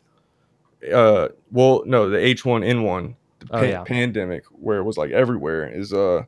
uh 0.93 1.29
well 1.51 1.83
no 1.87 2.11
the 2.11 2.19
h1n1 2.19 3.15
the 3.24 3.24
Oh, 3.51 3.61
pan- 3.61 3.69
yeah. 3.71 3.83
pandemic 3.85 4.45
where 4.51 4.79
it 4.79 4.85
was 4.85 4.97
like 4.97 5.11
everywhere 5.11 5.67
is 5.67 5.93
uh 5.93 6.23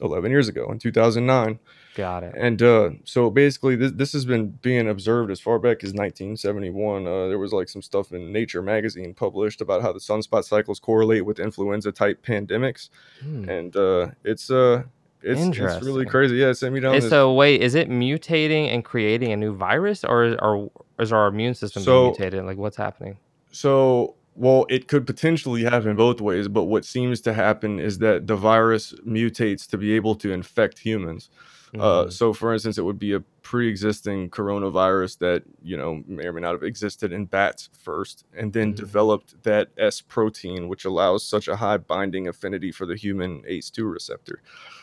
11 0.00 0.30
years 0.30 0.48
ago 0.48 0.70
in 0.70 0.78
2009 0.78 1.58
Got 1.94 2.24
it. 2.24 2.34
and 2.36 2.60
uh 2.62 2.90
so 3.04 3.30
basically 3.30 3.76
this, 3.76 3.92
this 3.92 4.12
has 4.12 4.26
been 4.26 4.48
being 4.60 4.88
observed 4.88 5.30
as 5.30 5.40
far 5.40 5.58
back 5.58 5.82
as 5.82 5.94
1971 5.94 7.06
uh 7.06 7.28
there 7.28 7.38
was 7.38 7.52
like 7.52 7.68
some 7.68 7.80
stuff 7.82 8.12
in 8.12 8.32
nature 8.32 8.60
magazine 8.60 9.14
published 9.14 9.60
about 9.62 9.80
how 9.82 9.92
the 9.92 9.98
sunspot 9.98 10.44
cycles 10.44 10.78
correlate 10.80 11.24
with 11.24 11.38
influenza 11.38 11.90
type 11.92 12.24
pandemics 12.24 12.90
Hmm. 13.22 13.48
and 13.48 13.74
uh 13.76 14.08
it's 14.24 14.50
uh 14.50 14.82
it's, 15.22 15.40
it's 15.58 15.82
really 15.84 16.04
crazy 16.04 16.36
yeah 16.36 16.48
it 16.48 16.54
sent 16.56 16.74
me 16.74 16.80
down 16.80 16.94
this 16.94 17.08
So 17.08 17.32
wait, 17.32 17.62
is 17.62 17.74
it 17.74 17.88
mutating 17.88 18.72
and 18.72 18.84
creating 18.84 19.32
a 19.32 19.36
new 19.36 19.54
virus, 19.56 20.04
or 20.04 20.36
or 20.44 20.70
is 21.00 21.10
our 21.12 21.26
immune 21.28 21.54
system 21.54 21.82
So- 21.82 21.92
being 22.02 22.06
mutated? 22.10 22.44
Like 22.44 22.58
what's 22.58 22.76
happening? 22.76 23.16
So, 23.50 24.14
well, 24.36 24.66
it 24.68 24.86
could 24.88 25.06
potentially 25.06 25.64
happen 25.64 25.96
both 25.96 26.20
ways, 26.20 26.48
but 26.48 26.64
what 26.64 26.84
seems 26.84 27.20
to 27.22 27.32
happen 27.32 27.80
is 27.80 27.98
that 27.98 28.26
the 28.26 28.36
virus 28.36 28.92
mutates 29.06 29.66
to 29.70 29.78
be 29.78 29.92
able 29.94 30.14
to 30.16 30.32
infect 30.32 30.78
humans. 30.80 31.30
Uh, 31.78 32.04
Mhm. 32.06 32.12
so, 32.12 32.32
for 32.32 32.52
instance, 32.54 32.78
it 32.78 32.84
would 32.84 32.98
be 32.98 33.12
a 33.12 33.20
pre-existing 33.42 34.30
coronavirus 34.30 35.18
that 35.18 35.42
you 35.62 35.76
know 35.76 36.02
may 36.06 36.24
or 36.26 36.32
may 36.32 36.40
not 36.40 36.52
have 36.52 36.62
existed 36.62 37.12
in 37.12 37.26
bats 37.26 37.68
first, 37.78 38.24
and 38.34 38.52
then 38.52 38.72
Mhm. 38.72 38.76
developed 38.76 39.42
that 39.42 39.68
S 39.76 40.00
protein, 40.00 40.68
which 40.68 40.84
allows 40.84 41.24
such 41.24 41.48
a 41.48 41.56
high 41.56 41.76
binding 41.76 42.28
affinity 42.28 42.72
for 42.72 42.86
the 42.86 42.96
human 42.96 43.42
ACE2 43.46 43.84
receptor 43.84 44.40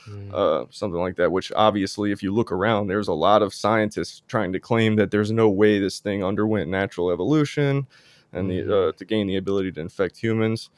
Mm. 0.10 0.34
uh, 0.34 0.66
something 0.70 1.00
like 1.00 1.16
that. 1.16 1.32
Which 1.32 1.52
obviously, 1.56 2.12
if 2.12 2.22
you 2.22 2.34
look 2.34 2.52
around, 2.52 2.88
there's 2.88 3.08
a 3.08 3.14
lot 3.14 3.42
of 3.42 3.54
scientists 3.54 4.22
trying 4.28 4.52
to 4.54 4.60
claim 4.60 4.96
that 4.98 5.12
there's 5.12 5.32
no 5.32 5.50
way 5.50 5.80
this 5.80 6.00
thing 6.00 6.24
underwent 6.24 6.70
natural 6.70 7.10
evolution 7.12 7.88
and 8.34 8.50
the 8.50 8.62
Mhm. 8.64 8.90
uh, 8.90 8.92
to 8.94 9.06
gain 9.06 9.28
the 9.28 9.38
ability 9.38 9.72
to 9.74 9.82
infect 9.82 10.18
humans, 10.18 10.70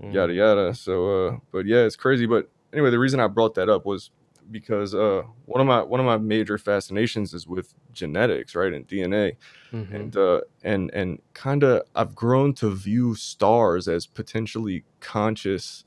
yada 0.00 0.32
Mm. 0.32 0.36
yada. 0.36 0.74
So, 0.74 1.26
uh, 1.28 1.36
but 1.52 1.66
yeah, 1.66 1.84
it's 1.84 1.96
crazy. 1.96 2.26
But 2.26 2.50
anyway, 2.72 2.90
the 2.90 2.98
reason 2.98 3.20
I 3.20 3.26
brought 3.28 3.54
that 3.54 3.68
up 3.68 3.84
was 3.86 4.10
because 4.50 4.94
uh, 4.94 5.22
one 5.46 5.60
of 5.60 5.66
my 5.66 5.82
one 5.82 6.00
of 6.00 6.06
my 6.06 6.18
major 6.18 6.58
fascinations 6.58 7.32
is 7.34 7.46
with 7.46 7.74
genetics, 7.92 8.54
right, 8.54 8.72
and 8.72 8.86
DNA 8.86 9.36
Mhm. 9.72 9.94
and 9.94 10.16
uh 10.16 10.40
and 10.62 10.90
and 10.94 11.20
kind 11.34 11.62
of 11.62 11.82
i've 11.94 12.14
grown 12.14 12.54
to 12.54 12.70
view 12.70 13.14
stars 13.14 13.86
as 13.88 14.06
potentially 14.06 14.82
conscious 15.00 15.84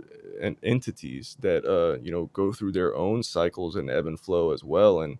uh, 0.00 0.04
and 0.40 0.56
entities 0.62 1.36
that 1.40 1.64
uh 1.66 1.98
you 2.00 2.10
know 2.10 2.26
go 2.32 2.52
through 2.52 2.72
their 2.72 2.94
own 2.96 3.22
cycles 3.22 3.76
and 3.76 3.90
ebb 3.90 4.06
and 4.06 4.18
flow 4.20 4.52
as 4.52 4.62
well 4.64 5.00
and 5.00 5.18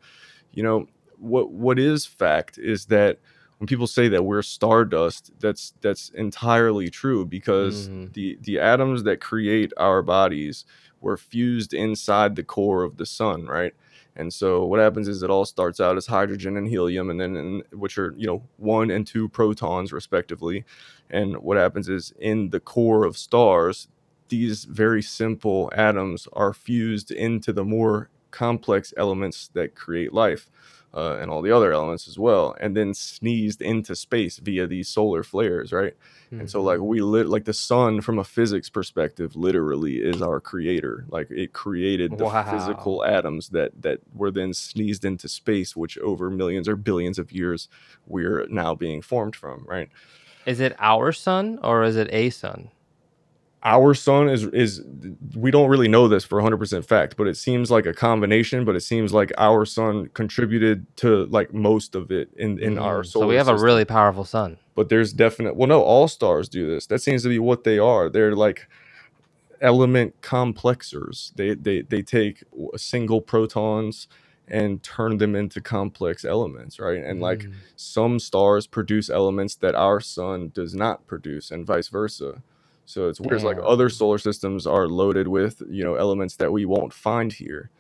you 0.53 0.63
know 0.63 0.87
what 1.19 1.51
what 1.51 1.79
is 1.79 2.07
fact 2.07 2.57
is 2.57 2.87
that 2.87 3.19
when 3.59 3.67
people 3.67 3.87
say 3.87 4.09
that 4.09 4.25
we're 4.25 4.43
stardust 4.43 5.31
that's 5.41 5.75
that's 5.81 6.11
entirely 6.11 6.89
true 6.91 7.25
because 7.27 7.89
Mhm. 7.89 8.13
the 8.15 8.39
the 8.43 8.59
atoms 8.61 9.03
that 9.05 9.21
create 9.21 9.73
our 9.77 10.03
bodies 10.03 10.65
were 11.01 11.17
fused 11.17 11.75
inside 11.75 12.37
the 12.37 12.43
core 12.45 12.83
of 12.83 12.97
the 12.97 13.07
sun 13.07 13.47
right 13.47 13.75
and 14.17 14.33
so 14.33 14.65
what 14.65 14.79
happens 14.81 15.09
is 15.09 15.23
it 15.23 15.31
all 15.31 15.45
starts 15.45 15.81
out 15.81 15.97
as 15.97 16.07
hydrogen 16.07 16.57
and 16.57 16.69
helium, 16.69 17.11
and 17.11 17.21
then 17.21 17.37
in, 17.37 17.63
which 17.73 17.99
are 17.99 18.15
you 18.17 18.27
know 18.29 18.43
one 18.59 18.91
and 18.91 19.07
two 19.07 19.29
protons 19.29 19.93
respectively. 19.93 20.65
And 21.11 21.37
what 21.39 21.57
happens 21.57 21.89
is 21.89 22.13
in 22.21 22.51
the 22.51 22.61
core 22.61 23.05
of 23.05 23.17
stars, 23.19 23.89
these 24.29 24.65
very 24.67 25.03
simple 25.03 25.71
atoms 25.75 26.29
are 26.33 26.53
fused 26.53 27.11
into 27.11 27.53
the 27.53 27.65
more 27.65 28.09
complex 28.31 28.95
elements 28.97 29.49
that 29.55 29.75
create 29.75 30.13
life, 30.13 30.49
uh, 30.95 31.17
and 31.21 31.31
all 31.31 31.43
the 31.43 31.51
other 31.51 31.73
elements 31.73 32.07
as 32.09 32.19
well, 32.19 32.55
and 32.61 32.77
then 32.77 32.95
sneezed 32.95 33.61
into 33.61 33.95
space 33.97 34.39
via 34.39 34.67
these 34.67 34.89
solar 34.89 35.23
flares, 35.23 35.73
right? 35.73 35.95
And 36.31 36.51
so, 36.51 36.63
like 36.63 36.79
Mhm. 36.81 36.87
we 36.87 37.01
lit, 37.01 37.29
like 37.29 37.45
the 37.45 37.53
sun, 37.53 38.01
from 38.01 38.19
a 38.19 38.25
physics 38.25 38.69
perspective, 38.69 39.37
literally 39.37 39.97
is 39.99 40.21
our 40.21 40.41
creator. 40.41 41.05
Like 41.09 41.31
it 41.31 41.53
created 41.53 42.11
the 42.19 42.25
physical 42.51 43.05
atoms 43.05 43.51
that 43.51 43.71
that 43.83 44.01
were 44.15 44.33
then 44.33 44.53
sneezed 44.53 45.05
into 45.05 45.29
space, 45.29 45.77
which 45.77 45.97
over 45.99 46.31
millions 46.31 46.69
or 46.69 46.75
billions 46.77 47.19
of 47.19 47.31
years 47.33 47.69
we're 48.07 48.47
now 48.49 48.75
being 48.75 49.01
formed 49.03 49.37
from. 49.37 49.65
Right. 49.69 49.89
is 50.47 50.61
it 50.61 50.75
our 50.79 51.13
sun 51.13 51.59
or 51.63 51.85
is 51.85 51.97
it 51.97 52.09
a 52.13 52.31
sun? 52.31 52.69
Our 53.67 53.95
sun 53.95 54.29
is 54.29 54.45
is 54.45 54.83
we 55.35 55.51
don't 55.51 55.71
really 55.71 55.89
know 55.89 56.07
this 56.07 56.23
for 56.25 56.39
100% 56.41 56.85
fact, 56.85 57.17
but 57.17 57.27
it 57.27 57.37
seems 57.37 57.71
like 57.71 57.87
a 57.87 57.95
combination. 57.95 58.65
But 58.67 58.77
it 58.77 58.81
seems 58.83 59.13
like 59.15 59.33
our 59.39 59.65
sun 59.65 60.11
contributed 60.13 60.87
to 60.99 61.25
like 61.27 61.55
most 61.55 61.95
of 61.95 62.11
it 62.11 62.29
in 62.37 62.59
in 62.59 62.79
our 62.79 63.03
Mhm. 63.03 63.07
solar. 63.07 63.25
So 63.25 63.29
we 63.29 63.37
have 63.37 63.49
a 63.49 63.57
really 63.57 63.85
powerful 63.87 64.25
sun. 64.25 64.59
but 64.77 64.89
there's 64.89 65.13
definite 65.13 65.55
well 65.57 65.69
no 65.69 65.81
all 65.83 66.09
stars 66.09 66.49
do 66.49 66.67
this 66.69 66.87
that 66.89 67.01
seems 67.01 67.23
to 67.23 67.29
be 67.29 67.39
what 67.39 67.63
they 67.63 67.79
are 67.79 68.09
they're 68.11 68.35
like 68.35 68.67
element 69.61 70.15
complexers 70.21 71.33
they 71.37 71.55
they 71.55 71.83
they 71.83 72.03
take 72.03 72.43
single 72.77 73.21
protons 73.21 74.09
and 74.49 74.83
turn 74.83 75.19
them 75.19 75.35
into 75.37 75.61
complex 75.61 76.25
elements 76.25 76.79
right 76.81 77.03
and 77.05 77.21
like 77.21 77.45
Mm. 77.45 77.53
some 77.77 78.19
stars 78.19 78.67
produce 78.67 79.09
elements 79.09 79.55
that 79.55 79.75
our 79.77 80.01
sun 80.01 80.51
does 80.53 80.75
not 80.75 81.07
produce 81.07 81.51
and 81.53 81.65
vice 81.65 81.89
versa 81.89 82.43
so 82.87 83.09
it's 83.09 83.21
weird 83.21 83.43
like 83.43 83.59
other 83.63 83.89
solar 83.89 84.19
systems 84.19 84.67
are 84.67 84.87
loaded 84.89 85.29
with 85.29 85.63
you 85.69 85.83
know 85.85 85.95
elements 85.95 86.37
that 86.37 86.53
we 86.53 86.65
won't 86.65 86.93
find 86.93 87.33
here 87.33 87.71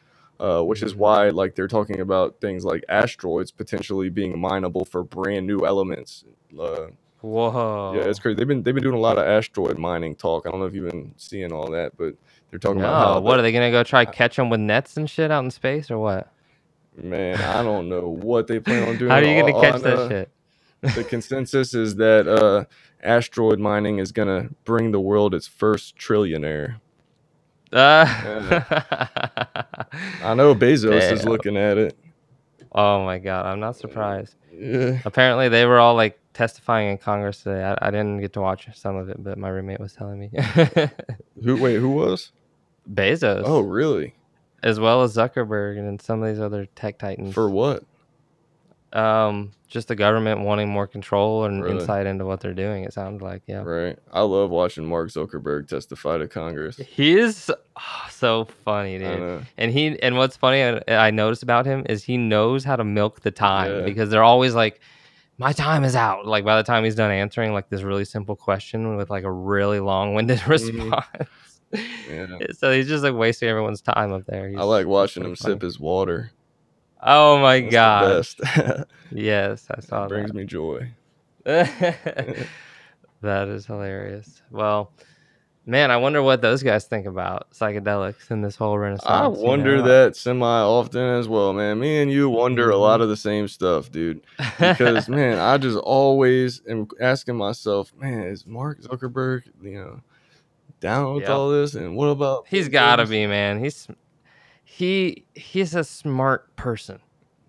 uh, 0.41 0.61
which 0.63 0.83
is 0.83 0.95
Mhm. 0.95 0.99
why 0.99 1.29
like 1.29 1.55
they're 1.55 1.69
talking 1.69 2.01
about 2.01 2.41
things 2.41 2.65
like 2.65 2.85
asteroids 2.89 3.51
potentially 3.51 4.09
being 4.09 4.41
mineable 4.41 4.85
for 4.85 5.03
brand 5.05 5.47
new 5.47 5.65
elements 5.67 6.25
uh, 6.61 6.87
Whoa. 7.21 7.95
yeah, 7.97 8.03
it's 8.03 8.19
crazy. 8.19 8.35
They've 8.37 8.47
been 8.47 8.63
they've 8.63 8.75
been 8.75 8.83
doing 8.83 8.95
a 8.97 9.01
lot 9.01 9.17
of 9.17 9.25
asteroid 9.27 9.79
mining 9.79 10.15
talk. 10.15 10.47
I 10.47 10.51
don't 10.51 10.61
know 10.61 10.67
if 10.67 10.75
you've 10.75 10.91
been 10.91 11.15
seeing 11.17 11.53
all 11.53 11.71
that, 11.71 11.97
but 11.97 12.15
they're 12.51 12.59
talking 12.59 12.83
No, 12.83 12.89
about 12.89 13.07
how 13.15 13.21
what 13.21 13.33
the- 13.35 13.39
are 13.39 13.43
they 13.43 13.51
gonna 13.53 13.71
go 13.71 13.83
try 13.83 14.05
catch 14.05 14.37
them 14.37 14.51
with 14.51 14.61
nets 14.61 14.99
and 14.99 15.09
shit 15.09 15.31
out 15.31 15.43
in 15.43 15.51
space 15.51 15.91
or 15.91 15.99
what? 15.99 16.31
man, 17.03 17.41
I 17.41 17.63
don't 17.63 17.89
know 17.89 18.09
what 18.09 18.47
they 18.47 18.61
plan 18.61 18.87
on 18.89 18.97
doing. 18.99 19.11
How 19.11 19.17
are 19.17 19.25
you 19.25 19.41
gonna 19.41 19.53
All- 19.55 19.59
all 19.61 19.65
I 19.65 19.71
catch 19.71 19.81
that 19.83 19.97
know- 19.97 20.09
shit? 20.11 20.29
The 20.95 21.05
consensus 21.09 21.75
is 21.75 21.97
that 21.97 22.29
uh, 22.29 22.65
asteroid 23.03 23.59
mining 23.59 23.99
is 23.99 24.13
gonna 24.13 24.51
bring 24.65 24.91
the 24.93 25.01
world 25.01 25.35
its 25.35 25.47
first 25.49 25.97
trillionaire. 25.97 26.77
Uh, 27.75 28.07
I 30.23 30.35
know 30.35 30.55
Bezos 30.55 31.11
is 31.13 31.25
looking 31.25 31.57
at 31.57 31.77
it. 31.79 31.97
oh 32.73 33.05
my 33.05 33.19
god, 33.19 33.47
I'm 33.47 33.59
not 33.61 33.77
surprised. 33.77 34.37
Yeah. 34.53 35.01
Apparently, 35.05 35.49
they 35.49 35.67
were 35.67 35.79
all 35.81 35.95
like 35.97 36.19
testifying 36.35 36.91
in 36.91 36.99
Congress 36.99 37.43
today. 37.43 37.65
I, 37.65 37.89
I 37.89 37.91
didn't 37.91 38.21
get 38.21 38.33
to 38.35 38.41
watch 38.41 38.69
some 38.75 38.95
of 38.97 39.09
it, 39.09 39.23
but 39.23 39.39
my 39.39 39.49
roommate 39.49 39.81
was 39.81 39.93
telling 39.93 40.21
me. 40.21 40.31
Who? 41.45 41.61
Wait, 41.61 41.77
who 41.77 41.91
was? 41.91 42.31
Bezos, 42.93 43.43
Oh, 43.45 43.61
really? 43.61 44.15
as 44.63 44.79
well 44.79 45.03
as 45.03 45.17
Zuckerberg 45.17 45.77
and 45.79 46.01
some 46.01 46.23
of 46.23 46.29
these 46.29 46.41
other 46.41 46.67
tech 46.77 46.99
titans. 46.99 47.35
For 47.35 47.51
what? 47.51 47.83
Um, 48.95 49.51
just 49.69 49.89
the 49.89 49.97
government 49.97 50.41
wanting 50.43 50.69
more 50.69 50.87
control 50.87 51.45
and 51.45 51.63
Really? 51.65 51.81
insight 51.81 52.07
into 52.07 52.25
what 52.25 52.41
they're 52.41 52.55
doing. 52.55 52.85
It 52.85 52.93
sounds 52.93 53.21
like, 53.23 53.43
yeah. 53.47 53.63
Right. 53.63 53.99
I 54.13 54.21
love 54.23 54.51
watching 54.51 54.85
Mark 54.87 55.09
Zuckerberg 55.11 55.67
testify 55.69 56.19
to 56.19 56.29
Congress. 56.29 56.77
He 56.77 57.19
is 57.19 57.51
ah, 57.77 58.09
so 58.11 58.45
funny, 58.65 58.99
dude. 58.99 59.47
And 59.59 59.73
he 59.73 60.01
and 60.01 60.17
what's 60.17 60.37
funny 60.37 60.63
I, 60.63 61.07
I 61.07 61.11
noticed 61.11 61.43
about 61.43 61.67
him 61.67 61.85
is 61.89 62.05
he 62.05 62.17
knows 62.17 62.63
how 62.65 62.77
to 62.77 62.85
milk 62.85 63.21
the 63.23 63.33
time 63.33 63.71
Yeah. 63.73 63.85
because 63.85 64.11
they're 64.11 64.23
always 64.23 64.55
like, 64.55 64.81
"My 65.39 65.53
time 65.53 65.83
is 65.83 65.97
out." 65.97 66.25
Like 66.25 66.45
by 66.45 66.57
the 66.57 66.63
time 66.63 66.85
he's 66.85 66.95
done 66.95 67.11
answering 67.11 67.53
like 67.53 67.69
this 67.69 67.83
really 67.83 68.05
simple 68.05 68.37
question 68.37 68.97
with 68.97 69.11
like 69.11 69.25
a 69.25 69.33
really 69.33 69.81
long-winded 69.81 70.47
response, 70.47 71.05
Yeah. 72.09 72.27
so 72.53 72.71
he's 72.71 72.87
just 72.87 73.03
like 73.03 73.15
wasting 73.15 73.49
everyone's 73.49 73.81
time 73.81 74.13
up 74.13 74.25
there. 74.27 74.53
I 74.57 74.63
like 74.63 74.87
watching 74.87 75.25
him 75.25 75.35
funny. 75.35 75.55
sip 75.55 75.63
his 75.63 75.81
water. 75.81 76.31
Oh 77.07 77.39
my 77.39 77.61
That's 77.61 78.35
god! 78.35 78.87
Yes, 79.13 79.67
I 79.71 79.81
saw 79.81 80.07
it 80.07 80.09
brings 80.09 80.33
that. 80.33 80.37
me 80.37 80.45
joy. 80.45 80.91
That 83.21 83.49
is 83.49 83.65
hilarious. 83.67 84.43
Well, 84.51 84.93
man, 85.65 85.91
I 85.91 85.97
wonder 85.97 86.23
what 86.23 86.43
those 86.43 86.63
guys 86.63 86.85
think 86.85 87.07
about 87.07 87.51
psychedelics 87.53 88.31
and 88.31 88.45
this 88.45 88.57
whole 88.57 88.75
I 88.77 88.81
renaissance. 88.81 89.39
you 89.39 89.47
wonder 89.47 89.77
know? 89.79 89.83
that 89.85 90.17
semi 90.17 90.47
often 90.47 91.01
as 91.01 91.27
well, 91.27 91.55
man. 91.55 91.81
Me 91.81 92.03
and 92.03 92.11
you 92.13 92.29
wonder 92.29 92.69
a 92.71 92.77
lot 92.77 93.01
Mhm. 93.01 93.05
of 93.05 93.09
the 93.09 93.17
same 93.17 93.49
stuff, 93.49 93.91
dude. 93.91 94.21
Because 94.59 95.09
man, 95.09 95.39
I 95.39 95.57
just 95.59 95.79
always 95.79 96.61
am 96.69 96.87
asking 97.01 97.37
myself, 97.37 97.93
man, 97.97 98.25
is 98.25 98.47
Mark 98.47 98.83
Zuckerberg, 98.83 99.45
you 99.63 99.79
know, 99.81 100.01
down 100.81 101.15
with 101.15 101.23
Yep. 101.23 101.31
all 101.31 101.51
this? 101.51 101.75
And 101.75 101.97
what 101.97 102.07
about 102.09 102.45
he's 102.49 102.69
got 102.69 102.97
to 102.97 103.07
be, 103.07 103.27
man. 103.27 103.63
He's 103.65 103.89
he 104.65 105.25
he's 105.35 105.75
a 105.75 105.85
smart 105.85 106.55
person. 106.57 107.01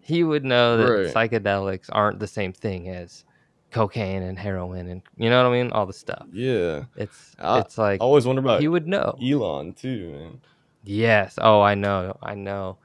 He 0.01 0.23
would 0.23 0.45
know 0.45 0.77
that 0.77 0.91
Right. 0.91 1.13
psychedelics 1.31 1.89
aren't 1.91 2.19
the 2.19 2.27
same 2.27 2.53
thing 2.53 2.89
as 2.89 3.25
cocaine 3.71 4.21
and 4.23 4.37
heroin 4.39 4.87
and 4.87 5.01
you 5.17 5.29
know 5.29 5.43
what 5.43 5.49
I 5.49 5.61
mean? 5.63 5.71
All 5.71 5.85
the 5.85 5.93
stuff. 5.93 6.27
Yeah. 6.31 6.83
It's 6.95 7.35
I, 7.39 7.59
it's 7.59 7.77
like 7.77 8.01
I 8.01 8.03
always 8.03 8.25
wonder 8.25 8.41
about 8.41 8.61
he 8.61 8.67
would 8.67 8.87
know. 8.87 9.17
Elon 9.21 9.73
too, 9.73 10.11
man. 10.11 10.41
Yes. 10.83 11.39
Oh, 11.41 11.61
I 11.61 11.73
know. 11.75 12.17
I 12.21 12.35
know. 12.35 12.77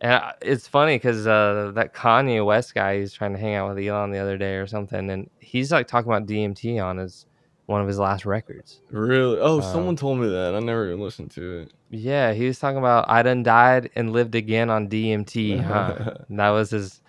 And 0.00 0.12
I- 0.14 0.34
it's 0.40 0.68
funny 0.68 0.96
because 0.96 1.26
uh, 1.26 1.72
that 1.74 1.92
Kanye 1.94 2.44
West 2.44 2.74
guy, 2.74 2.98
he's 3.00 3.12
trying 3.12 3.32
to 3.32 3.38
hang 3.38 3.54
out 3.56 3.74
with 3.74 3.84
Elon 3.84 4.10
the 4.12 4.18
other 4.18 4.38
day 4.38 4.54
or 4.56 4.66
something, 4.66 5.10
and 5.10 5.28
he's 5.40 5.70
like 5.72 5.86
talking 5.88 6.10
about 6.10 6.26
DMT 6.26 6.80
on 6.84 6.98
his 6.98 7.26
one 7.66 7.80
of 7.80 7.88
his 7.88 7.98
last 7.98 8.26
records. 8.26 8.80
Really? 8.90 9.38
Oh, 9.40 9.56
Um, 9.56 9.62
someone 9.62 9.96
told 9.96 10.18
me 10.18 10.28
that. 10.28 10.54
I 10.54 10.60
never 10.60 10.88
even 10.88 11.00
listened 11.00 11.30
to 11.32 11.60
it. 11.60 11.72
Yeah, 11.90 12.32
he 12.32 12.46
was 12.46 12.58
talking 12.58 12.78
about 12.78 13.08
I 13.08 13.22
done 13.22 13.42
died 13.42 13.90
and 13.96 14.12
lived 14.12 14.34
again 14.34 14.70
on 14.70 14.88
DMT, 14.88 15.56
huh? 15.62 16.14
That 16.30 16.50
was 16.50 16.70
his. 16.70 17.00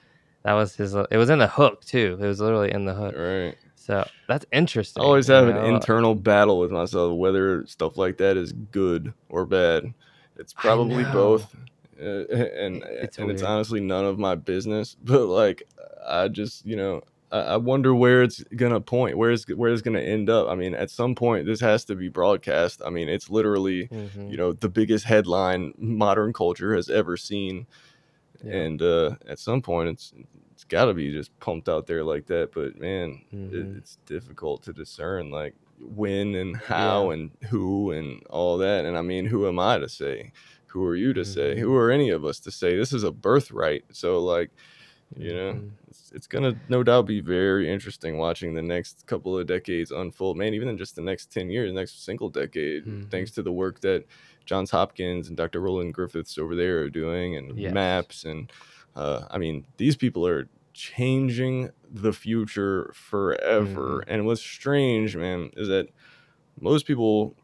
That 0.43 0.53
was 0.53 0.75
his. 0.75 0.93
It 0.93 1.17
was 1.17 1.29
in 1.29 1.39
the 1.39 1.47
hook 1.47 1.83
too. 1.85 2.17
It 2.21 2.25
was 2.25 2.39
literally 2.41 2.71
in 2.71 2.85
the 2.85 2.93
hook. 2.93 3.15
right. 3.17 3.55
So 3.75 4.07
that's 4.27 4.45
interesting. 4.53 5.03
I 5.03 5.05
always 5.05 5.27
have 5.27 5.47
an 5.47 5.57
internal 5.57 6.15
battle 6.15 6.59
with 6.59 6.71
myself 6.71 7.17
whether 7.17 7.65
stuff 7.67 7.97
like 7.97 8.17
that 8.17 8.37
is 8.37 8.53
good 8.53 9.13
or 9.29 9.45
bad. 9.45 9.93
It's 10.37 10.53
probably 10.53 11.03
both, 11.03 11.53
uh, 12.01 12.03
and 12.05 12.81
It's 12.83 13.17
and 13.17 13.29
it's 13.29 13.43
honestly 13.43 13.81
none 13.81 14.05
of 14.05 14.17
my 14.19 14.35
business. 14.35 14.95
But 15.03 15.25
like, 15.27 15.63
I 16.07 16.27
just 16.29 16.65
you 16.65 16.75
know, 16.77 17.01
I, 17.39 17.57
wonder 17.57 17.93
where 17.95 18.21
it's 18.23 18.43
gonna 18.55 18.79
point, 18.81 19.17
where 19.17 19.31
it's 19.31 19.45
where 19.49 19.71
it's 19.71 19.81
gonna 19.81 19.99
end 20.01 20.29
up. 20.29 20.47
I 20.49 20.55
mean, 20.55 20.73
at 20.75 20.89
some 20.91 21.15
point, 21.15 21.45
this 21.45 21.59
has 21.61 21.83
to 21.85 21.95
be 21.95 22.09
broadcast. 22.09 22.81
I 22.85 22.89
mean, 22.89 23.09
it's 23.09 23.29
literally 23.29 23.87
Mhm. 23.87 24.29
you 24.31 24.37
know 24.37 24.53
the 24.53 24.69
biggest 24.69 25.05
headline 25.05 25.73
modern 25.77 26.33
culture 26.33 26.75
has 26.75 26.89
ever 26.89 27.17
seen, 27.17 27.65
Yeah. 28.43 28.53
and 28.53 28.81
uh, 28.81 29.15
at 29.27 29.39
some 29.39 29.61
point, 29.61 29.89
it's 29.89 30.13
it's 30.51 30.63
got 30.65 30.85
to 30.85 30.93
be 30.93 31.11
just 31.11 31.37
pumped 31.39 31.67
out 31.67 31.87
there 31.87 32.03
like 32.03 32.27
that. 32.27 32.51
But 32.53 32.77
man, 32.79 33.21
it, 33.31 33.35
Mhm. 33.35 33.77
it's 33.77 33.97
difficult 34.05 34.61
to 34.63 34.73
discern 34.73 35.31
like 35.31 35.55
when 35.79 36.35
and 36.35 36.55
how 36.55 37.09
and 37.09 37.31
who 37.49 37.91
and 37.91 38.21
all 38.29 38.57
that. 38.59 38.85
And 38.85 38.95
I 38.97 39.01
mean, 39.01 39.25
who 39.25 39.47
am 39.47 39.57
I 39.59 39.79
to 39.79 39.89
say? 39.89 40.31
Who 40.67 40.85
are 40.85 40.95
you 40.95 41.13
to 41.13 41.25
say? 41.25 41.55
Mhm. 41.55 41.59
Who 41.59 41.75
are 41.75 41.89
any 41.91 42.09
of 42.11 42.23
us 42.23 42.39
to 42.41 42.51
say? 42.51 42.77
This 42.77 42.93
is 42.93 43.03
a 43.03 43.11
birthright. 43.11 43.83
So 43.91 44.19
like, 44.19 44.51
you 45.17 45.33
know, 45.33 45.53
Mhm. 45.53 45.71
it's, 45.87 46.11
it's 46.13 46.27
gonna 46.27 46.55
no 46.69 46.83
doubt 46.83 47.05
be 47.05 47.19
very 47.21 47.69
interesting 47.69 48.17
watching 48.17 48.53
the 48.53 48.61
next 48.61 49.05
couple 49.07 49.37
of 49.37 49.45
decades 49.47 49.91
unfold. 49.91 50.37
Man, 50.37 50.53
even 50.53 50.67
in 50.67 50.77
just 50.77 50.95
the 50.95 51.01
next 51.01 51.31
ten 51.31 51.49
years, 51.49 51.69
the 51.69 51.79
next 51.79 52.03
single 52.03 52.29
decade, 52.29 52.85
Mhm. 52.85 53.09
thanks 53.11 53.31
to 53.31 53.43
the 53.43 53.51
work 53.51 53.79
that 53.81 54.05
Johns 54.45 54.71
Hopkins 54.71 55.27
and 55.27 55.37
Dr. 55.37 55.59
Roland 55.61 55.93
Griffiths 55.93 56.37
over 56.37 56.55
there 56.55 56.79
are 56.81 56.89
doing, 56.89 57.35
and 57.37 57.57
Yes. 57.57 57.73
MAPS 57.73 58.25
and 58.25 58.51
uh, 58.95 59.25
I 59.31 59.39
mean, 59.39 59.65
these 59.77 59.95
people 59.95 60.27
are 60.27 60.47
changing 60.73 61.69
the 61.91 62.13
future 62.13 62.91
forever. 62.93 64.03
Mhm. 64.05 64.13
And 64.13 64.25
what's 64.27 64.41
strange, 64.41 65.15
man, 65.15 65.49
is 65.57 65.67
that 65.67 65.87
most 66.59 66.85
people, 66.85 67.35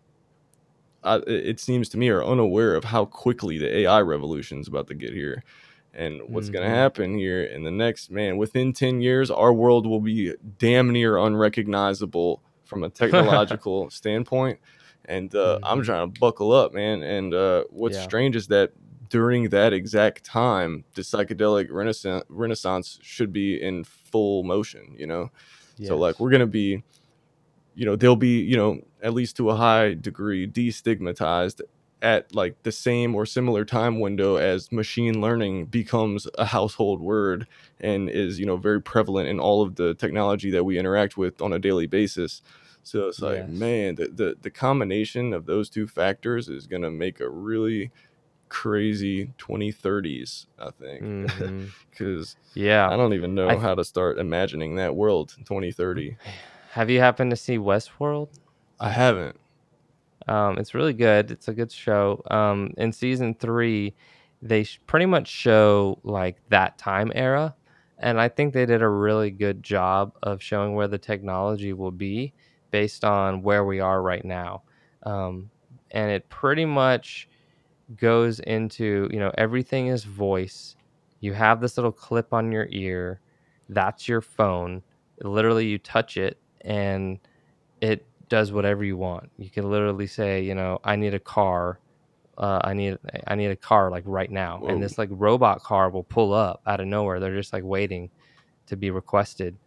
I, 1.04 1.16
it 1.18 1.28
it 1.28 1.60
seems 1.60 1.90
to 1.90 1.98
me, 1.98 2.10
are 2.10 2.24
unaware 2.24 2.76
of 2.76 2.84
how 2.86 3.06
quickly 3.06 3.58
the 3.58 3.78
AI 3.80 4.02
revolution 4.02 4.60
is 4.60 4.68
about 4.68 4.88
to 4.88 4.94
get 4.96 5.14
here. 5.14 5.44
And 5.94 6.22
what's 6.28 6.50
going 6.50 6.64
Mhm. 6.64 6.70
to 6.72 6.76
happen 6.76 7.18
here 7.18 7.44
in 7.44 7.64
the 7.64 7.72
next, 7.72 8.12
man, 8.12 8.38
within 8.38 8.74
10 8.74 9.02
years, 9.02 9.32
our 9.32 9.52
world 9.54 9.88
will 9.88 10.02
be 10.02 10.34
damn 10.58 10.92
near 10.92 11.18
unrecognizable 11.18 12.44
from 12.64 12.84
a 12.84 12.90
technological 12.90 13.90
standpoint. 13.90 14.60
And 15.06 15.34
uh, 15.34 15.58
I'm 15.64 15.82
Mhm. 15.82 15.86
trying 15.86 16.08
to 16.12 16.20
buckle 16.20 16.52
up, 16.52 16.74
man. 16.74 17.02
And 17.02 17.34
uh, 17.34 17.64
what's 17.70 17.98
Yeah. 17.98 18.04
strange 18.04 18.36
is 18.36 18.48
that 18.48 18.72
during 19.10 19.50
that 19.50 19.74
exact 19.74 20.24
time, 20.24 20.86
the 20.94 21.02
psychedelic 21.02 21.72
renaissance, 21.72 22.24
renaissance 22.30 23.00
should 23.02 23.34
be 23.34 23.60
in 23.60 23.84
full 23.84 24.44
motion, 24.44 24.96
you 24.98 25.08
know? 25.08 25.32
So, 25.82 25.98
like, 25.98 26.20
we're 26.20 26.30
going 26.30 26.42
to 26.42 26.46
be, 26.46 26.84
you 27.74 27.86
know, 27.86 27.96
they'll 27.96 28.16
be, 28.16 28.42
you 28.42 28.56
know, 28.58 28.82
at 29.02 29.14
least 29.14 29.38
to 29.38 29.50
a 29.50 29.56
high 29.56 29.96
degree 29.96 30.46
destigmatized 30.46 31.62
at 32.02 32.34
like 32.34 32.62
the 32.64 32.72
same 32.72 33.14
or 33.14 33.26
similar 33.26 33.66
time 33.66 34.00
window 34.00 34.38
as 34.38 34.72
machine 34.72 35.20
learning 35.22 35.66
becomes 35.66 36.28
a 36.38 36.46
household 36.46 37.02
word 37.02 37.46
and 37.80 38.10
is, 38.10 38.40
you 38.40 38.46
know, 38.46 38.56
very 38.58 38.82
prevalent 38.82 39.28
in 39.28 39.40
all 39.40 39.62
of 39.62 39.76
the 39.76 39.94
technology 39.94 40.50
that 40.52 40.64
we 40.64 40.80
interact 40.80 41.18
with 41.18 41.42
on 41.42 41.52
a 41.52 41.60
daily 41.60 41.88
basis. 41.88 42.42
So 42.84 43.08
it's 43.10 43.22
like, 43.22 43.40
Yes. 43.40 43.50
man, 43.50 43.96
the, 43.96 44.08
the, 44.08 44.36
the 44.42 44.50
combination 44.50 45.34
of 45.34 45.46
those 45.46 45.70
two 45.70 45.88
factors 45.88 46.48
is 46.48 46.68
going 46.68 46.82
to 46.84 46.90
make 46.90 47.20
a 47.20 47.30
really 47.30 47.92
crazy 48.48 49.32
2030s, 49.38 50.46
I 50.58 50.72
think. 50.72 51.02
Mm-hmm. 51.04 51.66
Because 51.92 52.38
Yeah. 52.54 52.90
I 52.90 52.96
don't 52.96 53.14
even 53.14 53.36
know 53.36 53.50
th- 53.50 53.60
how 53.62 53.76
to 53.76 53.84
start 53.84 54.18
imagining 54.20 54.76
that 54.78 54.96
world 54.96 55.36
2030. 55.46 56.16
Have 56.72 56.90
you 56.90 57.00
happened 57.00 57.32
to 57.32 57.36
see 57.36 57.58
Westworld? 57.58 58.30
I 58.80 58.90
haven't. 58.92 59.39
Um, 60.30 60.60
it's 60.60 60.76
really 60.76 60.94
good. 60.94 61.32
It's 61.32 61.50
a 61.50 61.54
good 61.54 61.72
show. 61.72 62.24
Um, 62.32 62.74
in 62.78 62.94
season 62.94 63.36
three, 63.36 63.96
they 64.42 64.64
sh- 64.66 64.82
pretty 64.88 65.08
much 65.08 65.28
show 65.30 66.00
like 66.04 66.38
that 66.50 66.78
time 66.78 67.12
era, 67.16 67.56
and 68.00 68.22
I 68.22 68.30
think 68.30 68.54
they 68.54 68.66
did 68.68 68.84
a 68.84 68.90
really 68.90 69.32
good 69.32 69.64
job 69.64 70.14
of 70.24 70.44
showing 70.44 70.76
where 70.76 70.90
the 70.90 71.00
technology 71.00 71.74
will 71.74 71.92
be 71.92 72.34
based 72.72 73.06
on 73.06 73.44
where 73.44 73.66
we 73.66 73.82
are 73.82 74.02
right 74.04 74.26
now. 74.26 74.64
Um, 75.04 75.52
and 75.92 76.12
it 76.12 76.30
pretty 76.30 76.66
much 76.66 77.30
goes 77.98 78.40
into 78.42 79.10
you 79.12 79.20
know 79.20 79.32
everything 79.38 79.88
is 79.88 80.06
voice. 80.06 80.76
You 81.22 81.34
have 81.34 81.62
this 81.62 81.78
little 81.78 81.94
clip 81.94 82.34
on 82.34 82.52
your 82.52 82.68
ear. 82.72 83.22
That's 83.70 84.08
your 84.08 84.22
phone. 84.22 84.84
Literally, 85.22 85.68
you 85.68 85.80
touch 85.80 86.18
it 86.18 86.40
and 86.62 87.20
it 87.82 88.06
does 88.30 88.52
whatever 88.52 88.84
you 88.84 88.98
want. 88.98 89.30
You 89.38 89.50
can 89.50 89.70
literally 89.70 90.08
say, 90.08 90.42
you 90.42 90.56
know, 90.56 90.80
I 90.84 90.96
need 90.96 91.14
a 91.14 91.20
car. 91.20 91.80
Uh, 92.38 92.62
I 92.64 92.74
need 92.74 92.98
I 93.28 93.36
need 93.36 93.52
a 93.52 93.56
car 93.56 93.92
like 93.92 94.04
right 94.06 94.32
now, 94.32 94.64
and 94.66 94.82
this 94.82 94.98
like 94.98 95.10
robot 95.12 95.62
car 95.62 95.90
will 95.90 96.06
pull 96.06 96.34
up 96.34 96.62
out 96.66 96.80
of 96.80 96.88
nowhere. 96.88 97.20
They're 97.20 97.36
just 97.36 97.52
like 97.52 97.64
waiting 97.66 98.10
to 98.68 98.78
be 98.78 98.92
requested, 98.92 99.58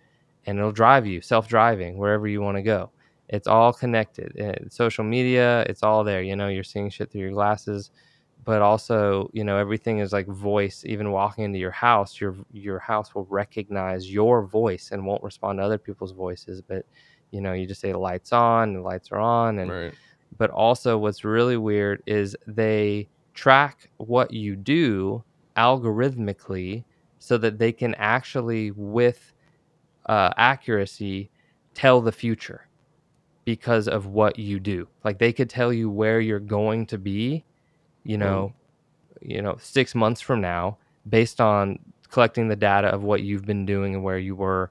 and 0.47 0.59
it'll 0.59 0.72
drive 0.72 1.06
you 1.06 1.20
self 1.20 1.48
driving 1.48 1.98
wherever 1.98 2.26
you 2.26 2.40
want 2.40 2.56
to 2.56 2.62
go. 2.62 2.90
It's 3.28 3.47
all 3.47 3.74
connected. 3.74 4.40
Uh, 4.40 4.68
social 4.70 5.05
media, 5.05 5.64
it's 5.68 5.82
all 5.82 6.02
there. 6.02 6.22
You 6.22 6.34
know, 6.36 6.48
you're 6.48 6.64
seeing 6.64 6.89
shit 6.89 7.10
through 7.10 7.22
your 7.22 7.32
glasses, 7.32 7.90
but 8.44 8.62
also 8.62 9.28
you 9.34 9.44
know 9.44 9.59
everything 9.59 9.98
is 9.98 10.14
like 10.14 10.26
voice. 10.26 10.82
Even 10.86 11.10
walking 11.12 11.44
into 11.44 11.59
your 11.59 11.70
house, 11.72 12.20
your 12.22 12.34
your 12.52 12.78
house 12.78 13.14
will 13.14 13.26
recognize 13.26 14.10
your 14.10 14.47
voice 14.47 14.93
and 14.93 15.05
won't 15.05 15.22
respond 15.22 15.59
to 15.59 15.62
other 15.62 15.78
people's 15.78 16.12
voices, 16.12 16.62
but 16.62 16.86
you 17.32 17.40
know 17.40 17.52
you 17.52 17.66
just 17.66 17.80
say 17.80 17.90
the 17.92 17.98
lights 17.98 18.32
on 18.32 18.74
the 18.74 18.80
lights 18.80 19.10
are 19.10 19.18
on 19.18 19.59
and 19.59 19.70
Right. 19.70 19.94
but 20.38 20.50
also 20.50 20.96
what's 20.98 21.24
really 21.24 21.56
weird 21.56 22.02
is 22.06 22.36
they 22.46 23.09
track 23.34 23.90
what 23.96 24.32
you 24.32 24.54
do 24.56 25.24
algorithmically 25.56 26.84
so 27.18 27.38
that 27.38 27.59
they 27.59 27.72
can 27.72 27.94
actually 27.96 28.70
with 28.72 29.32
uh, 30.06 30.30
accuracy 30.36 31.30
tell 31.74 32.00
the 32.00 32.12
future 32.12 32.68
because 33.44 33.88
of 33.88 34.06
what 34.06 34.38
you 34.38 34.60
do 34.60 34.86
like 35.04 35.18
they 35.18 35.32
could 35.32 35.50
tell 35.50 35.72
you 35.72 35.90
where 35.90 36.20
you're 36.20 36.38
going 36.38 36.86
to 36.86 36.98
be 36.98 37.44
you 38.04 38.16
Whoa. 38.18 38.24
know 38.24 38.54
you 39.20 39.42
know 39.42 39.56
6 39.60 39.94
months 39.94 40.20
from 40.20 40.40
now 40.40 40.78
based 41.09 41.40
on 41.40 41.78
collecting 42.10 42.48
the 42.48 42.56
data 42.56 42.88
of 42.88 43.02
what 43.02 43.22
you've 43.22 43.46
been 43.46 43.64
doing 43.66 43.94
and 43.94 44.04
where 44.04 44.18
you 44.18 44.36
were 44.36 44.70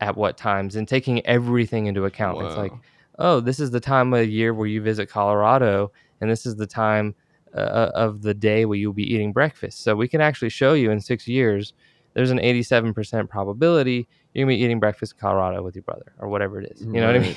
at 0.00 0.16
what 0.16 0.36
times 0.36 0.76
and 0.76 0.86
taking 0.86 1.24
everything 1.26 1.86
into 1.86 2.04
account. 2.04 2.44
It's 2.44 2.56
like, 2.56 2.72
oh, 3.18 3.40
this 3.40 3.60
is 3.60 3.70
the 3.70 3.80
time 3.80 4.12
of 4.12 4.28
year 4.28 4.52
where 4.52 4.66
you 4.66 4.82
visit 4.82 5.08
Colorado, 5.08 5.90
and 6.20 6.30
this 6.30 6.46
is 6.46 6.56
the 6.56 6.66
time 6.66 7.14
uh, 7.54 7.90
of 7.94 8.22
the 8.22 8.34
day 8.34 8.64
where 8.64 8.76
you'll 8.76 8.92
be 8.92 9.14
eating 9.14 9.32
breakfast. 9.32 9.82
So 9.82 9.96
we 9.96 10.08
can 10.08 10.20
actually 10.20 10.50
show 10.50 10.74
you 10.74 10.90
in 10.90 11.00
six 11.00 11.26
years. 11.26 11.72
There's 12.14 12.30
an 12.30 12.38
87% 12.38 13.28
probability 13.28 14.08
you're 14.36 14.44
gonna 14.44 14.54
be 14.54 14.62
eating 14.62 14.78
breakfast 14.78 15.14
in 15.14 15.18
Colorado 15.18 15.62
with 15.62 15.74
your 15.74 15.82
brother 15.82 16.12
or 16.18 16.28
whatever 16.28 16.60
it 16.60 16.70
is. 16.70 16.82
You 16.82 17.00
know 17.00 17.06
what 17.06 17.16
I 17.16 17.20
mean? 17.20 17.36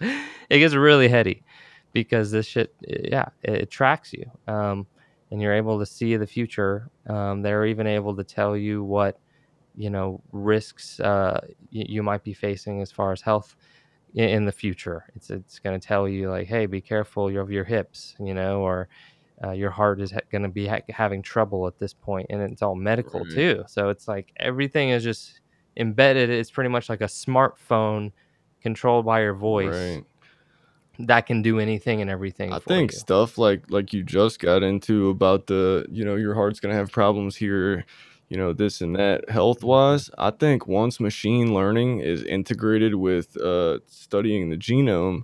It 0.48 0.58
gets 0.58 0.74
really 0.74 1.08
heady 1.08 1.42
because 1.92 2.30
this 2.30 2.46
shit, 2.46 2.72
yeah, 2.86 3.30
it, 3.42 3.54
it 3.62 3.70
tracks 3.70 4.12
you, 4.12 4.30
um, 4.46 4.86
and 5.30 5.40
you're 5.40 5.54
able 5.54 5.78
to 5.78 5.86
see 5.86 6.16
the 6.16 6.26
future. 6.26 6.88
Um, 7.08 7.42
they're 7.42 7.64
even 7.64 7.86
able 7.86 8.14
to 8.14 8.22
tell 8.22 8.56
you 8.56 8.84
what 8.84 9.18
you 9.76 9.90
know 9.90 10.20
risks 10.32 10.98
uh, 11.00 11.38
y- 11.72 11.86
you 11.88 12.02
might 12.02 12.24
be 12.24 12.32
facing 12.34 12.80
as 12.82 12.90
far 12.90 13.12
as 13.12 13.20
health 13.20 13.56
i- 14.16 14.20
in 14.20 14.44
the 14.44 14.52
future. 14.52 15.04
It's 15.14 15.30
it's 15.30 15.58
going 15.58 15.78
to 15.78 15.86
tell 15.86 16.08
you 16.08 16.30
like, 16.30 16.46
hey, 16.48 16.66
be 16.66 16.80
careful 16.80 17.28
of 17.38 17.50
your 17.50 17.64
hips, 17.64 18.14
you 18.18 18.34
know, 18.34 18.60
or 18.62 18.88
uh, 19.44 19.50
your 19.50 19.70
heart 19.70 20.00
is 20.00 20.10
ha- 20.10 20.20
going 20.32 20.42
to 20.42 20.48
be 20.48 20.66
ha- 20.66 20.80
having 20.88 21.20
trouble 21.22 21.66
at 21.66 21.78
this 21.78 21.92
point, 21.92 22.26
and 22.30 22.40
it's 22.40 22.62
all 22.62 22.74
medical 22.74 23.20
Right. 23.20 23.30
too. 23.30 23.64
So 23.68 23.90
it's 23.90 24.08
like 24.08 24.32
everything 24.38 24.88
is 24.90 25.04
just 25.04 25.40
embedded. 25.76 26.30
It's 26.30 26.50
pretty 26.50 26.70
much 26.70 26.88
like 26.88 27.02
a 27.02 27.04
smartphone 27.06 28.12
controlled 28.62 29.04
by 29.04 29.20
your 29.20 29.34
voice 29.34 29.74
Right. 29.74 30.04
that 31.00 31.26
can 31.26 31.42
do 31.42 31.58
anything 31.60 32.00
and 32.00 32.10
everything 32.10 32.52
I 32.52 32.58
for 32.58 32.68
think 32.70 32.92
you. 32.92 32.98
stuff 32.98 33.36
like 33.36 33.70
like 33.70 33.92
you 33.92 34.02
just 34.02 34.40
got 34.40 34.62
into 34.62 35.10
about 35.10 35.46
the, 35.46 35.84
you 35.90 36.04
know, 36.04 36.16
your 36.16 36.34
heart's 36.34 36.60
gonna 36.60 36.74
have 36.74 36.90
problems 36.90 37.36
here, 37.36 37.84
you 38.28 38.36
know, 38.36 38.52
this 38.52 38.80
and 38.80 38.96
that 38.96 39.28
health 39.30 39.62
wise. 39.62 40.10
I 40.18 40.30
think 40.30 40.66
once 40.66 40.98
machine 41.00 41.54
learning 41.54 42.00
is 42.00 42.22
integrated 42.24 42.94
with 42.96 43.36
uh, 43.36 43.78
studying 43.86 44.50
the 44.50 44.56
genome 44.56 45.22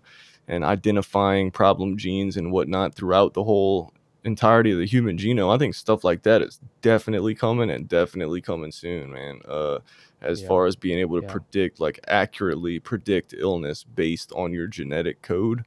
and 0.49 0.65
identifying 0.65 1.51
problem 1.51 1.97
genes 1.97 2.37
and 2.37 2.53
whatnot 2.53 2.95
throughout 2.95 3.35
the 3.35 3.45
whole 3.45 3.93
entirety 4.25 4.71
of 4.73 4.79
the 4.79 4.87
human 4.87 5.17
genome, 5.19 5.53
I 5.55 5.59
think 5.59 5.75
stuff 5.75 6.05
like 6.05 6.23
that 6.23 6.43
is 6.43 6.61
definitely 6.81 7.35
coming 7.35 7.71
and 7.71 7.89
definitely 7.89 8.41
coming 8.41 8.71
soon, 8.73 9.13
man. 9.13 9.41
Uh, 9.49 9.79
as 10.21 10.41
Yeah. 10.41 10.47
far 10.49 10.67
as 10.67 10.77
being 10.77 11.01
able 11.01 11.17
to 11.17 11.23
Yeah. 11.23 11.29
predict, 11.33 11.81
like 11.81 11.99
accurately 12.07 12.79
predict 12.79 13.35
illness 13.37 13.83
based 13.85 14.33
on 14.33 14.53
your 14.53 14.69
genetic 14.69 15.23
code. 15.23 15.65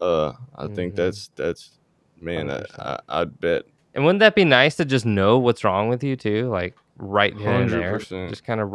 Uh, 0.00 0.32
I 0.56 0.68
think 0.68 0.94
Mhm. 0.94 0.96
that's 0.96 1.30
that's 1.36 1.78
man, 2.20 2.50
I, 2.50 2.64
I 2.78 3.00
I'd 3.08 3.40
bet 3.40 3.64
And 3.94 4.04
wouldn't 4.04 4.20
that 4.20 4.34
be 4.34 4.44
nice 4.44 4.76
to 4.76 4.84
just 4.84 5.04
know 5.04 5.38
what's 5.38 5.64
wrong 5.64 5.88
with 5.88 6.04
you 6.04 6.16
too, 6.16 6.48
like 6.48 6.76
right 6.98 7.34
then 7.36 7.62
and 7.62 7.70
there? 7.72 7.98
Just 8.28 8.44
kind 8.44 8.60
of 8.60 8.70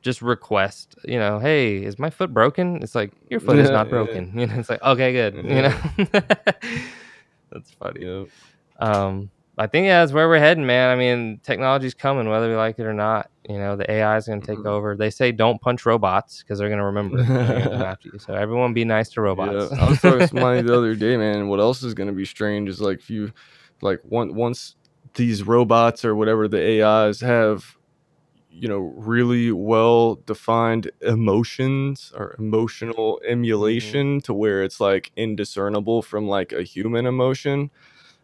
just 0.00 0.22
request, 0.22 0.94
you 1.04 1.18
know, 1.18 1.38
hey, 1.38 1.82
is 1.82 1.98
my 1.98 2.08
foot 2.08 2.32
broken? 2.32 2.82
It's 2.82 2.94
like 2.94 3.12
your 3.28 3.40
foot 3.40 3.58
is 3.58 3.70
not 3.70 3.88
broken. 3.90 4.32
You 4.38 4.46
know, 4.46 4.54
it's 4.54 4.70
like 4.70 4.82
okay, 4.82 5.12
good. 5.12 5.34
You 5.36 5.62
know, 5.62 5.78
that's 7.52 7.70
funny. 7.78 8.04
yeah. 8.04 8.24
Um, 8.78 9.30
I 9.60 9.66
think 9.66 9.86
yeah, 9.86 10.00
that's 10.00 10.12
where 10.12 10.28
we're 10.28 10.38
heading, 10.38 10.64
man. 10.66 10.88
I 10.90 10.94
mean, 10.94 11.40
technology's 11.42 11.92
coming, 11.94 12.28
whether 12.28 12.48
we 12.48 12.54
like 12.54 12.78
it 12.78 12.84
or 12.86 12.92
not. 12.94 13.28
You 13.48 13.58
know, 13.58 13.74
the 13.74 13.90
AI 13.90 14.16
is 14.16 14.28
going 14.28 14.40
to 14.40 14.46
take 14.46 14.58
Mhm. 14.60 14.66
over. 14.66 14.94
They 14.94 15.10
say 15.10 15.32
don't 15.32 15.60
punch 15.60 15.84
robots 15.84 16.42
because 16.42 16.60
they're 16.60 16.68
going 16.68 16.78
to 16.78 16.84
remember. 16.84 17.18
and 17.18 17.28
They're 17.28 17.46
going 17.46 17.62
to 17.62 17.70
come 17.70 17.82
after 17.82 18.08
you. 18.12 18.18
So 18.20 18.34
everyone, 18.34 18.72
be 18.72 18.84
nice 18.84 19.08
to 19.10 19.20
robots. 19.20 19.72
Yeah, 19.72 19.84
I 19.84 19.88
was 19.90 20.00
talking 20.00 20.20
to 20.20 20.28
somebody 20.28 20.62
the 20.62 20.76
other 20.76 20.94
day, 20.94 21.16
man. 21.16 21.48
What 21.48 21.58
else 21.58 21.82
is 21.82 21.92
gonna 21.94 22.12
be 22.12 22.24
strange 22.24 22.68
is 22.68 22.80
like 22.80 22.98
if 22.98 23.10
you, 23.10 23.32
like 23.82 24.00
one 24.04 24.34
once 24.34 24.76
these 25.14 25.42
robots 25.42 26.04
or 26.04 26.14
whatever 26.14 26.48
the 26.48 26.82
AIs 26.82 27.20
have, 27.20 27.76
you 28.50 28.68
know, 28.68 28.78
really 28.78 29.52
well 29.52 30.16
defined 30.26 30.90
emotions 31.02 32.12
or 32.16 32.34
emotional 32.38 33.20
emulation 33.26 34.20
to 34.22 34.34
where 34.34 34.62
it's 34.62 34.80
like 34.80 35.12
indiscernible 35.16 36.02
from 36.02 36.28
like 36.28 36.52
a 36.52 36.62
human 36.62 37.06
emotion. 37.06 37.70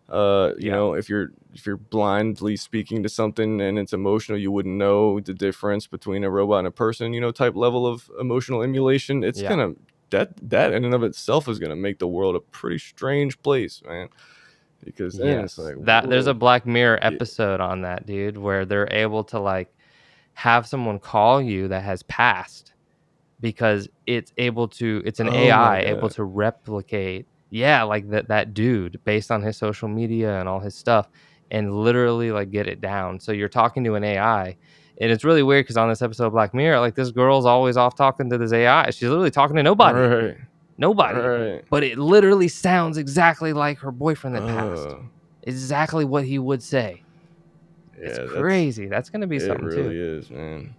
Uh, 0.09 0.53
you 0.59 0.67
Yeah. 0.69 0.77
know, 0.77 0.95
if 0.95 1.09
you're 1.09 1.31
if 1.55 1.67
you're 1.67 1.79
blindly 1.79 2.57
speaking 2.57 3.03
to 3.03 3.09
something 3.09 3.61
and 3.61 3.79
it's 3.79 3.93
emotional, 3.93 4.39
you 4.39 4.53
wouldn't 4.53 4.77
know 4.77 5.21
the 5.21 5.33
difference 5.35 5.87
between 5.87 6.25
a 6.25 6.31
robot 6.31 6.59
and 6.61 6.69
a 6.69 6.71
person. 6.71 7.15
You 7.15 7.21
know, 7.21 7.31
type 7.33 7.57
level 7.57 7.87
of 7.87 8.11
emotional 8.21 8.63
emulation. 8.63 9.25
It's 9.25 9.41
Yeah. 9.41 9.49
gonna 9.51 9.73
that 10.11 10.31
that 10.51 10.73
in 10.73 10.85
and 10.85 10.95
of 10.95 11.03
itself 11.03 11.49
is 11.49 11.59
gonna 11.59 11.77
make 11.77 11.99
the 12.01 12.09
world 12.09 12.37
a 12.37 12.41
pretty 12.41 12.79
strange 12.79 13.41
place, 13.43 13.83
man. 13.87 14.09
Because 14.85 15.19
then 15.19 15.29
Yes, 15.29 15.45
it's 15.45 15.59
like 15.59 15.77
that 15.85 16.09
there's 16.11 16.27
a. 16.27 16.35
Black 16.35 16.67
Mirror 16.67 16.99
Yeah. 17.01 17.07
episode 17.09 17.61
on 17.61 17.83
that, 17.83 18.07
dude, 18.07 18.37
where 18.39 18.65
they're 18.65 18.93
able 18.93 19.25
to 19.25 19.41
like 19.41 19.75
have 20.35 20.67
someone 20.67 20.99
call 20.99 21.41
you 21.43 21.69
that 21.69 21.83
has 21.85 22.03
passed 22.05 22.73
because 23.41 23.89
it's 24.07 24.33
able 24.39 24.69
to 24.69 25.03
it's 25.05 25.21
an 25.21 25.29
Oh 25.29 25.33
AI 25.33 25.81
able 25.83 26.09
to 26.11 26.25
replicate 26.25 27.29
yeah, 27.51 27.85
like 27.85 28.09
that 28.11 28.29
that 28.29 28.55
dude 28.55 29.01
based 29.05 29.31
on 29.31 29.43
his 29.43 29.57
social 29.57 29.89
media 29.89 30.41
and 30.41 30.49
all 30.49 30.61
his 30.61 30.75
stuff 30.77 31.09
and 31.51 31.73
literally 31.73 32.33
like 32.33 32.51
get 32.51 32.67
it 32.67 32.81
down. 32.81 33.21
So 33.21 33.33
you're 33.33 33.49
talking 33.49 33.85
to 33.85 33.95
an 33.95 34.05
AI 34.05 34.57
and 35.01 35.11
it's 35.13 35.25
really 35.25 35.43
weird 35.43 35.65
because 35.65 35.77
on 35.77 35.89
this 35.89 36.03
episode 36.03 36.27
of 36.27 36.33
Black 36.33 36.55
Mirror, 36.55 36.81
like 36.81 36.95
this 36.97 37.11
girl's 37.13 37.47
always 37.47 37.77
off 37.77 37.95
talking 37.97 38.31
to 38.31 38.39
this 38.39 38.53
AI. 38.53 38.91
She's 38.91 39.09
literally 39.09 39.31
talking 39.31 39.57
to 39.57 39.63
nobody. 39.63 40.01
Right. 40.01 40.37
Nobody. 40.77 41.19
Right. 41.19 41.65
But 41.71 41.85
it 41.85 41.99
literally 41.99 42.49
sounds 42.49 42.99
exactly 42.99 43.53
like 43.53 43.79
her 43.79 43.93
boyfriend 43.93 44.37
that 44.37 44.47
passed. 44.47 44.87
Uh, 44.89 44.97
Exactly 45.47 46.07
what 46.07 46.25
he 46.25 46.39
would 46.39 46.63
say. 46.63 47.03
yeah, 48.01 48.07
It's 48.07 48.33
crazy. 48.33 48.87
That's 48.87 49.11
gonna 49.11 49.27
be 49.27 49.39
something. 49.39 49.67
it 49.67 49.69
really 49.77 49.95
too. 49.95 50.19
is, 50.19 50.31
man. 50.31 50.75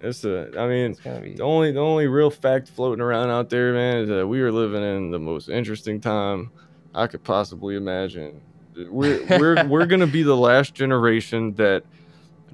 It's 0.00 0.24
a 0.24 0.50
I 0.56 0.68
mean, 0.68 0.96
be 1.22 1.34
the 1.34 1.42
only 1.42 1.72
the 1.72 1.80
only 1.80 2.06
real 2.06 2.30
fact 2.30 2.68
floating 2.68 3.00
around 3.02 3.30
out 3.30 3.50
there, 3.50 3.72
man, 3.72 3.96
is 4.02 4.08
that 4.08 4.26
we 4.26 4.40
are 4.42 4.52
living 4.52 4.82
in 4.82 5.10
the 5.10 5.18
most 5.18 5.48
interesting 5.48 6.00
time 6.00 6.50
I 6.94 7.06
could 7.08 7.24
possibly 7.24 7.74
imagine. 7.76 8.40
We're 8.76 9.24
we're 9.38 9.66
we're 9.68 9.86
gonna 9.86 10.06
be 10.06 10.22
the 10.22 10.36
last 10.36 10.72
generation 10.74 11.54
that 11.54 11.82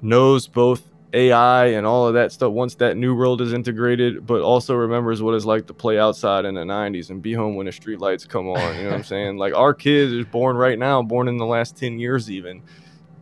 knows 0.01 0.47
both 0.47 0.83
AI 1.13 1.67
and 1.67 1.85
all 1.85 2.07
of 2.07 2.15
that 2.15 2.31
stuff 2.31 2.51
once 2.51 2.75
that 2.75 2.97
new 2.97 3.15
world 3.15 3.41
is 3.41 3.53
integrated, 3.53 4.25
but 4.25 4.41
also 4.41 4.75
remembers 4.75 5.21
what 5.21 5.35
it's 5.35 5.45
like 5.45 5.67
to 5.67 5.73
play 5.73 5.99
outside 5.99 6.45
in 6.45 6.55
the 6.55 6.65
90s 6.65 7.09
and 7.09 7.21
be 7.21 7.33
home 7.33 7.55
when 7.55 7.65
the 7.67 7.71
street 7.71 7.99
lights 7.99 8.25
come 8.25 8.47
on. 8.47 8.77
You 8.77 8.83
know 8.85 8.89
what 8.91 8.95
I'm 8.97 9.03
saying? 9.03 9.37
Like 9.37 9.53
our 9.55 9.73
kids 9.73 10.13
is 10.13 10.25
born 10.25 10.55
right 10.57 10.77
now, 10.79 11.01
born 11.03 11.27
in 11.27 11.37
the 11.37 11.45
last 11.45 11.77
10 11.77 11.99
years 11.99 12.29
even, 12.31 12.63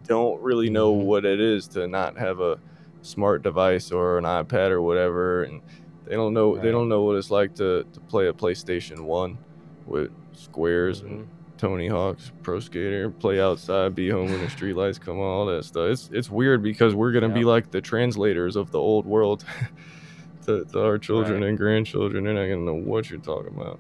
don't 0.08 0.42
really 0.42 0.70
know 0.70 0.96
Mhm. 0.96 1.06
what 1.06 1.26
it 1.26 1.40
is 1.42 1.68
to 1.70 1.88
not 1.88 2.18
have 2.18 2.40
a 2.40 2.58
smart 3.02 3.44
device 3.44 3.92
or 3.92 4.18
an 4.18 4.26
iPad 4.26 4.72
or 4.72 4.82
whatever. 4.82 5.44
And 5.44 5.62
they 6.06 6.16
don't 6.16 6.34
know 6.34 6.58
they 6.60 6.72
don't 6.72 6.90
know 6.90 7.04
what 7.04 7.18
it's 7.18 7.32
like 7.32 7.56
to, 7.56 7.86
to 7.94 8.02
play 8.02 8.28
a 8.28 8.34
PlayStation 8.34 9.02
1 9.06 9.40
with 9.86 10.12
squares 10.34 11.02
and 11.02 11.20
Mhm. 11.20 11.28
Tony 11.62 11.88
Hawk's 11.88 12.32
Pro 12.42 12.60
Skater, 12.60 13.12
play 13.12 13.40
outside, 13.40 13.94
be 13.94 14.10
home 14.10 14.32
when 14.32 14.42
the 14.42 14.50
street 14.50 14.74
lights 14.76 14.98
come 14.98 15.20
on, 15.20 15.24
all 15.24 15.46
that 15.46 15.64
stuff. 15.64 15.92
It's 15.92 16.10
it's 16.12 16.30
weird 16.30 16.64
because 16.64 16.96
we're 16.96 17.12
gonna 17.12 17.30
be 17.30 17.44
like 17.44 17.70
the 17.70 17.80
translators 17.80 18.56
of 18.56 18.72
the 18.72 18.80
old 18.80 19.06
world 19.06 19.46
to, 20.48 20.66
to 20.66 20.84
our 20.84 20.98
children 20.98 21.42
Right. 21.42 21.50
and 21.50 21.58
grandchildren. 21.60 22.24
They're 22.24 22.34
not 22.34 22.46
gonna 22.48 22.66
know 22.66 22.74
what 22.74 23.12
you're 23.12 23.20
talking 23.20 23.56
about. 23.56 23.80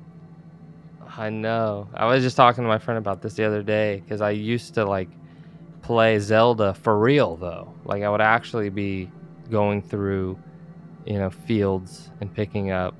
I 1.17 1.31
know. 1.31 1.89
I 1.95 2.05
was 2.05 2.23
just 2.23 2.37
talking 2.37 2.63
to 2.63 2.67
my 2.67 2.77
friend 2.77 2.99
about 2.99 3.23
this 3.23 3.33
the 3.33 3.45
other 3.45 3.63
day 3.63 4.01
because 4.05 4.21
I 4.21 4.29
used 4.29 4.75
to 4.75 4.85
like 4.85 5.09
play 5.81 6.19
Zelda 6.19 6.75
for 6.75 6.99
real 6.99 7.35
though. 7.35 7.73
Like 7.83 8.03
I 8.03 8.09
would 8.11 8.21
actually 8.21 8.69
be 8.69 9.09
going 9.49 9.81
through, 9.81 10.37
you 11.07 11.17
know, 11.17 11.31
fields 11.31 12.11
and 12.21 12.31
picking 12.31 12.69
up 12.69 12.93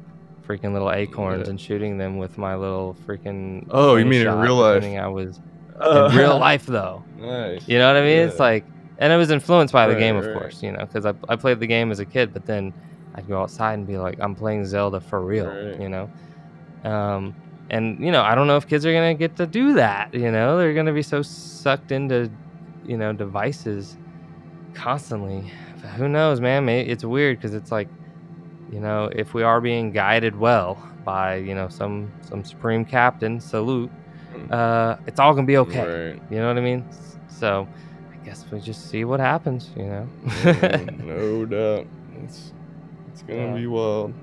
freaking 0.48 0.74
little 0.74 0.92
acorns 0.92 1.44
Yeah. 1.46 1.52
and 1.52 1.62
shooting 1.62 1.98
them 1.98 2.18
with 2.18 2.38
my 2.38 2.56
little 2.56 2.96
freaking 3.06 3.68
Oh, 3.70 3.96
you 3.96 4.06
mean 4.06 4.22
in 4.28 4.38
real 4.40 4.56
life? 4.56 4.84
I 4.84 5.08
was 5.08 5.40
in 5.82 6.18
real 6.18 6.38
life 6.50 6.66
though. 6.66 7.04
Nice. 7.20 7.68
You 7.68 7.78
know 7.80 7.88
what 7.88 7.98
I 8.02 8.06
mean? 8.06 8.20
It's 8.28 8.40
like, 8.40 8.66
and 8.98 9.12
I 9.12 9.18
was 9.18 9.32
influenced 9.32 9.74
by 9.74 9.88
the 9.88 9.96
game, 9.96 10.16
of 10.16 10.26
right. 10.26 10.38
course, 10.38 10.62
you 10.62 10.72
know, 10.72 10.86
because 10.86 11.06
I, 11.06 11.14
I 11.30 11.36
played 11.36 11.60
the 11.60 11.68
game 11.68 11.92
as 11.92 12.00
a 12.00 12.06
kid, 12.06 12.34
but 12.34 12.46
then 12.46 12.74
I'd 13.16 13.28
go 13.28 13.42
outside 13.42 13.74
and 13.76 13.88
be 13.88 13.98
like, 13.98 14.20
I'm 14.20 14.36
playing 14.36 14.66
Zelda 14.66 15.00
for 15.00 15.22
real, 15.22 15.48
Right. 15.48 15.80
you 15.80 15.90
know? 15.90 16.10
Um, 16.84 17.36
and, 17.70 18.00
you 18.04 18.12
know, 18.12 18.22
I 18.22 18.36
don't 18.36 18.48
know 18.48 18.58
if 18.58 18.68
kids 18.68 18.86
are 18.86 18.92
going 18.92 19.16
to 19.16 19.20
get 19.20 19.36
to 19.38 19.46
do 19.48 19.74
that, 19.74 20.14
you 20.14 20.32
know? 20.32 20.58
They're 20.58 20.74
going 20.74 20.86
to 20.88 20.94
be 20.94 21.02
so 21.02 21.22
sucked 21.22 21.92
into, 21.92 22.30
you 22.86 22.98
know, 22.98 23.12
devices 23.14 23.98
constantly. 24.74 25.52
But 25.82 25.90
who 25.92 26.08
knows, 26.08 26.40
man? 26.40 26.68
It's 26.70 27.04
weird 27.04 27.38
because 27.38 27.54
it's 27.54 27.72
like, 27.72 27.88
you 28.72 28.80
know, 28.80 29.10
if 29.14 29.34
we 29.34 29.43
are 29.43 29.61
being 29.61 29.91
guided 29.91 30.35
well 30.35 30.81
by, 31.06 31.35
you 31.35 31.53
know, 31.56 31.68
some 31.68 32.11
some 32.22 32.43
supreme 32.45 32.85
captain, 32.85 33.39
salute, 33.39 33.91
uh, 34.49 34.95
it's 35.07 35.19
all 35.19 35.34
gonna 35.34 35.48
be 35.48 35.57
okay. 35.57 36.11
Right. 36.14 36.22
You 36.31 36.38
know 36.38 36.48
what 36.48 36.57
I 36.57 36.61
mean? 36.61 36.85
So 37.27 37.68
I 38.11 38.26
guess 38.26 38.45
we 38.52 38.60
just 38.60 38.89
see 38.89 39.03
what 39.03 39.19
happens, 39.19 39.69
you 39.76 39.84
know. 39.85 40.07
Yeah, 40.43 40.85
no 41.03 41.45
doubt. 41.45 41.88
It's 42.23 42.53
it's 43.11 43.22
gonna 43.23 43.48
Yeah. 43.48 43.56
be 43.56 43.68
wild. 43.68 44.14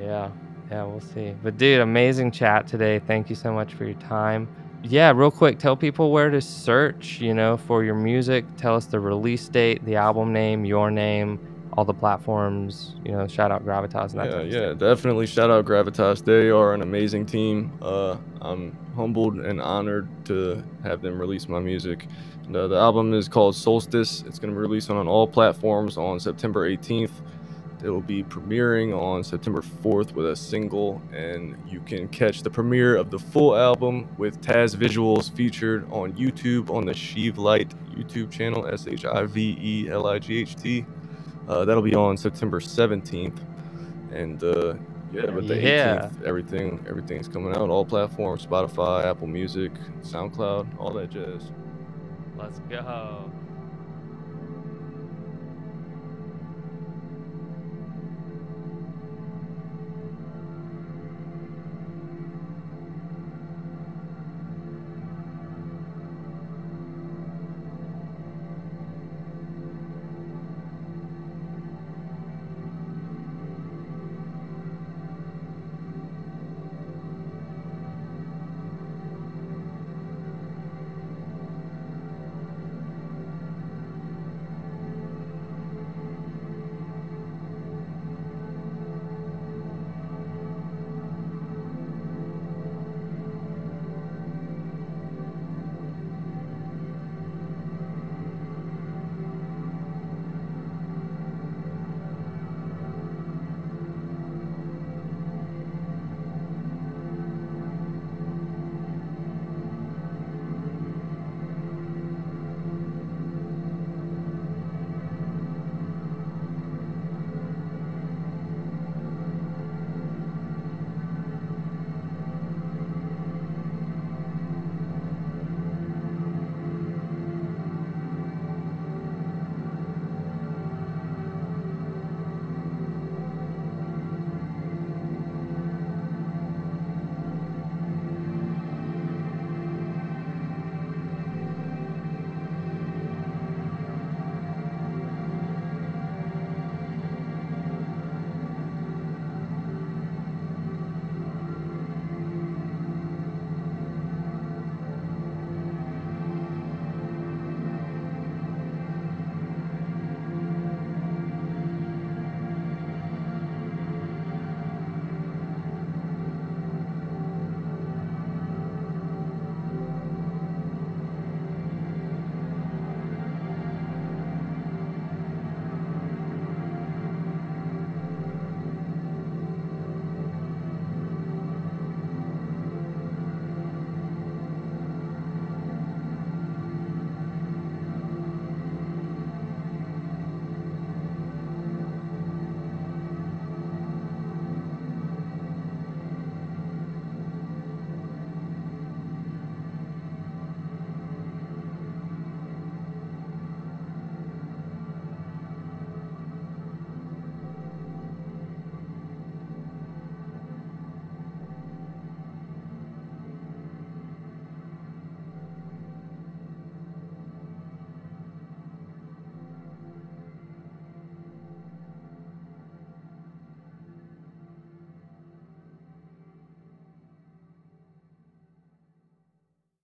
yeah, 0.00 0.30
yeah, 0.70 0.84
we'll 0.84 1.00
see. 1.00 1.34
But 1.42 1.56
dude, 1.58 1.80
amazing 1.80 2.30
chat 2.32 2.66
today. 2.66 2.98
Thank 2.98 3.30
you 3.30 3.36
so 3.36 3.52
much 3.52 3.74
for 3.74 3.84
your 3.84 3.94
time. 3.94 4.48
Yeah, 4.82 5.12
real 5.12 5.30
quick, 5.30 5.58
tell 5.58 5.76
people 5.76 6.12
where 6.12 6.30
to 6.30 6.40
search, 6.40 7.20
you 7.20 7.34
know, 7.34 7.56
for 7.56 7.82
your 7.82 7.94
music. 7.94 8.44
Tell 8.56 8.76
us 8.76 8.86
the 8.86 9.00
release 9.00 9.48
date, 9.48 9.84
the 9.84 9.96
album 9.96 10.32
name, 10.32 10.64
your 10.64 10.90
name, 10.90 11.40
all 11.76 11.84
the 11.84 11.94
platforms. 11.94 12.94
You 13.04 13.12
know, 13.12 13.26
shout 13.26 13.50
out 13.52 13.64
Gravitas 13.64 14.10
and 14.12 14.20
that 14.20 14.30
Yeah, 14.30 14.40
yeah, 14.42 14.68
stuff. 14.70 14.78
definitely 14.78 15.26
shout 15.26 15.50
out 15.50 15.64
Gravitas. 15.66 16.24
They 16.24 16.50
are 16.50 16.74
an 16.74 16.82
amazing 16.82 17.26
team. 17.26 17.72
Uh, 17.82 18.16
I'm 18.40 18.76
humbled 18.96 19.36
and 19.38 19.60
honored 19.60 20.08
to 20.26 20.62
have 20.82 21.02
them 21.02 21.18
release 21.20 21.48
my 21.48 21.60
music. 21.60 22.06
And, 22.46 22.56
uh, 22.56 22.68
the 22.68 22.76
album 22.76 23.12
is 23.14 23.28
called 23.28 23.54
Solstice. 23.56 24.24
It's 24.26 24.38
going 24.38 24.52
to 24.54 24.56
be 24.58 24.60
released 24.62 24.90
on 24.90 25.06
all 25.08 25.26
platforms 25.26 25.96
on 25.98 26.18
September 26.20 26.68
18th. 26.68 27.10
It 27.84 27.90
will 27.90 28.00
be 28.00 28.24
premiering 28.24 28.98
on 28.98 29.22
September 29.22 29.60
4th 29.60 30.12
with 30.12 30.26
a 30.26 30.34
single, 30.34 31.02
and 31.12 31.56
you 31.68 31.80
can 31.80 32.08
catch 32.08 32.42
the 32.42 32.50
premiere 32.50 32.96
of 32.96 33.10
the 33.10 33.18
full 33.18 33.54
album 33.54 34.08
with 34.16 34.40
Taz 34.40 34.74
visuals 34.74 35.30
featured 35.30 35.86
on 35.92 36.12
YouTube 36.14 36.70
on 36.70 36.86
the 36.86 36.92
Shivelight 36.94 37.72
YouTube 37.94 38.30
channel, 38.30 38.66
S 38.66 38.86
H 38.88 39.04
I 39.04 39.24
V 39.26 39.58
E 39.60 39.88
L 39.90 40.06
I 40.06 40.18
G 40.18 40.38
H 40.38 40.56
T. 40.56 40.86
Uh, 41.48 41.64
that'll 41.64 41.82
be 41.82 41.94
on 41.94 42.16
September 42.16 42.60
17th. 42.60 43.38
And 44.12 44.42
uh, 44.42 44.74
Yeah, 45.12 45.26
but 45.26 45.46
the 45.46 45.56
Yeah. 45.60 46.08
18th, 46.10 46.24
everything 46.24 46.84
everything's 46.88 47.28
coming 47.28 47.50
out, 47.56 47.70
all 47.70 47.84
platforms, 47.84 48.44
Spotify, 48.46 49.04
Apple 49.04 49.26
Music, 49.28 49.72
SoundCloud, 50.02 50.66
all 50.78 50.92
that 50.94 51.10
jazz. 51.10 51.50
Let's 52.36 52.58
go. 52.68 53.30